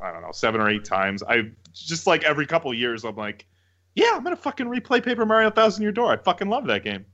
I 0.00 0.12
don't 0.12 0.22
know, 0.22 0.32
seven 0.32 0.60
or 0.60 0.68
eight 0.68 0.84
times. 0.84 1.22
I 1.22 1.50
just 1.72 2.06
like 2.06 2.24
every 2.24 2.46
couple 2.46 2.72
years, 2.74 3.04
I'm 3.04 3.16
like, 3.16 3.46
yeah, 3.94 4.12
I'm 4.14 4.22
gonna 4.22 4.36
fucking 4.36 4.66
replay 4.66 5.02
Paper 5.02 5.26
Mario 5.26 5.50
Thousand 5.50 5.82
Year 5.82 5.92
Door. 5.92 6.12
I 6.12 6.16
fucking 6.16 6.48
love 6.48 6.66
that 6.66 6.84
game. 6.84 7.04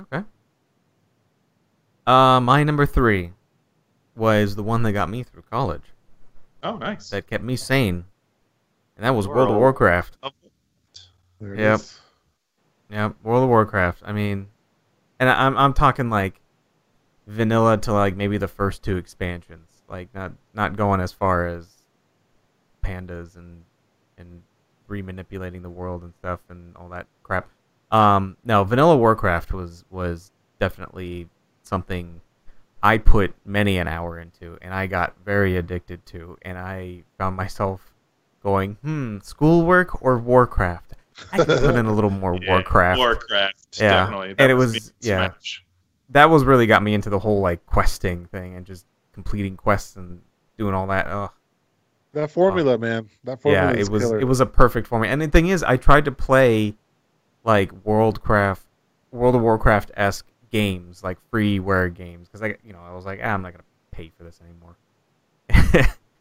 Okay. 0.00 0.24
Uh, 2.06 2.40
my 2.40 2.64
number 2.64 2.86
three 2.86 3.32
was 4.16 4.56
the 4.56 4.62
one 4.62 4.82
that 4.82 4.92
got 4.92 5.08
me 5.08 5.22
through 5.22 5.42
college, 5.42 5.82
Oh, 6.62 6.76
nice. 6.76 7.10
that 7.10 7.26
kept 7.26 7.44
me 7.44 7.56
sane, 7.56 8.04
and 8.96 9.04
that 9.04 9.10
was 9.14 9.28
World 9.28 9.42
of 9.48 9.50
World. 9.50 9.60
Warcraft. 9.60 10.16
There 11.40 11.54
Yep. 11.54 11.80
is. 11.80 12.00
Yeah, 12.90 13.12
World 13.22 13.44
of 13.44 13.48
Warcraft. 13.48 14.02
I 14.04 14.12
mean, 14.12 14.48
and 15.20 15.28
I- 15.28 15.46
I'm 15.46 15.56
I'm 15.56 15.72
talking 15.74 16.10
like 16.10 16.40
vanilla 17.26 17.78
to 17.78 17.92
like 17.92 18.16
maybe 18.16 18.36
the 18.38 18.48
first 18.48 18.82
two 18.82 18.96
expansions, 18.96 19.82
like 19.88 20.12
not 20.14 20.32
not 20.54 20.76
going 20.76 21.00
as 21.00 21.12
far 21.12 21.46
as 21.46 21.66
pandas 22.82 23.36
and 23.36 23.64
and 24.18 24.42
remanipulating 24.88 25.62
the 25.62 25.70
world 25.70 26.02
and 26.02 26.12
stuff 26.14 26.40
and 26.48 26.76
all 26.76 26.88
that 26.88 27.06
crap. 27.22 27.48
Um, 27.90 28.36
no, 28.44 28.64
vanilla 28.64 28.96
Warcraft 28.96 29.52
was 29.52 29.84
was 29.90 30.30
definitely 30.60 31.28
something 31.62 32.20
I 32.82 32.98
put 32.98 33.34
many 33.44 33.78
an 33.78 33.88
hour 33.88 34.18
into, 34.18 34.56
and 34.62 34.72
I 34.72 34.86
got 34.86 35.14
very 35.24 35.56
addicted 35.56 36.04
to, 36.06 36.38
and 36.42 36.56
I 36.56 37.02
found 37.18 37.36
myself 37.36 37.94
going, 38.42 38.76
hmm, 38.82 39.18
schoolwork 39.22 40.02
or 40.02 40.18
Warcraft. 40.18 40.94
I 41.32 41.38
could 41.44 41.46
put 41.60 41.74
in 41.74 41.84
a 41.86 41.92
little 41.92 42.08
more 42.10 42.34
Yeah, 42.42 42.50
Warcraft. 42.52 42.98
Warcraft, 42.98 43.78
Yeah, 43.80 43.90
definitely. 44.06 44.34
and 44.38 44.50
it 44.50 44.54
was 44.54 44.72
was- 44.74 44.92
yeah. 45.00 45.28
Smash. 45.30 45.64
that 46.10 46.30
was 46.30 46.44
really 46.44 46.66
got 46.66 46.82
me 46.82 46.94
into 46.94 47.10
the 47.10 47.18
whole 47.18 47.40
like 47.40 47.64
questing 47.66 48.24
thing 48.26 48.54
and 48.56 48.64
just 48.64 48.86
completing 49.12 49.56
quests 49.56 49.96
and 49.96 50.22
doing 50.56 50.72
all 50.74 50.86
that. 50.86 51.06
Ugh. 51.08 51.30
That 52.12 52.30
formula, 52.30 52.78
man. 52.78 53.08
That 53.24 53.42
formula 53.42 53.72
Yeah, 53.74 53.78
it 53.78 53.88
was 53.90 54.02
killer. 54.04 54.20
it 54.20 54.24
was 54.24 54.40
a 54.40 54.46
perfect 54.46 54.86
formula. 54.86 55.12
And 55.12 55.20
the 55.20 55.28
thing 55.28 55.48
is, 55.48 55.62
I 55.62 55.76
tried 55.76 56.06
to 56.06 56.12
play 56.12 56.74
like 57.44 57.72
Worldcraft, 57.84 58.60
World 59.10 59.34
of 59.34 59.42
Warcraft 59.42 59.90
esque 59.94 60.26
games, 60.50 61.02
like 61.02 61.18
freeware 61.32 61.92
games, 61.92 62.28
because 62.28 62.42
I, 62.42 62.56
you 62.64 62.72
know, 62.72 62.80
I 62.80 62.94
was 62.94 63.04
like, 63.04 63.20
ah, 63.22 63.28
I'm 63.28 63.42
not 63.42 63.52
gonna 63.52 63.64
pay 63.90 64.10
for 64.16 64.24
this 64.24 64.40
anymore. 64.44 64.76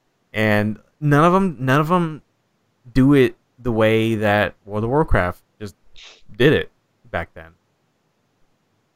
and 0.34 0.80
none 1.00 1.26
of 1.26 1.34
them 1.34 1.58
none 1.60 1.80
of 1.80 1.88
them 1.88 2.22
do 2.94 3.14
it 3.14 3.36
the 3.60 3.72
way 3.72 4.16
that 4.16 4.56
World 4.66 4.84
of 4.84 4.90
Warcraft 4.90 5.42
just 5.60 5.76
did 6.38 6.54
it 6.54 6.72
back 7.12 7.34
then. 7.34 7.52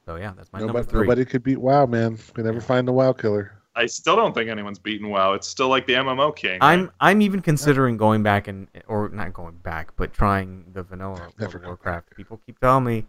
So 0.06 0.16
yeah, 0.16 0.34
that's 0.36 0.52
my 0.52 0.60
number 0.60 0.74
Nobody, 0.74 0.90
three. 0.90 1.02
nobody 1.02 1.26
could 1.26 1.44
beat 1.44 1.60
WoW, 1.60 1.86
man. 1.86 2.18
Could 2.34 2.46
never 2.46 2.62
find 2.62 2.88
the 2.88 2.92
WoW 2.92 3.14
killer. 3.14 3.58
I 3.76 3.86
still 3.88 4.16
don't 4.16 4.34
think 4.34 4.50
anyone's 4.50 4.78
beaten 4.80 5.10
WoW. 5.10 5.34
It's 5.34 5.48
still 5.48 5.68
like 5.68 5.88
the 5.88 5.94
MMO 5.94 6.36
king. 6.36 6.60
I'm 6.62 6.92
I'm 7.00 7.22
even 7.22 7.42
considering 7.42 7.98
going 7.98 8.22
back 8.24 8.48
and 8.48 8.68
or 8.88 9.10
not 9.10 9.34
going 9.34 9.56
back, 9.58 9.92
but 9.96 10.14
trying 10.14 10.66
the 10.74 10.84
vanilla 10.84 11.14
World 11.40 11.56
of 11.56 11.62
go 11.62 11.68
Warcraft. 11.70 12.16
People 12.16 12.40
keep 12.46 12.60
telling 12.60 12.84
me 12.84 13.06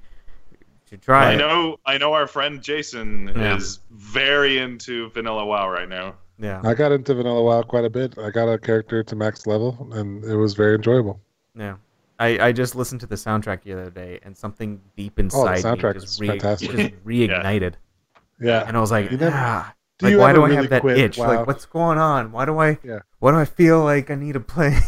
to 0.86 0.96
try 0.96 1.30
I 1.30 1.34
it. 1.34 1.36
know. 1.38 1.78
I 1.84 1.98
know 1.98 2.12
our 2.14 2.26
friend 2.26 2.62
Jason 2.62 3.30
Yeah. 3.36 3.56
is 3.56 3.80
very 3.90 4.58
into 4.58 5.10
vanilla 5.10 5.44
WoW 5.44 5.68
right 5.68 5.88
now. 5.88 6.14
Yeah, 6.38 6.60
I 6.64 6.74
got 6.74 6.90
into 6.90 7.14
Vanilla 7.14 7.42
WoW 7.44 7.62
quite 7.62 7.84
a 7.84 7.90
bit. 7.90 8.18
I 8.18 8.30
got 8.30 8.48
a 8.48 8.58
character 8.58 9.04
to 9.04 9.14
max 9.14 9.46
level, 9.46 9.86
and 9.92 10.24
it 10.24 10.34
was 10.34 10.54
very 10.54 10.74
enjoyable. 10.74 11.20
yeah. 11.54 11.76
I, 12.18 12.38
I 12.48 12.52
just 12.52 12.74
listened 12.76 13.00
to 13.02 13.06
the 13.08 13.14
soundtrack 13.16 13.62
the 13.62 13.72
other 13.72 13.90
day, 13.90 14.18
and 14.24 14.36
something 14.36 14.80
deep 14.96 15.18
inside 15.20 15.62
soundtrack 15.62 15.92
me 15.94 15.98
is 15.98 16.02
just, 16.04 16.20
re- 16.20 16.26
fantastic. 16.28 16.70
just 16.76 17.04
reignited, 17.04 17.74
Yeah. 18.40 18.64
and 18.66 18.76
I 18.76 18.80
was 18.80 18.90
like, 18.92 19.10
You 19.12 19.16
never- 19.16 19.36
ah, 19.36 19.74
Do 20.10 20.18
like 20.18 20.22
why 20.22 20.30
ever 20.30 20.38
do 20.38 20.42
I 20.42 20.46
really 20.46 20.56
have 20.56 20.70
that 20.70 20.80
quit 20.80 20.98
itch? 20.98 21.18
WoW? 21.18 21.26
Like, 21.26 21.46
what's 21.46 21.66
going 21.66 21.98
on? 21.98 22.32
Why 22.32 22.44
do 22.44 22.58
I? 22.58 22.78
Yeah. 22.82 23.00
Why 23.18 23.32
do 23.32 23.38
I 23.38 23.44
feel 23.44 23.82
like 23.82 24.10
I 24.10 24.14
need 24.14 24.32
to 24.32 24.40
play? 24.40 24.78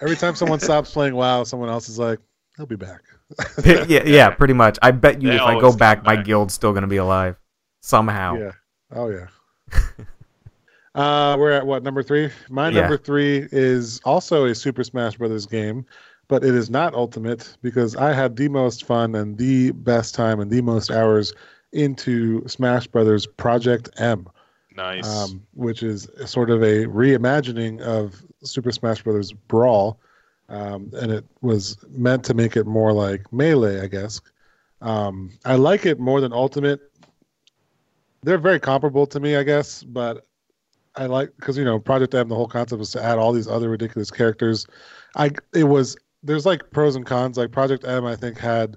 Every 0.00 0.16
time 0.16 0.34
someone 0.34 0.60
stops 0.68 0.90
playing 0.92 1.14
WoW, 1.14 1.44
someone 1.44 1.68
else 1.68 1.88
is 1.88 1.98
like, 1.98 2.18
"He'll 2.56 2.66
be 2.66 2.76
back." 2.76 3.00
yeah, 3.64 4.02
yeah, 4.04 4.30
pretty 4.30 4.54
much. 4.54 4.78
I 4.82 4.90
bet 4.90 5.22
you 5.22 5.28
They 5.28 5.36
if 5.36 5.42
I 5.42 5.54
go 5.54 5.70
come 5.70 5.78
back, 5.78 6.04
my 6.04 6.16
guild's 6.16 6.54
still 6.54 6.72
gonna 6.72 6.86
be 6.86 6.98
alive 6.98 7.36
somehow. 7.80 8.38
Yeah. 8.38 8.52
Oh 8.92 9.08
yeah. 9.08 9.26
uh, 10.94 11.36
we're 11.38 11.52
at 11.52 11.66
what 11.66 11.82
number 11.82 12.02
three? 12.02 12.30
My 12.48 12.68
Yeah. 12.68 12.82
number 12.82 12.96
three 12.98 13.48
is 13.50 14.00
also 14.04 14.46
a 14.46 14.54
Super 14.54 14.84
Smash 14.84 15.16
Brothers 15.16 15.46
game, 15.46 15.84
but 16.28 16.44
it 16.44 16.54
is 16.54 16.70
not 16.70 16.94
Ultimate 16.94 17.56
because 17.62 17.96
I 17.96 18.12
had 18.12 18.36
the 18.36 18.48
most 18.48 18.84
fun 18.84 19.14
and 19.14 19.36
the 19.36 19.72
best 19.72 20.14
time 20.14 20.40
and 20.40 20.50
the 20.50 20.60
most 20.62 20.90
hours 20.90 21.32
into 21.72 22.46
Smash 22.46 22.86
Brothers 22.86 23.26
Project 23.26 23.90
M, 23.98 24.28
Nice. 24.76 25.06
um, 25.06 25.46
which 25.54 25.82
is 25.82 26.08
sort 26.26 26.50
of 26.50 26.62
a 26.62 26.86
reimagining 26.86 27.80
of 27.80 28.20
Super 28.42 28.72
Smash 28.72 29.02
Brothers 29.02 29.32
Brawl, 29.32 30.00
um, 30.48 30.90
and 30.94 31.12
it 31.12 31.24
was 31.42 31.78
meant 31.90 32.24
to 32.24 32.34
make 32.34 32.56
it 32.56 32.66
more 32.66 32.92
like 32.92 33.32
Melee, 33.32 33.80
I 33.80 33.86
guess. 33.86 34.20
Um, 34.80 35.30
I 35.44 35.54
like 35.54 35.86
it 35.86 36.00
more 36.00 36.20
than 36.20 36.32
Ultimate. 36.32 36.80
They're 38.22 38.38
very 38.38 38.58
comparable 38.58 39.06
to 39.06 39.20
me, 39.20 39.36
I 39.36 39.42
guess, 39.42 39.82
but 39.82 40.26
I 40.96 41.06
like 41.06 41.30
because 41.36 41.56
you 41.56 41.64
know 41.64 41.78
Project 41.78 42.14
M. 42.14 42.28
The 42.28 42.34
whole 42.34 42.48
concept 42.48 42.78
was 42.78 42.90
to 42.92 43.02
add 43.02 43.18
all 43.18 43.32
these 43.32 43.48
other 43.48 43.68
ridiculous 43.68 44.10
characters. 44.10 44.66
I 45.16 45.30
it 45.52 45.64
was 45.64 45.96
there's 46.22 46.46
like 46.46 46.70
pros 46.70 46.96
and 46.96 47.06
cons. 47.06 47.36
Like 47.36 47.52
Project 47.52 47.84
M, 47.86 48.04
I 48.04 48.16
think 48.16 48.38
had 48.38 48.76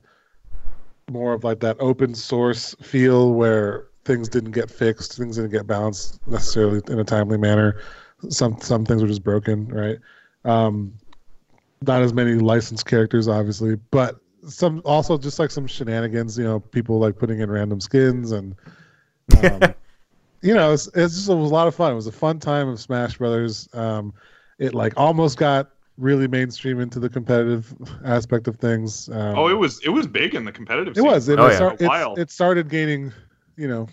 more 1.10 1.34
of 1.34 1.44
like 1.44 1.60
that 1.62 1.78
open 1.80 2.14
source 2.14 2.76
feel 2.82 3.34
where 3.34 3.87
things 4.08 4.28
didn't 4.30 4.52
get 4.52 4.72
fixed, 4.72 5.18
things 5.18 5.36
didn't 5.36 5.52
get 5.52 5.68
balanced 5.68 6.20
necessarily 6.28 6.82
in 6.88 7.00
a 7.00 7.04
timely 7.04 7.38
manner. 7.38 7.80
Some 8.30 8.60
some 8.62 8.84
things 8.86 9.02
were 9.04 9.08
just 9.08 9.24
broken, 9.24 9.68
right? 9.68 10.00
Um, 10.46 10.94
not 11.84 12.02
as 12.02 12.14
many 12.14 12.34
licensed 12.36 12.86
characters, 12.88 13.28
obviously, 13.28 13.76
but 13.92 14.20
some 14.48 14.82
also 14.86 15.18
just 15.18 15.38
like 15.38 15.52
some 15.52 15.68
shenanigans. 15.68 16.38
You 16.38 16.46
know, 16.46 16.60
people 16.60 16.98
like 16.98 17.18
putting 17.20 17.40
in 17.42 17.52
random 17.52 17.80
skins 17.80 18.32
and. 18.32 18.56
Um, 19.44 19.62
you 20.42 20.54
know, 20.54 20.72
it's, 20.72 20.88
it's 20.96 21.16
just, 21.16 21.30
it 21.30 21.36
was 21.36 21.52
a 21.52 21.54
lot 21.54 21.68
of 21.68 21.76
fun. 21.76 21.92
It 21.92 21.96
was 21.96 22.08
a 22.08 22.12
fun 22.12 22.40
time 22.40 22.68
of 22.70 22.80
Smash 22.80 23.18
Brothers. 23.18 23.68
Um, 23.74 24.14
it 24.60 24.74
like 24.74 24.94
almost 24.96 25.38
got 25.38 25.72
really 25.98 26.28
mainstream 26.28 26.80
into 26.80 27.00
the 27.00 27.10
competitive 27.10 27.74
aspect 28.06 28.48
of 28.48 28.56
things. 28.58 29.10
Um, 29.10 29.38
oh, 29.38 29.48
it 29.50 29.56
was 29.56 29.80
it 29.84 29.90
was 29.90 30.08
big 30.08 30.34
in 30.36 30.46
the 30.46 30.52
competitive. 30.52 30.92
it 30.94 30.98
scene 31.02 31.06
was. 31.06 31.26
for 31.26 31.32
It, 31.34 31.40
Oh, 31.40 31.44
was 31.44 31.52
yeah. 31.52 31.58
start- 31.58 31.72
a 31.72 31.76
it's- 31.76 31.90
while. 31.90 32.16
it 32.16 32.32
started 32.32 32.70
gaining, 32.70 33.12
you 33.58 33.68
know, 33.68 33.88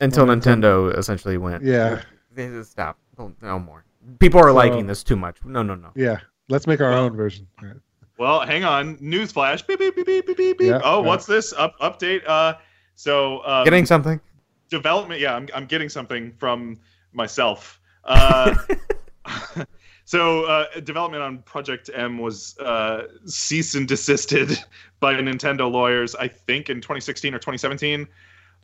Until 0.00 0.24
Momentum. 0.26 0.60
Nintendo 0.62 0.96
essentially 0.96 1.36
went. 1.36 1.62
yeah, 1.64 2.02
They 2.32 2.48
just 2.48 2.72
Stop. 2.72 2.96
Don't, 3.16 3.40
no 3.42 3.58
more. 3.58 3.84
People 4.18 4.40
are 4.40 4.48
So- 4.50 4.54
liking 4.54 4.86
this 4.86 5.02
too 5.02 5.16
much. 5.16 5.38
No, 5.44 5.62
no, 5.62 5.74
no. 5.74 5.90
yeah. 5.94 6.20
Let's 6.48 6.66
make 6.66 6.80
our 6.80 6.90
Well, 6.90 7.04
own 7.04 7.16
version. 7.16 7.46
Right. 7.62 7.74
Well, 8.18 8.40
hang 8.40 8.64
on. 8.64 8.96
Newsflash. 8.98 9.66
Beep 9.66 9.78
beep 9.78 9.94
beep 9.94 10.06
beep 10.06 10.26
beep 10.26 10.36
beep. 10.36 10.58
beep. 10.58 10.68
Yeah, 10.68 10.80
oh, 10.82 11.00
yeah. 11.02 11.06
what's 11.08 11.26
this? 11.26 11.52
Up 11.52 11.78
update. 11.80 12.22
Uh, 12.26 12.54
so 12.94 13.44
um, 13.46 13.64
Getting 13.64 13.86
something. 13.86 14.20
development. 14.68 15.20
Yeah, 15.20 15.34
I'm 15.36 15.48
I'm 15.54 15.66
getting 15.66 15.88
something 15.88 16.32
from 16.38 16.78
myself. 17.12 17.80
Uh, 18.04 18.54
so 20.04 20.44
uh, 20.44 20.80
development 20.80 21.22
on 21.22 21.38
Project 21.42 21.88
M 21.94 22.18
was 22.18 22.58
uh, 22.58 23.02
cease 23.26 23.74
and 23.74 23.86
desisted 23.86 24.58
by 25.00 25.14
Nintendo 25.14 25.70
lawyers. 25.70 26.14
I 26.14 26.28
think 26.28 26.68
in 26.70 26.80
2016 26.80 27.34
or 27.34 27.38
2017. 27.38 28.06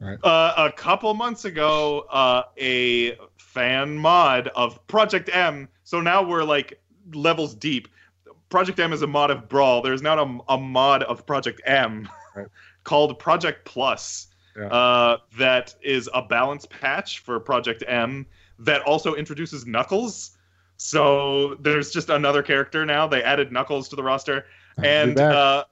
Right. 0.00 0.18
Uh, 0.22 0.54
a 0.58 0.72
couple 0.72 1.12
months 1.14 1.44
ago, 1.44 2.00
uh, 2.10 2.42
a 2.58 3.16
fan 3.38 3.96
mod 3.96 4.48
of 4.48 4.84
Project 4.88 5.30
M. 5.32 5.68
So 5.84 6.00
now 6.00 6.22
we're 6.22 6.44
like 6.44 6.80
levels 7.14 7.54
deep. 7.54 7.88
Project 8.48 8.78
M 8.78 8.92
is 8.92 9.02
a 9.02 9.06
mod 9.06 9.30
of 9.30 9.48
Brawl. 9.48 9.82
There's 9.82 10.02
now 10.02 10.42
a, 10.48 10.54
a 10.54 10.58
mod 10.58 11.02
of 11.04 11.26
Project 11.26 11.60
M 11.64 12.08
Right. 12.34 12.46
called 12.84 13.18
Project 13.18 13.64
Plus 13.64 14.28
Yeah. 14.56 14.66
uh, 14.66 15.16
that 15.38 15.74
is 15.82 16.08
a 16.12 16.22
balance 16.22 16.66
patch 16.66 17.20
for 17.20 17.40
Project 17.40 17.82
M 17.88 18.26
that 18.58 18.82
also 18.82 19.14
introduces 19.14 19.66
Knuckles. 19.66 20.36
So 20.76 21.54
there's 21.60 21.90
just 21.90 22.10
another 22.10 22.42
character 22.42 22.84
now. 22.84 23.06
They 23.06 23.22
added 23.22 23.50
Knuckles 23.50 23.88
to 23.88 23.96
the 23.96 24.02
roster. 24.02 24.44
I'll 24.78 24.84
And 24.84 25.18
uh, 25.18 25.64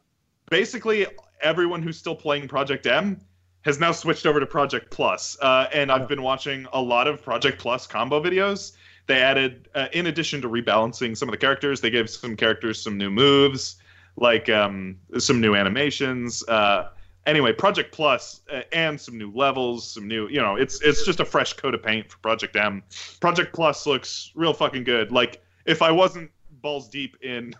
basically, 0.51 1.07
everyone 1.43 1.83
who's 1.83 1.99
still 1.99 2.17
playing 2.17 2.49
Project 2.49 2.87
M 2.87 3.21
has 3.65 3.81
now 3.81 3.93
switched 3.93 4.27
over 4.27 4.41
to 4.41 4.47
Project 4.47 4.91
Plus. 4.91 5.37
Uh, 5.41 5.67
and 5.73 5.91
Oh. 5.91 5.95
I've 5.95 6.09
been 6.09 6.23
watching 6.23 6.67
a 6.73 6.81
lot 6.81 7.07
of 7.09 7.23
Project 7.23 7.59
Plus 7.59 7.87
combo 7.87 8.23
videos. 8.23 8.73
They 9.07 9.21
added, 9.21 9.69
uh, 9.75 9.89
in 9.93 10.07
addition 10.07 10.41
to 10.43 10.49
rebalancing 10.49 11.17
some 11.17 11.29
of 11.29 11.33
the 11.33 11.39
characters, 11.39 11.81
they 11.81 11.91
gave 11.91 12.09
some 12.09 12.37
characters 12.37 12.81
some 12.81 12.97
new 12.97 13.11
moves, 13.11 13.77
like 14.17 14.49
um, 14.49 14.97
some 15.19 15.41
new 15.41 15.55
animations. 15.55 16.43
Uh, 16.49 16.89
anyway, 17.27 17.53
Project 17.53 17.93
Plus 17.93 18.41
uh, 18.51 18.63
and 18.73 18.99
some 18.99 19.19
new 19.19 19.31
levels, 19.35 19.91
some 19.91 20.09
new, 20.09 20.29
you 20.29 20.41
know, 20.41 20.57
it's 20.57 20.81
it's 20.83 21.05
just 21.05 21.21
a 21.21 21.25
fresh 21.25 21.53
coat 21.53 21.75
of 21.75 21.83
paint 21.83 22.11
for 22.11 22.19
Project 22.19 22.57
M. 22.57 22.83
Project 23.21 23.55
Plus 23.55 23.87
looks 23.87 24.31
real 24.35 24.55
fucking 24.55 24.85
good. 24.85 25.13
Like 25.13 25.43
if 25.67 25.83
I 25.83 25.91
wasn't 25.91 26.31
balls 26.63 26.89
deep 26.89 27.17
in 27.23 27.55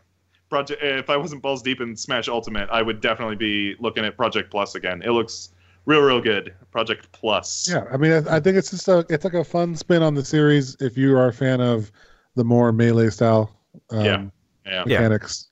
Project, 0.49 0.83
if 0.83 1.11
I 1.11 1.17
wasn't 1.17 1.43
balls 1.43 1.63
deep 1.63 1.81
in 1.81 1.95
Smash 1.97 2.29
Ultimate, 2.29 2.71
I 2.71 2.81
would 2.81 3.01
definitely 3.03 3.37
be 3.37 3.75
looking 3.81 4.05
at 4.05 4.17
Project 4.17 4.51
Plus 4.51 4.75
again. 4.77 5.03
It 5.03 5.11
looks 5.11 5.51
real, 5.87 6.01
real 6.01 6.21
good. 6.21 6.55
Project 6.71 7.11
Plus. 7.13 7.69
Yeah, 7.71 7.85
I 7.93 7.97
mean, 7.97 8.13
I, 8.13 8.37
I 8.37 8.41
think 8.41 8.57
it's 8.57 8.71
just 8.71 8.89
a 8.89 9.05
it's 9.09 9.25
like 9.25 9.35
a 9.35 9.45
fun 9.45 9.75
spin 9.77 10.03
on 10.03 10.15
the 10.15 10.25
series 10.25 10.77
if 10.81 10.97
you 10.97 11.17
are 11.17 11.29
a 11.29 11.33
fan 11.33 11.61
of 11.61 11.91
the 12.35 12.45
more 12.45 12.73
melee 12.73 13.11
style 13.11 13.51
um, 13.91 14.05
Yeah. 14.05 14.25
Yeah. 14.67 14.73
Yeah. 14.73 14.83
mechanics, 14.85 15.51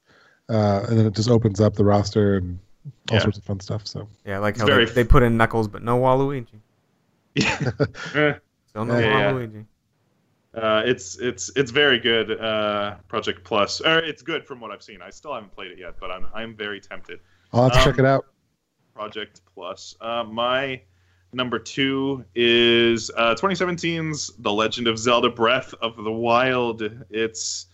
uh, 0.49 0.85
and 0.89 0.99
then 0.99 1.07
it 1.07 1.15
just 1.15 1.31
opens 1.31 1.61
up 1.61 1.75
the 1.75 1.85
roster 1.85 2.37
and 2.39 2.59
all 3.11 3.17
Yeah. 3.17 3.23
sorts 3.23 3.39
of 3.39 3.45
fun 3.45 3.61
stuff. 3.61 3.87
So 3.87 4.09
Yeah, 4.27 4.39
like 4.39 4.57
how 4.57 4.67
very 4.67 4.87
they, 4.87 4.93
they 4.93 5.05
put 5.05 5.23
in 5.23 5.37
Knuckles, 5.37 5.69
but 5.69 5.83
no 5.83 5.99
Waluigi. 6.01 6.47
Eh. 7.37 8.35
Still 8.69 8.85
no 8.85 8.99
Yeah, 8.99 9.07
yeah. 9.19 9.33
Waluigi. 9.33 9.65
Uh, 10.55 10.83
it's 10.85 11.19
it's 11.19 11.51
it's 11.57 11.71
very 11.71 11.99
good. 11.99 12.39
Uh, 12.39 12.97
Project 13.09 13.43
Plus, 13.45 13.81
or 13.81 14.01
it's 14.01 14.21
good 14.21 14.45
from 14.45 14.61
what 14.61 14.71
I've 14.71 14.83
seen. 14.83 15.01
I 15.01 15.09
still 15.09 15.33
haven't 15.33 15.53
played 15.55 15.71
it 15.71 15.79
yet, 15.79 15.95
but 15.99 16.11
I'm 16.11 16.27
I'm 16.35 16.55
very 16.55 16.79
tempted. 16.81 17.21
I'll 17.55 17.65
have 17.65 17.73
to 17.73 17.79
Um, 17.79 17.85
check 17.85 17.99
it 17.99 18.05
out. 18.05 18.27
Project 18.94 19.40
Plus. 19.55 19.97
Uh, 20.01 20.24
my 20.24 20.81
number 21.32 21.59
two 21.59 22.24
is 22.35 23.10
uh, 23.16 23.35
2017's 23.35 24.32
The 24.39 24.52
Legend 24.52 24.86
of 24.86 24.98
Zelda: 24.98 25.31
Breath 25.31 25.74
of 25.81 25.97
the 25.97 26.12
Wild. 26.12 26.82
It's 27.10 27.66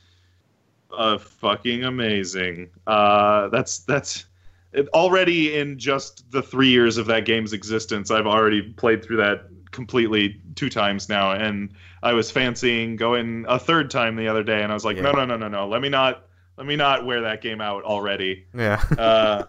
uh, 0.96 1.18
fucking 1.18 1.84
amazing. 1.84 2.70
Uh, 2.86 3.48
that's 3.48 3.80
that's 3.80 4.26
it, 4.72 4.88
already 4.88 5.56
in 5.58 5.78
just 5.78 6.30
the 6.30 6.42
three 6.42 6.68
years 6.68 6.96
of 6.98 7.06
that 7.06 7.24
game's 7.24 7.52
existence. 7.52 8.10
I've 8.10 8.26
already 8.26 8.62
played 8.62 9.04
through 9.04 9.16
that 9.18 9.48
completely 9.70 10.40
two 10.54 10.70
times 10.70 11.08
now, 11.08 11.32
and 11.32 11.72
I 12.02 12.12
was 12.12 12.30
fancying 12.30 12.96
going 12.96 13.44
a 13.48 13.58
third 13.58 13.90
time 13.90 14.16
the 14.16 14.28
other 14.28 14.42
day, 14.42 14.62
and 14.62 14.72
I 14.72 14.74
was 14.74 14.84
like, 14.84 14.96
Yeah. 14.96 15.02
no, 15.02 15.12
no, 15.12 15.24
no, 15.24 15.36
no, 15.36 15.48
no. 15.48 15.68
Let 15.68 15.82
me 15.82 15.88
not. 15.88 16.24
Let 16.56 16.66
me 16.66 16.74
not 16.74 17.06
wear 17.06 17.20
that 17.20 17.40
game 17.40 17.60
out 17.60 17.84
already. 17.84 18.44
Yeah. 18.52 18.82
Uh, 18.98 19.44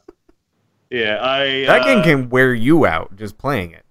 yeah, 0.89 1.17
I. 1.21 1.65
that 1.65 1.81
uh, 1.81 1.85
game 1.85 2.03
can 2.03 2.29
wear 2.29 2.53
you 2.53 2.85
out 2.85 3.15
just 3.15 3.37
playing 3.37 3.71
it. 3.71 3.85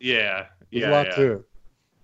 Yeah, 0.00 0.46
There's 0.70 0.82
yeah, 0.82 0.90
a 0.90 0.92
lot 0.92 1.06
yeah. 1.06 1.14
to 1.16 1.32
it. 1.32 1.42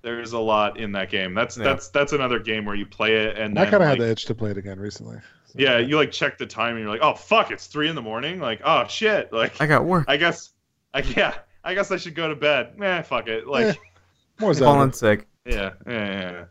There's 0.02 0.32
a 0.32 0.38
lot 0.38 0.78
in 0.78 0.92
that 0.92 1.10
game. 1.10 1.34
That's 1.34 1.56
Yeah. 1.56 1.64
that's 1.64 1.88
that's 1.88 2.12
another 2.12 2.38
game 2.38 2.64
where 2.64 2.76
you 2.76 2.86
play 2.86 3.16
it 3.26 3.36
and 3.36 3.58
I 3.58 3.64
kind 3.64 3.74
of 3.76 3.80
like, 3.80 3.88
had 3.90 3.98
the 3.98 4.10
itch 4.10 4.24
to 4.26 4.34
play 4.34 4.50
it 4.52 4.56
again 4.58 4.78
recently. 4.78 5.16
So- 5.46 5.54
yeah, 5.58 5.78
you 5.78 5.96
like 5.96 6.12
check 6.12 6.38
the 6.38 6.46
time 6.46 6.76
and 6.76 6.80
you're 6.80 6.90
like, 6.90 7.02
oh 7.02 7.14
fuck, 7.14 7.50
it's 7.50 7.66
three 7.66 7.88
in 7.88 7.94
the 7.96 8.02
morning. 8.02 8.38
Like, 8.38 8.60
oh 8.64 8.86
shit. 8.86 9.32
Like, 9.32 9.60
I 9.60 9.66
got 9.66 9.84
work. 9.84 10.04
I 10.08 10.16
guess, 10.16 10.52
I 10.94 11.00
yeah, 11.16 11.34
I 11.64 11.74
guess 11.74 11.90
I 11.90 11.96
should 11.96 12.14
go 12.14 12.28
to 12.28 12.36
bed. 12.36 12.74
Eh, 12.80 13.02
fuck 13.02 13.26
it. 13.28 13.46
Like, 13.48 13.66
Eh. 13.66 13.74
more 14.40 14.54
Falling 14.54 14.92
sick. 14.92 15.26
yeah, 15.44 15.72
yeah, 15.86 16.44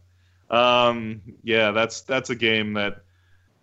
yeah. 0.51 0.87
Um, 0.89 1.21
yeah, 1.43 1.71
that's 1.71 2.01
that's 2.01 2.29
a 2.29 2.35
game 2.35 2.73
that 2.73 3.03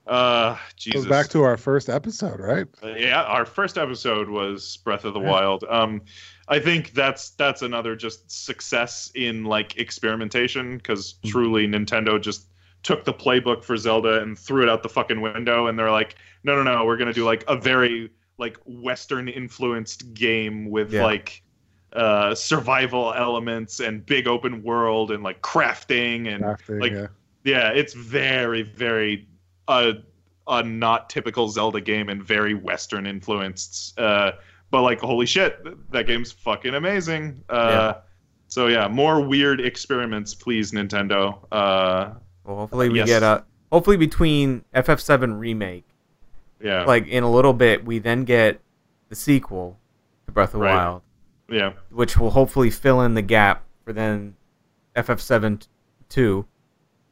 uh 0.07 0.57
Jesus. 0.77 1.03
Goes 1.03 1.09
back 1.11 1.29
to 1.31 1.43
our 1.43 1.57
first 1.57 1.89
episode, 1.89 2.39
right? 2.41 2.67
Uh, 2.83 2.89
yeah, 2.89 3.23
our 3.23 3.47
first 3.47 3.79
episode 3.79 4.29
was 4.29 4.77
Breath 4.79 5.05
of 5.05 5.15
the 5.15 5.21
Wild. 5.21 5.65
Um, 5.69 6.03
I 6.49 6.59
think 6.59 6.93
that's 6.93 7.31
that's 7.31 7.63
another 7.63 7.97
just 7.97 8.31
success 8.31 9.11
in 9.15 9.45
like 9.45 9.79
experimentation 9.79 10.77
because 10.77 11.15
Mm. 11.25 11.31
truly 11.31 11.67
Nintendo 11.67 12.21
just 12.21 12.49
took 12.83 13.05
the 13.05 13.15
playbook 13.15 13.65
for 13.65 13.79
Zelda 13.79 14.21
and 14.21 14.39
threw 14.39 14.63
it 14.63 14.69
out 14.69 14.83
the 14.83 14.91
fucking 14.91 15.23
window, 15.23 15.69
and 15.69 15.79
they're 15.79 15.91
like, 15.91 16.17
no, 16.43 16.55
no, 16.63 16.63
no, 16.75 16.85
we're 16.85 16.99
gonna 16.99 17.15
do 17.15 17.25
like 17.25 17.43
a 17.49 17.57
very 17.57 18.11
like 18.37 18.59
Western 18.67 19.29
influenced 19.29 20.13
game 20.13 20.69
with 20.71 20.93
Yeah. 20.93 21.05
like 21.05 21.43
uh 21.95 22.35
survival 22.35 23.15
elements 23.15 23.79
and 23.81 24.05
big 24.05 24.27
open 24.27 24.63
world 24.65 25.13
and 25.13 25.23
like 25.23 25.41
crafting 25.41 26.29
and 26.29 26.43
Crafting, 26.45 26.81
like, 26.81 26.93
yeah. 26.93 27.07
yeah, 27.45 27.69
it's 27.71 27.95
very, 27.95 28.63
very 28.63 29.29
uh, 29.69 29.93
a 30.47 30.63
not 30.63 31.09
typical 31.11 31.49
Zelda 31.49 31.81
game 31.81 32.09
and 32.09 32.23
very 32.23 32.55
Western 32.55 33.07
influenced. 33.07 33.99
Uh, 33.99 34.33
but 34.71 34.83
like, 34.83 35.01
holy 35.01 35.27
shit, 35.27 35.59
that 35.93 36.07
game's 36.07 36.33
fucking 36.33 36.75
amazing. 36.75 37.43
Uh, 37.49 37.69
Yeah. 37.71 37.95
So 38.49 38.67
yeah, 38.69 38.87
more 38.89 39.21
weird 39.21 39.61
experiments, 39.61 40.35
please, 40.35 40.71
Nintendo. 40.73 41.39
Uh, 41.51 42.11
Well, 42.45 42.57
hopefully 42.57 42.89
we 42.91 42.99
Yes. 42.99 43.09
get 43.09 43.23
a. 43.23 43.45
Hopefully 43.73 43.97
between 43.97 44.65
FF7 44.75 45.39
remake, 45.41 45.85
yeah, 46.61 46.85
like 46.85 47.09
in 47.09 47.25
a 47.25 47.31
little 47.31 47.53
bit, 47.55 47.85
we 47.85 47.99
then 47.99 48.25
get 48.25 48.61
the 49.09 49.17
sequel 49.17 49.79
to 50.27 50.33
Breath 50.33 50.55
of 50.55 50.61
the 50.61 50.67
Right. 50.67 50.75
Wild, 50.77 51.03
yeah, 51.49 51.73
which 51.91 52.17
will 52.17 52.31
hopefully 52.31 52.71
fill 52.71 53.01
in 53.01 53.15
the 53.15 53.23
gap 53.23 53.65
for 53.85 53.93
then 53.93 54.37
FF7 54.95 55.67
two 56.09 56.47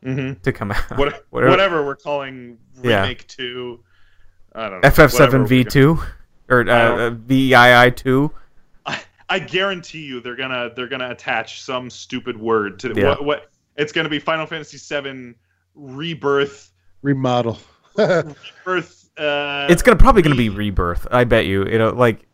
hmm 0.03 0.33
to 0.43 0.53
come 0.53 0.71
out. 0.73 0.91
what, 0.99 1.25
Whatever- 1.31 1.51
whatever. 1.51 1.85
we're 1.87 1.97
calling 1.97 2.59
Yeah. 2.83 3.03
remake 3.03 3.27
two. 3.29 3.83
I 4.55 4.69
don't 4.69 4.81
know. 4.83 4.89
FF7 4.89 5.47
V2 5.47 6.05
or 6.51 6.61
uh, 6.61 6.65
don't- 6.65 7.01
uh, 7.01 7.11
VII 7.27 7.91
two. 7.93 8.31
I 9.31 9.39
guarantee 9.39 10.05
you 10.05 10.21
they're 10.21 10.37
gonna 10.37 10.71
they're 10.77 10.89
gonna 10.89 11.09
attach 11.11 11.63
some 11.63 11.89
stupid 11.89 12.37
word 12.39 12.79
to 12.81 12.93
Yeah. 12.95 13.09
what 13.11 13.25
what 13.25 13.51
it's 13.77 13.91
gonna 13.91 14.11
be 14.11 14.19
Final 14.19 14.45
Fantasy 14.45 14.77
VII 14.77 15.35
rebirth 15.75 16.71
Remodel. 17.01 17.59
rebirth. 17.97 19.09
Uh, 19.17 19.67
It's 19.71 19.81
gonna 19.83 19.97
probably 19.97 20.21
gonna 20.21 20.35
be 20.35 20.51
Rebirth. 20.51 21.07
I 21.11 21.25
bet 21.25 21.47
you. 21.47 21.63
It'll 21.63 21.95
like 21.95 22.27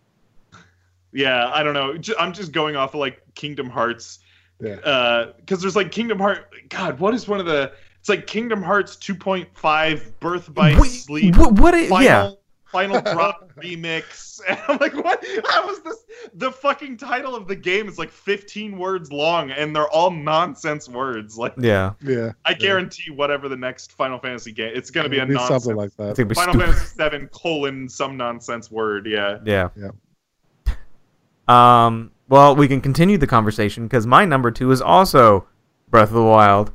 yeah, 1.13 1.51
I 1.55 1.63
don't 1.63 1.75
know. 1.75 1.97
I'm 2.19 2.33
just 2.33 2.51
going 2.53 2.75
off 2.77 2.95
of 2.95 3.01
like 3.01 3.23
Kingdom 3.37 3.71
Hearts, 3.71 4.19
yeah. 4.61 5.27
because 5.39 5.61
there's 5.61 5.77
like 5.77 5.91
Kingdom 5.91 6.19
Heart. 6.19 6.53
God, 6.69 6.99
what 7.01 7.15
is 7.15 7.29
one 7.29 7.41
of 7.41 7.47
the? 7.47 7.73
It's 8.01 8.09
like 8.09 8.27
Kingdom 8.27 8.63
Hearts 8.63 8.97
2.5 8.97 10.13
Birth 10.21 10.55
by 10.55 10.79
Wait, 10.79 10.89
Sleep. 10.89 11.37
What? 11.37 11.53
what 11.55 11.75
it, 11.75 11.89
Final, 11.89 12.05
yeah. 12.05 12.31
Final 12.67 13.01
Drop 13.13 13.53
remix. 13.57 14.27
And 14.49 14.57
I'm 14.69 14.79
like, 14.79 14.95
what? 14.95 15.25
How 15.51 15.67
was 15.67 15.81
this? 15.81 15.97
The 16.35 16.53
fucking 16.53 16.97
title 16.97 17.35
of 17.35 17.49
the 17.49 17.57
game 17.57 17.89
is 17.89 17.99
like 17.99 18.09
15 18.11 18.79
words 18.79 19.11
long, 19.11 19.51
and 19.51 19.75
they're 19.75 19.89
all 19.89 20.13
nonsense 20.13 20.89
words. 20.89 21.37
Like, 21.37 21.55
Yeah. 21.59 21.95
Yeah. 22.01 22.33
I 22.45 22.55
guarantee 22.55 23.11
whatever 23.11 23.49
the 23.49 23.57
next 23.57 23.93
Final 23.93 24.21
Fantasy 24.21 24.53
game, 24.53 24.71
it's 24.77 24.93
gonna 24.93 25.09
be 25.09 25.19
a 25.19 25.27
nonsense. 25.27 25.65
something 25.65 25.77
like 25.77 25.97
that. 25.97 26.17
Final 26.17 26.35
stupid. 26.35 26.67
Fantasy 26.67 26.87
7 26.87 27.29
colon 27.33 27.89
some 27.89 28.17
nonsense 28.17 28.71
word. 28.71 29.07
Yeah. 29.07 29.39
Yeah. 29.45 29.71
Yeah. 29.77 29.91
Um. 31.49 32.13
Well, 32.29 32.55
we 32.57 32.69
can 32.69 32.81
continue 32.81 33.19
the 33.19 33.27
conversation 33.27 33.85
because 33.87 34.07
my 34.07 34.25
number 34.25 34.51
two 34.51 34.71
is 34.71 34.81
also 34.83 35.47
Breath 35.91 36.09
of 36.09 36.15
the 36.15 36.23
Wild. 36.23 36.73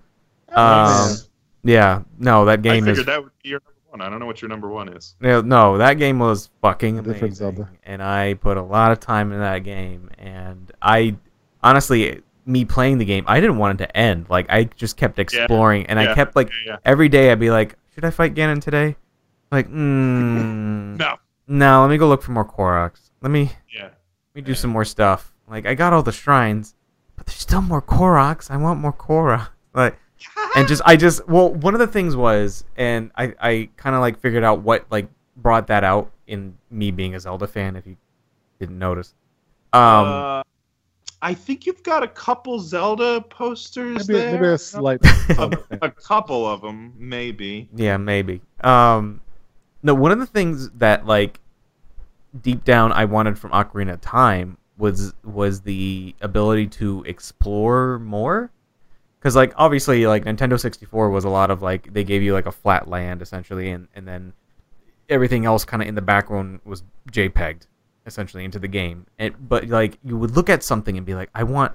Um. 0.49 1.15
Yeah. 1.63 2.01
No, 2.17 2.45
that 2.45 2.61
game 2.61 2.75
is 2.75 2.83
I 2.83 2.85
figured 2.87 2.99
is. 2.99 3.05
that 3.05 3.23
would 3.23 3.31
be 3.41 3.49
your 3.49 3.59
number 3.59 3.73
one. 3.89 4.01
I 4.01 4.09
don't 4.09 4.19
know 4.19 4.25
what 4.25 4.41
your 4.41 4.49
number 4.49 4.69
one 4.69 4.89
is. 4.89 5.15
No, 5.21 5.41
no, 5.41 5.77
that 5.77 5.93
game 5.95 6.19
was 6.19 6.49
fucking 6.61 6.97
Different 6.97 7.17
amazing, 7.19 7.35
Zelda. 7.35 7.69
and 7.83 8.01
I 8.03 8.33
put 8.35 8.57
a 8.57 8.61
lot 8.61 8.91
of 8.91 8.99
time 8.99 9.31
in 9.31 9.39
that 9.39 9.59
game. 9.59 10.09
And 10.17 10.71
I, 10.81 11.15
honestly, 11.61 12.21
me 12.45 12.65
playing 12.65 12.97
the 12.97 13.05
game, 13.05 13.23
I 13.27 13.39
didn't 13.39 13.57
want 13.57 13.79
it 13.79 13.85
to 13.85 13.97
end. 13.97 14.25
Like 14.29 14.47
I 14.49 14.65
just 14.65 14.97
kept 14.97 15.19
exploring, 15.19 15.85
and 15.85 15.99
I 15.99 16.13
kept 16.15 16.35
like 16.35 16.51
Yeah, 16.65 16.77
every 16.83 17.07
day 17.09 17.31
I'd 17.31 17.39
be 17.39 17.51
like, 17.51 17.75
should 17.93 18.03
I 18.03 18.09
fight 18.09 18.33
Ganon 18.33 18.61
today? 18.61 18.95
Like, 19.51 19.67
mm, 19.69 19.73
No. 20.97 21.15
no, 21.47 21.81
let 21.81 21.89
me 21.89 21.97
go 21.97 22.07
look 22.09 22.21
for 22.23 22.31
more 22.31 22.45
Koroks. 22.45 23.11
Let 23.21 23.31
me 23.31 23.51
Yeah. 23.73 23.83
let 23.83 24.35
me 24.35 24.41
do 24.41 24.53
some 24.55 24.71
more 24.71 24.85
stuff. 24.85 25.32
Like 25.53 25.67
I 25.67 25.75
got 25.75 25.93
all 25.93 26.01
the 26.01 26.11
shrines, 26.11 26.73
but 27.15 27.27
there's 27.27 27.37
still 27.37 27.61
more 27.61 27.81
Koroks. 27.81 28.49
I 28.49 28.57
want 28.57 28.79
more 28.79 28.93
Korok. 28.93 29.49
Like 29.75 29.97
and 30.55 30.67
just 30.67 30.83
I 30.85 30.95
just 30.95 31.27
well 31.27 31.51
one 31.51 31.73
of 31.73 31.79
the 31.79 31.87
things 31.87 32.15
was 32.15 32.63
and 32.77 33.09
I 33.17 33.33
I 33.39 33.69
kind 33.75 33.95
of 33.95 34.01
like 34.01 34.19
figured 34.19 34.43
out 34.43 34.61
what 34.61 34.85
like 34.91 35.07
brought 35.35 35.65
that 35.67 35.83
out 35.83 36.11
in 36.27 36.55
me 36.69 36.91
being 36.91 37.15
a 37.15 37.19
Zelda 37.19 37.47
fan 37.47 37.75
if 37.75 37.87
you 37.87 37.97
didn't 38.59 38.77
notice. 38.77 39.15
Um 39.73 40.05
uh, 40.05 40.43
I 41.23 41.33
think 41.33 41.65
you've 41.65 41.81
got 41.81 42.03
a 42.03 42.07
couple 42.07 42.59
Zelda 42.59 43.21
posters 43.21 44.07
Maybe, 44.07 44.19
there. 44.19 44.33
maybe 44.33 44.47
a 44.53 44.57
slight. 44.59 44.99
a, 45.29 45.57
a 45.81 45.89
couple 45.89 46.45
of 46.45 46.61
them, 46.61 46.93
maybe. 46.97 47.69
Yeah, 47.73 47.97
maybe. 47.97 48.41
Um, 48.61 49.21
no, 49.81 49.95
one 49.95 50.11
of 50.11 50.19
the 50.19 50.25
things 50.25 50.69
that 50.71 51.07
like 51.07 51.39
deep 52.41 52.63
down 52.63 52.91
I 52.91 53.05
wanted 53.05 53.39
from 53.39 53.51
Ocarina 53.51 53.93
of 53.93 54.01
Time 54.01 54.57
was 54.77 55.13
was 55.23 55.61
the 55.61 56.15
ability 56.21 56.67
to 56.67 57.03
explore 57.03 57.99
more. 57.99 58.51
Because 59.19 59.35
like 59.35 59.53
obviously 59.55 60.05
like 60.05 60.25
Nintendo 60.25 60.59
64 60.59 61.09
was 61.09 61.23
a 61.23 61.29
lot 61.29 61.49
of 61.51 61.61
like 61.61 61.93
they 61.93 62.03
gave 62.03 62.21
you 62.21 62.33
like 62.33 62.45
a 62.45 62.51
flat 62.51 62.87
land 62.87 63.21
essentially, 63.21 63.69
and 63.71 63.87
and 63.95 64.07
then 64.07 64.33
everything 65.09 65.45
else 65.45 65.63
kind 65.65 65.81
of 65.81 65.87
in 65.87 65.95
the 65.95 66.01
background 66.01 66.59
was 66.65 66.83
JPEG'd 67.11 67.67
essentially 68.05 68.43
into 68.43 68.59
the 68.59 68.67
game. 68.67 69.05
And 69.19 69.33
but 69.47 69.67
like 69.69 69.97
you 70.03 70.17
would 70.17 70.31
look 70.31 70.49
at 70.49 70.63
something 70.63 70.97
and 70.97 71.05
be 71.05 71.15
like, 71.15 71.29
I 71.33 71.43
want 71.43 71.71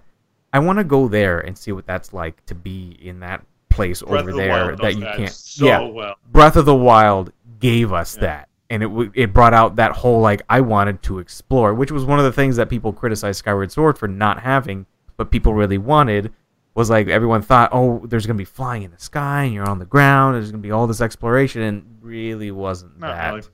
I 0.53 0.59
want 0.59 0.79
to 0.79 0.85
go 0.85 1.09
there 1.09 1.41
and 1.41 1.57
see 1.57 1.73
what 1.73 1.87
that's 1.87 2.13
like 2.13 2.45
to 2.47 2.55
be 2.55 2.99
in 3.01 3.21
that 3.21 3.45
place 3.71 4.03
Breath 4.03 4.23
over 4.23 4.33
the 4.33 4.39
there 4.39 4.77
that 4.77 4.95
you 4.95 5.01
that 5.01 5.17
can't. 5.17 5.31
So 5.33 5.67
yeah, 5.67 5.81
well. 5.81 6.17
Breath 6.33 6.57
of 6.57 6.65
the 6.65 6.75
Wild 6.75 7.33
gave 7.61 7.93
us 7.93 8.17
Yeah. 8.17 8.21
that, 8.23 8.48
and 8.71 8.83
it 8.83 8.87
w- 8.87 9.11
it 9.15 9.33
brought 9.33 9.55
out 9.55 9.77
that 9.77 9.93
whole 9.93 10.21
like 10.21 10.43
I 10.49 10.61
wanted 10.61 11.03
to 11.05 11.19
explore, 11.19 11.75
which 11.75 11.91
was 11.91 12.05
one 12.05 12.19
of 12.19 12.25
the 12.25 12.33
things 12.33 12.57
that 12.57 12.69
people 12.69 12.93
criticized 12.93 13.39
Skyward 13.39 13.73
Sword 13.73 13.99
for 13.99 14.09
not 14.09 14.41
having, 14.41 14.87
but 15.17 15.31
people 15.31 15.55
really 15.55 15.79
wanted. 15.79 16.33
Was 16.75 16.91
like 16.91 17.09
everyone 17.09 17.43
thought, 17.43 17.71
oh, 17.73 18.07
there's 18.07 18.25
gonna 18.27 18.37
be 18.37 18.45
flying 18.45 18.85
in 18.85 18.93
the 18.93 18.99
sky, 19.01 19.45
and 19.45 19.53
you're 19.55 19.69
on 19.69 19.81
the 19.81 19.85
ground. 19.85 20.37
There's 20.37 20.51
gonna 20.53 20.63
be 20.63 20.71
all 20.71 20.87
this 20.87 21.01
exploration, 21.01 21.61
and 21.63 21.99
really 22.01 22.51
wasn't 22.53 23.01
Not 23.01 23.09
that. 23.09 23.31
really. 23.35 23.47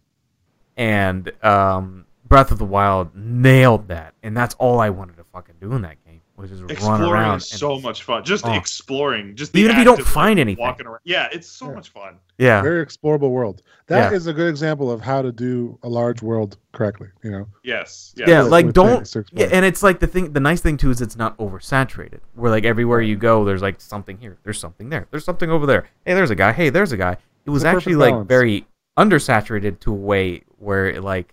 And 0.77 1.33
um, 1.43 2.05
Breath 2.27 2.51
of 2.51 2.59
the 2.59 2.65
Wild 2.67 3.15
nailed 3.15 3.89
that, 3.89 4.13
and 4.23 4.37
that's 4.37 4.55
all 4.57 4.79
I 4.81 4.91
wanted 4.91 5.17
to 5.17 5.25
fucking 5.25 5.55
do 5.61 5.73
in 5.73 5.83
that 5.83 6.04
game, 6.04 6.04
was 6.37 6.51
just 6.51 6.63
run 6.63 6.71
Exploring 6.71 7.03
around. 7.13 7.37
is 7.37 7.47
so 7.49 7.79
much 7.81 8.03
fun. 8.03 8.25
Just 8.25 8.45
Oh. 8.47 8.53
exploring. 8.55 9.37
Just 9.37 9.55
Even 9.57 9.71
if 9.71 9.79
you 9.79 9.85
don't 9.85 9.99
act 10.01 10.07
like, 10.07 10.15
find 10.15 10.39
anything. 10.41 10.61
walking 10.63 10.87
around. 10.87 10.99
Yeah, 11.05 11.29
it's 11.33 11.47
so 11.47 11.69
Yeah. 11.69 11.75
much 11.75 11.91
fun. 11.91 12.17
yeah, 12.39 12.61
Very 12.61 12.85
explorable 12.85 13.31
world. 13.31 13.63
That 13.87 14.13
is 14.13 14.27
Yeah. 14.27 14.33
a 14.33 14.35
good 14.35 14.49
example 14.49 14.91
of 14.91 15.01
how 15.01 15.23
to 15.23 15.31
do 15.31 15.79
a 15.85 15.89
large 15.89 16.23
world 16.23 16.57
correctly. 16.73 17.09
You 17.23 17.31
know. 17.31 17.47
Yes. 17.63 18.13
yeah, 18.17 18.43
with- 18.43 18.51
like 18.51 18.67
with 18.67 18.75
don't 18.75 18.97
things 18.97 19.11
to 19.13 19.19
explore. 19.21 19.47
yeah 19.47 19.51
and 19.55 19.65
it's 19.65 19.83
like 19.83 20.01
the 20.01 20.07
thing 20.09 20.33
the 20.33 20.41
nice 20.41 20.61
thing 20.61 20.77
too 20.77 20.91
is 20.91 21.01
it's 21.01 21.17
not 21.17 21.37
oversaturated 21.39 22.19
where 22.35 22.51
like 22.51 22.65
everywhere 22.65 23.01
you 23.01 23.15
go 23.17 23.45
there's 23.45 23.63
like 23.63 23.81
something 23.81 24.19
here 24.19 24.37
there's 24.43 24.59
something 24.59 24.89
there 24.89 25.07
there's 25.13 25.25
something 25.25 25.51
over 25.51 25.67
there 25.67 25.85
hey 26.05 26.15
there's 26.15 26.31
a 26.31 26.35
guy 26.35 26.53
hey 26.53 26.69
there's 26.71 26.91
a 26.93 26.97
guy 26.97 27.17
it 27.47 27.51
was 27.51 27.63
The 27.63 27.69
perfect 27.69 27.83
actually 27.83 27.95
like 27.97 28.13
balance. 28.13 28.29
very 28.29 28.67
undersaturated 28.99 29.79
to 29.81 29.93
a 29.93 29.95
way 29.97 30.43
where 30.59 30.89
it, 30.89 31.03
like 31.05 31.33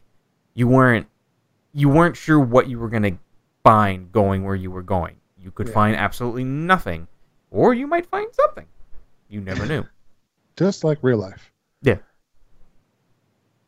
you 0.53 0.67
weren't 0.67 1.07
you 1.73 1.89
weren't 1.89 2.15
sure 2.17 2.39
what 2.39 2.67
you 2.67 2.77
were 2.77 2.89
gonna 2.89 3.11
find 3.63 4.11
going 4.11 4.43
where 4.43 4.55
you 4.55 4.71
were 4.71 4.81
going 4.83 5.15
you 5.38 5.51
could 5.51 5.67
Yeah. 5.67 5.73
find 5.73 5.95
absolutely 5.95 6.43
nothing 6.43 7.07
or 7.49 7.73
you 7.73 7.88
might 7.88 8.05
find 8.07 8.27
something 8.33 8.65
you 9.29 9.41
never 9.41 9.65
knew 9.65 9.85
Just 10.57 10.83
like 10.83 10.99
real 11.01 11.17
life. 11.17 11.49
Yeah. 11.81 11.97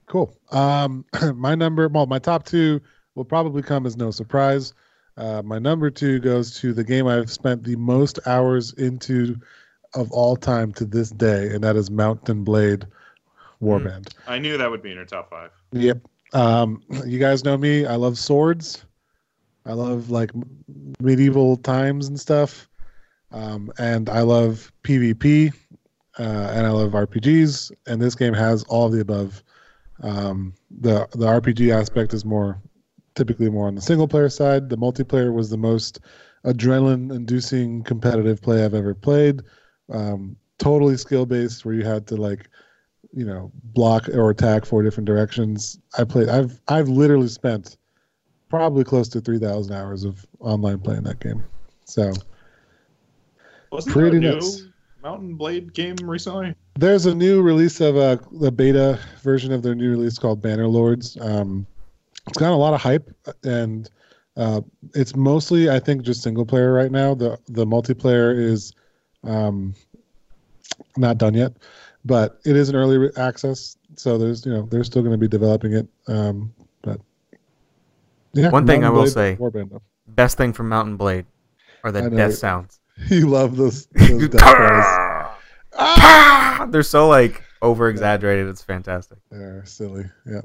Cool. 0.07 0.35
Um, 0.51 1.05
my 1.33 1.55
number, 1.55 1.87
well, 1.87 2.05
my 2.05 2.19
top 2.19 2.45
two 2.45 2.81
will 3.15 3.23
probably 3.25 3.61
come 3.63 3.85
as 3.85 3.95
no 3.97 4.11
surprise. 4.11 4.73
Uh, 5.17 5.41
my 5.43 5.59
number 5.59 5.89
two 5.89 6.19
goes 6.19 6.59
to 6.59 6.73
the 6.73 6.83
game 6.83 7.07
I've 7.07 7.31
spent 7.31 7.63
the 7.63 7.75
most 7.77 8.19
hours 8.25 8.73
into 8.73 9.37
of 9.95 10.11
all 10.11 10.35
time 10.35 10.73
to 10.73 10.85
this 10.85 11.09
day, 11.09 11.49
and 11.53 11.63
that 11.63 11.75
is 11.75 11.89
Mount 11.89 12.25
& 12.25 12.43
Blade 12.43 12.85
Warband. 13.61 14.09
I 14.27 14.39
knew 14.39 14.57
that 14.57 14.69
would 14.69 14.81
be 14.81 14.89
in 14.89 14.97
your 14.97 15.05
top 15.05 15.29
five. 15.29 15.51
Yep. 15.71 15.99
Um, 16.33 16.81
you 17.05 17.17
guys 17.19 17.43
know 17.45 17.57
me. 17.57 17.85
I 17.85 17.95
love 17.95 18.17
swords. 18.17 18.85
I 19.65 19.73
love 19.73 20.09
like 20.09 20.31
medieval 20.99 21.57
times 21.57 22.07
and 22.07 22.19
stuff. 22.19 22.69
Um, 23.31 23.71
and 23.77 24.09
I 24.09 24.21
love 24.21 24.71
PvP. 24.83 25.53
Uh, 26.19 26.51
and 26.53 26.67
I 26.67 26.69
love 26.69 26.91
RPGs. 26.91 27.71
And 27.87 28.01
this 28.01 28.15
game 28.15 28.33
has 28.33 28.63
all 28.63 28.85
of 28.85 28.91
the 28.91 29.01
above. 29.01 29.43
Um, 30.01 30.53
the 30.69 31.07
the 31.13 31.25
RPG 31.27 31.73
aspect 31.73 32.13
is 32.13 32.25
more 32.25 32.61
typically 33.15 33.49
more 33.49 33.67
on 33.67 33.75
the 33.75 33.81
single 33.81 34.07
player 34.07 34.29
side. 34.29 34.69
The 34.69 34.77
multiplayer 34.77 35.33
was 35.33 35.49
the 35.49 35.57
most 35.57 35.99
adrenaline 36.45 37.15
inducing 37.15 37.83
competitive 37.83 38.41
play 38.41 38.65
I've 38.65 38.73
ever 38.73 38.93
played. 38.93 39.41
um, 39.91 40.35
totally 40.59 40.97
skill 40.97 41.25
based, 41.25 41.65
where 41.65 41.73
you 41.73 41.83
had 41.83 42.07
to 42.07 42.15
like, 42.15 42.49
you 43.13 43.25
know, 43.25 43.51
block 43.63 44.07
or 44.09 44.29
attack 44.29 44.65
four 44.65 44.81
different 44.83 45.07
directions. 45.07 45.79
I 45.97 46.03
played. 46.03 46.29
I've 46.29 46.59
I've 46.67 46.89
literally 46.89 47.27
spent 47.27 47.77
probably 48.53 48.83
close 48.83 49.07
to 49.09 49.19
three 49.19 49.39
thousand 49.39 49.73
hours 49.73 50.03
of 50.03 50.27
online 50.39 50.77
playing 50.79 51.01
that 51.01 51.19
game. 51.19 51.43
So 51.85 52.13
Wasn't 53.71 53.91
Pretty 53.91 54.19
there 54.19 54.33
a 54.33 54.35
nuts. 54.35 54.61
new 54.61 54.69
Mount 55.01 55.37
& 55.37 55.39
Blade 55.39 55.73
game 55.73 55.95
recently? 56.03 56.53
There's 56.75 57.07
a 57.07 57.15
new 57.15 57.41
release 57.41 57.81
of 57.81 57.97
uh, 57.97 58.17
the 58.31 58.51
beta 58.51 58.99
version 59.23 59.51
of 59.51 59.63
their 59.63 59.73
new 59.73 59.89
release 59.89 60.19
called 60.19 60.39
Banner 60.39 60.67
Lords. 60.67 61.17
Um, 61.19 61.65
it's 62.27 62.37
got 62.37 62.51
a 62.51 62.55
lot 62.55 62.75
of 62.75 62.79
hype, 62.79 63.09
and 63.43 63.89
uh, 64.37 64.61
it's 64.93 65.15
mostly, 65.15 65.71
I 65.71 65.79
think, 65.79 66.03
just 66.03 66.21
single 66.21 66.45
player 66.45 66.71
right 66.71 66.91
now. 66.91 67.15
the 67.15 67.39
The 67.47 67.65
multiplayer 67.65 68.39
is 68.39 68.71
um, 69.23 69.73
not 70.95 71.17
done 71.17 71.33
yet, 71.33 71.53
but 72.05 72.39
it 72.45 72.55
is 72.55 72.69
an 72.69 72.75
early 72.75 73.09
access, 73.17 73.77
so 73.95 74.19
there's 74.19 74.45
you 74.45 74.53
know 74.53 74.67
they're 74.69 74.83
still 74.83 75.01
going 75.01 75.11
to 75.13 75.17
be 75.17 75.27
developing 75.27 75.73
it. 75.73 75.87
Um, 76.07 76.53
yeah, 78.33 78.49
One 78.49 78.65
thing 78.67 78.83
I 78.83 78.89
will 78.89 79.07
say- 79.07 79.37
Best 80.07 80.37
thing 80.37 80.53
from 80.53 80.69
Mount 80.69 80.97
& 80.97 80.99
Blade 80.99 81.25
are 81.83 81.91
the 81.91 82.05
I 82.05 82.09
death 82.09 82.35
sounds. 82.35 82.79
you 83.09 83.27
love 83.27 83.55
those, 83.55 83.85
those 83.95 84.29
death 84.29 84.41
cries. 84.41 85.29
Ah! 85.75 86.67
They're 86.69 86.83
so 86.83 87.07
like 87.07 87.41
over 87.63 87.89
exaggerated. 87.89 88.47
It's 88.47 88.61
fantastic. 88.63 89.17
They're 89.31 89.65
silly. 89.65 90.05
Yeah. 90.23 90.41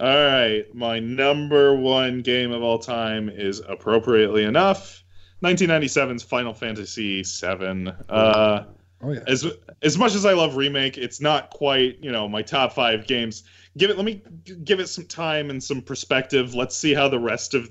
All 0.00 0.06
right, 0.08 0.64
my 0.74 1.00
number 1.00 1.74
one 1.74 2.22
game 2.22 2.52
of 2.52 2.62
all 2.62 2.78
time 2.78 3.28
is 3.28 3.60
appropriately 3.68 4.44
enough 4.44 5.02
1997's 5.44 6.22
Final 6.22 6.54
Fantasy 6.54 7.22
VII. 7.22 7.88
Uh, 8.08 8.64
Oh 9.00 9.12
yeah. 9.12 9.20
as 9.28 9.46
as 9.82 9.96
much 9.96 10.16
as 10.16 10.26
I 10.26 10.32
love 10.32 10.56
remake, 10.56 10.98
it's 10.98 11.20
not 11.20 11.50
quite 11.50 12.02
you 12.02 12.10
know 12.10 12.26
my 12.28 12.42
top 12.42 12.72
five 12.72 13.06
games. 13.06 13.44
Give 13.78 13.90
it. 13.90 13.96
Let 13.96 14.04
me 14.04 14.20
give 14.64 14.80
it 14.80 14.88
some 14.88 15.06
time 15.06 15.48
and 15.50 15.62
some 15.62 15.80
perspective. 15.80 16.54
Let's 16.54 16.76
see 16.76 16.92
how 16.92 17.08
the 17.08 17.18
rest 17.18 17.54
of 17.54 17.70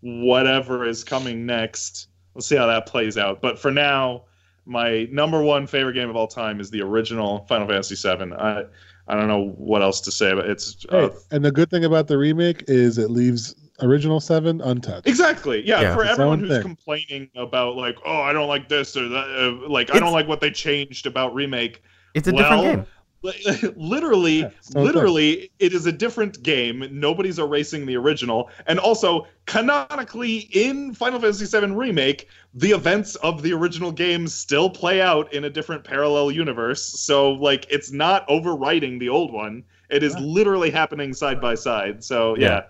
whatever 0.00 0.86
is 0.86 1.02
coming 1.04 1.44
next. 1.46 2.08
Let's 2.34 2.46
see 2.46 2.56
how 2.56 2.66
that 2.66 2.86
plays 2.86 3.16
out. 3.16 3.40
But 3.40 3.58
for 3.58 3.70
now, 3.70 4.24
my 4.66 5.08
number 5.10 5.42
one 5.42 5.66
favorite 5.66 5.94
game 5.94 6.10
of 6.10 6.16
all 6.16 6.26
time 6.28 6.60
is 6.60 6.70
the 6.70 6.82
original 6.82 7.44
Final 7.48 7.66
Fantasy 7.66 7.94
VII. 7.96 8.32
I 8.34 8.64
I 9.08 9.14
don't 9.14 9.28
know 9.28 9.50
what 9.56 9.82
else 9.82 10.00
to 10.02 10.10
say, 10.12 10.34
but 10.34 10.46
it's 10.48 10.84
uh, 10.90 11.08
Hey, 11.08 11.14
and 11.30 11.44
the 11.44 11.52
good 11.52 11.70
thing 11.70 11.84
about 11.84 12.08
the 12.08 12.18
remake 12.18 12.64
is 12.66 12.98
it 12.98 13.10
leaves 13.10 13.54
original 13.80 14.20
seven 14.20 14.60
untouched. 14.60 15.06
Exactly. 15.06 15.66
Yeah. 15.66 15.80
Yeah. 15.80 15.94
For 15.94 16.02
It's 16.02 16.10
its 16.10 16.18
everyone 16.18 16.40
who's 16.40 16.48
thing. 16.50 16.62
complaining 16.62 17.30
about 17.36 17.76
like, 17.76 17.96
oh, 18.04 18.20
I 18.20 18.32
don't 18.32 18.48
like 18.48 18.68
this 18.68 18.96
or 18.96 19.08
that, 19.08 19.60
uh, 19.64 19.68
like 19.68 19.94
I 19.94 20.00
don't 20.00 20.12
like 20.12 20.26
what 20.26 20.40
they 20.40 20.50
changed 20.50 21.06
about 21.06 21.34
remake. 21.34 21.82
It's 22.14 22.26
a 22.26 22.32
Well, 22.32 22.42
different 22.42 22.62
game. 22.84 22.86
Li- 23.22 23.56
literally, 23.76 24.40
Yeah, 24.40 24.50
own 24.74 24.84
literally, 24.84 25.50
it 25.58 25.72
is 25.72 25.86
a 25.86 25.92
different 25.92 26.42
game. 26.42 26.88
Nobody's 26.90 27.38
erasing 27.38 27.86
the 27.86 27.96
original, 27.96 28.50
and 28.66 28.78
also 28.78 29.26
canonically 29.46 30.48
in 30.52 30.94
Final 30.94 31.20
Fantasy 31.20 31.46
VII 31.46 31.72
remake, 31.72 32.28
the 32.54 32.70
events 32.70 33.14
of 33.16 33.42
the 33.42 33.52
original 33.52 33.92
game 33.92 34.28
still 34.28 34.70
play 34.70 35.00
out 35.00 35.32
in 35.32 35.44
a 35.44 35.50
different 35.50 35.84
parallel 35.84 36.30
universe. 36.30 36.82
So 37.00 37.32
like, 37.32 37.66
it's 37.70 37.92
not 37.92 38.26
overwriting 38.28 38.98
the 38.98 39.08
old 39.08 39.32
one. 39.32 39.64
It 39.90 40.02
is 40.02 40.14
Yeah. 40.14 40.20
literally 40.22 40.70
happening 40.70 41.12
side 41.14 41.40
by 41.40 41.54
side. 41.54 42.02
So 42.02 42.36
yeah. 42.36 42.62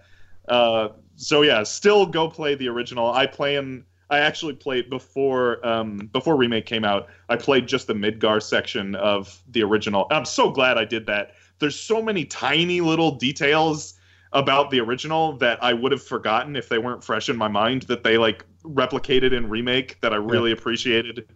Uh, 0.48 0.88
so 1.16 1.42
yeah, 1.42 1.62
still 1.62 2.06
go 2.06 2.28
play 2.28 2.54
the 2.54 2.68
original. 2.68 3.10
I 3.12 3.26
plan. 3.26 3.84
I 4.10 4.18
actually 4.18 4.54
played 4.54 4.88
before 4.88 5.66
um, 5.66 6.08
before 6.12 6.36
remake 6.36 6.66
came 6.66 6.84
out. 6.84 7.08
I 7.28 7.36
played 7.36 7.66
just 7.66 7.86
the 7.86 7.94
Midgar 7.94 8.42
section 8.42 8.94
of 8.94 9.42
the 9.50 9.62
original. 9.62 10.06
I'm 10.10 10.24
so 10.24 10.50
glad 10.50 10.78
I 10.78 10.84
did 10.84 11.06
that. 11.06 11.32
There's 11.58 11.78
so 11.78 12.00
many 12.02 12.24
tiny 12.24 12.80
little 12.80 13.12
details 13.12 13.94
about 14.32 14.70
the 14.70 14.80
original 14.80 15.36
that 15.38 15.62
I 15.62 15.72
would 15.72 15.92
have 15.92 16.02
forgotten 16.02 16.56
if 16.56 16.68
they 16.68 16.78
weren't 16.78 17.02
fresh 17.02 17.28
in 17.28 17.36
my 17.36 17.48
mind 17.48 17.82
that 17.82 18.04
they 18.04 18.18
like 18.18 18.44
replicated 18.62 19.32
in 19.32 19.48
remake 19.48 20.00
that 20.02 20.12
I 20.12 20.16
really 20.16 20.52
appreciated. 20.52 21.28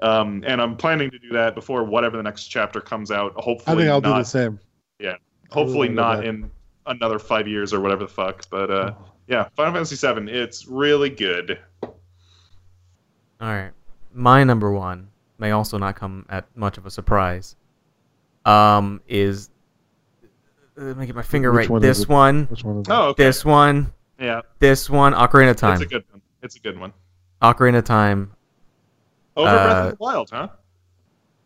Um, 0.00 0.42
and 0.46 0.60
I'm 0.60 0.76
planning 0.76 1.10
to 1.10 1.18
do 1.18 1.30
that 1.30 1.54
before 1.54 1.84
whatever 1.84 2.16
the 2.16 2.22
next 2.22 2.48
chapter 2.48 2.80
comes 2.80 3.10
out. 3.10 3.32
Hopefully, 3.36 3.74
I 3.74 3.78
think 3.78 3.90
I'll 3.90 4.00
do 4.00 4.18
the 4.18 4.24
same. 4.24 4.58
Yeah, 4.98 5.16
hopefully 5.50 5.88
really 5.88 5.94
not 5.94 6.24
in 6.24 6.50
another 6.86 7.18
five 7.18 7.46
years 7.48 7.72
or 7.72 7.80
whatever 7.80 8.04
the 8.04 8.10
fuck. 8.12 8.44
But 8.50 8.70
uh, 8.70 8.94
Oh. 8.98 9.04
yeah, 9.28 9.48
Final 9.56 9.72
Fantasy 9.72 9.96
VII, 9.96 10.30
it's 10.30 10.66
really 10.66 11.10
good. 11.10 11.58
All 13.42 13.48
right. 13.48 13.72
My 14.14 14.44
number 14.44 14.70
one 14.70 15.08
may 15.38 15.50
also 15.50 15.76
not 15.76 15.96
come 15.96 16.24
at 16.28 16.46
much 16.56 16.78
of 16.78 16.86
a 16.86 16.90
surprise. 16.90 17.56
Um, 18.44 19.00
is 19.08 19.50
uh, 20.78 20.84
let 20.84 20.96
me 20.96 21.06
get 21.06 21.14
my 21.16 21.22
finger 21.22 21.50
Which 21.50 21.58
right. 21.64 21.68
one 21.70 21.82
This 21.82 22.00
it? 22.02 22.08
one, 22.08 22.44
Which 22.46 22.62
one 22.64 22.78
is 22.78 22.86
it? 22.88 22.90
Oh, 22.92 23.08
okay. 23.08 23.24
this 23.24 23.44
one, 23.44 23.92
yeah, 24.18 24.42
this 24.60 24.88
one. 24.88 25.12
Ocarina 25.12 25.50
of 25.50 25.56
Time. 25.56 25.74
it's 25.74 25.82
a 25.82 25.86
good 25.86 26.04
one. 26.10 26.22
It's 26.42 26.56
a 26.56 26.60
good 26.60 26.78
one. 26.78 26.92
Ocarina 27.42 27.78
of 27.78 27.84
Time. 27.84 28.32
Over 29.36 29.48
Uh, 29.48 29.52
Breath 29.54 29.76
of 29.86 29.90
the 29.90 29.96
Wild, 30.00 30.30
huh? 30.30 30.48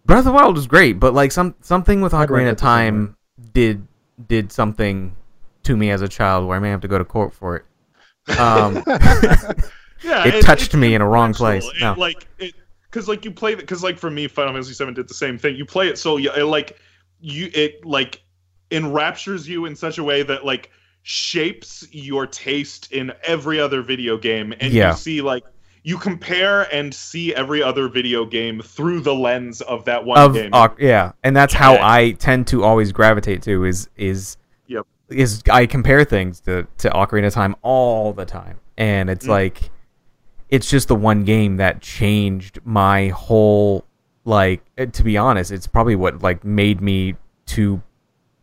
Breath 0.04 0.18
of 0.20 0.24
the 0.26 0.32
Wild 0.32 0.54
was 0.56 0.66
great, 0.66 1.00
but 1.00 1.14
like 1.14 1.32
some 1.32 1.54
something 1.62 2.00
with 2.02 2.12
I'd 2.14 2.28
Ocarina 2.28 2.50
of 2.50 2.56
Time 2.58 3.16
did 3.54 3.86
did 4.28 4.52
something 4.52 5.16
to 5.62 5.76
me 5.76 5.90
as 5.90 6.02
a 6.02 6.08
child 6.08 6.46
where 6.46 6.56
I 6.56 6.60
may 6.60 6.70
have 6.70 6.80
to 6.82 6.88
go 6.88 6.98
to 6.98 7.04
court 7.04 7.32
for 7.34 7.56
it. 7.56 8.38
Um, 8.38 8.82
Yeah, 10.02 10.26
it 10.26 10.42
touched 10.42 10.74
me 10.74 10.94
in 10.94 11.00
a 11.00 11.08
wrong 11.08 11.32
place. 11.34 11.64
It, 11.66 11.80
No. 11.80 11.94
Like 11.96 12.26
it, 12.38 12.54
because 12.90 13.08
like 13.08 13.24
you 13.24 13.30
play 13.30 13.52
it, 13.52 13.58
because 13.58 13.82
like 13.82 13.98
for 13.98 14.10
me, 14.10 14.28
Final 14.28 14.52
Fantasy 14.52 14.84
VII 14.84 14.92
did 14.94 15.08
the 15.08 15.14
same 15.14 15.38
thing. 15.38 15.56
You 15.56 15.64
play 15.66 15.88
it 15.88 15.98
so 15.98 16.18
it, 16.18 16.44
like 16.44 16.78
you 17.20 17.50
it 17.54 17.84
like 17.84 18.22
enraptures 18.70 19.48
you 19.48 19.64
in 19.66 19.76
such 19.76 19.98
a 19.98 20.04
way 20.04 20.22
that 20.22 20.44
like 20.44 20.70
shapes 21.02 21.86
your 21.92 22.26
taste 22.26 22.90
in 22.92 23.12
every 23.22 23.60
other 23.60 23.80
video 23.82 24.16
game, 24.18 24.52
and 24.60 24.72
Yeah. 24.72 24.90
you 24.90 24.96
see 24.96 25.20
like 25.22 25.44
you 25.84 25.96
compare 25.98 26.62
and 26.74 26.92
see 26.92 27.32
every 27.34 27.62
other 27.62 27.86
video 27.88 28.24
game 28.26 28.60
through 28.60 29.00
the 29.00 29.14
lens 29.14 29.60
of 29.62 29.84
that 29.84 30.04
one 30.04 30.18
of 30.18 30.34
game. 30.34 30.50
Oc- 30.52 30.80
yeah, 30.80 31.12
and 31.22 31.36
that's 31.36 31.54
how 31.54 31.74
Yeah. 31.74 31.88
I 31.88 32.10
tend 32.12 32.48
to 32.48 32.64
always 32.64 32.90
gravitate 32.92 33.42
to 33.42 33.64
is 33.64 33.88
is 33.96 34.36
Yep. 34.66 34.84
is 35.10 35.42
I 35.50 35.66
compare 35.66 36.02
things 36.04 36.40
to 36.40 36.66
to 36.78 36.90
Ocarina 36.90 37.28
of 37.28 37.34
Time 37.34 37.54
all 37.62 38.12
the 38.12 38.24
time, 38.24 38.58
and 38.76 39.08
it's 39.08 39.26
Mm. 39.26 39.30
like 39.30 39.70
it's 40.48 40.68
just 40.70 40.88
the 40.88 40.94
one 40.94 41.24
game 41.24 41.56
that 41.56 41.80
changed 41.80 42.58
my 42.64 43.08
whole 43.08 43.84
like 44.24 44.62
eh, 44.78 44.86
to 44.86 45.02
be 45.02 45.16
honest 45.16 45.50
it's 45.52 45.66
probably 45.66 45.96
what 45.96 46.22
like 46.22 46.44
made 46.44 46.80
me 46.80 47.14
to 47.46 47.80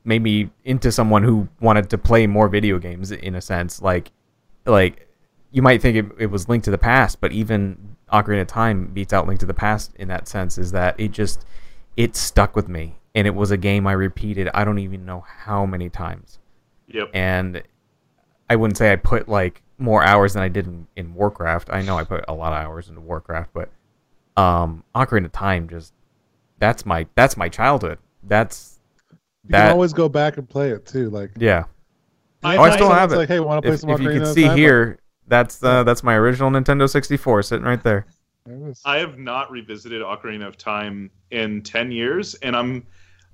made 0.05 0.21
me 0.21 0.49
into 0.65 0.91
someone 0.91 1.23
who 1.23 1.47
wanted 1.61 1.89
to 1.89 1.97
play 1.97 2.27
more 2.27 2.47
video 2.49 2.77
games 2.77 3.11
in 3.11 3.35
a 3.35 3.41
sense. 3.41 3.81
Like 3.81 4.11
like 4.65 5.07
you 5.51 5.61
might 5.61 5.81
think 5.81 5.97
it, 5.97 6.05
it 6.19 6.25
was 6.27 6.49
Link 6.49 6.63
to 6.63 6.71
the 6.71 6.77
Past 6.77 7.21
but 7.21 7.31
even 7.31 7.95
ocarina 8.11 8.41
of 8.41 8.47
time 8.47 8.87
beats 8.87 9.11
out 9.11 9.25
link 9.25 9.39
to 9.39 9.45
the 9.45 9.53
past 9.55 9.91
in 9.95 10.07
that 10.07 10.27
sense 10.27 10.59
is 10.59 10.71
that 10.71 10.93
it 10.99 11.11
just 11.11 11.45
it 11.97 12.15
stuck 12.15 12.55
with 12.55 12.67
me. 12.67 12.95
And 13.15 13.27
it 13.27 13.35
was 13.35 13.51
a 13.51 13.57
game 13.57 13.85
i 13.85 13.91
repeated 13.91 14.49
i 14.53 14.63
don't 14.63 14.79
even 14.79 15.05
know 15.05 15.23
how 15.27 15.65
many 15.65 15.89
times. 15.89 16.39
Yep. 16.87 17.09
and 17.13 17.63
I 18.49 18.55
wouldn't 18.55 18.77
say 18.77 18.91
I 18.91 18.97
put 18.97 19.27
like 19.27 19.62
more 19.77 20.03
hours 20.03 20.33
than 20.33 20.43
I 20.43 20.47
did 20.49 20.67
in, 20.67 20.87
in 20.95 21.13
Warcraft. 21.13 21.69
I 21.71 21.81
know 21.81 21.97
I 21.97 22.03
put 22.03 22.23
a 22.27 22.33
lot 22.33 22.53
of 22.53 22.59
hours 22.63 22.89
into 22.89 23.01
Warcraft, 23.01 23.51
but 23.53 23.69
um, 24.41 24.83
Ocarina 24.95 25.25
of 25.25 25.31
Time 25.31 25.67
just 25.69 25.93
that's 26.59 26.85
my 26.85 27.05
that's 27.15 27.35
my 27.37 27.49
childhood. 27.49 27.97
That's 28.23 28.79
you 29.11 29.17
that 29.49 29.63
can 29.63 29.71
always 29.73 29.93
go 29.93 30.07
back 30.09 30.37
and 30.37 30.47
play 30.47 30.69
it 30.71 30.85
too. 30.85 31.09
Like 31.09 31.31
yeah. 31.37 31.65
I- 32.43 32.57
Oh, 32.57 32.61
I 32.63 32.71
still 32.71 32.89
have 32.89 33.11
it. 33.13 33.17
Like, 33.17 33.29
hey, 33.29 33.39
want 33.39 33.59
to 33.59 33.65
play 33.65 33.75
If, 33.75 33.81
some 33.81 33.89
if 33.89 33.99
you 34.01 34.09
Ocarina 34.09 34.13
can 34.13 34.21
of 34.23 34.27
see 34.33 34.41
Time? 34.43 34.49
Like, 34.51 34.57
here, 34.57 34.99
that's 35.27 35.63
uh, 35.63 35.83
that's 35.83 36.03
my 36.03 36.15
original 36.15 36.49
Nintendo 36.51 36.89
64 36.89 37.43
sitting 37.43 37.65
right 37.65 37.81
there. 37.81 38.05
there 38.45 38.55
it 38.57 38.69
is. 38.69 38.81
I 38.85 38.97
have 38.97 39.17
not 39.17 39.49
revisited 39.51 40.01
Ocarina 40.01 40.45
of 40.47 40.57
Time 40.57 41.09
in 41.31 41.61
10 41.61 41.91
years 41.91 42.35
and 42.35 42.55
I'm 42.55 42.85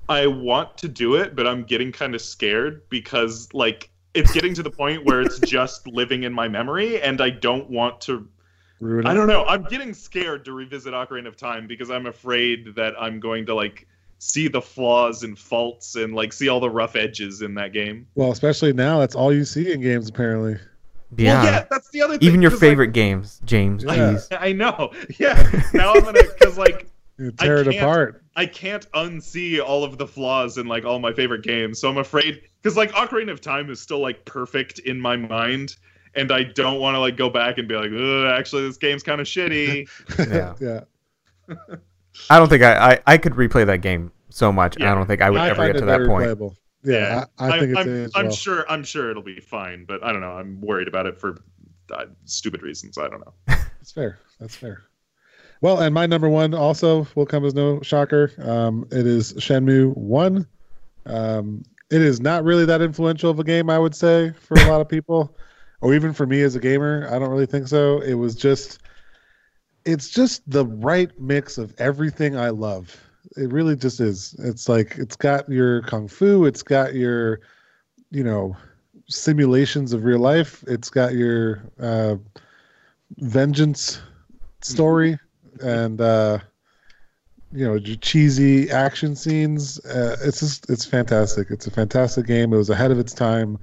I 0.08 0.28
want 0.28 0.78
to 0.80 0.88
do 0.88 1.16
it 1.16 1.36
but 1.36 1.48
I'm 1.48 1.64
getting 1.64 1.92
kind 1.92 2.14
of 2.16 2.22
scared 2.22 2.88
because 2.90 3.52
like 3.54 3.90
it's 4.14 4.32
getting 4.32 4.54
to 4.56 4.64
the 4.64 4.72
point 4.72 5.06
where 5.06 5.22
it's 5.22 5.40
just 5.40 5.88
living 5.88 6.24
in 6.24 6.34
my 6.34 6.48
memory 6.48 7.02
and 7.02 7.22
I 7.22 7.30
don't 7.30 7.70
want 7.70 8.02
to 8.02 8.28
Ruin 8.80 9.06
I 9.06 9.14
don't 9.14 9.28
know 9.28 9.46
I'm 9.46 9.64
getting 9.64 9.94
scared 9.94 10.46
to 10.46 10.54
revisit 10.54 10.94
Ocarina 10.94 11.28
of 11.28 11.38
Time 11.38 11.68
because 11.68 11.92
I'm 11.92 12.06
afraid 12.06 12.76
that 12.76 12.94
I'm 13.00 13.20
going 13.20 13.46
to 13.48 13.56
like 13.56 13.88
see 14.20 14.48
the 14.48 14.62
flaws 14.62 15.24
and 15.24 15.38
faults 15.38 15.96
and 15.96 16.14
like 16.14 16.34
see 16.34 16.50
all 16.50 16.60
the 16.60 16.70
rough 16.70 16.96
edges 16.96 17.42
in 17.42 17.54
that 17.56 17.72
game. 17.74 18.06
Well, 18.16 18.32
especially 18.32 18.74
now, 18.74 19.00
that's 19.00 19.16
all 19.16 19.34
you 19.34 19.46
see 19.46 19.72
in 19.72 19.82
games 19.82 20.10
apparently. 20.10 20.58
Yeah. 21.18 21.44
Well, 21.44 21.54
yeah, 21.54 21.66
that's 21.70 21.90
the 21.90 22.02
other 22.02 22.18
thing. 22.18 22.28
Even 22.28 22.42
your 22.42 22.52
'cause, 22.52 22.62
like, 22.62 22.70
favorite 22.70 22.94
games, 22.94 23.42
James. 23.46 23.84
Yeah. 23.84 23.96
Jeez. 23.96 24.28
I 24.40 24.54
know. 24.54 24.92
Yeah. 25.18 25.62
Now 25.74 25.94
I'm 25.94 26.04
gonna 26.04 26.22
because 26.24 26.58
like 26.58 26.88
You 27.18 27.34
I 27.40 27.46
tear 27.46 27.58
it 27.58 27.68
apart. 27.68 28.24
I 28.36 28.46
can't 28.46 28.90
unsee 28.92 29.62
all 29.62 29.84
of 29.84 29.98
the 29.98 30.08
flaws 30.08 30.58
in 30.58 30.68
like 30.68 30.86
all 30.86 31.00
my 31.00 31.12
favorite 31.14 31.44
games. 31.44 31.80
So 31.80 31.90
I'm 31.90 31.98
afraid 31.98 32.42
because 32.62 32.78
like 32.78 32.92
Ocarina 32.92 33.32
of 33.32 33.42
Time 33.42 33.70
is 33.70 33.80
still 33.80 34.00
like 34.00 34.26
perfect 34.26 34.80
in 34.80 35.00
my 35.00 35.16
mind, 35.16 35.76
and 36.16 36.32
I 36.32 36.44
don't 36.44 36.80
want 36.80 36.96
to 36.96 37.00
like 37.00 37.18
go 37.18 37.30
back 37.30 37.58
and 37.58 37.68
be 37.68 37.76
like, 37.76 37.92
Ugh, 37.92 38.38
actually 38.38 38.68
this 38.68 38.78
game's 38.78 39.04
kind 39.04 39.22
of 39.22 39.28
shitty. 39.28 39.88
Yeah. 40.30 40.56
yeah. 41.50 41.76
I 42.30 42.38
don't 42.38 42.50
think 42.50 42.64
I, 42.64 42.92
I, 42.92 43.00
I 43.08 43.18
could 43.18 43.34
replay 43.34 43.66
that 43.66 43.82
game 43.82 44.12
so 44.30 44.52
much. 44.52 44.76
and 44.76 44.86
I 44.86 44.94
don't 44.94 45.08
think 45.08 45.22
I 45.22 45.30
would 45.30 45.40
I 45.40 45.50
ever 45.50 45.68
get 45.68 45.80
to 45.80 45.86
that 45.86 46.06
point. 46.06 46.24
playable. 46.24 46.56
Yeah, 46.84 47.26
I, 47.38 47.50
I 47.50 47.60
think 47.60 47.72
it's 47.72 47.80
I'm, 47.80 48.04
aged 48.04 48.12
I'm 48.16 48.26
well. 48.26 48.36
sure. 48.36 48.72
I'm 48.72 48.84
sure 48.84 49.12
it'll 49.12 49.24
be 49.24 49.40
fine, 49.40 49.86
but 49.86 50.04
I 50.04 50.12
don't 50.12 50.22
know. 50.22 50.32
I'm 50.32 50.62
worried 50.62 50.88
about 50.88 51.08
it 51.08 51.18
for 51.18 51.42
uh, 51.94 52.06
stupid 52.26 52.62
reasons. 52.62 52.98
I 52.98 53.10
don't 53.10 53.20
know. 53.20 53.34
That's 53.48 53.92
fair. 53.92 54.20
That's 54.40 54.56
fair. 54.56 54.84
Well, 55.62 55.82
and 55.82 55.94
my 55.94 56.06
number 56.06 56.30
one 56.30 56.54
also 56.54 57.06
will 57.16 57.26
come 57.26 57.44
as 57.44 57.54
no 57.54 57.82
shocker. 57.82 58.32
Um, 58.42 58.88
it 58.92 59.06
is 59.06 59.34
Shenmue 59.34 59.96
One. 59.98 60.48
Um, 61.06 61.64
it 61.92 62.02
is 62.02 62.20
not 62.20 62.44
really 62.44 62.66
that 62.66 62.82
influential 62.82 63.32
of 63.32 63.40
a 63.40 63.44
game, 63.44 63.70
I 63.70 63.80
would 63.80 63.96
say, 63.96 64.32
for 64.32 64.56
a 64.56 64.70
lot 64.70 64.82
of 64.82 64.90
people, 64.90 65.36
or 65.82 65.94
even 65.94 66.14
for 66.14 66.26
me 66.26 66.42
as 66.42 66.56
a 66.56 66.60
gamer. 66.60 67.08
I 67.12 67.20
don't 67.20 67.30
really 67.30 67.46
think 67.46 67.68
so. 67.68 68.00
It 68.02 68.16
was 68.16 68.36
just, 68.36 68.80
it's 69.86 70.10
just 70.10 70.50
the 70.50 70.66
right 70.66 71.12
mix 71.20 71.58
of 71.58 71.74
everything 71.80 72.38
I 72.38 72.50
love. 72.50 72.96
It 73.38 73.52
really 73.52 73.76
just 73.76 74.00
is. 74.00 74.36
It's 74.40 74.70
like 74.70 74.98
it's 74.98 75.16
got 75.16 75.50
your 75.50 75.82
kung 75.84 76.08
fu. 76.08 76.46
It's 76.46 76.64
got 76.64 76.94
your, 76.94 77.42
you 78.12 78.24
know, 78.24 78.56
simulations 79.08 79.94
of 79.94 80.04
real 80.04 80.20
life. 80.20 80.64
It's 80.68 80.90
got 80.90 81.14
your 81.14 81.64
uh, 81.80 82.16
vengeance 83.18 84.02
story 84.62 85.18
and 85.62 86.02
uh 86.02 86.40
you 87.52 87.66
know 87.66 87.80
cheesy 87.80 88.70
action 88.70 89.16
scenes 89.16 89.84
uh, 89.86 90.16
it's 90.22 90.40
just 90.40 90.70
it's 90.70 90.86
fantastic. 90.86 91.48
It's 91.50 91.66
a 91.68 91.72
fantastic 91.72 92.28
game. 92.28 92.54
It 92.54 92.58
was 92.58 92.70
ahead 92.70 92.92
of 92.92 93.00
its 93.00 93.14
time. 93.14 93.58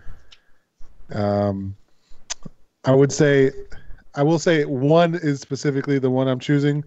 Um 1.13 1.77
i 2.85 2.93
would 2.95 3.13
say 3.13 3.53
i 4.15 4.23
will 4.23 4.39
say 4.39 4.65
one 4.65 5.15
is 5.15 5.41
specifically 5.41 5.99
the 5.99 6.11
one 6.11 6.27
i'm 6.29 6.39
choosing 6.39 6.85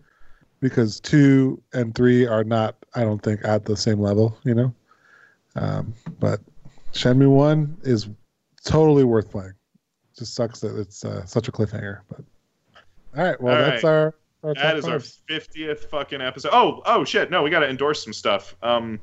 because 0.59 0.99
two 0.99 1.61
and 1.73 1.95
three 1.95 2.25
are 2.25 2.43
not 2.43 2.75
i 2.95 3.01
don't 3.01 3.21
think 3.21 3.43
at 3.45 3.65
the 3.65 3.77
same 3.77 3.99
level 3.99 4.37
you 4.43 4.53
know? 4.53 4.73
Um 5.55 5.93
but 6.19 6.41
shenmue 6.93 7.29
one 7.31 7.77
is 7.83 8.09
totally 8.65 9.03
worth 9.05 9.31
playing. 9.31 9.53
Just 10.17 10.35
sucks 10.35 10.59
that 10.59 10.77
it's 10.77 11.05
uh, 11.05 11.25
such 11.25 11.47
a 11.47 11.51
cliffhanger 11.51 12.01
but 12.09 12.21
all 13.17 13.23
right. 13.23 13.39
Well 13.41 13.55
All 13.55 13.61
that's 13.61 13.83
right. 13.85 13.89
our 13.89 14.15
our 14.43 14.53
That 14.53 14.83
our 14.85 14.99
fiftieth 14.99 15.89
fucking 15.89 16.21
episode. 16.21 16.51
Oh, 16.53 16.81
oh 16.85 17.03
shit! 17.03 17.29
No, 17.29 17.43
we 17.43 17.49
got 17.49 17.59
to 17.59 17.69
endorse 17.69 18.03
some 18.03 18.13
stuff. 18.13 18.55
Um, 18.61 18.99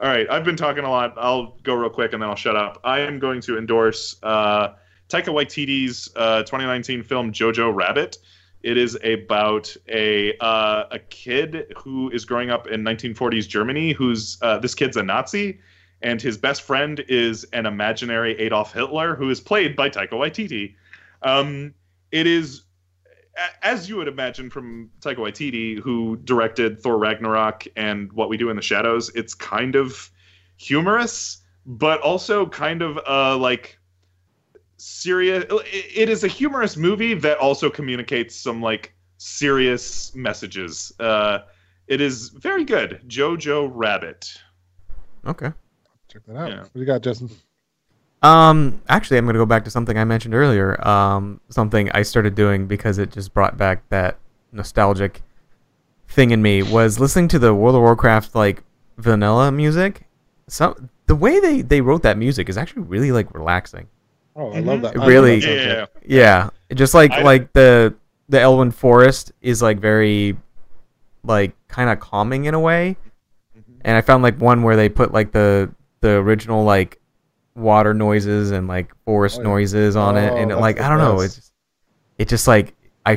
all 0.00 0.08
right, 0.08 0.28
I've 0.28 0.44
been 0.44 0.56
talking 0.56 0.84
a 0.84 0.90
lot. 0.90 1.14
I'll 1.16 1.58
go 1.62 1.74
real 1.74 1.90
quick 1.90 2.12
and 2.12 2.20
then 2.20 2.28
I'll 2.28 2.36
shut 2.36 2.56
up. 2.56 2.80
I 2.82 3.00
am 3.00 3.20
going 3.20 3.40
to 3.42 3.56
endorse 3.56 4.16
uh, 4.24 4.70
Taika 5.08 5.28
Waititi's 5.28 6.08
uh, 6.16 6.42
2019 6.42 7.04
film 7.04 7.32
Jojo 7.32 7.72
Rabbit. 7.72 8.18
It 8.62 8.76
is 8.76 8.98
about 9.04 9.74
a 9.88 10.36
uh, 10.38 10.84
a 10.90 10.98
kid 10.98 11.72
who 11.76 12.10
is 12.10 12.24
growing 12.24 12.50
up 12.50 12.66
in 12.66 12.82
1940s 12.82 13.46
Germany. 13.48 13.92
Who's 13.92 14.38
uh, 14.42 14.58
this 14.58 14.74
kid's 14.74 14.96
a 14.96 15.02
Nazi, 15.02 15.60
and 16.02 16.20
his 16.20 16.36
best 16.36 16.62
friend 16.62 17.04
is 17.08 17.44
an 17.52 17.66
imaginary 17.66 18.38
Adolf 18.40 18.72
Hitler, 18.72 19.14
who 19.14 19.30
is 19.30 19.40
played 19.40 19.76
by 19.76 19.88
Taika 19.88 20.12
Waititi. 20.12 20.74
Um, 21.22 21.74
it 22.10 22.26
is 22.26 22.62
as 23.62 23.88
you 23.88 23.96
would 23.96 24.08
imagine 24.08 24.50
from 24.50 24.90
Taika 25.00 25.16
Waititi, 25.16 25.78
who 25.78 26.16
directed 26.24 26.80
Thor 26.80 26.98
Ragnarok 26.98 27.66
and 27.76 28.12
What 28.12 28.28
We 28.28 28.36
Do 28.36 28.50
in 28.50 28.56
the 28.56 28.62
Shadows, 28.62 29.10
it's 29.14 29.34
kind 29.34 29.74
of 29.74 30.10
humorous, 30.56 31.38
but 31.66 32.00
also 32.00 32.46
kind 32.46 32.82
of 32.82 32.98
uh, 33.06 33.36
like 33.38 33.78
serious. 34.76 35.44
it- 35.50 35.86
It 35.96 36.08
is 36.08 36.24
a 36.24 36.28
humorous 36.28 36.76
movie 36.76 37.14
that 37.14 37.38
also 37.38 37.70
communicates 37.70 38.36
some 38.36 38.60
like 38.60 38.94
serious 39.18 40.14
messages. 40.14 40.92
Uh, 41.00 41.40
it 41.88 42.00
is 42.00 42.28
very 42.30 42.64
good. 42.64 43.00
Jojo 43.06 43.70
Rabbit. 43.72 44.32
Okay. 45.26 45.52
check 46.08 46.22
that 46.26 46.36
out 46.36 46.48
Yeah. 46.50 46.58
what 46.60 46.72
do 46.74 46.80
you 46.80 46.86
got 46.86 47.00
justin 47.02 47.30
Um, 48.22 48.80
actually, 48.88 49.18
I'm 49.18 49.24
going 49.24 49.34
to 49.34 49.38
go 49.40 49.46
back 49.46 49.64
to 49.64 49.70
something 49.70 49.98
I 49.98 50.04
mentioned 50.04 50.34
earlier. 50.34 50.86
Um, 50.86 51.40
something 51.48 51.90
I 51.92 52.02
started 52.02 52.34
doing 52.34 52.66
because 52.66 52.98
it 52.98 53.10
just 53.10 53.34
brought 53.34 53.56
back 53.56 53.88
that 53.88 54.18
nostalgic 54.52 55.22
thing 56.08 56.30
in 56.30 56.42
me 56.42 56.62
was 56.62 57.00
listening 57.00 57.26
to 57.28 57.38
the 57.38 57.54
World 57.54 57.74
of 57.74 57.80
Warcraft 57.82 58.34
like 58.34 58.62
vanilla 58.98 59.50
music. 59.50 60.02
Some 60.48 60.90
the 61.06 61.14
way 61.14 61.40
they 61.40 61.62
they 61.62 61.80
wrote 61.80 62.02
that 62.02 62.16
music 62.18 62.48
is 62.48 62.56
actually 62.58 62.82
really 62.82 63.10
like 63.12 63.32
relaxing. 63.34 63.88
oh 64.36 64.50
i 64.52 64.60
love 64.60 64.78
Mhm. 64.78 64.82
that 64.82 64.94
It 64.94 64.98
love 64.98 65.08
really- 65.08 65.40
that. 65.40 65.88
Yeah. 66.06 66.48
Yeah, 66.68 66.74
just 66.74 66.94
like 66.94 67.10
I- 67.12 67.22
like 67.22 67.52
the 67.54 67.94
the 68.28 68.38
Elwynn 68.38 68.72
Forest 68.72 69.32
is 69.42 69.60
like 69.62 69.78
very 69.78 70.36
like 71.24 71.54
kind 71.68 71.90
of 71.90 71.98
calming 72.00 72.44
in 72.46 72.54
a 72.54 72.60
way. 72.60 72.96
Mhm. 73.56 73.62
And 73.82 73.96
I 73.96 74.00
found 74.00 74.22
like 74.22 74.38
one 74.40 74.62
where 74.62 74.76
they 74.76 74.88
put 74.88 75.12
like 75.12 75.32
the 75.32 75.70
the 76.02 76.10
original 76.16 76.64
like 76.64 76.98
water 77.54 77.92
noises 77.94 78.50
and 78.50 78.68
like 78.68 78.92
forest 79.04 79.38
Oh, 79.38 79.42
yeah. 79.42 79.48
noises 79.48 79.96
on 79.96 80.16
it, 80.16 80.30
Oh, 80.30 80.36
and 80.36 80.50
it, 80.50 80.56
like 80.56 80.80
I 80.80 80.88
don't 80.88 80.98
know, 80.98 81.20
it's 81.20 81.36
just, 81.36 81.52
it 82.18 82.28
just 82.28 82.48
like 82.48 82.74
I 83.06 83.12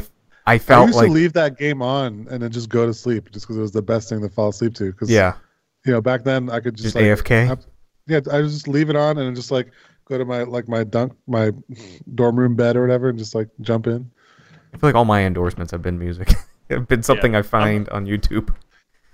I 0.45 0.53
I 0.55 0.57
felt 0.59 0.87
used 0.87 0.97
like 0.97 1.07
to 1.07 1.13
leave 1.13 1.33
that 1.33 1.57
game 1.57 1.81
on 1.81 2.27
and 2.29 2.41
then 2.43 2.51
just 2.51 2.69
go 2.69 2.85
to 2.85 2.93
sleep 2.93 3.31
just 3.31 3.45
because 3.45 3.57
it 3.57 3.61
was 3.61 3.71
the 3.71 3.81
best 3.81 4.09
thing 4.09 4.21
to 4.21 4.29
fall 4.29 4.49
asleep 4.49 4.73
to. 4.75 4.91
Because 4.91 5.09
yeah, 5.09 5.35
you 5.85 5.91
know, 5.93 6.01
back 6.01 6.23
then 6.23 6.49
I 6.49 6.59
could 6.59 6.75
just, 6.75 6.83
just 6.83 6.95
like, 6.95 7.05
AFK. 7.05 7.51
I- 7.51 7.57
yeah, 8.07 8.19
I 8.31 8.41
just 8.43 8.67
leave 8.67 8.91
it 8.91 8.95
on 8.95 9.17
and 9.17 9.35
just 9.35 9.49
like 9.49 9.71
go 10.07 10.17
to 10.19 10.25
my 10.25 10.43
like 10.43 10.67
my 10.67 10.83
dunk 10.83 11.13
my 11.27 11.51
dorm 12.13 12.37
room 12.37 12.55
bed 12.55 12.75
or 12.75 12.81
whatever 12.81 13.09
and 13.09 13.17
just 13.17 13.33
like 13.33 13.49
jump 13.61 13.87
in. 13.87 14.09
I 14.73 14.77
feel 14.77 14.89
like 14.89 14.95
all 14.95 15.05
my 15.05 15.23
endorsements 15.23 15.71
have 15.71 15.81
been 15.81 15.97
music. 15.97 16.31
have 16.69 16.87
been 16.87 17.01
something 17.01 17.35
I 17.35 17.41
find 17.41 17.89
on 17.89 18.05
YouTube. 18.05 18.53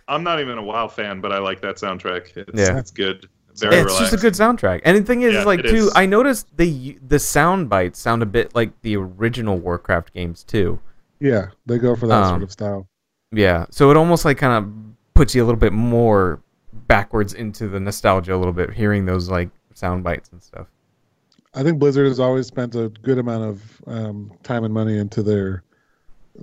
I'm 0.10 0.24
not 0.24 0.42
even 0.42 0.58
a 0.58 0.62
WoW 0.64 0.90
fan, 0.90 1.22
but 1.22 1.32
I 1.32 1.38
like 1.38 1.62
that 1.62 1.76
soundtrack. 1.78 2.36
It's, 2.36 2.60
Yeah. 2.60 2.78
it's 2.78 2.92
good. 2.92 3.30
Very 3.60 3.76
it's 3.78 3.86
relaxed. 3.92 4.00
just 4.00 4.14
a 4.14 4.18
good 4.18 4.34
soundtrack. 4.34 4.82
And 4.86 4.98
the 4.98 5.02
thing 5.04 5.22
is, 5.24 5.34
Yeah, 5.34 5.44
like 5.44 5.62
too, 5.64 5.88
is. 5.88 5.92
I 5.96 6.06
noticed 6.06 6.48
the 6.58 6.98
the 7.08 7.20
sound 7.20 7.70
bites 7.70 8.00
sound 8.00 8.24
a 8.24 8.26
bit 8.26 8.56
like 8.56 8.72
the 8.82 8.96
original 8.98 9.58
Warcraft 9.58 10.14
games 10.14 10.44
too. 10.44 10.80
Yeah, 11.20 11.48
they 11.66 11.78
go 11.78 11.96
for 11.96 12.08
that 12.08 12.24
Um, 12.24 12.30
sort 12.30 12.44
of 12.44 12.52
style. 12.52 12.88
Yeah, 13.32 13.66
so 13.70 13.92
it 13.92 13.98
almost 13.98 14.26
like 14.26 14.38
kind 14.38 14.64
of 14.66 15.14
puts 15.14 15.36
you 15.36 15.44
a 15.44 15.46
little 15.46 15.60
bit 15.60 15.74
more 15.74 16.42
backwards 16.88 17.34
into 17.34 17.68
the 17.68 17.80
nostalgia 17.80 18.36
a 18.36 18.38
little 18.38 18.54
bit, 18.54 18.72
hearing 18.72 19.06
those 19.06 19.30
like 19.30 19.50
sound 19.74 20.04
bites 20.04 20.30
and 20.32 20.42
stuff. 20.42 20.68
I 21.54 21.64
think 21.64 21.80
Blizzard 21.80 22.08
has 22.08 22.20
always 22.20 22.48
spent 22.48 22.76
a 22.76 22.90
good 23.04 23.18
amount 23.18 23.44
of 23.44 23.82
um, 23.88 24.32
time 24.44 24.64
and 24.64 24.74
money 24.74 24.98
into 24.98 25.22
their 25.22 25.64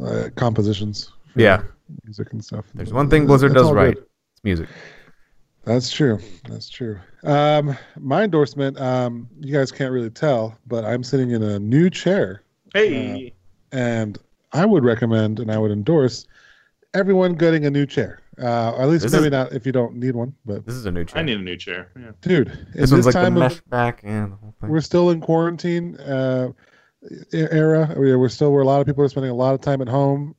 uh, 0.02 0.28
compositions. 0.36 1.10
for 1.32 1.40
Yeah. 1.40 1.62
music 2.04 2.32
and 2.32 2.44
stuff. 2.44 2.66
There's 2.74 2.92
one 2.92 3.08
thing 3.10 3.26
Blizzard 3.26 3.52
It's 3.52 3.60
does 3.62 3.72
right. 3.72 3.94
good. 3.94 4.04
It's 4.34 4.44
music. 4.44 4.68
That's 5.68 5.90
true. 5.90 6.18
That's 6.48 6.68
true. 6.68 6.98
Um, 7.24 7.76
my 7.98 8.22
endorsement, 8.24 8.80
um, 8.80 9.28
you 9.38 9.52
guys 9.52 9.70
can't 9.70 9.92
really 9.92 10.08
tell, 10.10 10.56
but 10.66 10.84
I'm 10.84 11.02
sitting 11.04 11.30
in 11.32 11.42
a 11.42 11.58
new 11.58 11.90
chair, 11.90 12.42
Hey. 12.72 13.34
and 13.70 14.16
I 14.52 14.64
would 14.64 14.82
recommend 14.82 15.40
and 15.40 15.50
I 15.52 15.58
would 15.58 15.70
endorse 15.70 16.26
everyone 16.94 17.34
getting 17.34 17.66
a 17.66 17.70
new 17.70 17.84
chair. 17.84 18.20
Uh, 18.40 18.70
or 18.76 18.82
at 18.82 18.88
least 18.88 19.02
This 19.02 19.12
maybe 19.12 19.26
is- 19.26 19.30
not 19.32 19.52
if 19.52 19.66
you 19.66 19.72
don't 19.72 19.96
need 19.96 20.14
one, 20.14 20.32
but 20.46 20.64
This 20.64 20.76
is 20.76 20.86
a 20.86 20.90
new 20.92 21.04
chair. 21.04 21.18
I 21.20 21.22
need 21.22 21.38
a 21.38 21.42
new 21.42 21.56
chair. 21.56 21.90
Yeah. 22.00 22.12
dude, 22.22 22.48
in 22.48 22.80
this 22.80 22.90
one's 22.92 23.04
like 23.04 23.12
the 23.14 23.20
time 23.20 23.36
of- 23.36 23.62
back 23.68 24.00
and 24.04 24.32
the 24.32 24.36
whole 24.36 24.54
thing. 24.60 24.70
we're 24.70 24.80
still 24.80 25.10
in 25.10 25.20
quarantine 25.20 25.96
uh, 25.96 26.48
era. 27.32 27.94
We- 27.96 28.14
We're 28.16 28.28
still 28.28 28.52
where 28.52 28.62
a 28.62 28.66
lot 28.66 28.80
of 28.80 28.86
people 28.86 29.04
are 29.04 29.08
spending 29.08 29.32
a 29.32 29.34
lot 29.34 29.54
of 29.54 29.60
time 29.60 29.82
at 29.82 29.88
home. 29.88 30.34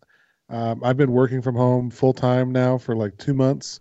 Um, 0.50 0.82
I've 0.84 0.98
been 0.98 1.12
working 1.12 1.42
from 1.44 1.56
home 1.56 1.92
full 1.92 2.14
time 2.14 2.52
now 2.52 2.78
for 2.80 2.96
like 2.96 3.18
two 3.18 3.34
months, 3.36 3.80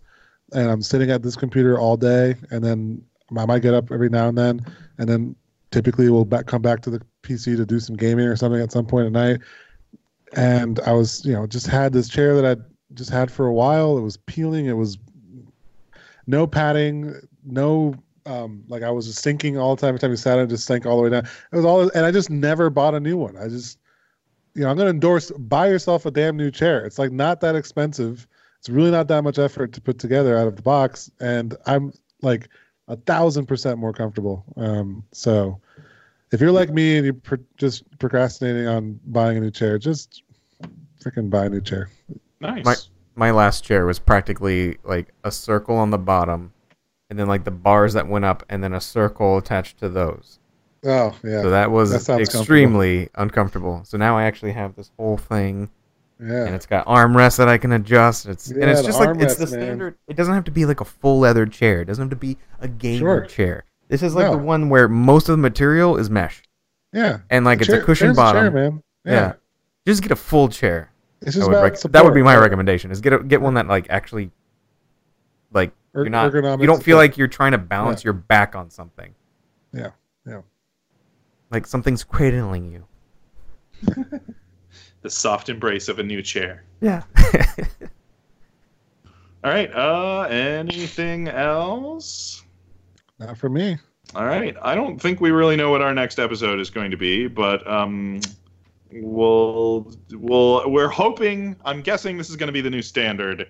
and 0.53 0.69
I'm 0.69 0.81
sitting 0.81 1.11
at 1.11 1.23
this 1.23 1.35
computer 1.35 1.79
all 1.79 1.97
day. 1.97 2.35
And 2.51 2.63
then 2.63 3.03
I 3.37 3.45
might 3.45 3.61
get 3.61 3.73
up 3.73 3.91
every 3.91 4.09
now 4.09 4.27
and 4.27 4.37
then, 4.37 4.61
and 4.97 5.07
then 5.07 5.35
typically 5.71 6.09
we'll 6.09 6.25
back, 6.25 6.45
come 6.45 6.61
back 6.61 6.81
to 6.81 6.89
the 6.89 7.01
PC 7.23 7.55
to 7.57 7.65
do 7.65 7.79
some 7.79 7.95
gaming 7.95 8.25
or 8.25 8.35
something 8.35 8.61
at 8.61 8.71
some 8.71 8.85
point 8.85 9.07
at 9.07 9.11
night. 9.11 9.39
And 10.35 10.79
I 10.81 10.93
was, 10.93 11.23
you 11.25 11.33
know, 11.33 11.47
just 11.47 11.67
had 11.67 11.93
this 11.93 12.07
chair 12.07 12.39
that 12.39 12.45
I 12.45 12.61
just 12.93 13.09
had 13.09 13.31
for 13.31 13.45
a 13.45 13.53
while. 13.53 13.97
It 13.97 14.01
was 14.01 14.17
peeling. 14.17 14.65
It 14.65 14.73
was 14.73 14.97
no 16.27 16.45
padding, 16.45 17.15
no 17.43 17.95
um, 18.25 18.63
like 18.67 18.83
I 18.83 18.91
was 18.91 19.07
just 19.07 19.23
sinking 19.23 19.57
all 19.57 19.75
the 19.75 19.81
time. 19.81 19.89
Every 19.89 19.99
time 19.99 20.11
you 20.11 20.17
sat, 20.17 20.39
I 20.39 20.45
just 20.45 20.65
sank 20.65 20.85
all 20.85 20.97
the 20.97 21.03
way 21.03 21.09
down. 21.09 21.25
It 21.51 21.55
was 21.55 21.65
all, 21.65 21.89
and 21.89 22.05
I 22.05 22.11
just 22.11 22.29
never 22.29 22.69
bought 22.69 22.93
a 22.93 22.99
new 22.99 23.17
one. 23.17 23.35
I 23.35 23.47
just, 23.47 23.79
you 24.53 24.61
know, 24.61 24.69
I'm 24.69 24.77
gonna 24.77 24.91
endorse 24.91 25.31
buy 25.31 25.67
yourself 25.67 26.05
a 26.05 26.11
damn 26.11 26.37
new 26.37 26.51
chair. 26.51 26.85
It's 26.85 26.99
like 26.99 27.11
not 27.11 27.41
that 27.41 27.55
expensive. 27.55 28.27
It's 28.59 28.69
really 28.69 28.91
not 28.91 29.07
that 29.07 29.23
much 29.23 29.39
effort 29.39 29.71
to 29.73 29.81
put 29.81 29.99
together 29.99 30.37
out 30.37 30.47
of 30.47 30.55
the 30.55 30.61
box, 30.61 31.09
and 31.19 31.55
I'm 31.65 31.93
like 32.21 32.49
a 32.87 32.97
thousand 32.97 33.45
percent 33.45 33.79
more 33.79 33.93
comfortable. 33.93 34.43
Um, 34.57 35.03
so 35.13 35.61
if 36.31 36.41
you're 36.41 36.51
like 36.51 36.69
me 36.69 36.97
and 36.97 37.05
you're 37.05 37.13
pr- 37.13 37.35
just 37.57 37.83
procrastinating 37.99 38.67
on 38.67 38.99
buying 39.07 39.37
a 39.37 39.41
new 39.41 39.51
chair, 39.51 39.77
just 39.77 40.23
freaking 41.03 41.29
buy 41.29 41.45
a 41.45 41.49
new 41.49 41.61
chair. 41.61 41.89
Nice. 42.41 42.65
My- 42.65 42.75
my 43.15 43.31
last 43.31 43.65
chair 43.65 43.85
was 43.85 43.99
practically 43.99 44.77
like 44.85 45.09
a 45.25 45.31
circle 45.31 45.75
on 45.75 45.89
the 45.89 45.97
bottom, 45.97 46.53
and 47.09 47.19
then 47.19 47.27
like 47.27 47.43
the 47.43 47.51
bars 47.51 47.91
that 47.93 48.07
went 48.07 48.23
up, 48.23 48.43
and 48.47 48.63
then 48.63 48.73
a 48.73 48.79
circle 48.79 49.37
attached 49.37 49.77
to 49.79 49.89
those. 49.89 50.39
Oh 50.85 51.13
yeah, 51.23 51.41
So 51.41 51.49
that 51.49 51.69
was 51.69 51.91
That 51.91 51.99
sounds 52.01 52.21
extremely 52.21 53.09
uncomfortable. 53.15 53.81
So 53.83 53.97
now 53.97 54.17
I 54.17 54.23
actually 54.23 54.53
have 54.53 54.75
this 54.77 54.91
whole 54.97 55.17
thing 55.17 55.69
and 56.19 56.53
it's 56.53 56.65
got 56.65 56.85
armrests 56.85 57.37
that 57.37 57.47
I 57.47 57.57
can 57.57 57.71
adjust. 57.71 58.25
It's 58.25 58.51
and 58.51 58.63
it's 58.63 58.81
just 58.83 58.99
like 58.99 59.15
it's 59.19 59.35
the 59.35 59.45
man. 59.45 59.47
standard. 59.47 59.95
It 60.07 60.15
doesn't 60.17 60.33
have 60.33 60.43
to 60.45 60.51
be 60.51 60.65
like 60.65 60.81
a 60.81 60.85
full 60.85 61.19
leather 61.19 61.45
chair. 61.45 61.81
It 61.81 61.85
doesn't 61.85 62.03
have 62.03 62.09
to 62.09 62.15
be 62.15 62.37
a 62.59 62.67
gamer 62.67 62.99
Sure. 62.99 63.25
chair. 63.25 63.63
This 63.87 64.03
is 64.03 64.13
like 64.15 64.25
No. 64.25 64.31
the 64.33 64.37
one 64.43 64.69
where 64.69 64.87
most 64.87 65.29
of 65.29 65.33
the 65.33 65.41
material 65.41 65.97
is 65.97 66.09
mesh 66.09 66.43
Yeah. 66.93 67.19
and 67.29 67.45
like 67.45 67.59
it's 67.59 67.67
Chair- 67.69 67.81
a 67.81 67.85
cushion 67.85 68.13
bottom. 68.13 68.43
chair, 68.43 68.51
man. 68.51 68.83
Yeah. 69.05 69.11
yeah. 69.13 69.33
just 69.87 70.01
get 70.01 70.11
a 70.11 70.15
full 70.15 70.49
chair. 70.49 70.91
It's 71.21 71.29
I 71.35 71.39
just 71.39 71.47
would 71.47 71.55
about 71.55 71.63
rec- 71.63 71.77
support. 71.77 71.93
that 71.93 72.03
would 72.05 72.13
be 72.13 72.21
my 72.21 72.35
right? 72.35 72.41
recommendation. 72.43 72.91
Is 72.91 73.01
get 73.01 73.13
a, 73.13 73.19
get 73.23 73.41
one 73.41 73.53
that 73.55 73.67
like 73.67 73.87
actually 73.89 74.29
like 75.51 75.71
Er- 75.95 76.01
you're 76.03 76.09
not 76.09 76.33
you 76.61 76.67
don't 76.67 76.83
feel 76.83 76.97
like 76.97 77.17
you're 77.17 77.27
trying 77.27 77.53
to 77.53 77.57
balance 77.57 78.03
your 78.03 78.13
back 78.13 78.55
on 78.55 78.69
something. 78.69 79.15
Yeah. 79.73 79.91
Yeah. 80.27 80.41
Like 81.49 81.65
something's 81.65 82.03
cradling 82.03 82.71
you. 82.71 82.85
The 85.01 85.09
soft 85.09 85.49
embrace 85.49 85.87
of 85.87 85.99
a 85.99 86.03
new 86.03 86.21
chair. 86.21 86.63
Yeah. 86.81 87.03
All 89.43 89.51
right. 89.51 89.73
Uh, 89.73 90.23
anything 90.29 91.29
else? 91.29 92.43
Not 93.19 93.37
for 93.37 93.49
me. 93.49 93.77
All 94.15 94.25
right. 94.25 94.55
I 94.61 94.75
don't 94.75 94.99
think 94.99 95.21
we 95.21 95.31
really 95.31 95.55
know 95.55 95.71
what 95.71 95.81
our 95.81 95.93
next 95.93 96.19
episode 96.19 96.59
is 96.59 96.69
going 96.69 96.91
to 96.91 96.97
be, 96.97 97.27
but 97.27 97.65
um, 97.69 98.19
we'll 98.91 99.93
we'll 100.11 100.69
we're 100.69 100.89
hoping. 100.89 101.55
I'm 101.63 101.81
guessing 101.81 102.17
this 102.17 102.29
is 102.29 102.35
going 102.35 102.47
to 102.47 102.53
be 102.53 102.61
the 102.61 102.69
new 102.69 102.81
standard 102.81 103.47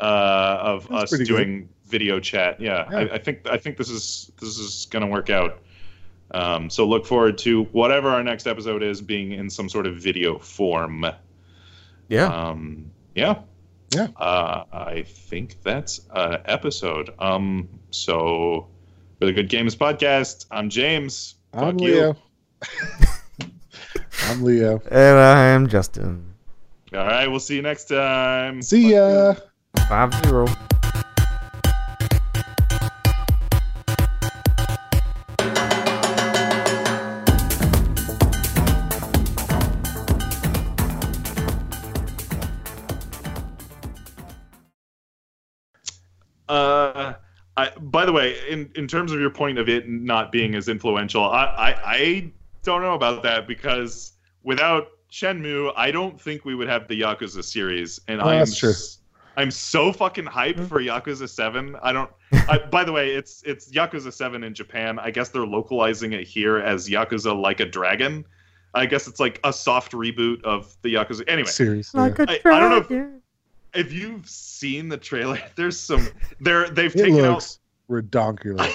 uh, 0.00 0.58
of 0.60 0.88
That's 0.88 1.04
us 1.04 1.10
pretty 1.10 1.24
good. 1.24 1.36
doing 1.36 1.68
video 1.86 2.20
chat. 2.20 2.60
Yeah, 2.60 2.88
Yeah. 2.90 2.98
I, 2.98 3.14
I 3.14 3.18
think 3.18 3.46
I 3.48 3.58
think 3.58 3.76
this 3.76 3.90
is 3.90 4.30
this 4.40 4.58
is 4.58 4.86
going 4.90 5.04
to 5.04 5.10
work 5.10 5.28
out. 5.28 5.62
Um, 6.32 6.68
so 6.70 6.86
look 6.86 7.06
forward 7.06 7.38
to 7.38 7.64
whatever 7.72 8.08
our 8.08 8.22
next 8.22 8.46
episode 8.46 8.82
is 8.82 9.00
being 9.00 9.32
in 9.32 9.48
some 9.48 9.68
sort 9.68 9.86
of 9.86 9.96
video 9.96 10.38
form. 10.38 11.06
yeah. 12.08 12.26
Um, 12.26 12.90
yeah. 13.14 13.38
Yeah. 13.94 14.08
Uh, 14.16 14.64
I 14.72 15.02
think 15.06 15.62
that's 15.62 16.00
an 16.10 16.38
episode. 16.46 17.10
Um, 17.18 17.68
so 17.90 18.66
for 19.18 19.26
the 19.26 19.32
Good 19.32 19.48
Games 19.48 19.76
podcast, 19.76 20.46
I'm 20.50 20.68
James. 20.68 21.36
I'm 21.52 21.78
Fuck 21.78 21.80
you. 21.82 21.94
Leo. 21.94 22.16
I'm 24.28 24.42
Leo. 24.42 24.82
And 24.90 25.18
I 25.18 25.46
am 25.46 25.68
Justin. 25.68 26.34
All 26.92 27.06
right, 27.06 27.26
we'll 27.28 27.40
see 27.40 27.56
you 27.56 27.62
next 27.62 27.84
time. 27.84 28.60
See 28.62 28.92
ya. 28.92 29.34
Five 29.88 30.14
zero. 30.26 30.46
Way, 48.16 48.36
in, 48.48 48.70
in 48.74 48.86
terms 48.88 49.12
of 49.12 49.20
your 49.20 49.30
point 49.30 49.58
of 49.58 49.68
it 49.68 49.88
not 49.88 50.32
being 50.32 50.54
as 50.54 50.68
influential, 50.68 51.24
I, 51.24 51.44
I, 51.44 51.74
I 51.84 52.32
don't 52.62 52.82
know 52.82 52.94
about 52.94 53.22
that 53.22 53.46
because 53.46 54.12
without 54.42 54.88
Shenmue, 55.10 55.72
I 55.76 55.90
don't 55.90 56.20
think 56.20 56.44
we 56.44 56.54
would 56.54 56.68
have 56.68 56.88
the 56.88 57.00
Yakuza 57.00 57.44
series. 57.44 58.00
And 58.08 58.20
Oh, 58.20 58.24
I'm 58.28 58.38
that's 58.40 58.56
true. 58.56 58.70
s- 58.70 58.98
I'm 59.36 59.50
so 59.50 59.92
fucking 59.92 60.24
hyped 60.24 60.66
for 60.68 60.80
Yakuza 60.80 61.28
Seven. 61.28 61.76
I 61.82 61.92
don't. 61.92 62.10
I, 62.48 62.58
by 62.70 62.82
the 62.84 62.92
way, 62.92 63.10
it's 63.10 63.42
it's 63.44 63.70
Yakuza 63.70 64.12
Seven 64.12 64.42
in 64.42 64.52
Japan. 64.54 64.98
I 64.98 65.10
guess 65.10 65.28
they're 65.28 65.46
localizing 65.46 66.12
it 66.12 66.26
here 66.26 66.58
as 66.58 66.88
Yakuza 66.88 67.38
Like 67.40 67.60
a 67.60 67.66
Dragon. 67.66 68.24
I 68.74 68.86
guess 68.86 69.06
it's 69.06 69.20
like 69.20 69.38
a 69.44 69.52
soft 69.52 69.92
reboot 69.92 70.42
of 70.44 70.76
the 70.82 70.94
Yakuza. 70.94 71.22
Anyway, 71.28 71.48
Seriously. 71.48 72.00
Like 72.00 72.18
a 72.18 72.30
I- 72.30 72.40
I 72.56 72.60
don't 72.60 72.70
know 72.90 72.96
if- 72.96 73.12
if 73.86 73.92
you've 73.92 74.26
seen 74.28 74.88
the 74.88 74.96
trailer, 74.96 75.38
there's 75.54 75.78
some. 75.78 76.08
They're 76.40 76.68
they've 76.70 76.94
it 76.96 76.98
taken 76.98 77.20
out 77.20 77.30
looks 77.34 77.58
redonkulous. 77.90 78.74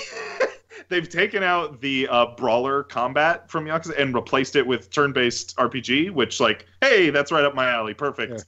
they've 0.89 1.09
taken 1.09 1.41
out 1.43 1.79
the 1.81 2.07
uh, 2.09 2.27
brawler 2.37 2.83
combat 2.83 3.49
from 3.49 3.65
Yakuza 3.65 3.97
and 3.97 4.13
replaced 4.13 4.55
it 4.55 4.65
with 4.65 4.89
turn-based 4.91 5.55
RPG, 5.57 6.11
which 6.11 6.39
like, 6.39 6.65
hey, 6.81 7.09
that's 7.09 7.31
right 7.31 7.43
up 7.45 7.55
my 7.55 7.69
alley. 7.69 7.93
Perfect. 7.93 8.45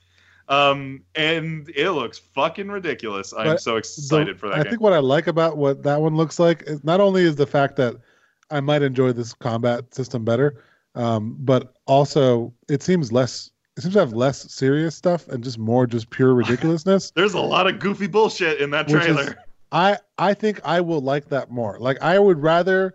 Um, 0.50 1.04
and 1.16 1.70
it 1.70 1.92
looks 1.92 2.20
fucking 2.20 2.70
ridiculous. 2.70 3.34
I'm 3.34 3.46
But 3.46 3.62
so 3.62 3.78
excited 3.78 4.36
The- 4.36 4.40
for 4.40 4.50
that 4.50 4.56
I 4.60 4.64
game. 4.64 4.72
think 4.72 4.82
what 4.82 4.94
I 4.94 5.00
like 5.00 5.28
about 5.28 5.58
what 5.58 5.84
that 5.84 6.02
one 6.02 6.16
looks 6.18 6.38
like 6.38 6.64
is 6.68 6.84
not 6.84 7.00
only 7.00 7.24
is 7.24 7.36
the 7.38 7.48
fact 7.48 7.78
that 7.78 7.96
I 8.52 8.60
might 8.60 8.82
enjoy 8.82 9.14
this 9.14 9.34
combat 9.34 9.96
system 9.96 10.26
better, 10.26 10.62
um, 10.96 11.38
but 11.40 11.74
also 11.88 12.54
it 12.70 12.84
seems 12.84 13.12
less. 13.12 13.50
It 13.78 13.82
seems 13.82 13.94
to 13.96 14.02
have 14.02 14.14
less 14.14 14.54
serious 14.54 14.96
stuff 14.96 15.28
and 15.30 15.44
just 15.44 15.58
more 15.58 15.88
just 15.88 16.10
pure 16.12 16.34
ridiculousness. 16.36 17.12
There's 17.16 17.34
a 17.34 17.40
lot 17.42 17.66
of 17.66 17.80
goofy 17.80 18.06
bullshit 18.08 18.60
in 18.60 18.70
that 18.72 18.88
trailer. 18.88 19.36
I 19.74 19.98
I 20.18 20.34
think 20.36 20.62
I 20.64 20.80
will 20.80 21.02
like 21.02 21.30
that 21.30 21.52
more. 21.52 21.78
Like 21.80 22.02
I 22.02 22.20
would 22.20 22.42
rather 22.42 22.94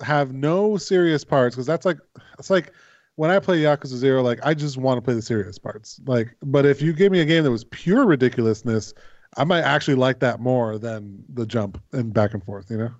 have 0.00 0.34
no 0.34 0.76
serious 0.76 1.24
parts 1.24 1.56
because 1.56 1.66
that's 1.66 1.86
like 1.86 1.98
it's 2.38 2.50
like 2.50 2.72
when 3.14 3.30
I 3.30 3.38
play 3.38 3.60
Yakuza 3.60 3.96
Zero, 3.96 4.22
like 4.22 4.40
I 4.42 4.52
just 4.52 4.76
want 4.76 4.98
to 4.98 5.02
play 5.02 5.14
the 5.14 5.22
serious 5.22 5.58
parts. 5.58 6.00
Like, 6.04 6.36
but 6.42 6.66
if 6.66 6.82
you 6.82 6.92
gave 6.92 7.12
me 7.12 7.20
a 7.20 7.24
game 7.24 7.44
that 7.44 7.50
was 7.50 7.64
pure 7.64 8.04
ridiculousness, 8.04 8.92
I 9.38 9.44
might 9.44 9.62
actually 9.62 9.94
like 9.94 10.18
that 10.18 10.40
more 10.40 10.78
than 10.78 11.24
the 11.32 11.46
jump 11.46 11.80
and 11.92 12.12
back 12.12 12.34
and 12.34 12.44
forth. 12.44 12.70
You 12.70 12.76
know? 12.76 12.90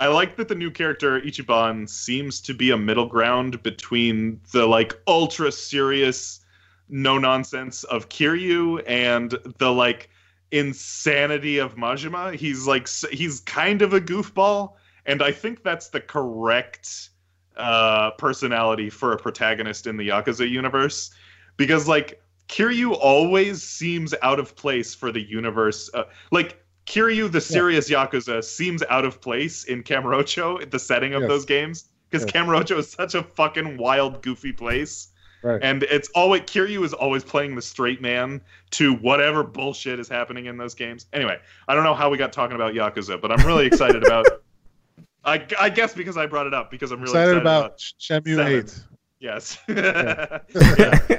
I 0.00 0.08
like 0.08 0.36
that 0.36 0.48
the 0.48 0.56
new 0.56 0.70
character 0.70 1.20
Ichiban 1.20 1.88
seems 1.88 2.40
to 2.40 2.54
be 2.54 2.70
a 2.70 2.76
middle 2.76 3.06
ground 3.06 3.62
between 3.62 4.40
the 4.52 4.66
like 4.66 4.98
ultra 5.06 5.52
serious, 5.52 6.40
no 6.88 7.18
nonsense 7.18 7.84
of 7.84 8.08
Kiryu 8.08 8.82
and 8.86 9.36
the 9.58 9.70
like 9.72 10.10
insanity 10.52 11.58
of 11.58 11.74
Majima. 11.76 12.34
He's 12.34 12.66
like 12.66 12.88
he's 13.10 13.40
kind 13.40 13.82
of 13.82 13.92
a 13.94 14.00
goofball, 14.00 14.74
and 15.06 15.22
I 15.22 15.32
think 15.32 15.64
that's 15.64 15.88
the 15.88 16.00
correct 16.00 17.10
uh, 17.56 18.12
personality 18.12 18.90
for 18.90 19.12
a 19.12 19.16
protagonist 19.16 19.86
in 19.86 19.96
the 19.96 20.08
Yakuza 20.08 20.48
universe, 20.48 21.10
because 21.56 21.88
like 21.88 22.22
Kiryu 22.48 22.96
always 23.00 23.62
seems 23.62 24.14
out 24.22 24.38
of 24.38 24.54
place 24.54 24.94
for 24.94 25.10
the 25.10 25.22
universe. 25.22 25.90
Uh, 25.92 26.04
like 26.30 26.62
Kiryu, 26.86 27.30
the 27.30 27.40
serious 27.40 27.88
Yakuza, 27.88 28.44
seems 28.44 28.82
out 28.90 29.04
of 29.04 29.20
place 29.20 29.64
in 29.64 29.82
Kamurocho, 29.82 30.70
the 30.70 30.78
setting 30.78 31.14
of 31.14 31.22
Yes. 31.22 31.28
those 31.28 31.44
games, 31.44 31.88
because 32.10 32.26
Yes. 32.26 32.32
Kamurocho 32.34 32.78
is 32.78 32.90
such 32.90 33.14
a 33.14 33.22
fucking 33.22 33.78
wild, 33.78 34.22
goofy 34.22 34.52
place. 34.52 35.08
Right. 35.42 35.60
And 35.62 35.82
it's 35.84 36.08
always 36.14 36.42
Kiryu 36.42 36.84
is 36.84 36.92
always 36.92 37.24
playing 37.24 37.56
the 37.56 37.62
straight 37.62 38.00
man 38.00 38.40
to 38.72 38.94
whatever 38.94 39.42
bullshit 39.42 39.98
is 39.98 40.08
happening 40.08 40.46
in 40.46 40.56
those 40.56 40.74
games. 40.74 41.06
Anyway, 41.12 41.38
I 41.68 41.74
don't 41.74 41.84
know 41.84 41.94
how 41.94 42.10
we 42.10 42.16
got 42.16 42.32
talking 42.32 42.54
about 42.54 42.74
Yakuza, 42.74 43.20
but 43.20 43.32
I'm 43.32 43.44
really 43.46 43.66
excited 43.66 44.04
about. 44.04 44.26
I, 45.24 45.46
I 45.60 45.68
guess 45.68 45.94
because 45.94 46.16
I 46.16 46.26
brought 46.26 46.48
it 46.48 46.54
up 46.54 46.70
because 46.70 46.90
I'm 46.90 47.00
really 47.00 47.12
excited, 47.12 47.36
excited, 47.36 47.42
about 47.42 47.78
Shenmue 47.78 48.36
Seven. 48.36 48.52
Eight. 48.52 48.84
yes, 49.20 49.58
Yeah. 49.68 50.38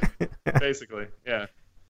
Basically, 0.59 1.07
yeah, 1.25 1.45
basically. 1.45 1.62